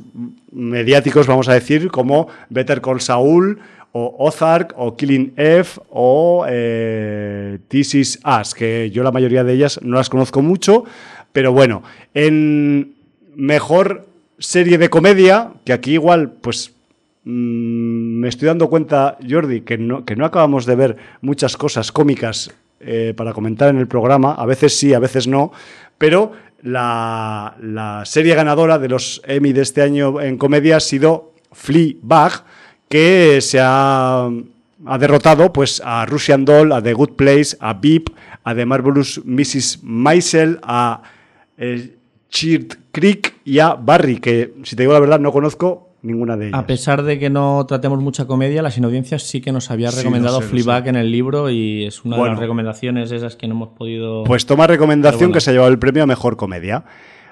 mediáticos, 0.52 1.28
vamos 1.28 1.50
a 1.50 1.54
decir, 1.54 1.91
como 1.91 2.28
Better 2.50 2.82
Call 2.82 3.00
Saul 3.00 3.60
o 3.91 4.16
Ozark 4.18 4.74
o 4.76 4.97
Killing 4.97 5.34
F 5.36 5.80
o 5.89 6.45
eh, 6.50 7.60
This 7.68 7.93
Is 7.93 8.20
que 8.56 8.89
yo 8.91 9.04
la 9.04 9.12
mayoría 9.12 9.43
de 9.43 9.54
ellas 9.54 9.80
no 9.84 9.97
las 9.97 10.10
conozco 10.10 10.41
mucho, 10.41 10.86
pero 11.32 11.52
bueno, 11.52 11.84
en 12.15 12.95
mejor 13.36 14.07
serie 14.40 14.80
de 14.80 14.90
comedia, 14.90 15.52
que 15.64 15.73
aquí 15.73 15.94
igual, 15.94 16.32
pues 16.41 16.73
me 17.30 18.27
estoy 18.27 18.47
dando 18.47 18.69
cuenta, 18.69 19.18
Jordi, 19.27 19.61
que 19.61 19.77
no, 19.77 20.03
que 20.03 20.15
no 20.15 20.26
acabamos 20.26 20.65
de 20.65 20.76
ver 20.76 20.97
muchas 21.22 21.56
cosas 21.56 21.91
cómicas 21.91 22.51
eh, 22.80 23.14
para 23.15 23.34
comentar 23.34 23.69
en 23.69 23.77
el 23.77 23.88
programa. 23.88 24.34
A 24.34 24.45
veces 24.45 24.77
sí, 24.77 24.93
a 24.93 24.99
veces 24.99 25.27
no. 25.27 25.51
Pero 25.97 26.31
la, 26.64 28.03
serie 28.06 28.35
ganadora 28.35 28.80
de 28.80 28.89
los 28.89 29.22
Emmy 29.26 29.53
de 29.53 29.61
este 29.61 29.81
año 29.81 30.19
en 30.22 30.38
comedia 30.38 30.77
ha 30.77 30.80
sido 30.80 31.34
Fleabag, 31.51 32.43
que 32.88 33.39
se 33.41 33.60
ha, 33.61 34.30
derrotado 34.99 35.53
pues, 35.53 35.81
a 35.85 36.06
Russian 36.06 36.45
Doll, 36.45 36.72
a 36.72 36.81
The 36.81 36.93
Good 36.93 37.11
Place, 37.11 37.57
a 37.60 37.73
Beep, 37.73 38.10
a 38.43 38.56
The 38.56 38.65
Marvelous 38.65 39.22
Mrs. 39.23 39.80
Maisel, 39.84 40.60
a 40.64 41.03
eh, 41.57 41.95
Creek 42.91 43.35
y 43.43 43.60
a 43.60 43.73
Barry, 43.76 44.19
que 44.19 44.53
si 44.64 44.76
te 44.76 44.84
digo 44.84 44.93
la 44.93 44.99
verdad 44.99 45.19
no 45.19 45.31
conozco, 45.31 45.89
ninguna 46.01 46.38
de 46.38 46.47
ellas. 46.47 46.59
A 46.59 46.65
pesar 46.65 47.03
de 47.03 47.19
que 47.19 47.30
no 47.30 47.65
tratemos 47.67 47.99
mucha 47.99 48.26
comedia, 48.26 48.61
la 48.61 48.71
sin 48.71 48.85
audiencia 48.85 49.19
sí 49.19 49.41
que 49.41 49.51
nos 49.51 49.71
había 49.71 49.91
recomendado 49.91 50.41
sí, 50.41 50.61
en 50.85 50.95
el 50.95 51.11
libro 51.11 51.49
y 51.49 51.85
es 51.85 52.03
una 52.05 52.17
de 52.17 52.30
las 52.30 52.39
recomendaciones 52.39 53.11
esas 53.11 53.35
que 53.35 53.47
no 53.47 53.55
hemos 53.55 53.69
podido... 53.69 54.23
Pues 54.23 54.45
toma 54.45 54.67
recomendación 54.67 55.31
que 55.31 55.41
se 55.41 55.49
ha 55.49 55.53
llevado 55.53 55.71
el 55.71 55.80
premio 55.80 56.03
a 56.03 56.07
Mejor 56.07 56.38
Comedia. 56.38 56.85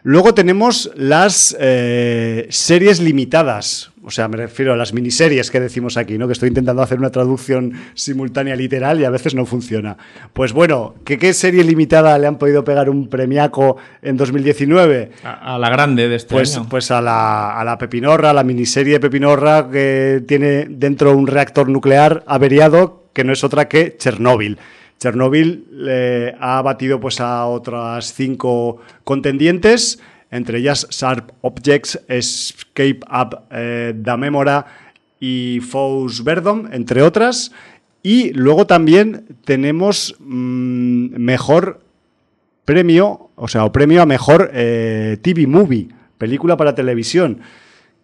Luego 0.08 0.34
tenemos 0.34 0.90
las 0.96 1.54
eh, 1.60 2.48
series 2.50 3.02
limitadas, 3.02 3.92
o 4.06 4.10
sea, 4.10 4.30
me 4.30 4.38
refiero 4.38 4.72
a 4.72 4.78
las 4.78 4.94
miniseries 4.94 5.52
que 5.52 5.60
decimos 5.60 5.98
aquí, 5.98 6.18
¿no? 6.18 6.28
Que 6.28 6.32
estoy 6.32 6.48
intentando 6.48 6.82
hacer 6.82 6.98
una 6.98 7.10
traducción 7.10 7.74
simultánea 7.94 8.56
literal 8.56 9.02
y 9.02 9.04
a 9.04 9.10
veces 9.10 9.36
no 9.36 9.46
funciona. 9.46 9.98
Pues 10.32 10.54
bueno, 10.54 10.96
¿qué, 11.04 11.34
serie 11.34 11.62
limitada 11.66 12.18
le 12.20 12.26
han 12.26 12.38
podido 12.38 12.64
pegar 12.64 12.90
un 12.90 13.10
premiaco 13.10 13.76
en 14.02 14.16
2019? 14.16 15.12
A, 15.26 15.58
la 15.60 15.70
grande 15.70 16.08
de 16.08 16.16
este 16.16 16.36
pues, 16.36 16.56
año. 16.56 16.70
Pues 16.70 16.90
a 16.90 17.02
la, 17.02 17.60
a 17.60 17.66
la 17.66 17.78
Pepinorra, 17.78 18.32
la 18.32 18.46
miniserie 18.46 19.02
Pepinorra 19.02 19.70
que 19.70 20.24
tiene 20.26 20.68
dentro 20.70 21.18
un 21.18 21.28
reactor 21.28 21.68
nuclear 21.68 22.24
averiado 22.28 23.10
que 23.12 23.26
no 23.26 23.34
es 23.34 23.44
otra 23.44 23.68
que 23.68 23.98
Chernóbil. 23.98 24.58
Chernobyl 25.00 26.34
ha 26.40 26.62
batido 26.62 27.00
pues, 27.00 27.20
a 27.20 27.46
otras 27.46 28.14
cinco 28.14 28.80
contendientes, 29.04 30.00
entre 30.32 30.60
ellas 30.60 30.88
Sharp 30.90 31.32
Objects, 31.42 32.00
Escape 32.08 33.00
Up 33.10 33.40
eh, 33.52 33.94
da 33.96 34.18
Memora 34.18 34.66
y 35.20 35.60
Fous 35.62 36.24
Verdom, 36.24 36.68
entre 36.72 37.02
otras. 37.02 37.52
Y 38.04 38.32
luego 38.34 38.68
también 38.68 39.26
tenemos 39.44 40.16
mm, 40.20 41.18
mejor 41.18 41.82
premio, 42.66 43.30
o 43.36 43.48
sea, 43.48 43.66
o 43.66 43.72
premio 43.72 44.02
a 44.02 44.06
mejor 44.06 44.52
eh, 44.54 45.18
TV 45.22 45.48
Movie, 45.48 45.90
película 46.18 46.58
para 46.58 46.76
televisión, 46.76 47.40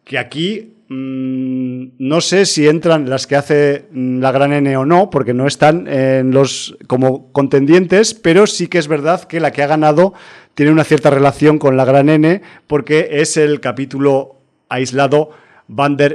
que 0.03 0.17
aquí 0.17 0.73
Mm, 0.89 1.93
no 1.97 2.21
sé 2.21 2.45
si 2.45 2.67
entran 2.67 3.09
las 3.09 3.25
que 3.25 3.35
hace 3.35 3.85
mm, 3.91 4.19
la 4.19 4.31
gran 4.31 4.53
N 4.53 4.75
o 4.77 4.85
no, 4.85 5.09
porque 5.09 5.33
no 5.33 5.47
están 5.47 5.87
en 5.87 6.31
los 6.31 6.77
como 6.87 7.31
contendientes, 7.31 8.13
pero 8.13 8.47
sí 8.47 8.67
que 8.67 8.77
es 8.77 8.87
verdad 8.87 9.23
que 9.23 9.39
la 9.39 9.51
que 9.51 9.63
ha 9.63 9.67
ganado 9.67 10.13
tiene 10.55 10.71
una 10.71 10.83
cierta 10.83 11.09
relación 11.09 11.57
con 11.57 11.77
la 11.77 11.85
gran 11.85 12.09
N, 12.09 12.41
porque 12.67 13.09
es 13.11 13.37
el 13.37 13.59
capítulo 13.59 14.41
aislado 14.69 15.31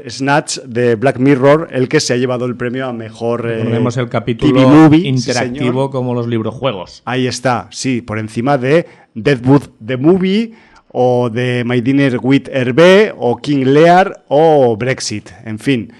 Snatch 0.09 0.59
de 0.61 0.95
Black 0.95 1.19
Mirror 1.19 1.69
el 1.71 1.89
que 1.89 2.01
se 2.01 2.13
ha 2.13 2.17
llevado 2.17 2.45
el 2.45 2.57
premio 2.57 2.87
a 2.87 2.93
mejor 2.93 3.51
eh, 3.51 3.63
el 3.63 4.09
capítulo 4.09 4.69
movie, 4.69 5.09
interactivo 5.09 5.91
como 5.91 6.15
los 6.15 6.27
librojuegos. 6.27 7.03
Ahí 7.05 7.27
está, 7.27 7.69
sí, 7.71 8.03
por 8.03 8.19
encima 8.19 8.59
de 8.59 8.87
Deadwood 9.15 9.63
the 9.85 9.97
Movie 9.97 10.53
o 10.93 11.31
de 11.31 11.65
My 11.65 11.81
Dinner 11.81 12.19
with 12.23 12.49
Hervé, 12.51 13.13
o 13.17 13.37
King 13.37 13.65
Lear, 13.67 14.25
o 14.29 14.77
Brexit, 14.77 15.31
en 15.45 15.59
fin. 15.59 15.93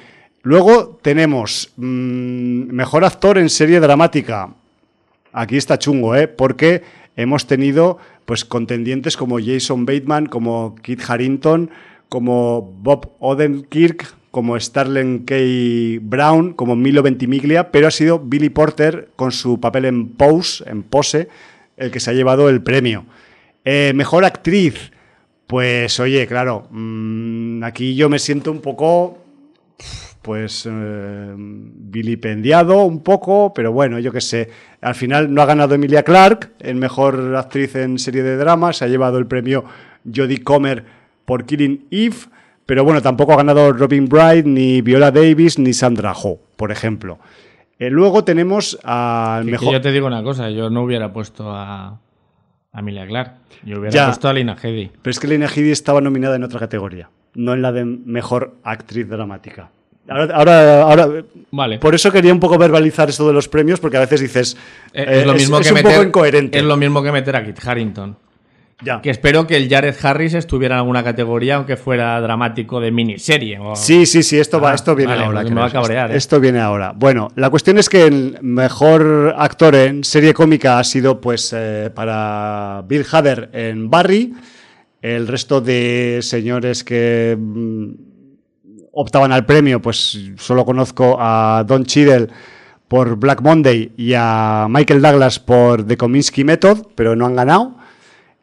Luego 0.43 0.99
tenemos 1.03 1.73
mm, 1.77 2.73
mejor 2.73 3.05
actor 3.05 3.39
en 3.39 3.51
serie 3.51 3.81
dramática. 3.81 4.55
Aquí 5.33 5.57
está 5.57 5.79
chungo, 5.79 6.17
¿eh? 6.17 6.29
Porque 6.29 6.83
hemos 7.17 7.47
tenido 7.47 7.99
pues 8.25 8.45
contendientes 8.45 9.17
como 9.17 9.39
Jason 9.39 9.87
Bateman, 9.87 10.27
como 10.27 10.77
Kit 10.77 11.03
Harrington, 11.09 11.71
como 12.09 12.63
Bob 12.63 13.13
Odenkirk, 13.19 14.15
como 14.31 14.59
Starling 14.59 15.25
K. 15.25 15.35
Brown, 16.03 16.53
como 16.53 16.77
Milo 16.77 17.03
Ventimiglia, 17.03 17.71
pero 17.71 17.89
ha 17.89 17.91
sido 17.91 18.19
Billy 18.19 18.51
Porter 18.51 19.09
con 19.17 19.33
su 19.33 19.61
papel 19.61 19.87
en 19.87 20.09
Pose, 20.09 20.65
en 20.69 20.83
Pose, 20.83 21.29
el 21.77 21.91
que 21.91 22.01
se 22.01 22.11
ha 22.11 22.15
llevado 22.15 22.49
el 22.49 22.63
premio. 22.63 23.05
Eh, 23.71 23.93
mejor 23.95 24.25
actriz. 24.25 24.93
Pues 25.47 26.01
oye, 26.01 26.27
claro, 26.27 26.69
mm, 26.71 27.63
aquí 27.65 27.95
yo 27.95 28.09
me 28.09 28.19
siento 28.19 28.51
un 28.51 28.61
poco, 28.63 29.19
pues, 30.23 30.67
eh, 30.71 31.35
vilipendiado 31.37 32.83
un 32.85 33.03
poco, 33.03 33.53
pero 33.55 33.73
bueno, 33.73 33.99
yo 33.99 34.13
qué 34.13 34.21
sé. 34.21 34.49
Al 34.81 34.95
final 34.95 35.33
no 35.33 35.43
ha 35.43 35.47
ganado 35.47 35.75
Emilia 35.75 36.03
Clarke, 36.03 36.51
en 36.61 36.79
mejor 36.79 37.35
actriz 37.37 37.75
en 37.77 37.99
serie 37.99 38.23
de 38.23 38.37
drama, 38.37 38.73
se 38.73 38.85
ha 38.85 38.89
llevado 38.89 39.19
el 39.19 39.27
premio 39.27 39.65
Jodie 40.05 40.43
Comer 40.43 40.85
por 41.25 41.45
Killing 41.45 41.87
Eve, 41.91 42.17
pero 42.67 42.85
bueno, 42.85 43.01
tampoco 43.03 43.33
ha 43.33 43.37
ganado 43.37 43.73
Robin 43.73 44.07
Bright, 44.07 44.45
ni 44.47 44.81
Viola 44.83 45.11
Davis, 45.11 45.59
ni 45.59 45.73
Sandra 45.73 46.13
Ho, 46.13 46.39
por 46.57 46.73
ejemplo. 46.73 47.19
Eh, 47.79 47.91
luego 47.91 48.25
tenemos 48.25 48.79
al 48.83 49.41
Que- 49.45 49.47
que 49.47 49.53
mejor. 49.53 49.73
yo 49.73 49.81
te 49.81 49.93
digo 49.93 50.07
una 50.07 50.23
cosa, 50.23 50.51
yo 50.51 50.69
no 50.69 50.83
hubiera 50.83 51.13
puesto 51.13 51.51
a, 51.51 52.01
a 52.73 52.81
Emilia 52.81 53.07
Clark. 53.07 53.35
Yo 53.65 53.79
hubiera 53.79 53.91
Ya. 53.95 54.07
puesto 54.07 54.29
a 54.29 54.33
Lina 54.33 54.57
Headey. 54.63 54.91
Pero 55.03 55.11
es 55.11 55.19
que 55.19 55.27
Lena 55.27 55.47
Headey 55.47 55.71
estaba 55.71 56.01
nominada 56.01 56.37
en 56.37 56.45
otra 56.45 56.61
categoría, 56.61 57.11
no 57.35 57.55
en 57.55 57.63
la 57.63 57.73
de 57.73 57.85
mejor 57.85 58.57
actriz 58.63 59.09
dramática. 59.09 59.71
Ahora, 60.09 60.35
ahora, 60.37 60.83
ahora- 60.83 61.09
Vale. 61.51 61.79
por 61.79 61.95
eso 61.95 62.11
quería 62.11 62.33
un 62.33 62.41
poco 62.41 62.57
verbalizar 62.57 63.11
esto 63.11 63.27
de 63.27 63.35
los 63.35 63.47
premios, 63.49 63.79
porque 63.79 63.99
a 63.99 64.01
veces 64.01 64.21
dices. 64.23 64.57
Eh, 64.95 65.03
eh, 65.07 65.21
es 65.21 65.27
lo 65.27 65.35
mismo 65.35 65.61
que 65.61 65.69
un 65.69 65.75
meter, 65.75 65.93
poco 65.93 66.03
incoherente. 66.05 66.59
Es 66.59 66.65
lo 66.65 66.77
mismo 66.79 67.03
que 67.03 67.13
meter 67.13 67.37
a 67.37 67.45
Kit 67.45 67.59
Harrington. 67.67 68.17
Ya. 68.81 69.01
Que 69.03 69.11
espero 69.11 69.45
que 69.49 69.57
el 69.57 69.69
Jared 69.69 69.95
Harris 70.01 70.35
estuviera 70.35 70.77
en 70.77 70.79
alguna 70.81 71.03
categoría, 71.03 71.57
aunque 71.57 71.77
fuera 71.77 72.21
dramático 72.21 72.81
de 72.81 72.93
miniserie. 72.93 73.59
o- 73.59 73.75
Sí, 73.75 74.07
sí, 74.07 74.23
sí, 74.23 74.39
esto 74.39 74.61
va, 74.61 74.71
Ah, 74.71 74.75
esto 74.75 74.95
viene 74.95 75.13
vale, 75.15 75.25
ahora. 75.25 75.41
porque 75.41 75.55
me 75.55 75.61
va 75.61 75.67
a 75.67 75.71
creo. 75.71 75.83
cabrear, 75.83 76.13
¿eh? 76.13 76.17
Esto 76.17 76.39
viene 76.39 76.61
ahora. 76.61 76.93
Bueno, 76.95 77.29
la 77.35 77.51
cuestión 77.51 77.79
es 77.79 77.89
que 77.89 78.07
el 78.07 78.39
mejor 78.41 79.35
actor 79.37 79.75
en 79.75 80.05
serie 80.05 80.33
cómica 80.33 80.79
ha 80.79 80.85
sido, 80.85 81.21
pues, 81.21 81.53
eh, 81.57 81.91
para 81.93 82.85
Bill 82.87 83.05
Hader 83.11 83.51
en 83.53 83.91
Barry. 83.91 84.33
El 85.03 85.27
resto 85.27 85.61
de 85.61 86.21
señores 86.23 86.85
que 86.85 87.37
mm, 87.37 87.89
optaban 88.93 89.33
al 89.33 89.45
premio, 89.45 89.83
pues 89.83 90.19
solo 90.37 90.65
conozco 90.65 91.17
a 91.19 91.65
Don 91.67 91.85
Cheadle 91.85 92.29
por 92.87 93.17
Black 93.17 93.41
Monday 93.43 93.93
y 93.97 94.13
a 94.17 94.67
Michael 94.71 95.03
Douglas 95.03 95.41
por 95.41 95.85
The 95.85 95.97
Kominsky 95.97 96.45
Method, 96.45 96.87
pero 96.95 97.17
no 97.17 97.27
han 97.27 97.35
ganado. 97.35 97.77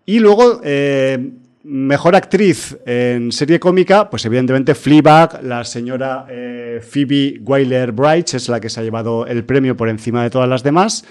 Y 0.05 0.19
luego, 0.19 0.61
eh, 0.63 1.31
mejor 1.63 2.15
actriz 2.15 2.77
en 2.85 3.31
serie 3.31 3.59
cómica, 3.59 4.07
pues 4.09 4.23
evidentemente 4.25 4.75
Fleabag, 4.75 5.43
la 5.43 5.63
señora 5.63 6.27
eh, 6.29 6.79
Phoebe 6.87 7.39
Wyler-Bright 7.41 8.35
es 8.35 8.47
la 8.49 8.59
que 8.59 8.69
se 8.69 8.79
ha 8.79 8.83
llevado 8.83 9.25
el 9.25 9.43
premio 9.45 9.75
por 9.75 9.89
encima 9.89 10.21
de 10.21 10.29
todas 10.29 10.47
las 10.47 10.61
demás. 10.61 11.05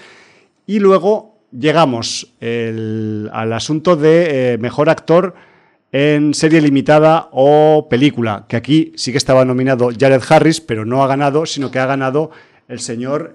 Y 0.67 0.79
luego 0.79 1.41
llegamos 1.51 2.35
al 2.41 3.53
asunto 3.53 3.97
de 3.97 4.55
eh, 4.55 4.59
mejor 4.59 4.89
actor 4.89 5.35
en 5.91 6.33
serie 6.33 6.61
limitada 6.61 7.29
o 7.33 7.89
película, 7.89 8.47
que 8.49 8.57
aquí 8.57 8.93
sí 8.97 9.11
que 9.11 9.19
estaba 9.19 9.45
nominado 9.45 9.91
Jared 9.97 10.23
Harris, 10.29 10.61
pero 10.61 10.85
no 10.85 11.03
ha 11.03 11.09
ganado, 11.09 11.47
sino 11.47 11.71
que 11.71 11.79
ha 11.81 11.87
ganado 11.87 12.31
el 12.69 12.81
señor 12.81 13.33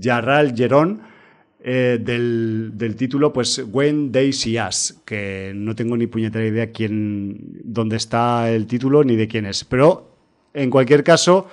Jarral 0.00 0.54
Gerón 0.54 1.02
eh, 1.60 1.98
del, 2.00 2.72
del 2.74 2.94
título, 2.94 3.32
pues 3.32 3.64
When 3.70 4.12
They 4.12 4.32
See 4.32 4.58
que 5.04 5.52
no 5.54 5.74
tengo 5.74 5.96
ni 5.96 6.06
puñetera 6.06 6.46
idea 6.46 6.70
quién, 6.70 7.38
dónde 7.64 7.96
está 7.96 8.50
el 8.50 8.66
título 8.66 9.02
ni 9.02 9.16
de 9.16 9.26
quién 9.26 9.44
es. 9.44 9.64
Pero 9.64 10.10
en 10.54 10.70
cualquier 10.70 11.02
caso, 11.02 11.48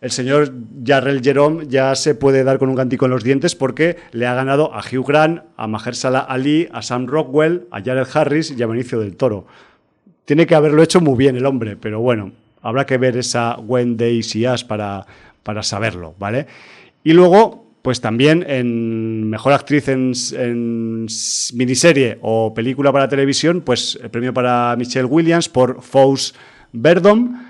el 0.00 0.12
señor 0.12 0.52
Jarrell 0.84 1.22
Jerome 1.22 1.66
ya 1.66 1.94
se 1.96 2.14
puede 2.14 2.44
dar 2.44 2.58
con 2.58 2.68
un 2.68 2.76
cantico 2.76 3.06
en 3.06 3.10
los 3.10 3.24
dientes 3.24 3.56
porque 3.56 3.96
le 4.12 4.26
ha 4.26 4.34
ganado 4.34 4.72
a 4.72 4.78
Hugh 4.78 5.04
Grant, 5.06 5.42
a 5.56 5.66
Mahershala 5.66 6.20
Ali, 6.20 6.68
a 6.72 6.82
Sam 6.82 7.06
Rockwell, 7.06 7.66
a 7.72 7.82
Jared 7.82 8.06
Harris 8.14 8.54
y 8.56 8.62
a 8.62 8.66
Benicio 8.66 9.00
del 9.00 9.16
Toro. 9.16 9.46
Tiene 10.24 10.46
que 10.46 10.54
haberlo 10.54 10.82
hecho 10.84 11.00
muy 11.00 11.16
bien 11.16 11.36
el 11.36 11.46
hombre, 11.46 11.76
pero 11.76 12.00
bueno, 12.00 12.32
habrá 12.62 12.86
que 12.86 12.96
ver 12.96 13.16
esa 13.16 13.58
When 13.58 13.96
They 13.96 14.22
See 14.22 14.46
Us 14.46 14.62
para, 14.62 15.04
para 15.42 15.64
saberlo, 15.64 16.14
¿vale? 16.18 16.46
Y 17.02 17.12
luego, 17.12 17.67
pues 17.88 18.02
también 18.02 18.44
en 18.46 19.30
Mejor 19.30 19.54
Actriz 19.54 19.88
en, 19.88 21.06
miniserie 21.54 22.18
o 22.20 22.52
película 22.52 22.92
para 22.92 23.08
televisión, 23.08 23.62
pues 23.62 23.98
el 24.02 24.10
premio 24.10 24.34
para 24.34 24.76
Michelle 24.76 25.06
Williams 25.06 25.48
por 25.48 25.80
Fous 25.80 26.34
Verdom, 26.72 27.46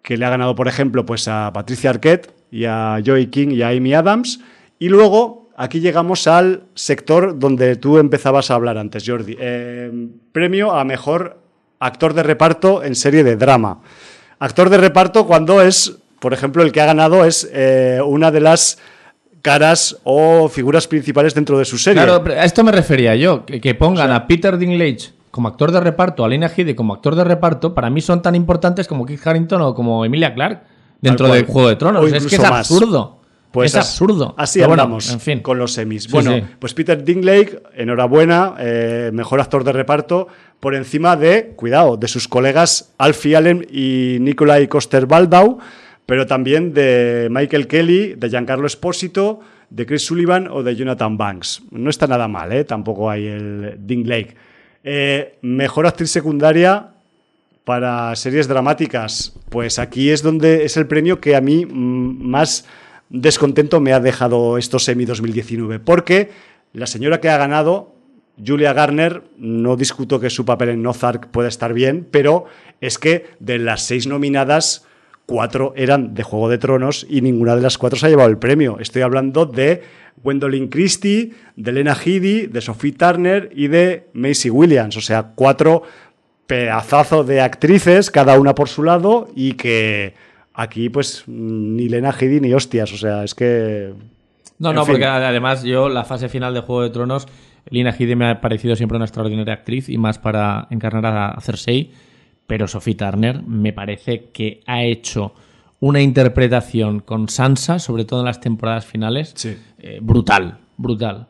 que 0.00 0.16
le 0.16 0.24
ha 0.26 0.30
ganado, 0.30 0.54
por 0.54 0.68
ejemplo, 0.68 1.04
pues 1.04 1.26
a 1.26 1.52
Patricia 1.52 1.90
Arquette 1.90 2.32
y 2.52 2.66
a 2.66 3.00
Joey 3.04 3.26
King 3.26 3.48
y 3.48 3.62
a 3.62 3.70
Amy 3.70 3.94
Adams. 3.94 4.38
Y 4.78 4.90
luego 4.90 5.50
aquí 5.56 5.80
llegamos 5.80 6.28
al 6.28 6.66
sector 6.76 7.36
donde 7.36 7.74
tú 7.74 7.98
empezabas 7.98 8.52
a 8.52 8.54
hablar 8.54 8.78
antes, 8.78 9.02
Jordi. 9.04 9.36
Eh, 9.40 9.90
premio 10.30 10.70
a 10.70 10.84
mejor 10.84 11.40
actor 11.80 12.14
de 12.14 12.22
reparto 12.22 12.84
en 12.84 12.94
serie 12.94 13.24
de 13.24 13.34
drama. 13.34 13.80
Actor 14.38 14.70
de 14.70 14.76
reparto 14.76 15.26
cuando 15.26 15.60
es, 15.60 15.96
por 16.20 16.32
ejemplo, 16.32 16.62
el 16.62 16.70
que 16.70 16.80
ha 16.80 16.86
ganado 16.86 17.24
es 17.24 17.50
eh, 17.52 17.98
una 18.06 18.30
de 18.30 18.40
las 18.40 18.78
caras 19.44 19.98
o 20.04 20.48
figuras 20.48 20.88
principales 20.88 21.34
dentro 21.34 21.58
de 21.58 21.66
su 21.66 21.76
serie. 21.76 22.02
Claro, 22.02 22.24
pero 22.24 22.40
a 22.40 22.44
esto 22.44 22.64
me 22.64 22.72
refería 22.72 23.14
yo. 23.14 23.44
Que, 23.44 23.60
que 23.60 23.74
pongan 23.74 24.10
a 24.10 24.26
Peter 24.26 24.56
Dinklage 24.56 25.12
como 25.30 25.48
actor 25.48 25.70
de 25.70 25.80
reparto, 25.80 26.24
a 26.24 26.28
Lina 26.28 26.46
Headey 26.48 26.74
como 26.74 26.94
actor 26.94 27.14
de 27.14 27.24
reparto, 27.24 27.74
para 27.74 27.90
mí 27.90 28.00
son 28.00 28.22
tan 28.22 28.34
importantes 28.34 28.88
como 28.88 29.04
Kit 29.04 29.24
Harrington 29.26 29.60
o 29.60 29.74
como 29.74 30.04
Emilia 30.04 30.32
Clarke 30.32 30.62
dentro 31.00 31.28
del 31.28 31.44
Juego 31.44 31.68
de 31.68 31.76
Tronos. 31.76 32.02
O 32.02 32.06
Es 32.06 32.12
que 32.12 32.18
incluso 32.18 32.36
es 32.36 32.50
más. 32.50 32.70
absurdo. 32.70 33.20
Pues 33.50 33.72
es 33.72 33.76
absurdo. 33.76 34.34
Así 34.38 34.58
Pero 34.60 34.68
bueno, 34.70 34.82
hablamos 34.84 35.10
en 35.12 35.20
fin. 35.20 35.40
con 35.40 35.58
los 35.58 35.72
semis. 35.72 36.04
Sí, 36.04 36.08
bueno, 36.10 36.32
sí. 36.34 36.42
pues 36.58 36.72
Peter 36.74 37.04
Dinklage, 37.04 37.60
enhorabuena, 37.76 38.54
eh, 38.58 39.10
mejor 39.12 39.40
actor 39.40 39.62
de 39.62 39.72
reparto, 39.72 40.26
por 40.58 40.74
encima 40.74 41.16
de, 41.16 41.52
cuidado, 41.54 41.96
de 41.96 42.08
sus 42.08 42.26
colegas 42.26 42.94
Alfie 42.98 43.36
Allen 43.36 43.66
y 43.70 44.16
Nikolai 44.20 44.66
Coster-Waldau, 44.66 45.58
pero 46.06 46.26
también 46.26 46.72
de 46.74 47.28
Michael 47.30 47.66
Kelly, 47.66 48.14
de 48.14 48.28
Giancarlo 48.28 48.66
Espósito, 48.66 49.40
de 49.70 49.86
Chris 49.86 50.02
Sullivan 50.06 50.48
o 50.48 50.62
de 50.62 50.76
Jonathan 50.76 51.16
Banks. 51.16 51.62
No 51.70 51.90
está 51.90 52.06
nada 52.06 52.28
mal, 52.28 52.52
¿eh? 52.52 52.64
Tampoco 52.64 53.10
hay 53.10 53.26
el 53.26 53.76
Dinklage. 53.78 54.36
Eh, 54.82 55.38
mejor 55.42 55.86
actriz 55.86 56.10
secundaria, 56.10 56.94
para 57.64 58.14
series 58.14 58.46
dramáticas, 58.46 59.32
pues 59.48 59.78
aquí 59.78 60.10
es 60.10 60.22
donde 60.22 60.64
es 60.64 60.76
el 60.76 60.86
premio 60.86 61.20
que 61.20 61.34
a 61.34 61.40
mí 61.40 61.64
mm, 61.64 62.22
más 62.22 62.66
descontento 63.08 63.80
me 63.80 63.92
ha 63.92 64.00
dejado 64.00 64.58
estos 64.58 64.84
semi 64.84 65.06
2019, 65.06 65.80
porque 65.80 66.30
la 66.72 66.86
señora 66.86 67.20
que 67.20 67.30
ha 67.30 67.38
ganado, 67.38 67.94
Julia 68.44 68.72
Garner, 68.72 69.22
no 69.38 69.76
discuto 69.76 70.20
que 70.20 70.28
su 70.28 70.44
papel 70.44 70.70
en 70.70 70.86
Ozark 70.86 71.28
pueda 71.28 71.48
estar 71.48 71.72
bien, 71.72 72.06
pero 72.10 72.44
es 72.80 72.98
que 72.98 73.26
de 73.40 73.58
las 73.58 73.82
seis 73.82 74.06
nominadas, 74.06 74.86
cuatro 75.26 75.72
eran 75.76 76.14
de 76.14 76.22
Juego 76.22 76.48
de 76.48 76.58
Tronos 76.58 77.06
y 77.08 77.20
ninguna 77.20 77.56
de 77.56 77.62
las 77.62 77.78
cuatro 77.78 77.98
se 77.98 78.06
ha 78.06 78.08
llevado 78.10 78.28
el 78.28 78.38
premio. 78.38 78.78
Estoy 78.80 79.02
hablando 79.02 79.46
de 79.46 79.82
Gwendolyn 80.22 80.68
Christie, 80.68 81.32
de 81.56 81.72
Lena 81.72 81.94
Headey, 81.94 82.46
de 82.46 82.60
Sophie 82.60 82.92
Turner 82.92 83.50
y 83.54 83.68
de 83.68 84.08
Macy 84.12 84.50
Williams. 84.50 84.96
O 84.96 85.00
sea, 85.00 85.32
cuatro 85.34 85.82
pedazazos 86.46 87.26
de 87.26 87.40
actrices, 87.40 88.10
cada 88.10 88.38
una 88.38 88.54
por 88.54 88.68
su 88.68 88.82
lado, 88.82 89.28
y 89.34 89.54
que 89.54 90.14
aquí, 90.52 90.88
pues, 90.88 91.24
ni 91.26 91.88
Lena 91.88 92.10
Headey 92.18 92.40
ni 92.40 92.52
hostias. 92.52 92.92
O 92.92 92.96
sea, 92.96 93.24
es 93.24 93.34
que. 93.34 93.92
No, 94.58 94.70
En 94.70 94.76
no, 94.76 94.84
fin. 94.84 94.92
porque 94.92 95.06
además 95.06 95.64
yo 95.64 95.88
la 95.88 96.04
fase 96.04 96.28
final 96.28 96.54
de 96.54 96.60
Juego 96.60 96.82
de 96.82 96.90
Tronos, 96.90 97.26
Lina 97.70 97.90
Headey 97.90 98.14
me 98.14 98.28
ha 98.30 98.40
parecido 98.40 98.76
siempre 98.76 98.96
una 98.96 99.06
extraordinaria 99.06 99.54
actriz 99.54 99.88
y 99.88 99.98
más 99.98 100.18
para 100.18 100.68
encarnar 100.70 101.06
a 101.06 101.40
Cersei, 101.40 101.90
pero 102.46 102.66
Sophie 102.68 102.94
Turner 102.94 103.42
me 103.42 103.72
parece 103.72 104.30
que 104.32 104.60
ha 104.66 104.82
hecho 104.84 105.34
una 105.80 106.00
interpretación 106.00 107.00
con 107.00 107.28
Sansa, 107.28 107.78
sobre 107.78 108.04
todo 108.04 108.20
en 108.20 108.26
las 108.26 108.40
temporadas 108.40 108.86
finales, 108.86 109.32
Sí. 109.36 109.56
eh, 109.78 109.98
brutal, 110.00 110.58
brutal. 110.76 111.28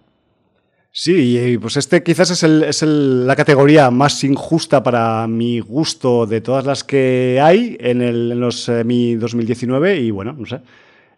Sí, 0.97 1.37
y 1.39 1.59
pues 1.59 1.77
este 1.77 2.05
quizás 2.05 2.31
es, 2.31 2.45
el- 2.45 2.63
es 2.63 2.83
el- 2.85 3.27
la 3.27 3.35
categoría 3.35 3.91
más 3.91 4.23
injusta 4.23 4.81
para 4.83 5.27
mi 5.27 5.59
gusto 5.59 6.25
de 6.25 6.41
todas 6.41 6.65
las 6.67 6.85
que 6.85 7.41
hay 7.43 7.77
en, 7.81 8.01
el, 8.01 8.31
en 8.31 8.39
los 8.41 8.69
eh, 8.69 8.85
mi 8.85 9.17
2019 9.17 9.99
y 10.01 10.13
bueno, 10.13 10.33
no 10.35 10.47
sé. 10.47 10.61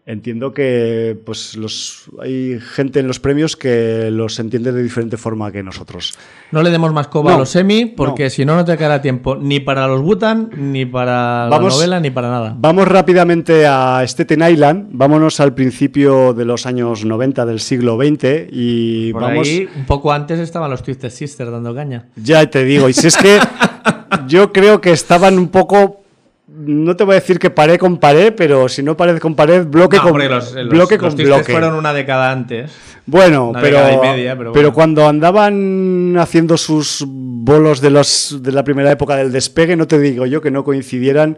Entiendo 0.08 0.52
que 0.54 1.18
pues 1.26 1.56
los 1.56 2.04
hay 2.22 2.60
gente 2.60 3.00
en 3.00 3.08
los 3.08 3.18
premios 3.18 3.56
que 3.56 4.08
los 4.12 4.38
entiende 4.38 4.70
de 4.70 4.80
diferente 4.80 5.16
forma 5.16 5.50
que 5.50 5.64
nosotros. 5.64 6.14
No 6.52 6.62
le 6.62 6.70
demos 6.70 6.92
más 6.92 7.08
coba 7.08 7.30
No, 7.32 7.36
a 7.36 7.40
los 7.40 7.48
semi, 7.48 7.86
porque 7.86 8.22
no. 8.24 8.30
si 8.30 8.44
no, 8.44 8.54
no 8.54 8.64
te 8.64 8.76
quedará 8.76 9.02
tiempo 9.02 9.34
ni 9.34 9.58
para 9.58 9.88
los 9.88 10.00
Butan, 10.02 10.50
ni 10.56 10.86
para 10.86 11.48
Vamos- 11.50 11.72
la 11.72 11.76
novela, 11.76 11.98
ni 11.98 12.10
para 12.10 12.30
nada. 12.30 12.54
Vamos 12.56 12.86
rápidamente 12.86 13.66
a 13.66 14.00
Staten 14.06 14.48
Island, 14.48 14.90
vámonos 14.92 15.40
al 15.40 15.54
principio 15.54 16.32
de 16.34 16.44
los 16.44 16.66
años 16.66 17.04
90 17.04 17.44
del 17.44 17.58
siglo 17.58 17.96
XX 17.96 18.46
y 18.52 19.12
Por 19.12 19.22
vamos... 19.22 19.48
ahí, 19.48 19.68
un 19.76 19.86
poco 19.86 20.12
antes 20.12 20.38
estaban 20.38 20.70
los 20.70 20.84
Twisted 20.84 21.10
Sisters 21.10 21.50
dando 21.50 21.74
caña. 21.74 22.10
Ya 22.14 22.48
te 22.48 22.62
digo, 22.64 22.88
y 22.88 22.92
si 22.92 23.08
es 23.08 23.16
que 23.16 23.40
yo 24.28 24.52
creo 24.52 24.80
que 24.80 24.92
estaban 24.92 25.36
un 25.36 25.48
poco. 25.48 26.02
No 26.48 26.94
te 26.94 27.02
voy 27.02 27.12
a 27.16 27.20
decir 27.20 27.40
que 27.40 27.50
pared 27.50 27.76
con 27.76 27.98
pared, 27.98 28.32
pero 28.36 28.68
si 28.68 28.80
no 28.80 28.96
pared 28.96 29.18
con 29.18 29.34
pared, 29.34 29.66
bloque 29.66 29.96
No, 29.96 30.02
con 30.04 30.12
porque 30.12 30.28
los, 30.28 30.52
los- 30.54 30.68
bloque 30.68 30.96
los 30.96 31.14
con 31.14 31.16
bloque. 31.24 31.50
fueron 31.52 31.74
una 31.74 31.92
década 31.92 32.30
antes. 32.30 32.70
Bueno, 33.04 33.48
una 33.50 33.60
pero, 33.60 33.78
década 33.78 33.94
y 33.94 34.00
media, 34.16 34.36
pero 34.38 34.52
bueno. 34.52 34.72
cuando 34.72 35.08
andaban 35.08 36.16
haciendo 36.18 36.56
sus 36.56 37.04
bolos 37.06 37.80
de 37.80 37.90
los 37.90 38.38
de 38.42 38.52
la 38.52 38.62
primera 38.62 38.92
época 38.92 39.16
del 39.16 39.32
despegue, 39.32 39.74
no 39.76 39.88
te 39.88 39.98
digo 39.98 40.24
yo 40.26 40.40
que 40.40 40.52
no 40.52 40.62
coincidieran 40.62 41.36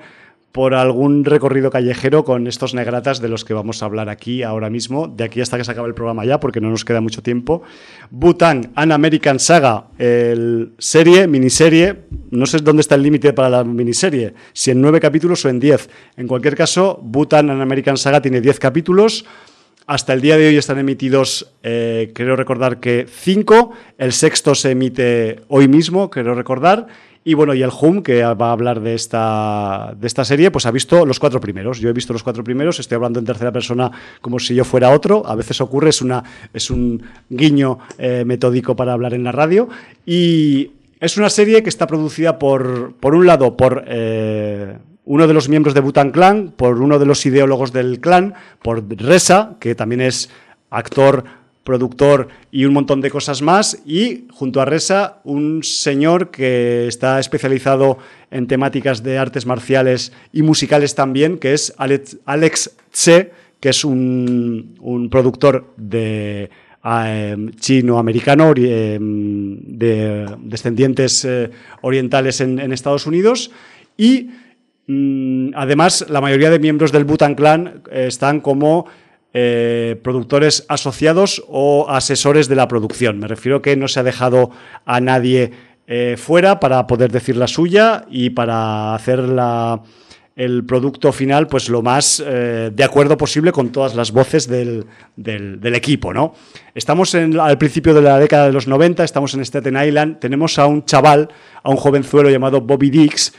por 0.53 0.75
algún 0.75 1.25
recorrido 1.25 1.71
callejero 1.71 2.25
con 2.25 2.47
estos 2.47 2.75
negratas 2.75 3.21
de 3.21 3.29
los 3.29 3.45
que 3.45 3.55
vamos 3.55 3.83
a 3.83 3.87
hablar 3.87 4.09
aquí 4.09 4.43
ahora 4.43 4.71
mismo, 4.71 5.07
de 5.07 5.25
aquí 5.25 5.41
hasta 5.41 5.59
que 5.59 5.65
se 5.65 5.71
acabe 5.71 5.89
el 5.89 5.95
programa 5.95 6.25
ya, 6.25 6.41
porque 6.41 6.61
no 6.61 6.71
nos 6.71 6.85
queda 6.85 7.01
mucho 7.01 7.23
tiempo. 7.23 7.63
Butang, 8.11 8.71
An 8.75 8.93
American 8.93 9.39
Saga, 9.39 9.89
el 9.99 10.73
serie, 10.79 11.27
miniserie, 11.27 11.97
no 12.31 12.47
sé 12.47 12.59
dónde 12.59 12.81
está 12.81 12.95
el 12.95 13.03
límite 13.03 13.33
para 13.33 13.51
la 13.51 13.65
miniserie, 13.65 14.35
si 14.53 14.71
en 14.71 14.81
nueve 14.81 15.01
capítulos 15.01 15.45
o 15.45 15.49
en 15.49 15.61
diez. 15.61 15.91
En 16.17 16.27
cualquier 16.27 16.57
caso, 16.57 16.99
Butan 17.03 17.51
and 17.51 17.63
American 17.63 17.97
Saga 17.97 18.23
tiene 18.23 18.41
diez 18.41 18.59
capítulos. 18.59 19.25
Hasta 19.87 20.13
el 20.13 20.21
día 20.21 20.37
de 20.37 20.49
hoy 20.49 20.57
están 20.59 20.79
emitidos, 20.79 21.55
eh, 21.63 22.13
creo 22.15 22.37
recordar 22.37 22.79
que 22.79 23.07
cinco. 23.09 23.73
El 23.97 24.13
sexto 24.13 24.55
se 24.55 24.73
emite 24.73 25.41
hoy 25.49 25.67
mismo, 25.67 26.11
creo 26.11 26.35
recordar. 26.35 26.89
Y 27.29 27.35
bueno, 27.35 27.53
y 27.53 27.63
el 27.63 27.69
Hum, 27.79 28.01
que 28.01 28.23
va 28.23 28.49
a 28.49 28.53
hablar 28.53 28.81
de 28.81 28.95
esta, 28.95 29.95
de 29.95 30.07
esta 30.07 30.25
serie, 30.25 30.51
pues 30.51 30.65
ha 30.65 30.71
visto 30.71 31.05
los 31.05 31.21
cuatro 31.21 31.39
primeros. 31.43 31.79
Yo 31.79 31.91
he 31.91 31.93
visto 31.93 32.15
los 32.15 32.23
cuatro 32.23 32.43
primeros, 32.43 32.81
estoy 32.81 32.97
hablando 32.97 33.19
en 33.19 33.27
tercera 33.27 33.53
persona 33.53 33.93
como 34.23 34.39
si 34.39 34.55
yo 34.55 34.65
fuera 34.65 34.89
otro. 34.89 35.27
A 35.27 35.35
veces 35.35 35.61
ocurre, 35.61 35.91
es, 35.91 36.01
una, 36.01 36.25
es 36.55 36.71
un 36.71 37.03
guiño 37.29 37.81
eh, 37.99 38.25
metódico 38.25 38.75
para 38.75 38.95
hablar 38.95 39.13
en 39.13 39.25
la 39.25 39.33
radio. 39.33 39.69
Y 40.07 40.71
es 41.01 41.19
una 41.19 41.29
serie 41.29 41.63
que 41.63 41.69
está 41.69 41.87
producida 41.87 42.39
por, 42.39 42.95
por 42.95 43.15
un 43.15 43.27
lado, 43.27 43.59
por 43.59 43.85
eh, 43.87 44.79
uno 45.05 45.27
de 45.27 45.35
los 45.35 45.51
miembros 45.51 45.75
de 45.75 45.83
Butan 45.83 46.13
Clan, 46.13 46.55
por 46.57 46.81
uno 46.81 46.99
de 46.99 47.05
los 47.05 47.27
ideólogos 47.27 47.75
del 47.75 48.01
clan, 48.01 48.33
por 48.63 48.83
Reza, 48.89 49.57
que 49.61 49.75
también 49.75 50.01
es 50.01 50.31
actor, 50.71 51.25
productor 51.69 52.29
y 52.51 52.65
un 52.65 52.73
montón 52.73 53.01
de 53.01 53.11
cosas 53.11 53.43
más. 53.43 53.81
Y 53.87 54.25
junto 54.33 54.61
a 54.61 54.65
Reza, 54.65 55.21
un 55.23 55.63
señor 55.63 56.33
que 56.33 56.89
está 56.89 57.21
especializado 57.21 57.99
en 58.33 58.49
temáticas 58.49 59.05
de 59.05 59.19
artes 59.19 59.47
marciales 59.47 60.13
y 60.33 60.43
musicales 60.43 60.97
también, 60.97 61.39
que 61.39 61.53
es 61.53 61.73
Alex, 61.77 62.17
Alex 62.25 62.73
Tse, 62.91 63.31
que 63.61 63.69
es 63.69 63.85
un, 63.85 64.75
un 64.81 65.11
productor 65.11 65.73
de 65.77 66.51
Em, 66.85 67.51
chino-americano 67.51 68.55
em, 68.57 69.59
de 69.77 70.25
descendientes 70.41 71.25
eh, 71.25 71.51
orientales 71.83 72.41
en, 72.41 72.73
Estados 72.73 73.05
Unidos 73.07 73.51
y 73.97 74.31
mm, 74.87 75.51
además 75.55 76.07
la 76.09 76.21
mayoría 76.21 76.51
de 76.51 76.59
miembros 76.61 76.93
del 76.93 77.05
Butan 77.05 77.35
Clan 77.35 77.83
eh, 77.91 78.07
están 78.07 78.41
como 78.41 78.87
eh, 79.35 80.01
productores 80.03 80.65
asociados 80.69 81.43
o 81.49 81.87
asesores 81.89 82.49
de 82.49 82.57
la 82.57 82.69
producción. 82.69 83.19
Me 83.19 83.29
refiero 83.29 83.63
que 83.63 83.77
no 83.77 83.89
se 83.89 84.01
ha 84.01 84.03
dejado 84.03 84.51
a 84.85 85.01
nadie 85.01 85.53
fuera 86.19 86.61
para 86.61 86.87
poder 86.87 87.11
decir 87.11 87.35
la 87.35 87.47
suya 87.47 88.05
y 88.11 88.29
para 88.29 88.95
hacer 88.95 89.21
la 89.21 89.81
el 90.39 90.65
producto 90.65 91.11
final 91.13 91.49
pues 91.49 91.69
lo 91.69 91.83
más 91.83 92.23
eh, 92.25 92.71
de 92.73 92.85
acuerdo 92.85 93.17
posible 93.17 93.51
con 93.51 93.71
todas 93.71 93.97
las 93.97 94.13
voces 94.13 94.47
del, 94.47 94.87
equipo. 95.75 96.15
¿no? 96.15 96.33
Estamos 96.77 97.13
al 97.17 97.59
principio 97.59 97.93
de 97.93 98.03
la 98.03 98.21
década 98.21 98.47
de 98.47 98.53
los 98.53 98.69
90, 98.69 99.03
estamos 99.03 99.35
en 99.35 99.41
Staten 99.41 99.77
Island, 99.77 100.21
tenemos 100.21 100.61
a 100.61 100.67
un 100.67 100.85
chaval, 100.85 101.29
a 101.61 101.71
un 101.71 101.77
jovenzuelo 101.77 102.31
llamado 102.31 102.61
Bobby 102.61 102.89
Dix, 102.89 103.35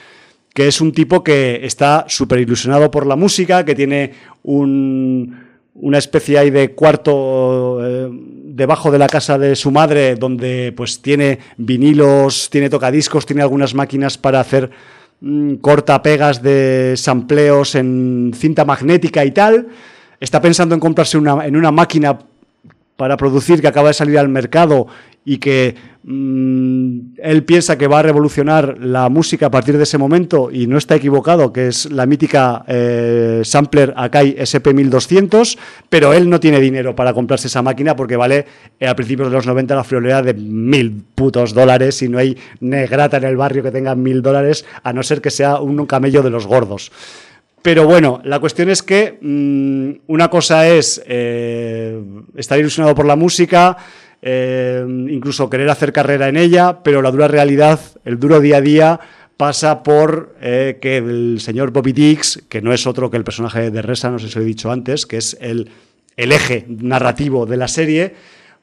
que 0.53 0.67
es 0.67 0.81
un 0.81 0.91
tipo 0.91 1.23
que 1.23 1.61
está 1.63 2.03
súper 2.09 2.39
ilusionado 2.39 2.91
por 2.91 3.07
la 3.07 3.15
música, 3.15 3.63
que 3.63 3.75
tiene 3.75 4.11
una 5.81 5.97
especie 5.97 6.38
ahí 6.38 6.49
de 6.49 6.72
cuarto 6.72 7.80
eh, 7.85 8.10
debajo 8.11 8.91
de 8.91 8.99
la 8.99 9.07
casa 9.07 9.38
de 9.38 9.56
su 9.56 9.72
madre 9.72 10.15
donde 10.15 10.73
pues 10.76 11.01
tiene 11.01 11.39
vinilos, 11.57 12.49
tiene 12.49 12.69
tocadiscos, 12.69 13.26
tiene 13.26 13.41
algunas 13.41 13.73
máquinas 13.73 14.18
para 14.18 14.39
hacer 14.39 14.69
Mm, 15.22 15.56
corta 15.56 16.01
de 16.41 16.93
sampleos 16.95 17.76
en 17.76 18.31
cinta 18.34 18.64
magnética 18.64 19.26
y 19.26 19.31
tal. 19.31 19.68
Está 20.19 20.41
pensando 20.41 20.76
en 20.76 20.81
comprarse 20.81 21.18
una, 21.18 21.45
en 21.45 21.56
una 21.57 21.72
máquina 21.72 22.19
para 22.95 23.18
producir 23.18 23.60
que 23.61 23.68
acaba 23.68 23.89
de 23.89 23.93
salir 23.93 24.18
al 24.18 24.30
mercado 24.30 24.88
y 25.25 25.37
que 25.37 25.75
mm, 26.03 26.99
él 27.17 27.43
piensa 27.43 27.77
que 27.77 27.87
va 27.87 27.99
a 27.99 28.03
revolucionar 28.03 28.77
la 28.79 29.09
música 29.09 29.47
a 29.47 29.51
partir 29.51 29.77
de 29.77 29.83
ese 29.83 29.97
momento 29.97 30.49
y 30.51 30.67
no 30.67 30.77
está 30.77 30.95
equivocado, 30.95 31.53
que 31.53 31.67
es 31.67 31.91
la 31.91 32.05
mítica 32.05 32.63
eh, 32.67 33.41
sampler 33.43 33.93
Akai 33.95 34.35
SP1200, 34.37 35.57
pero 35.89 36.13
él 36.13 36.29
no 36.29 36.39
tiene 36.39 36.59
dinero 36.59 36.95
para 36.95 37.13
comprarse 37.13 37.47
esa 37.47 37.61
máquina 37.61 37.95
porque 37.95 38.15
vale 38.15 38.45
eh, 38.79 38.87
a 38.87 38.95
principios 38.95 39.29
de 39.29 39.35
los 39.35 39.45
90 39.45 39.75
la 39.75 39.83
friolera 39.83 40.21
de 40.21 40.33
mil 40.33 41.03
putos 41.15 41.53
dólares 41.53 42.01
y 42.01 42.09
no 42.09 42.17
hay 42.17 42.37
negrata 42.59 43.17
en 43.17 43.25
el 43.25 43.37
barrio 43.37 43.63
que 43.63 43.71
tenga 43.71 43.95
mil 43.95 44.21
dólares, 44.21 44.65
a 44.83 44.93
no 44.93 45.03
ser 45.03 45.21
que 45.21 45.31
sea 45.31 45.59
un 45.59 45.85
camello 45.85 46.23
de 46.23 46.29
los 46.29 46.47
gordos. 46.47 46.91
Pero 47.61 47.85
bueno, 47.85 48.21
la 48.23 48.39
cuestión 48.39 48.69
es 48.69 48.81
que 48.81 49.17
mm, 49.21 50.11
una 50.11 50.29
cosa 50.29 50.67
es 50.67 51.01
eh, 51.05 52.01
estar 52.35 52.57
ilusionado 52.57 52.95
por 52.95 53.05
la 53.05 53.15
música, 53.15 53.77
eh, 54.21 54.85
incluso 55.09 55.49
querer 55.49 55.69
hacer 55.69 55.93
carrera 55.93 56.27
en 56.27 56.37
ella, 56.37 56.79
pero 56.83 57.01
la 57.01 57.11
dura 57.11 57.27
realidad, 57.27 57.79
el 58.03 58.19
duro 58.19 58.39
día 58.39 58.57
a 58.57 58.61
día, 58.61 58.99
pasa 59.37 59.83
por 59.83 60.35
eh, 60.41 60.77
que 60.81 60.97
el 60.97 61.39
señor 61.39 61.71
Bobby 61.71 61.93
Dix, 61.93 62.43
que 62.49 62.61
no 62.61 62.73
es 62.73 62.85
otro 62.85 63.09
que 63.09 63.17
el 63.17 63.23
personaje 63.23 63.71
de 63.71 63.81
Resa, 63.81 64.09
no 64.09 64.19
sé 64.19 64.27
si 64.27 64.35
lo 64.35 64.41
he 64.41 64.47
dicho 64.47 64.71
antes, 64.71 65.05
que 65.05 65.17
es 65.17 65.37
el, 65.39 65.69
eje 66.17 66.65
narrativo 66.67 67.45
de 67.45 67.55
la 67.55 67.69
serie, 67.69 68.13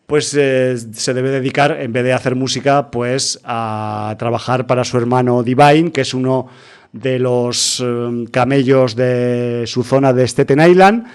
pues 0.06 0.26
se 0.28 1.14
debe 1.14 1.30
dedicar, 1.30 1.78
en 1.80 1.92
vez 1.92 2.04
de 2.04 2.12
hacer 2.12 2.36
música, 2.36 2.90
pues 2.90 3.40
a 3.42 4.14
trabajar 4.18 4.66
para 4.66 4.84
su 4.84 4.98
hermano 4.98 5.42
Divine, 5.42 5.90
que 5.90 6.02
es 6.02 6.12
uno 6.12 6.48
de 6.92 7.18
los 7.18 7.82
camellos 8.30 8.94
de 8.94 9.64
su 9.66 9.82
zona 9.82 10.12
de 10.12 10.28
Staten 10.28 10.60
Island 10.60 11.06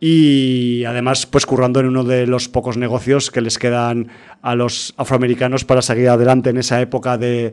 y 0.00 0.84
además 0.84 1.26
pues 1.26 1.44
currando 1.44 1.80
en 1.80 1.86
uno 1.86 2.04
de 2.04 2.26
los 2.26 2.48
pocos 2.48 2.78
negocios 2.78 3.30
que 3.30 3.42
les 3.42 3.58
quedan 3.58 4.08
a 4.40 4.54
los 4.54 4.94
afroamericanos 4.96 5.64
para 5.64 5.82
seguir 5.82 6.08
adelante 6.08 6.50
en 6.50 6.56
esa 6.56 6.80
época 6.80 7.18
de, 7.18 7.52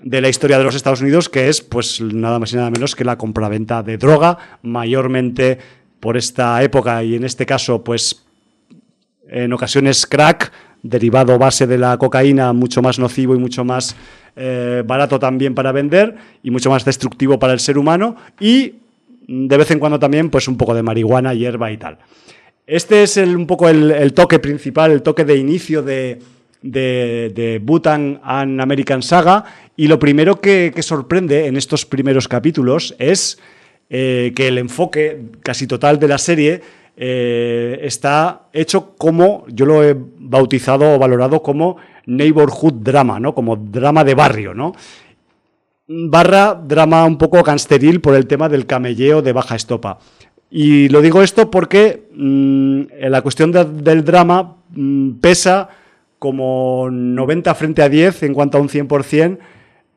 de 0.00 0.20
la 0.20 0.28
historia 0.28 0.58
de 0.58 0.64
los 0.64 0.76
Estados 0.76 1.00
Unidos 1.00 1.28
que 1.28 1.48
es 1.48 1.60
pues 1.60 2.00
nada 2.00 2.38
más 2.38 2.52
y 2.52 2.56
nada 2.56 2.70
menos 2.70 2.94
que 2.94 3.04
la 3.04 3.18
compraventa 3.18 3.82
de 3.82 3.98
droga 3.98 4.38
mayormente 4.62 5.58
por 5.98 6.16
esta 6.16 6.62
época 6.62 7.02
y 7.02 7.16
en 7.16 7.24
este 7.24 7.46
caso 7.46 7.82
pues 7.82 8.24
en 9.28 9.52
ocasiones 9.52 10.06
crack 10.06 10.52
derivado 10.82 11.38
base 11.38 11.66
de 11.66 11.78
la 11.78 11.96
cocaína 11.96 12.52
mucho 12.52 12.82
más 12.82 12.98
nocivo 12.98 13.34
y 13.34 13.38
mucho 13.38 13.64
más 13.64 13.96
eh, 14.34 14.82
barato 14.86 15.18
también 15.18 15.54
para 15.54 15.72
vender 15.72 16.16
y 16.42 16.50
mucho 16.50 16.70
más 16.70 16.84
destructivo 16.84 17.38
para 17.38 17.52
el 17.52 17.60
ser 17.60 17.78
humano. 17.78 18.16
Y 18.40 18.76
de 19.26 19.56
vez 19.56 19.70
en 19.70 19.78
cuando 19.78 19.98
también 19.98 20.30
pues 20.30 20.48
un 20.48 20.56
poco 20.56 20.74
de 20.74 20.82
marihuana, 20.82 21.34
hierba 21.34 21.70
y 21.70 21.76
tal. 21.76 21.98
Este 22.66 23.02
es 23.02 23.16
un 23.16 23.46
poco 23.46 23.68
el, 23.68 24.12
toque 24.14 24.38
principal, 24.38 24.92
el 24.92 25.02
toque 25.02 25.24
de 25.24 25.36
inicio 25.36 25.82
de, 25.82 26.20
de, 26.62 27.60
Bhutan 27.62 28.20
and 28.22 28.60
American 28.60 29.02
Saga 29.02 29.44
y 29.76 29.88
lo 29.88 29.98
primero 29.98 30.40
que, 30.40 30.72
sorprende 30.80 31.46
en 31.46 31.56
estos 31.56 31.84
primeros 31.84 32.28
capítulos 32.28 32.94
es 32.98 33.38
eh, 33.90 34.32
que 34.34 34.48
el 34.48 34.58
enfoque 34.58 35.22
casi 35.42 35.66
total 35.66 35.98
de 35.98 36.08
la 36.08 36.18
serie 36.18 36.62
eh, 36.96 37.80
está 37.82 38.48
hecho 38.52 38.94
como, 38.96 39.44
yo 39.48 39.66
lo 39.66 39.82
he 39.82 39.96
bautizado 39.98 40.94
o 40.94 40.98
valorado 40.98 41.42
como 41.42 41.78
neighborhood 42.06 42.74
drama, 42.74 43.18
¿no? 43.18 43.34
Como 43.34 43.56
drama 43.56 44.04
de 44.04 44.14
barrio, 44.14 44.54
¿no? 44.54 44.74
Barra 46.08 46.54
drama 46.54 47.04
un 47.04 47.18
poco 47.18 47.42
cansteril 47.42 48.00
por 48.00 48.14
el 48.14 48.26
tema 48.26 48.48
del 48.48 48.66
camelleo 48.66 49.22
de 49.22 49.32
baja 49.32 49.56
estopa. 49.56 49.98
Y 50.50 50.88
lo 50.88 51.00
digo 51.00 51.22
esto 51.22 51.50
porque 51.50 52.08
mm, 52.14 52.82
la 53.08 53.22
cuestión 53.22 53.52
del 53.52 54.04
drama 54.04 54.56
mm, 54.70 55.12
pesa 55.20 55.68
como 56.18 56.88
90 56.90 57.54
frente 57.54 57.82
a 57.82 57.88
10 57.88 58.22
en 58.22 58.34
cuanto 58.34 58.58
a 58.58 58.60
un 58.60 58.68
100% 58.68 59.38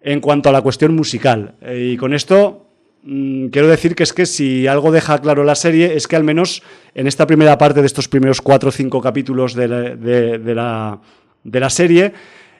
en 0.01 0.21
cuanto 0.21 0.49
a 0.49 0.51
la 0.51 0.61
cuestión 0.61 0.95
musical. 0.95 1.55
Eh, 1.61 1.91
y 1.93 1.97
con 1.97 2.13
esto 2.13 2.65
Mm, 3.07 3.49
quiero 3.49 3.67
decir 3.67 3.93
que 3.93 4.01
es 4.01 4.13
que 4.13 4.25
si 4.25 4.65
algo 4.65 4.91
deja 4.91 5.21
claro 5.21 5.43
la 5.43 5.53
serie 5.53 5.95
es 5.95 6.07
que 6.07 6.15
al 6.15 6.23
menos 6.23 6.63
en 6.95 7.05
esta 7.05 7.27
primera 7.27 7.55
parte 7.55 7.81
de 7.81 7.85
estos 7.85 8.07
primeros 8.07 8.41
cuatro 8.41 8.69
o 8.69 8.71
cinco 8.71 8.99
capítulos 8.99 9.53
de 9.53 9.67
la, 9.67 10.97
de, 11.43 11.59
la, 11.59 11.69
serie, 11.69 12.13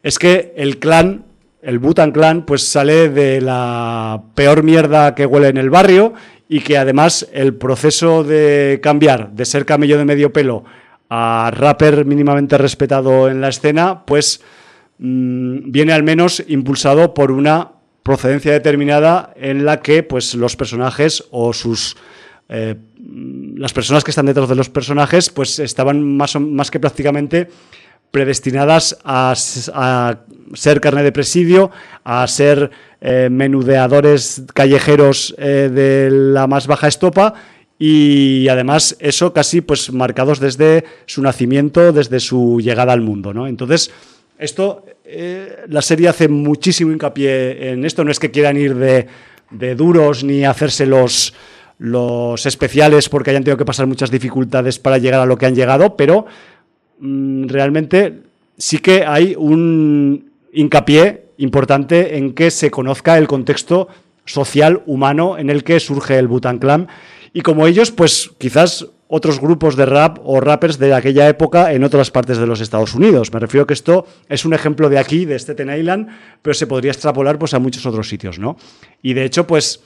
es 0.04 0.20
que 0.20 0.54
el 0.56 0.78
clan, 0.78 1.26
el 1.66 1.80
Butan 1.80 2.12
clan, 2.12 2.46
pues 2.46 2.62
sale 2.68 3.10
de 3.10 3.42
la 3.42 4.22
peor 4.36 4.62
mierda 4.62 5.16
que 5.16 5.26
huele 5.26 5.48
en 5.48 5.58
el 5.58 5.72
barrio 5.72 6.14
y 6.48 6.60
que 6.60 6.78
además 6.78 7.28
el 7.34 7.56
proceso 7.56 8.24
de 8.24 8.80
cambiar 8.84 9.32
de 9.32 9.46
ser 9.46 9.66
camello 9.66 9.98
de 9.98 10.06
medio 10.06 10.32
pelo 10.32 10.64
a 11.10 11.52
rapper 11.52 12.06
mínimamente 12.06 12.58
respetado 12.58 13.30
en 13.30 13.42
la 13.42 13.50
escena, 13.50 14.06
pues 14.06 14.42
mm, 15.00 15.72
viene 15.72 15.94
al 15.94 16.04
menos 16.04 16.44
impulsado 16.48 17.16
por 17.16 17.32
una 17.32 17.72
procedencia 18.04 18.52
determinada 18.52 19.34
en 19.36 19.66
la 19.66 19.82
que 19.82 20.04
pues, 20.04 20.36
los 20.36 20.56
personajes 20.56 21.24
o 21.32 21.52
sus... 21.52 21.98
Eh, 22.48 22.76
las 23.58 23.74
personas 23.74 24.04
que 24.04 24.12
están 24.12 24.28
detrás 24.28 24.48
de 24.48 24.54
los 24.54 24.70
personajes 24.70 25.32
pues 25.32 25.58
estaban 25.58 26.16
más, 26.16 26.40
más 26.40 26.70
que 26.70 26.80
prácticamente 26.80 27.50
predestinadas 28.12 28.98
a, 29.04 29.34
ser 30.54 30.80
carne 30.82 31.04
de 31.04 31.12
presidio, 31.12 31.72
a 32.04 32.26
ser 32.28 32.72
eh, 33.02 33.30
menudeadores 33.30 34.44
callejeros 34.54 35.36
eh, 35.38 35.70
de 35.74 36.10
la 36.12 36.48
más 36.48 36.68
baja 36.68 36.88
estopa 36.88 37.34
y 37.78 38.48
además 38.48 38.96
eso 39.00 39.34
casi 39.34 39.62
pues 39.62 39.92
marcados 39.92 40.40
desde 40.40 40.86
su 41.06 41.22
nacimiento, 41.22 41.92
desde 41.92 42.20
su 42.20 42.62
llegada 42.62 42.94
al 42.94 43.02
mundo. 43.02 43.34
¿no? 43.34 43.48
Entonces, 43.48 43.92
Esto, 44.38 44.86
eh, 45.06 45.64
la 45.70 45.82
serie 45.82 46.10
hace 46.10 46.28
muchísimo 46.28 46.92
hincapié 46.92 47.72
en 47.72 47.86
esto. 47.86 48.04
No 48.04 48.12
es 48.12 48.20
que 48.20 48.32
quieran 48.32 48.58
ir 48.58 48.76
de, 48.76 49.76
duros 49.76 50.24
ni 50.24 50.44
hacerse 50.44 50.86
los, 50.86 51.34
los 51.78 52.46
especiales 52.46 53.08
porque 53.08 53.30
hayan 53.30 53.44
tenido 53.44 53.58
que 53.58 53.66
pasar 53.66 53.88
muchas 53.88 54.12
dificultades 54.12 54.80
para 54.80 54.98
llegar 54.98 55.22
a 55.22 55.26
lo 55.26 55.38
que 55.38 55.46
han 55.46 55.56
llegado, 55.56 55.96
pero 55.96 56.26
realmente 57.00 58.22
sí 58.58 58.80
que 58.80 59.06
hay 59.06 59.36
un 59.38 60.32
hincapié 60.54 61.26
importante 61.38 62.18
en 62.18 62.34
que 62.34 62.52
se 62.52 62.72
conozca 62.72 63.18
el 63.18 63.28
contexto 63.28 63.90
social 64.26 64.82
humano 64.86 65.38
en 65.38 65.50
el 65.50 65.64
que 65.64 65.80
surge 65.80 66.18
el 66.18 66.28
Butan 66.28 66.60
Clan 66.60 66.88
y 67.34 67.42
como 67.42 67.68
ellos, 67.68 67.92
pues 67.92 68.32
quizás 68.38 68.88
otros 69.08 69.42
grupos 69.42 69.76
de 69.76 69.86
rap 69.86 70.20
o 70.24 70.40
rappers 70.40 70.80
de 70.80 70.94
aquella 70.94 71.28
época 71.28 71.74
en 71.74 71.84
otras 71.84 72.10
partes 72.10 72.38
de 72.38 72.48
los 72.48 72.62
Estados 72.62 72.96
Unidos. 72.96 73.34
Me 73.34 73.40
refiero 73.40 73.68
que 73.68 73.74
esto 73.74 74.08
es 74.30 74.46
un 74.46 74.54
ejemplo 74.54 74.90
de 74.90 74.98
aquí, 74.98 75.26
de 75.26 75.38
Staten 75.38 75.78
Island, 75.78 76.08
pero 76.42 76.54
se 76.54 76.66
podría 76.66 76.92
extrapolar 76.92 77.38
pues, 77.38 77.54
a 77.54 77.60
muchos 77.60 77.86
otros 77.86 78.08
sitios, 78.08 78.40
¿no? 78.40 78.58
Y 79.02 79.14
de 79.14 79.26
hecho, 79.26 79.46
pues 79.46 79.82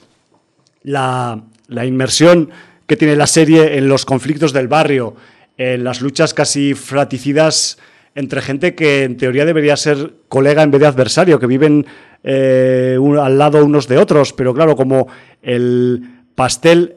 la, 0.83 1.41
la 1.67 1.85
inmersión 1.85 2.51
que 2.85 2.95
tiene 2.95 3.15
la 3.15 3.27
serie 3.27 3.77
en 3.77 3.87
los 3.87 4.05
conflictos 4.05 4.53
del 4.53 4.67
barrio, 4.67 5.15
en 5.59 5.83
las 5.83 5.99
luchas 5.99 6.33
casi 6.33 6.73
fraticidas 6.73 7.77
entre 8.15 8.41
gente 8.41 8.75
que 8.75 9.03
en 9.03 9.17
teoría 9.17 9.45
debería 9.45 9.75
ser 9.75 10.13
colega 10.29 10.63
en 10.63 10.71
vez 10.71 10.79
de 10.79 10.87
adversario, 10.87 11.37
que 11.37 11.47
viven 11.47 11.85
eh, 12.23 12.97
al 13.21 13.37
lado 13.37 13.63
unos 13.63 13.87
de 13.89 13.97
otros, 13.97 14.31
pero 14.31 14.53
claro, 14.53 14.77
como 14.77 15.07
el 15.41 16.23
pastel 16.33 16.95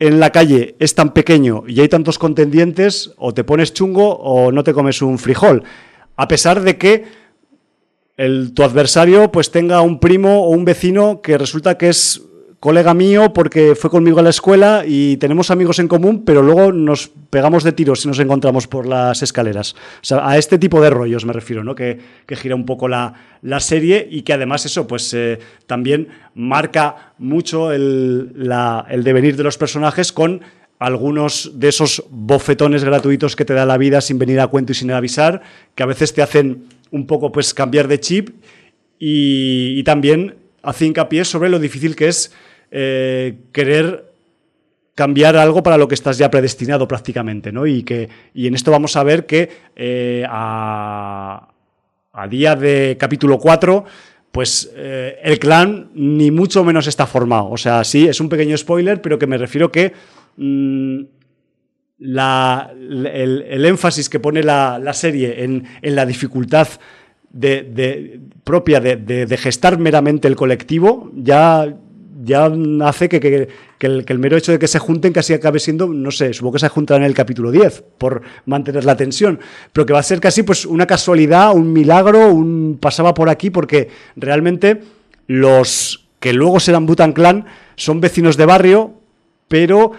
en 0.00 0.18
la 0.18 0.30
calle 0.30 0.74
es 0.80 0.96
tan 0.96 1.14
pequeño 1.14 1.62
y 1.68 1.80
hay 1.80 1.88
tantos 1.88 2.18
contendientes, 2.18 3.12
o 3.16 3.32
te 3.32 3.44
pones 3.44 3.72
chungo 3.72 4.16
o 4.16 4.50
no 4.50 4.64
te 4.64 4.74
comes 4.74 5.00
un 5.00 5.18
frijol. 5.18 5.62
A 6.16 6.26
pesar 6.26 6.62
de 6.62 6.76
que 6.76 7.04
tu 8.52 8.62
adversario 8.64 9.30
pues 9.30 9.52
tenga 9.52 9.80
un 9.80 10.00
primo 10.00 10.42
o 10.42 10.50
un 10.50 10.64
vecino 10.64 11.22
que 11.22 11.38
resulta 11.38 11.78
que 11.78 11.88
es 11.88 12.20
colega 12.60 12.92
mío 12.92 13.32
porque 13.32 13.74
fue 13.74 13.88
conmigo 13.88 14.20
a 14.20 14.22
la 14.22 14.28
escuela 14.28 14.84
y 14.86 15.16
tenemos 15.16 15.50
amigos 15.50 15.78
en 15.78 15.88
común, 15.88 16.24
pero 16.26 16.42
luego 16.42 16.72
nos 16.72 17.10
pegamos 17.30 17.64
de 17.64 17.72
tiros 17.72 18.02
si 18.02 18.08
nos 18.08 18.18
encontramos 18.18 18.68
por 18.68 18.86
las 18.86 19.22
escaleras. 19.22 19.72
O 19.72 20.02
sea, 20.04 20.28
a 20.28 20.36
este 20.36 20.58
tipo 20.58 20.80
de 20.82 20.90
rollos 20.90 21.24
me 21.24 21.32
refiero, 21.32 21.64
¿no? 21.64 21.74
Que, 21.74 21.98
gira 22.28 22.54
un 22.54 22.66
poco 22.66 22.86
la, 22.86 23.14
serie 23.60 24.06
y 24.08 24.22
que 24.22 24.34
además 24.34 24.66
eso, 24.66 24.86
pues 24.86 25.12
eh, 25.14 25.38
también 25.66 26.08
marca 26.34 27.14
mucho 27.18 27.72
el, 27.72 28.32
el 28.90 29.04
devenir 29.04 29.36
de 29.36 29.42
los 29.42 29.56
personajes 29.56 30.12
con 30.12 30.42
algunos 30.78 31.52
de 31.54 31.68
esos 31.68 32.04
bofetones 32.10 32.84
gratuitos 32.84 33.36
que 33.36 33.46
te 33.46 33.54
da 33.54 33.64
la 33.64 33.78
vida 33.78 34.02
sin 34.02 34.18
venir 34.18 34.38
a 34.38 34.48
cuento 34.48 34.72
y 34.72 34.74
sin 34.74 34.90
avisar, 34.90 35.40
que 35.74 35.82
a 35.82 35.86
veces 35.86 36.12
te 36.12 36.20
hacen 36.20 36.66
un 36.90 37.06
poco 37.06 37.32
pues 37.32 37.54
cambiar 37.54 37.88
de 37.88 38.00
chip 38.00 38.30
y, 38.98 39.78
y 39.78 39.82
también 39.82 40.36
hace 40.62 40.86
hincapié 40.86 41.24
sobre 41.24 41.48
lo 41.48 41.58
difícil 41.58 41.96
que 41.96 42.08
es 42.08 42.32
eh, 42.70 43.38
querer 43.52 44.10
cambiar 44.94 45.34
algo 45.36 45.62
para 45.62 45.78
lo 45.78 45.88
que 45.88 45.94
estás 45.94 46.18
ya 46.18 46.30
predestinado 46.30 46.86
prácticamente, 46.86 47.52
¿no? 47.52 47.66
Y, 47.66 47.82
que, 47.84 48.08
y 48.34 48.46
en 48.46 48.54
esto 48.54 48.70
vamos 48.70 48.96
a 48.96 49.02
ver 49.02 49.24
que 49.24 49.48
eh, 49.74 50.24
a, 50.28 51.48
día 52.28 52.54
de 52.54 52.98
capítulo 53.00 53.38
4, 53.38 53.84
pues 54.30 54.70
eh, 54.76 55.18
el 55.22 55.38
clan 55.38 55.90
ni 55.94 56.30
mucho 56.30 56.64
menos 56.64 56.86
está 56.86 57.06
formado. 57.06 57.48
O 57.48 57.56
sea, 57.56 57.82
sí, 57.82 58.06
es 58.06 58.20
un 58.20 58.28
pequeño 58.28 58.56
spoiler, 58.58 59.00
pero 59.00 59.18
que 59.18 59.26
me 59.26 59.38
refiero 59.38 59.72
que 59.72 59.94
mm, 60.36 61.00
el, 62.00 63.64
énfasis 63.64 64.10
que 64.10 64.20
pone 64.20 64.42
la, 64.42 64.92
serie 64.92 65.44
en, 65.44 65.64
la 65.82 66.04
dificultad 66.04 66.68
de, 67.30 68.20
propia 68.44 68.80
de, 68.80 69.36
gestar 69.38 69.78
meramente 69.78 70.28
el 70.28 70.36
colectivo, 70.36 71.10
ya 71.14 71.74
ya 72.22 72.50
hace 72.84 73.08
que, 73.08 73.48
el, 73.80 74.18
mero 74.18 74.36
hecho 74.36 74.52
de 74.52 74.58
que 74.58 74.68
se 74.68 74.78
junten 74.78 75.12
casi 75.12 75.32
acabe 75.32 75.58
siendo, 75.58 75.86
no 75.86 76.10
sé, 76.10 76.32
supongo 76.32 76.54
que 76.54 76.58
se 76.60 76.68
juntarán 76.68 77.02
en 77.02 77.08
el 77.08 77.14
capítulo 77.14 77.50
10 77.50 77.82
por 77.98 78.22
mantener 78.46 78.84
la 78.84 78.96
tensión, 78.96 79.40
pero 79.72 79.86
que 79.86 79.92
va 79.92 80.00
a 80.00 80.04
ser 80.04 80.20
casi 80.20 80.42
pues 80.42 80.66
una 80.66 80.86
casualidad, 80.86 81.54
un 81.54 81.72
milagro, 81.72 82.28
un 82.28 82.78
pasaba 82.80 83.14
por 83.14 83.28
aquí, 83.28 83.50
porque 83.50 83.88
realmente 84.16 84.82
los 85.26 86.08
que 86.18 86.32
luego 86.32 86.60
serán 86.60 86.86
Butan 86.86 87.12
Clan 87.12 87.46
son 87.76 88.00
vecinos 88.00 88.36
de 88.36 88.46
barrio, 88.46 88.94
pero 89.48 89.92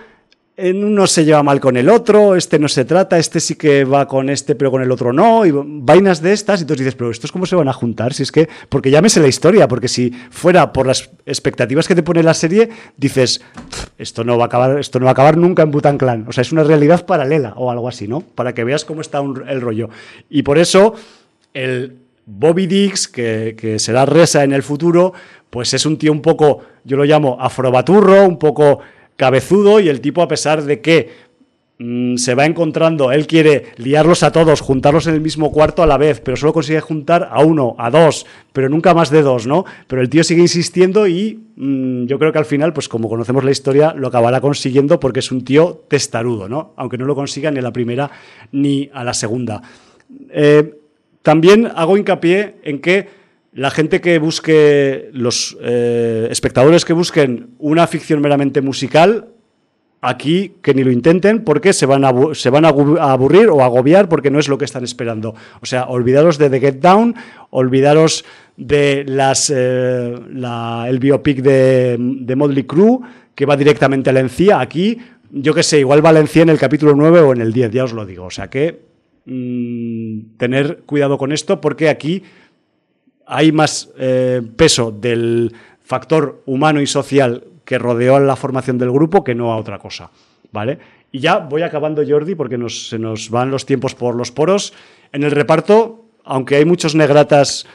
uno 0.58 1.08
se 1.08 1.26
lleva 1.26 1.42
mal 1.44 1.60
con 1.60 1.78
el 1.78 1.90
otro, 1.90 2.36
este 2.36 2.60
no 2.60 2.68
se 2.68 2.86
trata, 2.86 3.18
este 3.18 3.40
sí 3.40 3.56
que 3.56 3.84
va 3.84 4.08
con 4.08 4.30
este, 4.30 4.54
pero 4.56 4.70
con 4.70 4.82
el 4.82 4.92
otro 4.92 5.14
no, 5.14 5.46
y 5.46 5.52
vainas 5.54 6.22
de 6.22 6.34
estas, 6.34 6.60
y 6.60 6.64
entonces 6.64 6.86
dices, 6.86 6.96
pero 6.96 7.10
¿estos 7.10 7.32
cómo 7.32 7.46
se 7.46 7.56
van 7.56 7.68
a 7.68 7.74
juntar? 7.74 8.14
Si 8.14 8.24
es 8.24 8.32
que, 8.32 8.50
porque 8.70 8.92
ya 8.92 9.02
me 9.02 9.10
sé 9.10 9.22
la 9.22 9.28
historia, 9.28 9.68
porque 9.68 9.88
si 9.88 10.12
fuera 10.30 10.74
por 10.74 10.86
las 10.86 11.10
expectativas 11.26 11.88
que 11.88 11.96
te 11.96 12.04
pone 12.04 12.22
la 12.22 12.34
serie, 12.34 12.70
dices, 12.98 13.42
esto 13.98 14.24
no 14.24 14.38
va 14.38 14.46
a 14.46 14.48
acabar, 14.48 14.80
esto 14.80 15.00
no 15.00 15.06
va 15.06 15.12
a 15.12 15.14
acabar 15.14 15.38
nunca 15.38 15.64
en 15.64 15.72
Butan 15.72 15.98
Clan, 15.98 16.26
o 16.28 16.32
sea, 16.32 16.42
es 16.42 16.52
una 16.52 16.64
realidad 16.64 17.06
paralela 17.06 17.54
o 17.56 17.72
algo 17.72 17.88
así, 17.88 18.08
¿no? 18.08 18.22
Para 18.22 18.54
que 18.54 18.64
veas 18.64 18.86
cómo 18.86 19.02
está 19.02 19.20
el 19.20 19.62
rollo. 19.62 19.90
Y 20.30 20.44
por 20.44 20.58
eso, 20.58 20.96
el 21.54 21.98
Bobby 22.26 22.68
Dix, 22.68 23.08
que, 23.08 23.56
que 23.58 23.80
será 23.80 24.06
Resa 24.06 24.44
en 24.44 24.52
el 24.54 24.64
futuro, 24.64 25.14
pues 25.50 25.74
es 25.74 25.86
un 25.86 25.98
tío 25.98 26.12
un 26.12 26.22
poco, 26.22 26.62
yo 26.84 26.98
lo 26.98 27.04
llamo 27.04 27.38
afrobaturro, 27.40 28.26
un 28.26 28.38
poco 28.38 28.80
cabezudo 29.16 29.80
y 29.80 29.90
el 29.90 30.02
tipo 30.02 30.22
a 30.22 30.28
pesar 30.28 30.64
de 30.64 30.82
que 30.82 31.10
mm, 31.80 32.18
se 32.18 32.36
va 32.36 32.46
encontrando, 32.46 33.12
él 33.12 33.28
quiere 33.28 33.74
liarlos 33.78 34.24
a 34.24 34.32
todos, 34.32 34.62
juntarlos 34.62 35.08
en 35.08 35.14
el 35.14 35.22
mismo 35.22 35.52
cuarto 35.52 35.84
a 35.84 35.88
la 35.88 35.98
vez, 35.98 36.22
pero 36.22 36.38
solo 36.38 36.54
consigue 36.54 36.82
juntar 36.82 37.30
a 37.32 37.44
uno, 37.44 37.76
a 37.78 37.90
dos, 37.90 38.26
pero 38.54 38.70
nunca 38.70 38.94
más 38.94 39.10
de 39.10 39.22
dos, 39.22 39.48
¿no? 39.48 39.66
Pero 39.88 40.02
el 40.02 40.10
tío 40.10 40.24
sigue 40.24 40.42
insistiendo 40.42 41.08
y 41.08 41.40
mm, 41.56 42.06
yo 42.06 42.18
creo 42.20 42.32
que 42.32 42.40
al 42.40 42.46
final, 42.46 42.74
pues 42.74 42.88
como 42.88 43.10
conocemos 43.10 43.44
la 43.44 43.52
historia, 43.52 43.94
lo 43.96 44.08
acabará 44.08 44.42
consiguiendo 44.42 45.00
porque 45.00 45.20
es 45.20 45.32
un 45.32 45.44
tío 45.44 45.84
testarudo, 45.88 46.50
¿no? 46.50 46.74
Aunque 46.78 46.98
no 46.98 47.06
lo 47.06 47.16
consiga 47.16 47.52
ni 47.52 47.60
a 47.60 47.64
la 47.64 47.74
primera 47.74 48.12
ni 48.52 48.90
a 48.94 49.04
la 49.04 49.14
segunda. 49.14 49.62
Eh, 50.30 50.76
también 51.22 51.72
hago 51.76 51.98
hincapié 51.98 52.56
en 52.64 52.82
que 52.82 53.21
la 53.54 53.70
gente 53.70 54.00
que 54.00 54.18
busque, 54.20 55.10
los 55.14 55.58
eh, 55.62 56.28
espectadores 56.32 56.86
que 56.86 56.94
busquen 56.94 57.50
una 57.60 57.86
ficción 57.88 58.22
meramente 58.22 58.62
musical, 58.62 59.28
aquí 60.02 60.56
que 60.62 60.74
ni 60.74 60.84
lo 60.84 60.92
intenten 60.92 61.44
porque 61.44 61.74
se 61.74 61.86
van, 61.86 62.06
a, 62.06 62.12
se 62.34 62.50
van 62.50 62.66
a 62.66 62.70
aburrir 62.70 63.50
o 63.50 63.62
agobiar 63.62 64.10
porque 64.10 64.32
no 64.32 64.40
es 64.40 64.48
lo 64.48 64.58
que 64.58 64.66
están 64.66 64.84
esperando. 64.84 65.36
O 65.62 65.66
sea, 65.66 65.86
olvidaros 65.86 66.38
de 66.38 66.50
The 66.50 66.60
Get 66.60 66.80
Down, 66.80 67.16
olvidaros 67.50 68.26
de 68.58 69.04
las, 69.06 69.52
eh, 69.54 70.16
el 70.88 71.00
biopic 71.00 71.42
de, 71.42 71.98
de 72.00 72.36
Modley 72.36 72.64
Crew, 72.64 73.02
que 73.36 73.46
va 73.46 73.58
directamente 73.58 74.10
a 74.10 74.14
la 74.14 74.22
encía. 74.22 74.60
Aquí, 74.60 74.98
yo 75.30 75.54
qué 75.54 75.64
sé, 75.64 75.80
igual 75.80 76.04
va 76.04 76.10
a 76.10 76.14
la 76.14 76.20
encía 76.20 76.44
en 76.44 76.50
el 76.50 76.58
capítulo 76.58 76.96
9 76.96 77.20
o 77.20 77.34
en 77.34 77.42
el 77.42 77.54
10, 77.54 77.72
ya 77.72 77.84
os 77.84 77.94
lo 77.94 78.06
digo. 78.06 78.26
O 78.26 78.32
sea 78.32 78.50
que 78.50 78.82
mm, 79.26 80.38
tener 80.38 80.80
cuidado 80.86 81.18
con 81.18 81.32
esto 81.32 81.62
porque 81.62 81.90
aquí 81.90 82.24
hay 83.32 83.54
más 83.54 83.90
eh, 83.98 84.42
peso 84.58 84.92
del 84.92 85.56
factor 85.82 86.42
humano 86.46 86.82
y 86.82 86.86
social 86.86 87.46
que 87.64 87.80
rodeó 87.80 88.18
a 88.18 88.20
la 88.20 88.36
formación 88.36 88.78
del 88.78 88.92
grupo 88.92 89.24
que 89.24 89.34
no 89.34 89.54
a 89.54 89.58
otra 89.58 89.80
cosa. 89.80 90.12
¿Vale? 90.52 90.78
Y 91.14 91.20
ya 91.20 91.38
voy 91.38 91.62
acabando, 91.62 92.04
Jordi, 92.06 92.36
porque 92.36 92.60
se 92.68 93.00
nos 93.00 93.30
van 93.30 93.50
los 93.50 93.66
tiempos 93.66 93.96
por 93.96 94.16
los 94.16 94.34
poros. 94.34 94.74
En 95.14 95.24
el 95.24 95.32
reparto, 95.32 96.04
aunque 96.26 96.58
hay 96.58 96.66
muchos 96.66 96.94
negratas 96.94 97.66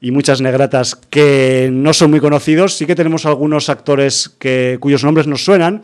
y 0.00 0.12
muchas 0.12 0.40
negratas 0.40 0.94
que 0.94 1.70
no 1.72 1.92
son 1.92 2.12
muy 2.12 2.20
conocidos, 2.20 2.74
sí 2.74 2.86
que 2.86 2.94
tenemos 2.94 3.26
algunos 3.26 3.68
actores 3.68 4.38
cuyos 4.78 5.02
nombres 5.02 5.26
nos 5.26 5.44
suenan, 5.44 5.82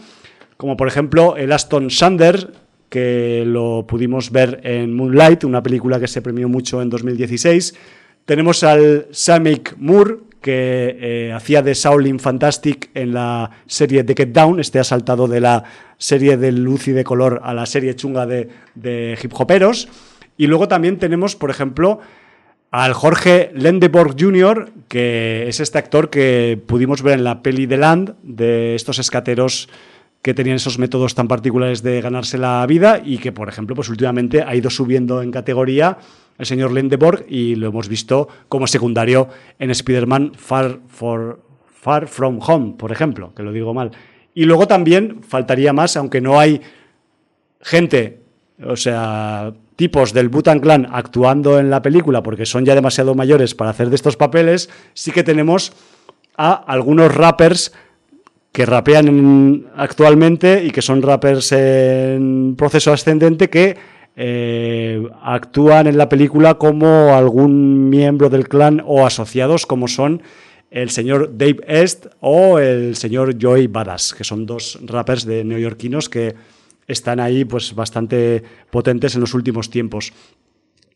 como 0.57 0.77
por 0.77 0.87
ejemplo 0.87 1.37
el 1.37 1.51
Aston 1.51 1.91
Sander, 1.91 2.53
que 2.89 3.43
lo 3.45 3.87
pudimos 3.89 4.31
ver 4.31 4.61
en 4.63 4.95
Moonlight, 4.95 5.43
una 5.43 5.65
película 5.65 5.99
que 5.99 6.07
se 6.07 6.23
premió 6.23 6.49
mucho 6.49 6.81
en 6.81 6.91
2016 6.91 7.75
tenemos 8.27 8.65
al 8.65 9.07
Samik 9.13 9.77
Moore, 9.79 10.19
que 10.43 10.97
eh, 11.01 11.33
hacía 11.33 11.63
de 11.63 11.75
Shaolin 11.75 12.21
Fantastic 12.21 12.91
en 12.95 13.15
la 13.15 13.51
serie 13.67 14.05
The 14.05 14.15
Get 14.17 14.29
Down. 14.29 14.61
Este 14.61 14.79
ha 14.79 14.85
saltado 14.85 15.27
de 15.27 15.41
la 15.41 15.65
serie 15.97 16.37
de 16.37 16.53
luz 16.53 16.87
y 16.89 16.93
de 16.93 17.05
color 17.05 17.41
a 17.43 17.55
la 17.55 17.67
serie 17.67 17.97
chunga 17.97 18.27
de, 18.27 19.19
hip 19.21 19.33
hoperos. 19.35 19.89
Y 20.37 20.47
luego 20.47 20.69
también 20.69 20.99
tenemos, 20.99 21.35
por 21.35 21.51
ejemplo, 21.51 22.01
al 22.71 22.93
Jorge 22.93 23.51
Lendeborg 23.55 24.17
Jr., 24.21 24.73
que 24.89 25.49
es 25.49 25.61
este 25.61 25.79
actor 25.79 26.11
que 26.11 26.61
pudimos 26.67 27.03
ver 27.03 27.15
en 27.15 27.25
la 27.25 27.43
peli 27.43 27.67
The 27.67 27.77
Land, 27.77 28.15
de 28.23 28.75
estos 28.75 28.99
escateros 28.99 29.69
que 30.23 30.35
tenían 30.35 30.57
esos 30.57 30.79
métodos 30.79 31.15
tan 31.15 31.29
particulares 31.29 31.83
de 31.83 32.01
ganarse 32.01 32.39
la 32.39 32.65
vida 32.67 33.01
y 33.05 33.19
que, 33.19 33.31
por 33.31 33.49
ejemplo, 33.49 33.77
pues 33.77 33.89
últimamente 33.89 34.43
ha 34.43 34.55
ido 34.55 34.71
subiendo 34.71 35.23
en 35.23 35.31
categoría 35.31 35.99
el 36.39 36.47
señor 36.47 36.73
Lendeborg 36.73 37.25
y 37.29 37.55
lo 37.55 37.69
hemos 37.69 37.89
visto 37.89 38.29
como 38.49 38.67
secundario 38.67 39.29
en 39.59 39.71
Spider-Man 39.71 40.33
Far, 40.37 40.81
Far 40.89 42.07
From 42.09 42.41
Home, 42.47 42.75
por 42.77 42.93
ejemplo, 42.93 43.33
que 43.35 43.43
lo 43.43 43.53
digo 43.53 43.75
mal. 43.75 43.91
Y 44.35 44.45
luego 44.45 44.67
también 44.67 45.23
faltaría 45.23 45.73
más, 45.73 45.97
aunque 45.97 46.21
no 46.21 46.39
hay 46.39 46.61
gente 47.61 48.27
o 48.65 48.77
sea, 48.77 49.53
tipos 49.77 50.13
del 50.13 50.29
Butan 50.29 50.61
Clan 50.61 50.89
actuando 50.91 51.59
en 51.59 51.71
la 51.71 51.83
película 51.83 52.23
porque 52.23 52.47
son 52.47 52.65
ya 52.65 52.75
demasiado 52.75 53.15
mayores 53.15 53.55
para 53.55 53.71
hacer 53.71 53.91
de 53.91 53.97
estos 53.97 54.17
papeles, 54.17 54.71
sí 54.95 55.11
que 55.13 55.23
tenemos 55.23 55.73
a 56.37 56.53
algunos 56.53 57.15
rappers 57.15 57.73
que 58.53 58.65
rapean 58.65 59.67
actualmente 59.77 60.65
y 60.65 60.71
que 60.71 60.81
son 60.81 61.03
rappers 61.03 61.53
en 61.53 62.55
proceso 62.57 62.93
ascendente 62.93 63.51
que 63.51 63.77
eh, 64.17 65.07
actúan 65.23 65.87
en 65.87 65.99
la 65.99 66.09
película 66.09 66.55
como 66.55 67.15
algún 67.15 67.91
miembro 67.91 68.31
del 68.31 68.49
clan 68.49 68.83
o 68.85 69.07
asociados 69.07 69.67
como 69.67 69.89
son 69.89 70.23
el 70.71 70.91
señor 70.91 71.37
Dave 71.37 71.61
Est 71.67 72.07
o 72.21 72.59
el 72.59 72.97
señor 72.97 73.37
Joey 73.41 73.67
Badass, 73.67 74.15
que 74.15 74.25
son 74.25 74.47
dos 74.47 74.79
rappers 74.83 75.25
de 75.27 75.45
neoyorquinos 75.45 76.09
que 76.09 76.35
están 76.87 77.21
ahí 77.21 77.45
pues 77.45 77.75
bastante 77.75 78.43
potentes 78.71 79.15
en 79.15 79.21
los 79.21 79.35
últimos 79.35 79.71
tiempos. 79.71 80.13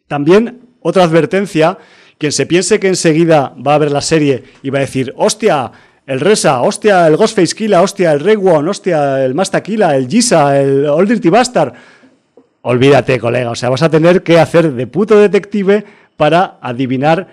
También 0.09 0.61
otra 0.81 1.05
advertencia, 1.05 1.79
quien 2.19 2.33
se 2.33 2.47
piense 2.47 2.81
que 2.81 2.89
enseguida 2.89 3.55
va 3.55 3.75
a 3.75 3.79
ver 3.79 3.93
la 3.93 4.01
serie 4.01 4.45
y 4.63 4.71
va 4.71 4.79
a 4.79 4.83
decir, 4.83 5.13
hostia, 5.17 5.71
el 6.07 6.21
Resa, 6.21 6.63
hostia, 6.63 7.07
el 7.07 7.17
Ghostface 7.17 7.55
Killa, 7.55 7.83
hostia, 7.83 8.13
el 8.13 8.21
Ray 8.21 8.37
One, 8.37 8.69
hostia, 8.69 9.25
el 9.25 9.35
Masta 9.35 9.63
Killa, 9.63 9.95
el 9.95 10.09
Gisa, 10.09 10.61
el 10.61 10.87
Old 10.87 11.09
Dirty 11.09 11.29
Bastard. 11.29 11.75
Olvídate, 12.63 13.19
colega, 13.19 13.51
o 13.51 13.55
sea, 13.55 13.71
vas 13.71 13.83
a 13.83 13.89
tener 13.89 14.23
que 14.23 14.39
hacer 14.39 14.73
de 14.73 14.87
puto 14.87 15.19
detective 15.19 15.85
para 16.17 16.59
adivinar 16.61 17.29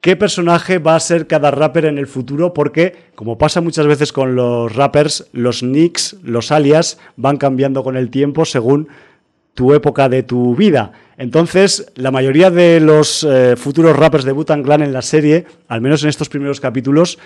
qué 0.00 0.14
personaje 0.14 0.78
va 0.78 0.94
a 0.94 1.00
ser 1.00 1.26
cada 1.26 1.50
rapper 1.50 1.86
en 1.86 1.98
el 1.98 2.06
futuro, 2.06 2.54
porque, 2.54 2.94
como 3.16 3.38
pasa 3.38 3.60
muchas 3.60 3.88
veces 3.88 4.12
con 4.12 4.36
los 4.36 4.74
rappers, 4.76 5.26
los 5.32 5.64
nicks, 5.64 6.16
los 6.22 6.52
alias, 6.52 6.98
van 7.16 7.38
cambiando 7.38 7.82
con 7.82 7.96
el 7.96 8.08
tiempo 8.08 8.44
según 8.44 8.86
tu 9.54 9.74
época 9.74 10.08
de 10.08 10.22
tu 10.22 10.54
vida. 10.54 10.92
Entonces, 11.18 11.90
la 11.96 12.12
mayoría 12.12 12.50
de 12.52 12.78
los 12.78 13.24
eh, 13.24 13.56
futuros 13.56 13.96
rappers 13.96 14.24
de 14.24 14.30
Butan 14.30 14.62
Clan 14.62 14.82
en 14.82 14.92
la 14.92 15.02
serie, 15.02 15.46
al 15.66 15.80
menos 15.80 16.04
en 16.04 16.10
estos 16.10 16.28
primeros 16.28 16.60
capítulos, 16.60 17.18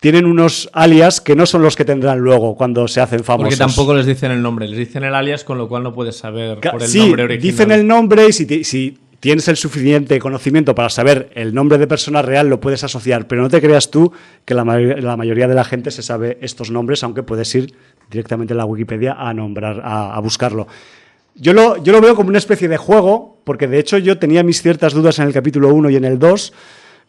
tienen 0.00 0.24
unos 0.24 0.70
alias 0.72 1.20
que 1.20 1.36
no 1.36 1.44
son 1.44 1.62
los 1.62 1.76
que 1.76 1.84
tendrán 1.84 2.18
luego 2.18 2.56
cuando 2.56 2.88
se 2.88 3.00
hacen 3.00 3.22
famosos. 3.22 3.58
Porque 3.58 3.58
tampoco 3.58 3.94
les 3.94 4.06
dicen 4.06 4.32
el 4.32 4.40
nombre, 4.42 4.66
les 4.66 4.78
dicen 4.78 5.04
el 5.04 5.14
alias, 5.14 5.44
con 5.44 5.58
lo 5.58 5.68
cual 5.68 5.82
no 5.82 5.92
puedes 5.92 6.16
saber 6.16 6.58
por 6.58 6.82
el 6.82 6.88
sí, 6.88 7.00
nombre 7.00 7.24
original. 7.24 7.52
dicen 7.52 7.70
el 7.70 7.86
nombre 7.86 8.26
y 8.28 8.32
si, 8.32 8.64
si 8.64 8.98
tienes 9.20 9.46
el 9.48 9.58
suficiente 9.58 10.18
conocimiento 10.18 10.74
para 10.74 10.88
saber 10.88 11.30
el 11.34 11.54
nombre 11.54 11.76
de 11.76 11.86
persona 11.86 12.22
real, 12.22 12.48
lo 12.48 12.60
puedes 12.60 12.82
asociar, 12.82 13.28
pero 13.28 13.42
no 13.42 13.50
te 13.50 13.60
creas 13.60 13.90
tú 13.90 14.10
que 14.46 14.54
la, 14.54 14.64
la 14.64 15.16
mayoría 15.18 15.46
de 15.46 15.54
la 15.54 15.64
gente 15.64 15.90
se 15.90 16.02
sabe 16.02 16.38
estos 16.40 16.70
nombres, 16.70 17.04
aunque 17.04 17.22
puedes 17.22 17.54
ir 17.54 17.74
directamente 18.10 18.54
a 18.54 18.56
la 18.56 18.64
Wikipedia 18.64 19.12
a 19.12 19.34
nombrar, 19.34 19.82
a, 19.84 20.14
a 20.14 20.20
buscarlo. 20.20 20.66
Yo 21.34 21.52
lo, 21.52 21.82
yo 21.82 21.92
lo 21.92 22.00
veo 22.00 22.16
como 22.16 22.30
una 22.30 22.38
especie 22.38 22.68
de 22.68 22.78
juego, 22.78 23.38
porque 23.44 23.68
de 23.68 23.78
hecho 23.78 23.98
yo 23.98 24.18
tenía 24.18 24.42
mis 24.42 24.62
ciertas 24.62 24.94
dudas 24.94 25.18
en 25.18 25.26
el 25.26 25.34
capítulo 25.34 25.68
1 25.74 25.90
y 25.90 25.96
en 25.96 26.04
el 26.06 26.18
2, 26.18 26.52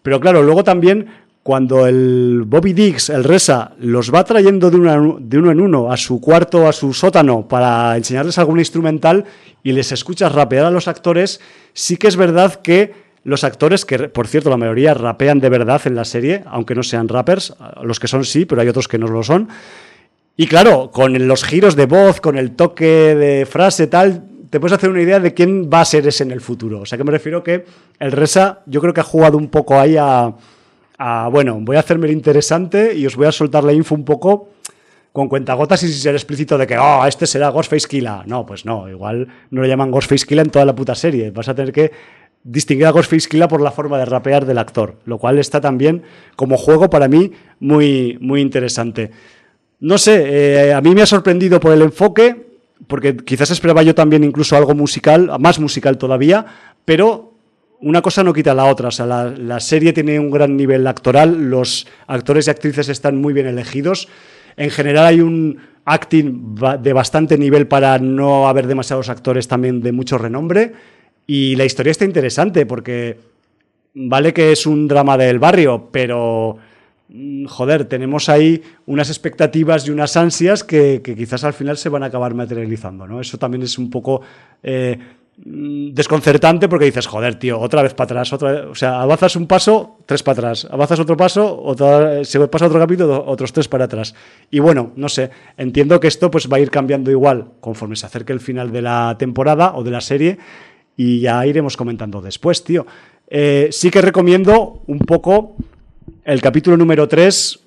pero 0.03 0.19
claro, 0.19 0.43
luego 0.43 0.63
también 0.63 1.07
cuando 1.43 1.87
el 1.87 2.43
Bobby 2.45 2.73
Dix, 2.73 3.09
el 3.09 3.23
Resa, 3.23 3.71
los 3.79 4.13
va 4.13 4.23
trayendo 4.23 4.69
de, 4.69 4.77
uno 4.77 5.51
en 5.51 5.59
uno 5.59 5.91
a 5.91 5.97
su 5.97 6.21
cuarto, 6.21 6.67
a 6.67 6.73
su 6.73 6.93
sótano, 6.93 7.47
para 7.47 7.97
enseñarles 7.97 8.37
algún 8.37 8.59
instrumental 8.59 9.25
y 9.63 9.71
les 9.71 9.91
escuchas 9.91 10.31
rapear 10.31 10.65
a 10.65 10.71
los 10.71 10.87
actores, 10.87 11.41
sí 11.73 11.97
que 11.97 12.07
es 12.07 12.15
verdad 12.15 12.55
que 12.61 12.93
los 13.23 13.43
actores, 13.43 13.85
que 13.85 14.09
por 14.09 14.27
cierto 14.27 14.49
la 14.49 14.57
mayoría 14.57 14.93
rapean 14.93 15.39
de 15.39 15.49
verdad 15.49 15.81
en 15.85 15.95
la 15.95 16.05
serie, 16.05 16.43
aunque 16.45 16.75
no 16.75 16.83
sean 16.83 17.07
rappers, 17.07 17.55
los 17.83 17.99
que 17.99 18.07
son 18.07 18.23
sí, 18.23 18.45
pero 18.45 18.61
hay 18.61 18.67
otros 18.67 18.87
que 18.87 18.97
no 18.97 19.07
lo 19.07 19.23
son. 19.23 19.49
Y 20.37 20.47
claro, 20.47 20.91
con 20.91 21.27
los 21.27 21.43
giros 21.43 21.75
de 21.75 21.85
voz, 21.85 22.21
con 22.21 22.37
el 22.37 22.51
toque 22.51 23.15
de 23.15 23.45
frase 23.45 23.87
tal, 23.87 24.23
te 24.49 24.59
puedes 24.59 24.77
hacer 24.77 24.89
una 24.89 25.01
idea 25.01 25.19
de 25.19 25.33
quién 25.33 25.69
va 25.71 25.81
a 25.81 25.85
ser 25.85 26.05
ese 26.07 26.23
en 26.23 26.31
el 26.31 26.41
futuro. 26.41 26.81
O 26.81 26.85
sea 26.85 26.97
que 26.97 27.03
me 27.03 27.11
refiero 27.11 27.43
que 27.43 27.65
el 27.99 28.11
Resa 28.11 28.61
yo 28.65 28.81
creo 28.81 28.93
que 28.93 29.01
ha 29.01 29.05
jugado 29.05 29.37
un 29.37 29.49
poco 29.49 29.79
ahí 29.79 29.97
a 29.97 30.33
bueno, 31.31 31.57
voy 31.61 31.77
a 31.77 31.79
hacerme 31.79 32.07
el 32.07 32.13
interesante 32.13 32.95
y 32.95 33.05
os 33.05 33.15
voy 33.15 33.27
a 33.27 33.31
soltar 33.31 33.63
la 33.63 33.73
info 33.73 33.95
un 33.95 34.05
poco 34.05 34.49
con 35.11 35.27
cuentagotas 35.27 35.83
y 35.83 35.87
sin 35.87 35.97
ser 35.97 36.15
explícito 36.15 36.57
de 36.57 36.65
que, 36.65 36.77
oh, 36.77 37.05
este 37.05 37.27
será 37.27 37.49
Ghostface 37.49 37.87
Killa. 37.87 38.23
No, 38.25 38.45
pues 38.45 38.65
no, 38.65 38.89
igual 38.89 39.27
no 39.49 39.61
lo 39.61 39.67
llaman 39.67 39.91
Ghostface 39.91 40.25
Killa 40.25 40.41
en 40.41 40.49
toda 40.49 40.65
la 40.65 40.75
puta 40.75 40.95
serie. 40.95 41.31
Vas 41.31 41.49
a 41.49 41.55
tener 41.55 41.73
que 41.73 41.91
distinguir 42.43 42.85
a 42.87 42.91
Ghostface 42.91 43.27
Killa 43.27 43.47
por 43.47 43.61
la 43.61 43.71
forma 43.71 43.97
de 43.97 44.05
rapear 44.05 44.45
del 44.45 44.57
actor, 44.57 44.95
lo 45.05 45.17
cual 45.17 45.37
está 45.37 45.59
también 45.59 46.03
como 46.35 46.57
juego 46.57 46.89
para 46.89 47.07
mí 47.07 47.31
muy, 47.59 48.17
muy 48.21 48.41
interesante. 48.41 49.11
No 49.79 49.97
sé, 49.97 50.67
eh, 50.67 50.73
a 50.73 50.81
mí 50.81 50.93
me 50.95 51.01
ha 51.01 51.07
sorprendido 51.07 51.59
por 51.59 51.73
el 51.73 51.81
enfoque, 51.81 52.47
porque 52.87 53.17
quizás 53.17 53.51
esperaba 53.51 53.83
yo 53.83 53.95
también 53.95 54.23
incluso 54.23 54.55
algo 54.55 54.75
musical, 54.75 55.31
más 55.39 55.59
musical 55.59 55.97
todavía, 55.97 56.45
pero 56.85 57.30
una 57.81 58.01
cosa 58.01 58.23
no 58.23 58.33
quita 58.33 58.53
la 58.53 58.65
otra. 58.65 58.89
O 58.89 58.91
sea, 58.91 59.05
la, 59.05 59.59
serie 59.59 59.93
tiene 59.93 60.19
un 60.19 60.31
gran 60.31 60.55
nivel 60.55 60.85
actoral, 60.87 61.49
los 61.49 61.87
actores 62.07 62.47
y 62.47 62.51
actrices 62.51 62.89
están 62.89 63.17
muy 63.17 63.33
bien 63.33 63.47
elegidos. 63.47 64.07
En 64.55 64.69
general 64.69 65.05
hay 65.05 65.21
un 65.21 65.57
acting 65.85 66.55
de 66.81 66.93
bastante 66.93 67.37
nivel 67.37 67.67
para 67.67 67.97
no 67.97 68.47
haber 68.47 68.67
demasiados 68.67 69.09
actores 69.09 69.47
también 69.47 69.81
de 69.81 69.91
mucho 69.91 70.17
renombre. 70.17 70.73
Y 71.25 71.55
la 71.55 71.65
historia 71.65 71.91
está 71.91 72.05
interesante 72.05 72.65
porque 72.65 73.17
vale 73.93 74.33
que 74.33 74.51
es 74.51 74.65
un 74.65 74.87
drama 74.87 75.17
del 75.17 75.39
barrio, 75.39 75.89
pero 75.91 76.57
mm, 77.09 77.45
joder, 77.45 77.85
tenemos 77.85 78.29
ahí 78.29 78.61
unas 78.85 79.09
expectativas 79.09 79.87
y 79.87 79.91
unas 79.91 80.15
ansias 80.17 80.63
que, 80.63 81.01
quizás 81.03 81.43
al 81.43 81.53
final 81.53 81.77
se 81.77 81.89
van 81.89 82.03
a 82.03 82.07
acabar 82.07 82.35
materializando. 82.35 83.07
¿no? 83.07 83.19
Eso 83.19 83.37
también 83.39 83.63
es 83.63 83.77
un 83.79 83.89
poco... 83.89 84.21
Eh, 84.61 84.99
desconcertante 85.37 86.67
porque 86.67 86.85
dices, 86.85 87.07
joder, 87.07 87.35
tío, 87.35 87.59
otra 87.59 87.81
vez 87.81 87.93
para 87.93 88.05
atrás, 88.05 88.33
otra 88.33 88.51
vez. 88.51 88.65
o 88.65 88.75
sea, 88.75 89.01
avanzas 89.01 89.35
un 89.35 89.47
paso, 89.47 89.97
tres 90.05 90.21
para 90.23 90.33
atrás, 90.33 90.67
avanzas 90.69 90.99
otro 90.99 91.17
paso, 91.17 91.61
otra, 91.63 92.23
se 92.23 92.39
pasa 92.47 92.67
otro 92.67 92.79
capítulo, 92.79 93.23
otros 93.25 93.51
tres 93.51 93.67
para 93.67 93.85
atrás. 93.85 94.13
Y 94.51 94.59
bueno, 94.59 94.91
no 94.95 95.09
sé, 95.09 95.31
entiendo 95.57 95.99
que 95.99 96.07
esto 96.07 96.29
pues 96.29 96.47
va 96.51 96.57
a 96.57 96.59
ir 96.59 96.69
cambiando 96.69 97.09
igual 97.09 97.53
conforme 97.59 97.95
se 97.95 98.05
acerque 98.05 98.33
el 98.33 98.39
final 98.39 98.71
de 98.71 98.81
la 98.81 99.15
temporada 99.17 99.73
o 99.75 99.83
de 99.83 99.91
la 99.91 100.01
serie 100.01 100.37
y 100.95 101.21
ya 101.21 101.45
iremos 101.45 101.77
comentando 101.77 102.21
después, 102.21 102.63
tío. 102.63 102.85
Eh, 103.27 103.69
sí 103.71 103.89
que 103.89 104.01
recomiendo 104.01 104.83
un 104.87 104.99
poco 104.99 105.55
el 106.23 106.41
capítulo 106.41 106.77
número 106.77 107.07
3 107.07 107.59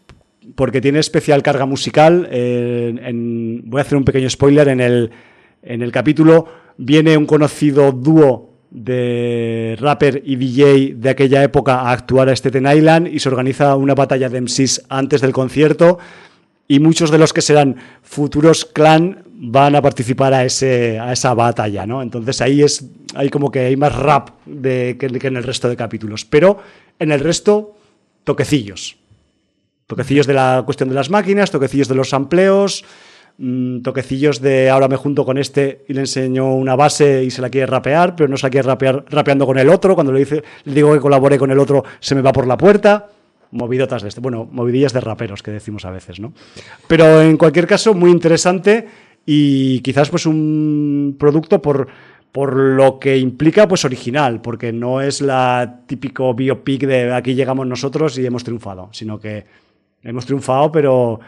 porque 0.55 0.81
tiene 0.81 0.99
especial 0.99 1.43
carga 1.43 1.67
musical. 1.67 2.29
Eh, 2.31 2.95
voy 3.65 3.79
a 3.79 3.83
hacer 3.83 3.97
un 3.97 4.05
pequeño 4.05 4.29
spoiler 4.29 4.69
en 4.69 4.81
el, 4.81 5.11
en 5.63 5.83
el 5.83 5.91
capítulo 5.91 6.64
viene 6.77 7.17
un 7.17 7.27
conocido 7.27 7.93
dúo 7.93 8.51
de 8.71 9.77
rapper 9.79 10.23
y 10.25 10.37
DJ 10.37 10.95
de 10.97 11.11
aquella 11.11 11.45
época 11.45 11.81
a 11.81 11.93
actuar 11.93 12.29
a 12.29 12.33
Staten 12.33 12.67
Island 12.67 13.07
y 13.07 13.21
se 13.21 13.29
organiza 13.29 13.77
una 13.77 13.95
batalla 13.95 14.29
de 14.29 14.41
MCs 14.41 14.87
antes 14.89 15.21
del 15.21 15.33
concierto 15.33 15.99
y 16.67 16.81
muchos 16.81 17.11
de 17.11 17.19
los 17.19 17.33
que 17.33 17.41
serán 17.41 17.77
futuros 18.03 18.65
clan 18.65 19.23
van 19.37 19.77
a 19.77 19.83
participar 19.83 20.35
a, 20.35 20.45
ese, 20.45 20.99
a 20.99 21.13
esa 21.13 21.35
batalla, 21.35 21.87
¿no? 21.87 22.03
Entonces 22.03 22.41
ahí 22.41 22.63
es 22.63 22.85
hay 23.15 23.29
como 23.29 23.51
que 23.51 23.61
hay 23.61 23.77
más 23.77 23.95
rap 23.95 24.31
de, 24.47 24.97
que, 24.99 25.09
que 25.09 25.27
en 25.27 25.37
el 25.37 25.45
resto 25.45 25.69
de 25.69 25.77
capítulos, 25.77 26.25
pero 26.25 26.59
en 26.99 27.13
el 27.13 27.21
resto 27.21 27.77
toquecillos. 28.25 28.97
Toquecillos 29.87 30.27
de 30.27 30.35
la 30.35 30.63
cuestión 30.65 30.89
de 30.89 30.95
las 30.95 31.11
máquinas, 31.11 31.51
toquecillos 31.51 31.89
de 31.89 31.95
los 31.95 32.15
amplios 32.15 32.85
Mm, 33.37 33.81
toquecillos 33.81 34.41
de 34.41 34.71
ahora 34.71 34.87
me 34.87 34.97
junto 34.97 35.25
con 35.25 35.39
este 35.39 35.85
y 35.89 35.93
le 35.93 36.01
enseño 36.01 36.55
una 36.55 36.77
base 36.77 37.25
y 37.25 37.33
se 37.33 37.43
la 37.43 37.51
quiere 37.51 37.67
rapear, 37.67 38.15
pero 38.15 38.29
no 38.29 38.37
se 38.37 38.47
la 38.47 38.51
quiere 38.51 38.69
rapear 38.69 39.05
rapeando 39.09 39.45
con 39.47 39.59
el 39.59 39.69
otro. 39.69 39.95
Cuando 39.95 40.13
le, 40.13 40.21
dice, 40.21 40.45
le 40.65 40.75
digo 40.75 40.93
que 40.93 41.01
colabore 41.01 41.39
con 41.39 41.51
el 41.51 41.59
otro, 41.59 41.85
se 41.99 42.15
me 42.15 42.23
va 42.23 42.33
por 42.33 42.47
la 42.47 42.57
puerta. 42.57 43.09
Movidotas 43.51 44.03
de 44.03 44.09
este. 44.09 44.21
Bueno, 44.21 44.49
movidillas 44.51 44.93
de 44.93 45.01
raperos 45.01 45.43
que 45.43 45.51
decimos 45.51 45.85
a 45.85 45.91
veces, 45.91 46.21
¿no? 46.21 46.33
Pero 46.87 47.23
en 47.23 47.37
cualquier 47.37 47.67
caso, 47.67 47.95
muy 47.95 48.11
interesante 48.11 48.87
y 49.27 49.81
quizás 49.81 50.11
pues 50.11 50.27
un 50.27 51.17
producto 51.19 51.61
por, 51.61 51.89
por 52.31 52.55
lo 52.55 52.99
que 52.99 53.17
implica 53.17 53.67
pues 53.67 53.85
original, 53.85 54.41
porque 54.41 54.73
no 54.73 55.01
es 55.01 55.21
la 55.21 55.81
típico 55.87 56.35
biopic 56.35 56.87
de 56.87 57.13
aquí 57.13 57.35
llegamos 57.35 57.67
nosotros 57.67 58.19
y 58.19 58.27
hemos 58.27 58.45
triunfado, 58.45 58.91
sino 58.93 59.19
que 59.19 59.45
hemos 60.03 60.27
triunfado, 60.27 60.71
pero 60.71 61.21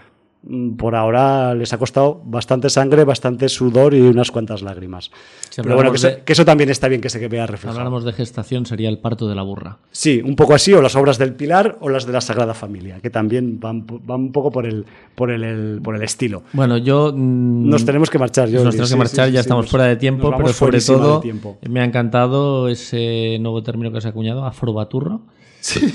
por 0.77 0.95
ahora 0.95 1.55
les 1.55 1.73
ha 1.73 1.79
costado 1.79 2.21
bastante 2.25 2.71
sangre, 2.71 3.05
bastante 3.05 3.49
sudor 3.49 3.95
y 3.95 4.01
unas 4.01 4.31
cuantas 4.31 4.63
lágrimas. 4.63 5.11
Si 5.51 5.63
Pero 5.63 5.75
bueno, 5.75 5.93
que, 5.93 5.99
de, 5.99 6.23
que, 6.25 6.33
eso 6.33 6.45
también 6.45 6.71
está 6.71 6.89
bien 6.89 7.01
que 7.01 7.11
se 7.11 7.27
vea 7.29 7.47
reflejado. 7.47 7.75
Si 7.75 7.79
habláramos 7.79 8.05
de 8.05 8.13
gestación, 8.13 8.67
sería 8.67 8.89
el 8.89 8.99
parto 8.99 9.29
de 9.29 9.35
la 9.35 9.43
burra. 9.43 9.79
Sí, 9.91 10.23
un 10.25 10.37
poco 10.37 10.55
así, 10.55 10.73
o 10.73 10.83
las 10.83 10.95
obras 10.97 11.19
del 11.19 11.35
Pilar 11.35 11.79
o 11.81 11.89
las 11.89 12.07
de 12.07 12.13
la 12.13 12.21
Sagrada 12.21 12.55
Familia, 12.55 13.01
que 13.01 13.11
también 13.11 13.59
van, 13.59 13.87
van 13.87 14.21
un 14.21 14.33
poco 14.33 14.51
por 14.51 14.67
el, 14.67 14.85
por, 15.15 15.31
el, 15.31 15.43
el, 15.45 15.81
por 15.83 15.97
el 15.97 16.03
estilo. 16.03 16.43
Bueno, 16.53 16.79
yo... 16.79 17.13
Mmm, 17.15 17.69
nos 17.69 17.85
tenemos 17.85 18.11
que 18.11 18.19
marchar. 18.19 18.49
Yo, 18.49 18.63
nos 18.63 18.75
tenemos 18.75 18.91
que 18.91 18.97
marchar, 18.97 19.29
sí, 19.29 19.35
ya 19.35 19.41
sí, 19.41 19.47
estamos 19.47 19.69
fuera 19.69 19.87
de 19.87 19.97
tiempo, 19.97 20.33
pero 20.37 20.53
sobre 20.53 20.81
todo 20.81 21.23
me 21.69 21.81
ha 21.81 21.85
encantado 21.85 22.69
ese 22.69 23.39
nuevo 23.41 23.63
término 23.63 23.93
que 23.93 24.01
se 24.01 24.09
ha 24.09 24.11
acuñado, 24.11 24.45
afrobaturro. 24.45 25.23
Sí. 25.67 25.93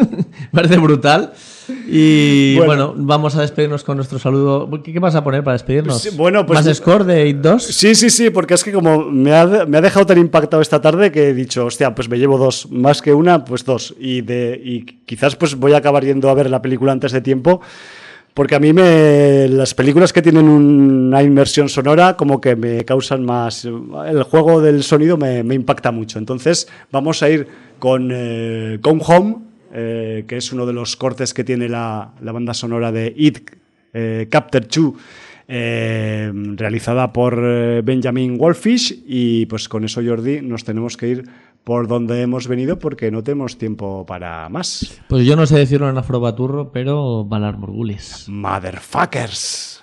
Parece 0.52 0.76
brutal. 0.76 1.32
Y 1.88 2.56
bueno. 2.56 2.88
bueno. 2.92 3.06
vamos 3.06 3.34
a 3.34 3.40
despedirnos 3.40 3.82
con 3.82 3.96
nuestro 3.96 4.18
saludo. 4.18 4.68
¿Qué, 4.84 4.92
qué 4.92 4.98
vas 4.98 5.14
a 5.14 5.24
poner 5.24 5.42
para 5.42 5.54
despedirnos? 5.54 6.02
Sí, 6.02 6.10
bueno, 6.14 6.44
pues- 6.44 6.62
¿Más 6.62 6.76
score 6.76 7.04
de 7.04 7.26
It 7.26 7.38
2? 7.38 7.62
Sí, 7.62 7.94
sí, 7.94 8.10
sí, 8.10 8.28
porque 8.28 8.52
es 8.54 8.62
que 8.62 8.72
como 8.72 9.10
me 9.10 9.34
ha, 9.34 9.64
me 9.66 9.78
ha 9.78 9.80
dejado 9.80 10.04
tan 10.04 10.18
impactado 10.18 10.60
esta 10.60 10.82
tarde 10.82 11.10
que 11.10 11.30
he 11.30 11.34
dicho, 11.34 11.64
hostia, 11.64 11.94
pues 11.94 12.10
me 12.10 12.18
llevo 12.18 12.36
dos, 12.36 12.70
más 12.70 13.00
que 13.00 13.14
una, 13.14 13.42
pues 13.42 13.64
dos. 13.64 13.94
Y, 13.98 14.20
de, 14.20 14.60
y 14.62 14.82
quizás 15.06 15.34
pues 15.34 15.54
voy 15.54 15.72
a 15.72 15.78
acabar 15.78 16.04
yendo 16.04 16.28
a 16.28 16.34
ver 16.34 16.50
la 16.50 16.60
película 16.60 16.92
antes 16.92 17.12
de 17.12 17.22
tiempo, 17.22 17.62
porque 18.34 18.54
a 18.54 18.60
mí 18.60 18.74
me, 18.74 19.48
las 19.48 19.72
películas 19.72 20.12
que 20.12 20.20
tienen 20.20 20.46
una 20.46 21.22
inmersión 21.22 21.70
sonora 21.70 22.18
como 22.18 22.38
que 22.38 22.54
me 22.54 22.84
causan 22.84 23.24
más... 23.24 23.64
El 23.64 24.22
juego 24.24 24.60
del 24.60 24.82
sonido 24.82 25.16
me, 25.16 25.42
me 25.42 25.54
impacta 25.54 25.90
mucho. 25.90 26.18
Entonces 26.18 26.68
vamos 26.92 27.22
a 27.22 27.30
ir 27.30 27.48
con 27.78 28.10
eh, 28.12 28.78
Come 28.82 29.02
Home, 29.06 29.36
eh, 29.72 30.24
que 30.26 30.36
es 30.36 30.52
uno 30.52 30.66
de 30.66 30.72
los 30.72 30.96
cortes 30.96 31.34
que 31.34 31.44
tiene 31.44 31.68
la, 31.68 32.12
la 32.20 32.32
banda 32.32 32.54
sonora 32.54 32.92
de 32.92 33.12
It, 33.16 33.50
eh, 33.92 34.28
Capture 34.30 34.66
2, 34.66 34.92
eh, 35.48 36.32
realizada 36.56 37.12
por 37.12 37.38
eh, 37.42 37.82
Benjamin 37.84 38.36
Wolfish. 38.38 39.04
Y 39.06 39.46
pues 39.46 39.68
con 39.68 39.84
eso, 39.84 40.02
Jordi, 40.04 40.40
nos 40.42 40.64
tenemos 40.64 40.96
que 40.96 41.08
ir 41.08 41.24
por 41.64 41.88
donde 41.88 42.22
hemos 42.22 42.46
venido 42.46 42.78
porque 42.78 43.10
no 43.10 43.22
tenemos 43.22 43.58
tiempo 43.58 44.06
para 44.06 44.48
más. 44.48 45.00
Pues 45.08 45.26
yo 45.26 45.34
no 45.34 45.46
sé 45.46 45.58
decirlo 45.58 45.88
en 45.88 45.98
afrobaturro, 45.98 46.70
pero 46.72 47.24
Valar 47.24 47.58
Morgulis. 47.58 48.26
Motherfuckers. 48.28 49.75